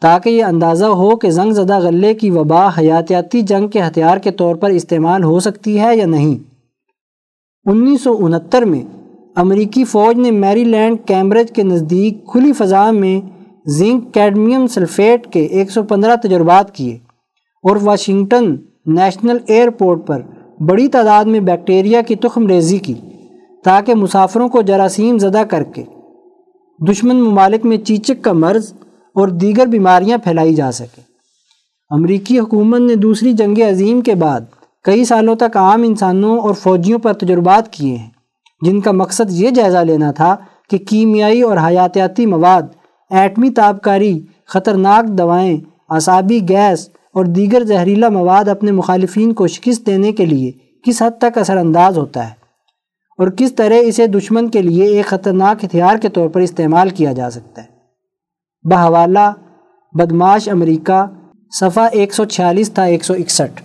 تاکہ 0.02 0.28
یہ 0.30 0.44
اندازہ 0.44 0.84
ہو 0.84 1.16
کہ 1.16 1.30
زنگ 1.30 1.52
زدہ 1.52 1.78
غلے 1.78 2.12
کی 2.14 2.30
وبا 2.30 2.68
حیاتیاتی 2.78 3.40
جنگ 3.42 3.68
کے 3.68 3.80
ہتھیار 3.80 4.18
کے 4.18 4.30
طور 4.30 4.54
پر 4.54 4.70
استعمال 4.70 5.24
ہو 5.24 5.38
سکتی 5.40 5.78
ہے 5.80 5.96
یا 5.96 6.06
نہیں۔ 6.06 6.38
انیس 7.66 8.02
سو 8.02 8.16
انہتر 8.20 8.62
میں 8.62 8.82
امریکی 9.36 9.84
فوج 9.84 10.18
نے 10.18 10.30
میری 10.30 10.64
لینڈ 10.64 10.98
کیمبرج 11.06 11.52
کے 11.52 11.62
نزدیک 11.62 12.24
کھلی 12.26 12.52
فضا 12.52 12.90
میں 12.90 13.20
زنک 13.68 14.12
کیڈمیم 14.14 14.66
سلفیٹ 14.66 15.26
کے 15.32 15.40
ایک 15.40 15.70
سو 15.70 15.82
پندرہ 15.82 16.16
تجربات 16.22 16.74
کیے 16.74 16.96
اور 17.64 17.76
واشنگٹن 17.82 18.54
نیشنل 18.86 19.36
ایئرپورٹ 19.46 20.06
پر 20.06 20.22
بڑی 20.60 20.88
تعداد 20.88 21.24
میں 21.24 21.40
بیکٹیریا 21.40 22.00
کی 22.02 22.16
تخم 22.16 22.46
ریزی 22.46 22.78
کی، 22.78 22.94
تاکہ 23.64 23.94
مسافروں 23.94 24.48
کو 24.48 24.62
جراثیم 24.62 25.18
زدہ 25.18 25.42
کر 25.48 25.62
کے 25.62 25.84
دشمن 26.88 27.16
ممالک 27.16 27.64
میں 27.66 27.76
چیچک 27.76 28.22
کا 28.22 28.32
مرض 28.32 28.72
اور 29.16 29.28
دیگر 29.28 29.66
بیماریاں 29.66 30.18
پھیلائی 30.18 30.54
جا 30.54 30.70
سکے 30.72 31.00
امریکی 31.90 32.38
حکومت 32.38 32.80
نے 32.80 32.94
دوسری 32.94 33.32
جنگ 33.32 33.58
عظیم 33.68 34.00
کے 34.00 34.14
بعد 34.14 34.40
کئی 34.84 35.04
سالوں 35.04 35.34
تک 35.34 35.56
عام 35.56 35.82
انسانوں 35.82 36.38
اور 36.38 36.54
فوجیوں 36.54 36.98
پر 36.98 37.12
تجربات 37.12 37.72
کیے 37.72 37.96
ہیں، 37.96 38.08
جن 38.62 38.80
کا 38.80 38.92
مقصد 38.92 39.32
یہ 39.32 39.50
جائزہ 39.50 39.78
لینا 39.78 40.10
تھا 40.12 40.36
کہ 40.70 40.78
کیمیائی 40.78 41.42
اور 41.42 41.56
حیاتیاتی 41.56 42.26
مواد، 42.26 42.62
ایٹمی 43.10 43.50
تابکاری، 43.50 44.18
خطرناک 44.46 45.18
دوائیں، 45.18 45.56
اعصابی 45.90 46.40
گیس 46.48 46.88
اور 47.14 47.24
دیگر 47.24 47.64
زہریلا 47.64 48.08
مواد 48.08 48.48
اپنے 48.48 48.72
مخالفین 48.72 49.32
کو 49.32 49.46
شکست 49.46 49.86
دینے 49.86 50.12
کے 50.12 50.26
لیے 50.26 50.50
کس 50.84 51.02
حد 51.02 51.20
تک 51.20 51.38
اثر 51.38 51.56
انداز 51.56 51.98
ہوتا 51.98 52.28
ہے۔ 52.28 52.39
اور 53.20 53.28
کس 53.28 53.54
طرح 53.54 53.74
اسے 53.82 54.06
دشمن 54.06 54.48
کے 54.48 54.62
لیے 54.62 54.84
ایک 54.84 55.06
خطرناک 55.06 55.64
ہتھیار 55.64 55.96
کے 55.96 56.08
طور 56.08 56.28
پر 56.28 56.40
استعمال 56.40 56.90
کیا 56.90 57.12
جا 57.12 57.30
سکتا 57.30 57.62
ہے؟ 57.62 57.66
بحوالہ 58.70 59.32
بدماش 59.92 60.48
امریکہ، 60.48 61.06
صفحہ 61.60 61.88
ایک 61.92 62.14
سو 62.14 62.24
چھیالیس 62.24 62.72
تھا 62.72 62.82
ایک 62.82 63.04
سو 63.04 63.14
اکسٹھ۔ 63.14 63.62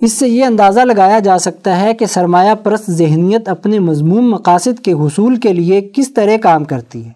اس 0.00 0.12
سے 0.12 0.28
یہ 0.28 0.44
اندازہ 0.44 0.80
لگایا 0.80 1.18
جا 1.18 1.38
سکتا 1.38 1.80
ہے 1.80 1.94
کہ 1.94 2.06
سرمایہ 2.06 2.54
پرست 2.54 2.90
ذہنیت 2.90 3.48
اپنے 3.48 3.78
مضمون 3.78 4.30
مقاصد 4.30 4.80
کے 4.82 4.92
حصول 4.92 5.36
کے 5.36 5.52
لیے 5.52 5.80
کس 5.80 6.14
طرح 6.14 6.36
کام 6.42 6.64
کرتی 6.64 7.06
ہے۔ 7.06 7.12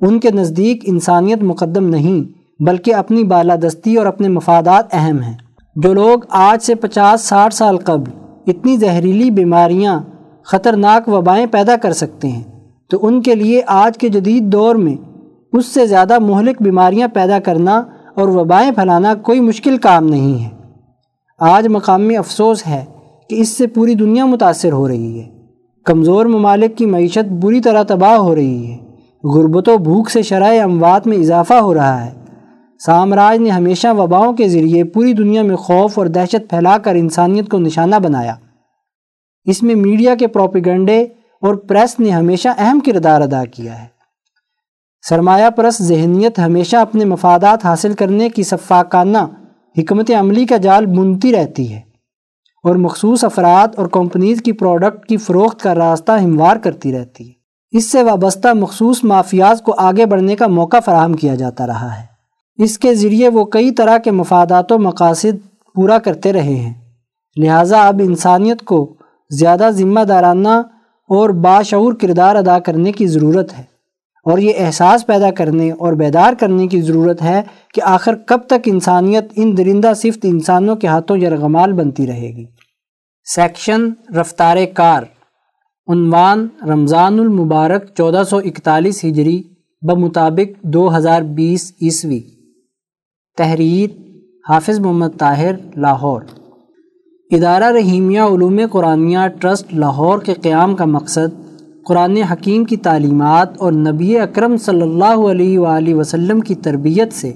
ان 0.00 0.20
کے 0.20 0.30
نزدیک 0.30 0.82
انسانیت 0.86 1.42
مقدم 1.42 1.88
نہیں، 1.88 2.32
بلکہ 2.62 2.94
اپنی 2.94 3.24
بالادستی 3.24 3.96
اور 3.96 4.06
اپنے 4.06 4.28
مفادات 4.28 4.86
اہم 4.92 5.18
ہیں۔ 5.18 5.36
جو 5.76 5.94
لوگ 5.94 6.18
آج 6.28 6.62
سے 6.62 6.74
پچاس، 6.74 7.20
ساٹھ 7.20 7.54
سال 7.54 7.78
قبل 7.78 8.10
اتنی 8.46 8.76
زہریلی 8.76 9.30
بیماریاں 9.30 10.00
خطرناک 10.52 11.08
وبائیں 11.08 11.46
پیدا 11.46 11.76
کر 11.76 11.92
سکتے 11.92 12.28
ہیں۔ 12.28 12.42
تو 12.90 12.98
ان 13.02 13.22
کے 13.22 13.34
لیے 13.34 13.62
آج 13.66 13.98
کے 13.98 14.08
جدید 14.08 14.42
دور 14.42 14.74
میں 14.74 14.96
اس 15.52 15.66
سے 15.66 15.86
زیادہ 15.86 16.18
مہلک 16.18 16.62
بیماریاں 16.62 17.08
پیدا 17.08 17.38
کرنا 17.38 17.82
اور 18.14 18.28
وبائیں 18.28 18.70
پھیلانا 18.70 19.14
کوئی 19.14 19.40
مشکل 19.40 19.76
کام 19.76 20.06
نہیں 20.06 20.44
ہے۔ 20.44 20.48
آج 21.38 21.68
مقامی 21.68 22.16
افسوس 22.16 22.66
ہے 22.66 22.84
کہ 23.30 23.34
اس 23.40 23.48
سے 23.48 23.66
پوری 23.66 23.94
دنیا 23.94 24.24
متاثر 24.24 24.72
ہو 24.72 24.88
رہی 24.88 25.20
ہے۔ 25.20 25.28
کمزور 25.84 26.26
ممالک 26.26 26.76
کی 26.76 26.86
معیشت 26.86 27.32
بری 27.32 27.60
طرح 27.60 27.82
تباہ 27.82 28.16
ہو 28.16 28.34
رہی 28.34 28.72
ہے۔ 28.72 28.78
غربت 29.24 29.68
و 29.68 29.78
بھوک 29.78 30.10
سے 30.10 30.22
شرح 30.22 30.62
اموات 30.62 31.06
میں 31.06 31.16
اضافہ 31.16 31.54
ہو 31.54 31.74
رہا 31.74 32.06
ہے۔ 32.06 32.10
سامراج 32.86 33.38
نے 33.38 33.50
ہمیشہ 33.50 33.88
وباؤں 33.98 34.32
کے 34.32 34.48
ذریعے 34.48 34.84
پوری 34.84 35.12
دنیا 35.12 35.42
میں 35.42 35.56
خوف 35.56 35.98
اور 35.98 36.06
دہشت 36.06 36.50
پھیلا 36.50 36.78
کر 36.78 36.94
انسانیت 36.94 37.48
کو 37.48 37.58
نشانہ 37.58 37.96
بنایا۔ 37.96 38.34
اس 39.48 39.62
میں 39.62 39.74
میڈیا 39.74 40.14
کے 40.14 40.26
پروپیگنڈے 40.26 41.02
اور 41.40 41.54
پریس 41.54 42.00
نے 42.00 42.10
ہمیشہ 42.10 42.48
اہم 42.58 42.80
کردار 42.80 43.20
ادا 43.20 43.44
کیا 43.44 43.82
ہے۔ 43.82 43.86
سرمایہ 45.08 45.50
پرس 45.50 45.82
ذہنیت 45.82 46.38
ہمیشہ 46.38 46.76
اپنے 46.76 47.04
مفادات 47.04 47.64
حاصل 47.64 47.92
کرنے 47.92 48.28
کی 48.28 48.42
صفاقانہ 48.42 49.18
حکمت 49.78 50.10
عملی 50.10 50.46
کا 50.46 50.56
جال 50.56 50.86
بنتی 50.86 51.32
رہتی 51.32 51.72
ہے 51.72 51.80
اور 52.64 52.76
مخصوص 52.76 53.24
افراد 53.24 53.68
اور 53.76 53.86
کمپنیز 53.86 54.42
کی 54.42 54.52
پروڈکٹ 54.52 55.06
کی 55.06 55.16
فروخت 55.16 55.60
کا 55.60 55.74
راستہ 55.74 56.12
ہموار 56.12 56.56
کرتی 56.56 56.92
رہتی 56.92 57.28
ہے۔ 57.28 57.32
اس 57.70 57.90
سے 57.90 58.02
وابستہ 58.02 58.48
مخصوص 58.54 59.04
مافیاز 59.04 59.62
کو 59.62 59.74
آگے 59.78 60.06
بڑھنے 60.06 60.36
کا 60.36 60.46
موقع 60.46 60.80
فراہم 60.80 61.12
کیا 61.12 61.34
جاتا 61.34 61.66
رہا 61.66 62.00
ہے۔ 62.00 62.06
اس 62.62 62.78
کے 62.78 62.94
ذریعے 62.94 63.28
وہ 63.28 63.44
کئی 63.44 63.70
طرح 63.70 63.98
کے 63.98 64.10
مفادات 64.10 64.72
و 64.72 64.78
مقاصد 64.78 65.64
پورا 65.74 65.98
کرتے 65.98 66.32
رہے 66.32 66.54
ہیں۔ 66.54 66.74
لہٰذا 67.36 67.86
اب 67.86 68.00
انسانیت 68.04 68.62
کو 68.62 68.94
زیادہ 69.30 69.70
ذمہ 69.72 70.00
دارانہ 70.00 70.62
اور 71.08 71.30
باشعور 71.30 71.92
کردار 71.92 72.36
ادا 72.36 72.58
کرنے 72.58 72.92
کی 72.92 73.06
ضرورت 73.06 73.58
ہے 73.58 73.64
اور 74.24 74.38
یہ 74.38 74.52
احساس 74.56 75.06
پیدا 75.06 75.30
کرنے 75.30 75.70
اور 75.70 75.92
بیدار 75.92 76.32
کرنے 76.32 76.66
کی 76.66 76.80
ضرورت 76.80 77.22
ہے 77.22 77.42
کہ 77.74 77.80
آخر 77.84 78.14
کب 78.14 78.38
تک 78.46 78.60
انسانیت 78.66 79.24
ان 79.36 79.56
درندہ 79.56 79.92
صفت 79.96 80.18
انسانوں 80.22 80.76
کے 80.76 80.86
ہاتھوں 80.86 81.16
یرغمال 81.16 81.72
بنتی 81.72 82.06
رہے 82.06 82.36
گی۔ 82.36 82.44
سیکشن 83.24 83.90
رفتار 84.16 84.56
کار، 84.74 85.02
عنوان 85.88 86.48
رمضان 86.68 87.20
المبارک 87.20 87.94
چودہ 87.96 88.22
سو 88.30 88.36
اکتالیس 88.36 89.04
ہجری 89.04 89.42
بمطابق 89.82 90.62
دو 90.62 90.96
ہزار 90.96 91.22
بیس 91.22 91.72
عیسوی۔ 91.82 92.20
تحریر 93.36 93.90
حافظ 94.48 94.78
محمد 94.78 95.18
طاہر، 95.18 95.54
لاہور۔ 95.76 96.22
ادارہ 97.30 97.64
رحیمیہ 97.64 98.20
علوم 98.20 98.60
قرآنیہ 98.70 99.18
ٹرسٹ 99.40 99.74
لاہور 99.74 100.18
کے 100.18 100.34
قیام 100.34 100.74
کا 100.76 100.84
مقصد 100.84 101.34
قرآن 101.86 102.16
حکیم 102.16 102.64
کی 102.64 102.76
تعلیمات 102.76 103.58
اور 103.58 103.72
نبی 103.72 104.18
اکرم 104.18 104.56
صلی 104.56 104.82
اللہ 104.82 105.26
علیہ 105.30 105.58
وآلہ 105.58 105.94
وسلم 105.94 106.40
کی 106.40 106.54
تربیت 106.54 107.12
سے۔ 107.12 107.32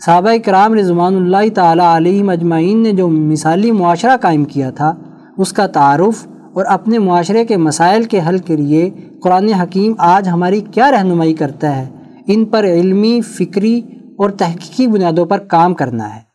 صحابہ 0.00 0.30
کرام 0.44 0.74
رضوان 0.74 1.16
اللہ 1.16 1.48
تعالیٰ 1.54 1.96
علیہ 1.96 2.22
مجمعین 2.22 2.82
نے 2.82 2.92
جو 2.92 3.08
مثالی 3.08 3.70
معاشرہ 3.70 4.16
قائم 4.16 4.44
کیا 4.44 4.70
تھا، 4.70 4.92
اس 5.36 5.52
کا 5.52 5.66
تعارف 5.66 6.26
اور 6.52 6.64
اپنے 6.64 6.98
معاشرے 6.98 7.44
کے 7.44 7.56
مسائل 7.56 8.04
کے 8.04 8.20
حل 8.28 8.38
کے 8.38 8.56
لیے 8.56 8.90
قرآن 9.22 9.48
حکیم 9.52 9.92
آج 9.98 10.28
ہماری 10.28 10.60
کیا 10.60 10.90
رہنمائی 10.90 11.34
کرتا 11.34 11.76
ہے، 11.76 11.86
ان 12.26 12.44
پر 12.44 12.64
علمی، 12.64 13.20
فکری 13.20 13.80
اور 14.18 14.30
تحقیقی 14.30 14.86
بنیادوں 14.86 15.26
پر 15.26 15.38
کام 15.38 15.74
کرنا 15.74 16.14
ہے۔ 16.16 16.31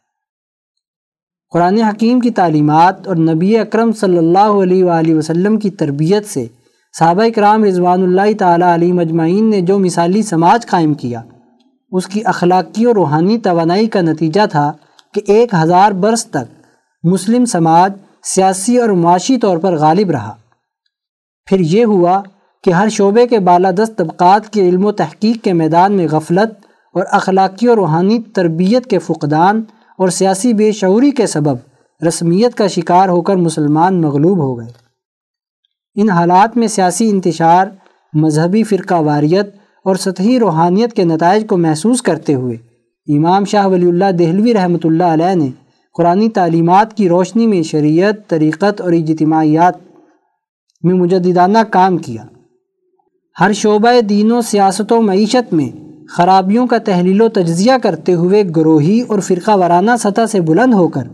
قرآن 1.52 1.78
حکیم 1.78 2.20
کی 2.20 2.30
تعلیمات 2.30 3.08
اور 3.08 3.16
نبی 3.16 3.58
اکرم 3.58 3.92
صلی 3.92 4.18
اللہ 4.18 4.64
علیہ 4.64 4.84
وآلہ 4.84 5.14
وسلم 5.16 5.58
کی 5.58 5.70
تربیت 5.70 6.26
سے 6.26 6.46
صحابہ 7.00 7.24
کرام 7.36 7.64
رضوان 7.64 8.04
اللہ 8.04 8.34
تعالیٰ 8.40 8.74
علیہ 8.74 8.94
مجمعین 8.94 9.50
نے 9.50 9.62
جو 9.62 9.78
مثالی 9.80 10.22
سماج 10.22 10.66
قائم 10.66 10.94
کیا، 10.94 11.22
اس 11.92 12.08
کی 12.08 12.22
اخلاقی 12.26 12.86
اور 12.86 12.96
روحانی 12.96 13.38
توانائی 13.38 13.88
کا 13.88 14.02
نتیجہ 14.02 14.46
تھا 14.52 14.72
کہ 15.14 15.22
ایک 15.28 15.54
ہزار 15.54 15.92
برس 15.92 16.26
تک 16.26 16.52
مسلم 17.04 17.46
سماج 17.46 17.94
سیاسی 18.24 18.78
اور 18.78 18.90
معاشی 18.90 19.38
طور 19.38 19.58
پر 19.58 19.76
غالب 19.76 20.12
رہا۔ 20.12 20.34
پھر 21.48 21.60
یہ 21.60 21.86
ہوا 21.86 22.22
کہ 22.64 22.72
ہر 22.72 22.90
شعبے 22.90 23.28
کے 23.28 23.40
بالادست 23.40 23.98
طبقات 23.98 24.50
کے 24.50 24.70
علم 24.70 24.86
و 24.86 24.92
تحقیق 24.92 25.44
کے 25.44 25.54
میدان 25.54 25.94
میں 25.94 26.08
غفلت 26.12 26.66
اور 26.96 27.04
اخلاقی 27.12 27.68
اور 27.68 27.78
روحانی 27.78 28.20
تربیت 28.34 28.86
کے 28.86 29.00
فقدان 29.00 29.64
اور 29.98 30.10
سیاسی 30.10 30.54
بے 30.54 30.72
شعوری 30.72 31.12
کے 31.12 31.28
سبب 31.28 31.56
رسمیت 32.08 32.56
کا 32.56 32.68
شکار 32.68 33.10
ہو 33.10 33.22
کر 33.22 33.36
مسلمان 33.36 34.02
مغلوب 34.02 34.38
ہو 34.38 34.60
گئے۔ 34.60 34.68
ان 35.96 36.10
حالات 36.10 36.58
میں 36.58 36.68
سیاسی 36.68 37.10
انتشار، 37.10 37.68
مذہبی 38.14 38.64
فرقہ 38.64 38.96
واریت 38.96 39.56
اور 39.84 39.96
سطحی 39.96 40.40
روحانیت 40.40 40.94
کے 40.94 41.04
نتائج 41.04 41.48
کو 41.48 41.58
محسوس 41.58 42.02
کرتے 42.02 42.34
ہوئے 42.34 42.56
امام 43.18 43.46
شاہ 43.46 43.68
ولی 43.68 43.88
اللہ 43.88 44.12
دہلوی 44.12 44.54
رحمۃ 44.54 44.84
اللہ 44.84 45.04
علیہ 45.04 45.36
نے 45.36 45.50
قرآن 45.94 46.30
تعلیمات 46.30 46.94
کی 46.94 47.10
روشنی 47.10 47.48
میں 47.48 47.64
شریعت، 47.64 48.28
طریقت 48.28 48.82
اور 48.82 48.92
اجتماعیات 48.92 49.74
میں 50.84 50.96
مجددانہ 50.96 51.58
کام 51.58 51.98
کیا۔ 51.98 52.26
ہر 53.40 53.54
شعبہ 53.54 54.02
دین 54.02 54.32
و 54.32 54.42
سیاست 54.42 54.92
و 54.92 55.02
معیشت 55.02 55.54
میں 55.54 55.87
خرابیوں 56.10 56.66
کا 56.68 56.78
تحلیل 56.78 57.22
و 57.22 57.28
تجزیہ 57.30 57.72
کرتے 57.84 58.14
ہوئے 58.14 58.44
گروہی 58.56 59.02
اور 59.02 59.20
فرقہ 59.20 59.56
وارانہ 59.56 59.92
سطح 60.00 60.26
سے 60.26 60.42
بلند 60.42 60.74
ہو 60.74 60.88
کر 60.88 61.08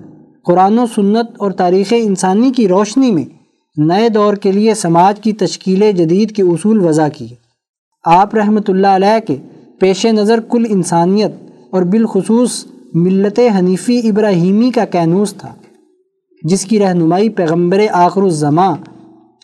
قرآن 0.46 0.80
و 0.80 0.86
سنت 0.96 1.28
اور 1.38 1.52
تاریخ 1.52 1.94
انسانی 1.98 2.52
کی 2.52 2.68
روشنی 2.68 3.12
میں 3.12 3.24
نئے 3.78 4.10
دور 4.10 4.34
کے 4.34 4.52
لیے 4.52 4.74
سماج 4.74 5.20
کی 5.22 5.34
تشکیل 5.34 5.92
جدید 5.92 6.32
کے 6.32 6.44
اصول 6.44 6.80
وضع 6.80 7.08
کیے۔ 7.08 7.36
آپ 8.06 8.36
رحمۃ 8.36 8.68
اللہ 8.68 8.88
علیہ 8.88 9.20
کے 9.28 9.36
پیش 9.80 10.06
نظر 10.06 10.40
کل 10.52 10.66
انسانیت 10.70 11.32
اور 11.72 11.82
بالخصوص 11.82 12.64
ملت 12.94 13.40
حنیفی 13.58 14.00
ابراہیمی 14.10 14.72
کا 14.72 14.86
کینوس 14.86 15.34
تھا، 15.34 15.54
جس 16.42 16.66
کی 16.66 16.80
رہنمائی 16.80 17.30
پیغمبر 17.30 17.86
آخر 17.92 18.22
الزماں 18.22 18.74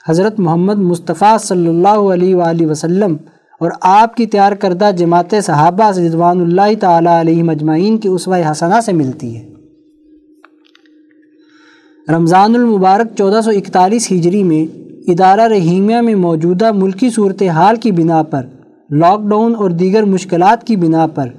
حضرت 0.09 0.39
محمد 0.39 0.77
مصطفیٰ 0.81 1.37
صلی 1.39 1.67
اللہ 1.67 2.13
علیہ 2.13 2.35
وآلہ 2.35 2.65
وسلم 2.65 3.15
اور 3.59 3.71
آپ 3.81 4.15
کی 4.15 4.25
تیار 4.25 4.51
کردہ 4.51 4.91
جماعت 4.97 5.35
صحابہ 5.43 5.89
رضوان 5.89 6.41
اللہ 6.41 6.79
تعالیٰ 6.79 7.19
علیہ 7.19 7.43
مجمعین 7.43 7.97
کی 7.97 8.07
اسوہ 8.07 8.51
حسنہ 8.51 8.81
سے 8.81 8.93
ملتی 8.93 9.37
ہے۔ 9.37 9.49
رمضان 12.15 12.55
المبارک 12.55 13.17
چودہ 13.17 13.41
سو 13.41 13.51
اکتالیس 13.51 14.11
ہجری 14.11 14.43
میں 14.43 14.77
ادارہ 15.11 15.41
رحیمیہ 15.41 15.97
میں 15.97 16.15
موجودہ 16.15 16.71
ملکی 16.71 17.09
صورتحال 17.09 17.75
کی 17.75 17.91
بنا 17.91 18.23
پر، 18.23 18.45
لاک 18.89 19.21
ڈاؤن 19.29 19.55
اور 19.55 19.69
دیگر 19.69 20.03
مشکلات 20.03 20.67
کی 20.67 20.75
بنا 20.75 21.07
پر 21.07 21.29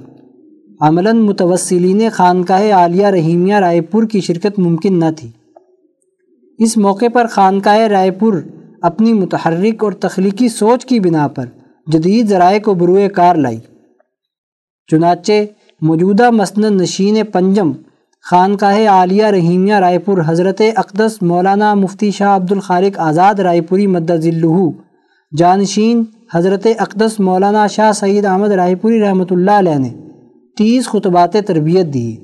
عملاً 0.81 1.17
متوسلین 1.17 2.01
خانقاہ 2.13 2.71
عالیہ 2.73 3.07
رحیمیہ 3.07 3.55
رائے 3.55 3.81
پور 3.81 4.03
کی 4.03 4.21
شرکت 4.21 4.59
ممکن 4.59 4.99
نہ 4.99 5.05
تھی۔ 5.17 5.29
اس 6.57 6.77
موقع 6.77 7.05
پر 7.13 7.27
خانقاہ 7.27 7.79
رائے 7.79 8.11
پور 8.11 8.33
اپنی 8.81 9.13
متحرک 9.13 9.83
اور 9.83 9.91
تخلیقی 9.91 10.49
سوچ 10.49 10.85
کی 10.85 10.99
بنا 10.99 11.27
پر 11.27 11.45
جدید 11.87 12.27
ذرائع 12.27 12.59
کو 12.59 12.73
بروئے 12.73 13.07
کار 13.09 13.35
لائی۔ 13.35 13.57
چنانچہ 14.89 15.33
موجودہ 15.81 16.29
مسند 16.29 16.81
نشین 16.81 17.17
پنجم 17.23 17.71
خانقاہ 18.25 18.77
عالیہ 18.87 19.25
رحیمیہ 19.25 19.75
رائے 19.75 19.99
پور 19.99 20.17
حضرت 20.27 20.61
اقدس 20.75 21.21
مولانا 21.21 21.73
مفتی 21.73 22.11
شاہ 22.11 22.35
عبد 22.35 22.51
الخالق 22.51 22.99
آزاد 22.99 23.39
رائے 23.39 23.61
پوری 23.61 23.87
مدذلہ، 23.87 24.69
جانشین 25.37 26.03
حضرت 26.33 26.67
اقدس 26.79 27.19
مولانا 27.19 27.67
شاہ 27.67 27.91
سعید 27.91 28.25
احمد 28.25 28.51
رائے 28.51 28.75
پوری 28.75 29.01
رحمۃ 29.01 29.31
اللہ 29.31 29.51
علیہ 29.51 29.77
نے 29.77 29.89
تیس 30.57 30.87
خطبات 30.87 31.35
تربیت 31.47 31.93
دی۔ 31.93 32.15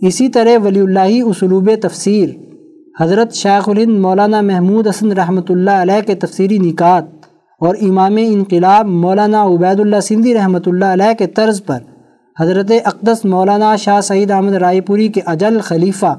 اسی 0.00 0.28
طرح 0.28 0.58
ولی 0.64 0.80
اللہ 0.80 1.22
اسلوب 1.24 1.70
تفسیر 1.82 2.28
حضرت 3.00 3.34
شیخ 3.34 3.68
الہند 3.68 3.98
مولانا 3.98 4.40
محمود 4.40 4.88
حسن 4.88 5.12
رحمۃ 5.12 5.48
اللہ 5.48 5.82
علیہ 5.82 6.00
کے 6.06 6.14
تفسیری 6.14 6.58
نکات 6.58 7.17
اور 7.60 7.74
امام 7.80 8.16
انقلاب 8.16 8.86
مولانا 8.86 9.44
عبید 9.44 9.80
اللہ 9.80 10.00
سندھی 10.00 10.34
رحمۃ 10.34 10.66
اللہ 10.66 10.84
علیہ 10.84 11.12
کے 11.18 11.26
طرز 11.26 11.64
پر 11.66 11.78
حضرت 12.40 12.72
اقدس 12.84 13.24
مولانا 13.24 13.76
شاہ 13.76 14.00
سعید 14.00 14.30
احمد 14.30 14.52
رائے 14.52 14.80
پوری 14.80 15.08
کے 15.08 15.20
اجل 15.26 15.60
خلیفہ 15.60 16.14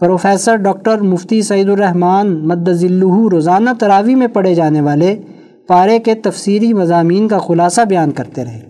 پروفیسر 0.00 0.56
ڈاکٹر 0.56 0.98
مفتی 0.98 1.42
سعید 1.42 1.68
الرحمن 1.68 2.48
مدذلہ 2.48 3.28
روزانہ 3.30 3.70
تراوی 3.78 4.14
میں 4.14 4.26
پڑھے 4.26 4.54
جانے 4.54 4.80
والے 4.80 5.16
پارے 5.68 5.98
کے 5.98 6.14
تفسیری 6.14 6.74
مضامین 6.74 7.28
کا 7.28 7.38
خلاصہ 7.38 7.80
بیان 7.80 8.10
کرتے 8.10 8.44
رہے۔ 8.44 8.60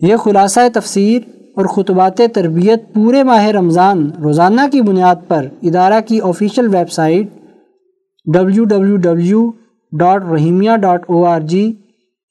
یہ 0.00 0.16
خلاصہ 0.16 0.60
تفسیر 0.74 1.20
اور 1.56 1.66
خطبات 1.66 2.20
تربیت 2.34 2.94
پورے 2.94 3.22
ماہ 3.22 3.46
رمضان 3.46 4.10
روزانہ 4.22 4.60
کی 4.72 4.80
بنیاد 4.80 5.16
پر 5.28 5.46
ادارہ 5.62 6.00
کی 6.00 6.20
official 6.20 6.74
website 6.90 7.28
W 8.32 8.64
W 8.64 8.96
W 8.96 9.50
dot 9.92 10.24
Rahimia 10.24 10.76
dot 10.76 11.04
O 11.08 11.24
R 11.24 11.40
G 11.40 11.62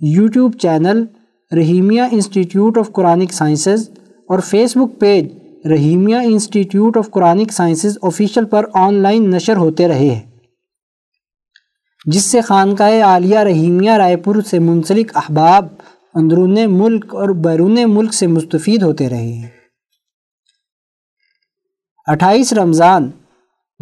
YouTube 0.01 0.53
channel 0.59 1.03
Rahimia 1.51 2.01
institute 2.11 2.77
of 2.77 2.91
Quranic 2.91 3.33
sciences 3.33 3.89
اور 4.29 4.39
Facebook 4.77 4.99
page 4.99 5.27
Rahimia 5.65 6.17
institute 6.23 6.97
of 6.97 7.09
Quranic 7.11 7.51
sciences 7.51 7.97
official 8.01 8.45
per 8.45 8.65
on 8.73 8.93
line 8.93 9.29
نشر 9.31 9.57
ہوتے 9.57 9.87
رہے 9.87 10.09
ہیں، 10.09 10.21
جس 12.05 12.25
سے 12.25 12.41
خانقاہ 12.41 13.01
عالیہ 13.03 13.37
رحیمیہ 13.37 13.91
رائے 13.91 14.15
پور 14.15 14.35
سے 14.49 14.59
منسلک 14.59 15.15
احباب، 15.17 15.65
اندرون 16.15 16.57
ملک 16.69 17.15
اور 17.15 17.29
بیرون 17.35 17.77
ملک 17.87 18.13
سے 18.13 18.27
مستفید 18.27 18.83
ہوتے 18.83 19.09
رہے 19.09 19.31
ہیں۔ 19.33 19.49
اٹھائیس 22.07 22.53
رمضان 22.53 23.09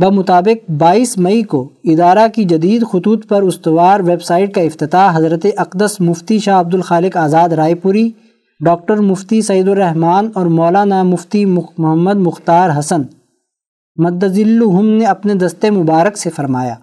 بمطابق 0.02 0.72
بائیس 0.72 1.18
مئی 1.18 1.44
کو 1.44 1.69
ادارہ 1.84 2.28
کی 2.36 2.44
جدید 2.44 2.84
خطوط 2.94 3.28
پر 3.28 3.41
استوار 3.41 3.99
ویب 3.99 4.24
سائٹ 4.24 4.53
کا 4.53 4.61
افتتاح 4.61 5.18
حضرت 5.18 5.45
اقدس 5.57 6.02
مفتی 6.02 6.40
شاہ 6.40 6.60
عبد 6.60 6.74
الخالق 6.74 7.18
آزاد 7.18 7.49
رائے 7.49 7.76
پوری، 7.76 8.11
ڈاکٹر 8.65 8.95
مفتی 8.95 9.41
سعید 9.41 9.68
الرحمان 9.68 10.30
اور 10.34 10.45
مولانا 10.45 11.03
مفتی 11.03 11.45
محمد 11.45 12.15
مختار 12.15 12.69
حسن۔ 12.80 13.02
مدذلہم 13.95 14.86
نے 14.86 15.06
اپنے 15.06 15.34
دستے 15.34 15.69
مبارک 15.69 16.18
سے 16.18 16.30
فرمایا۔ 16.30 16.76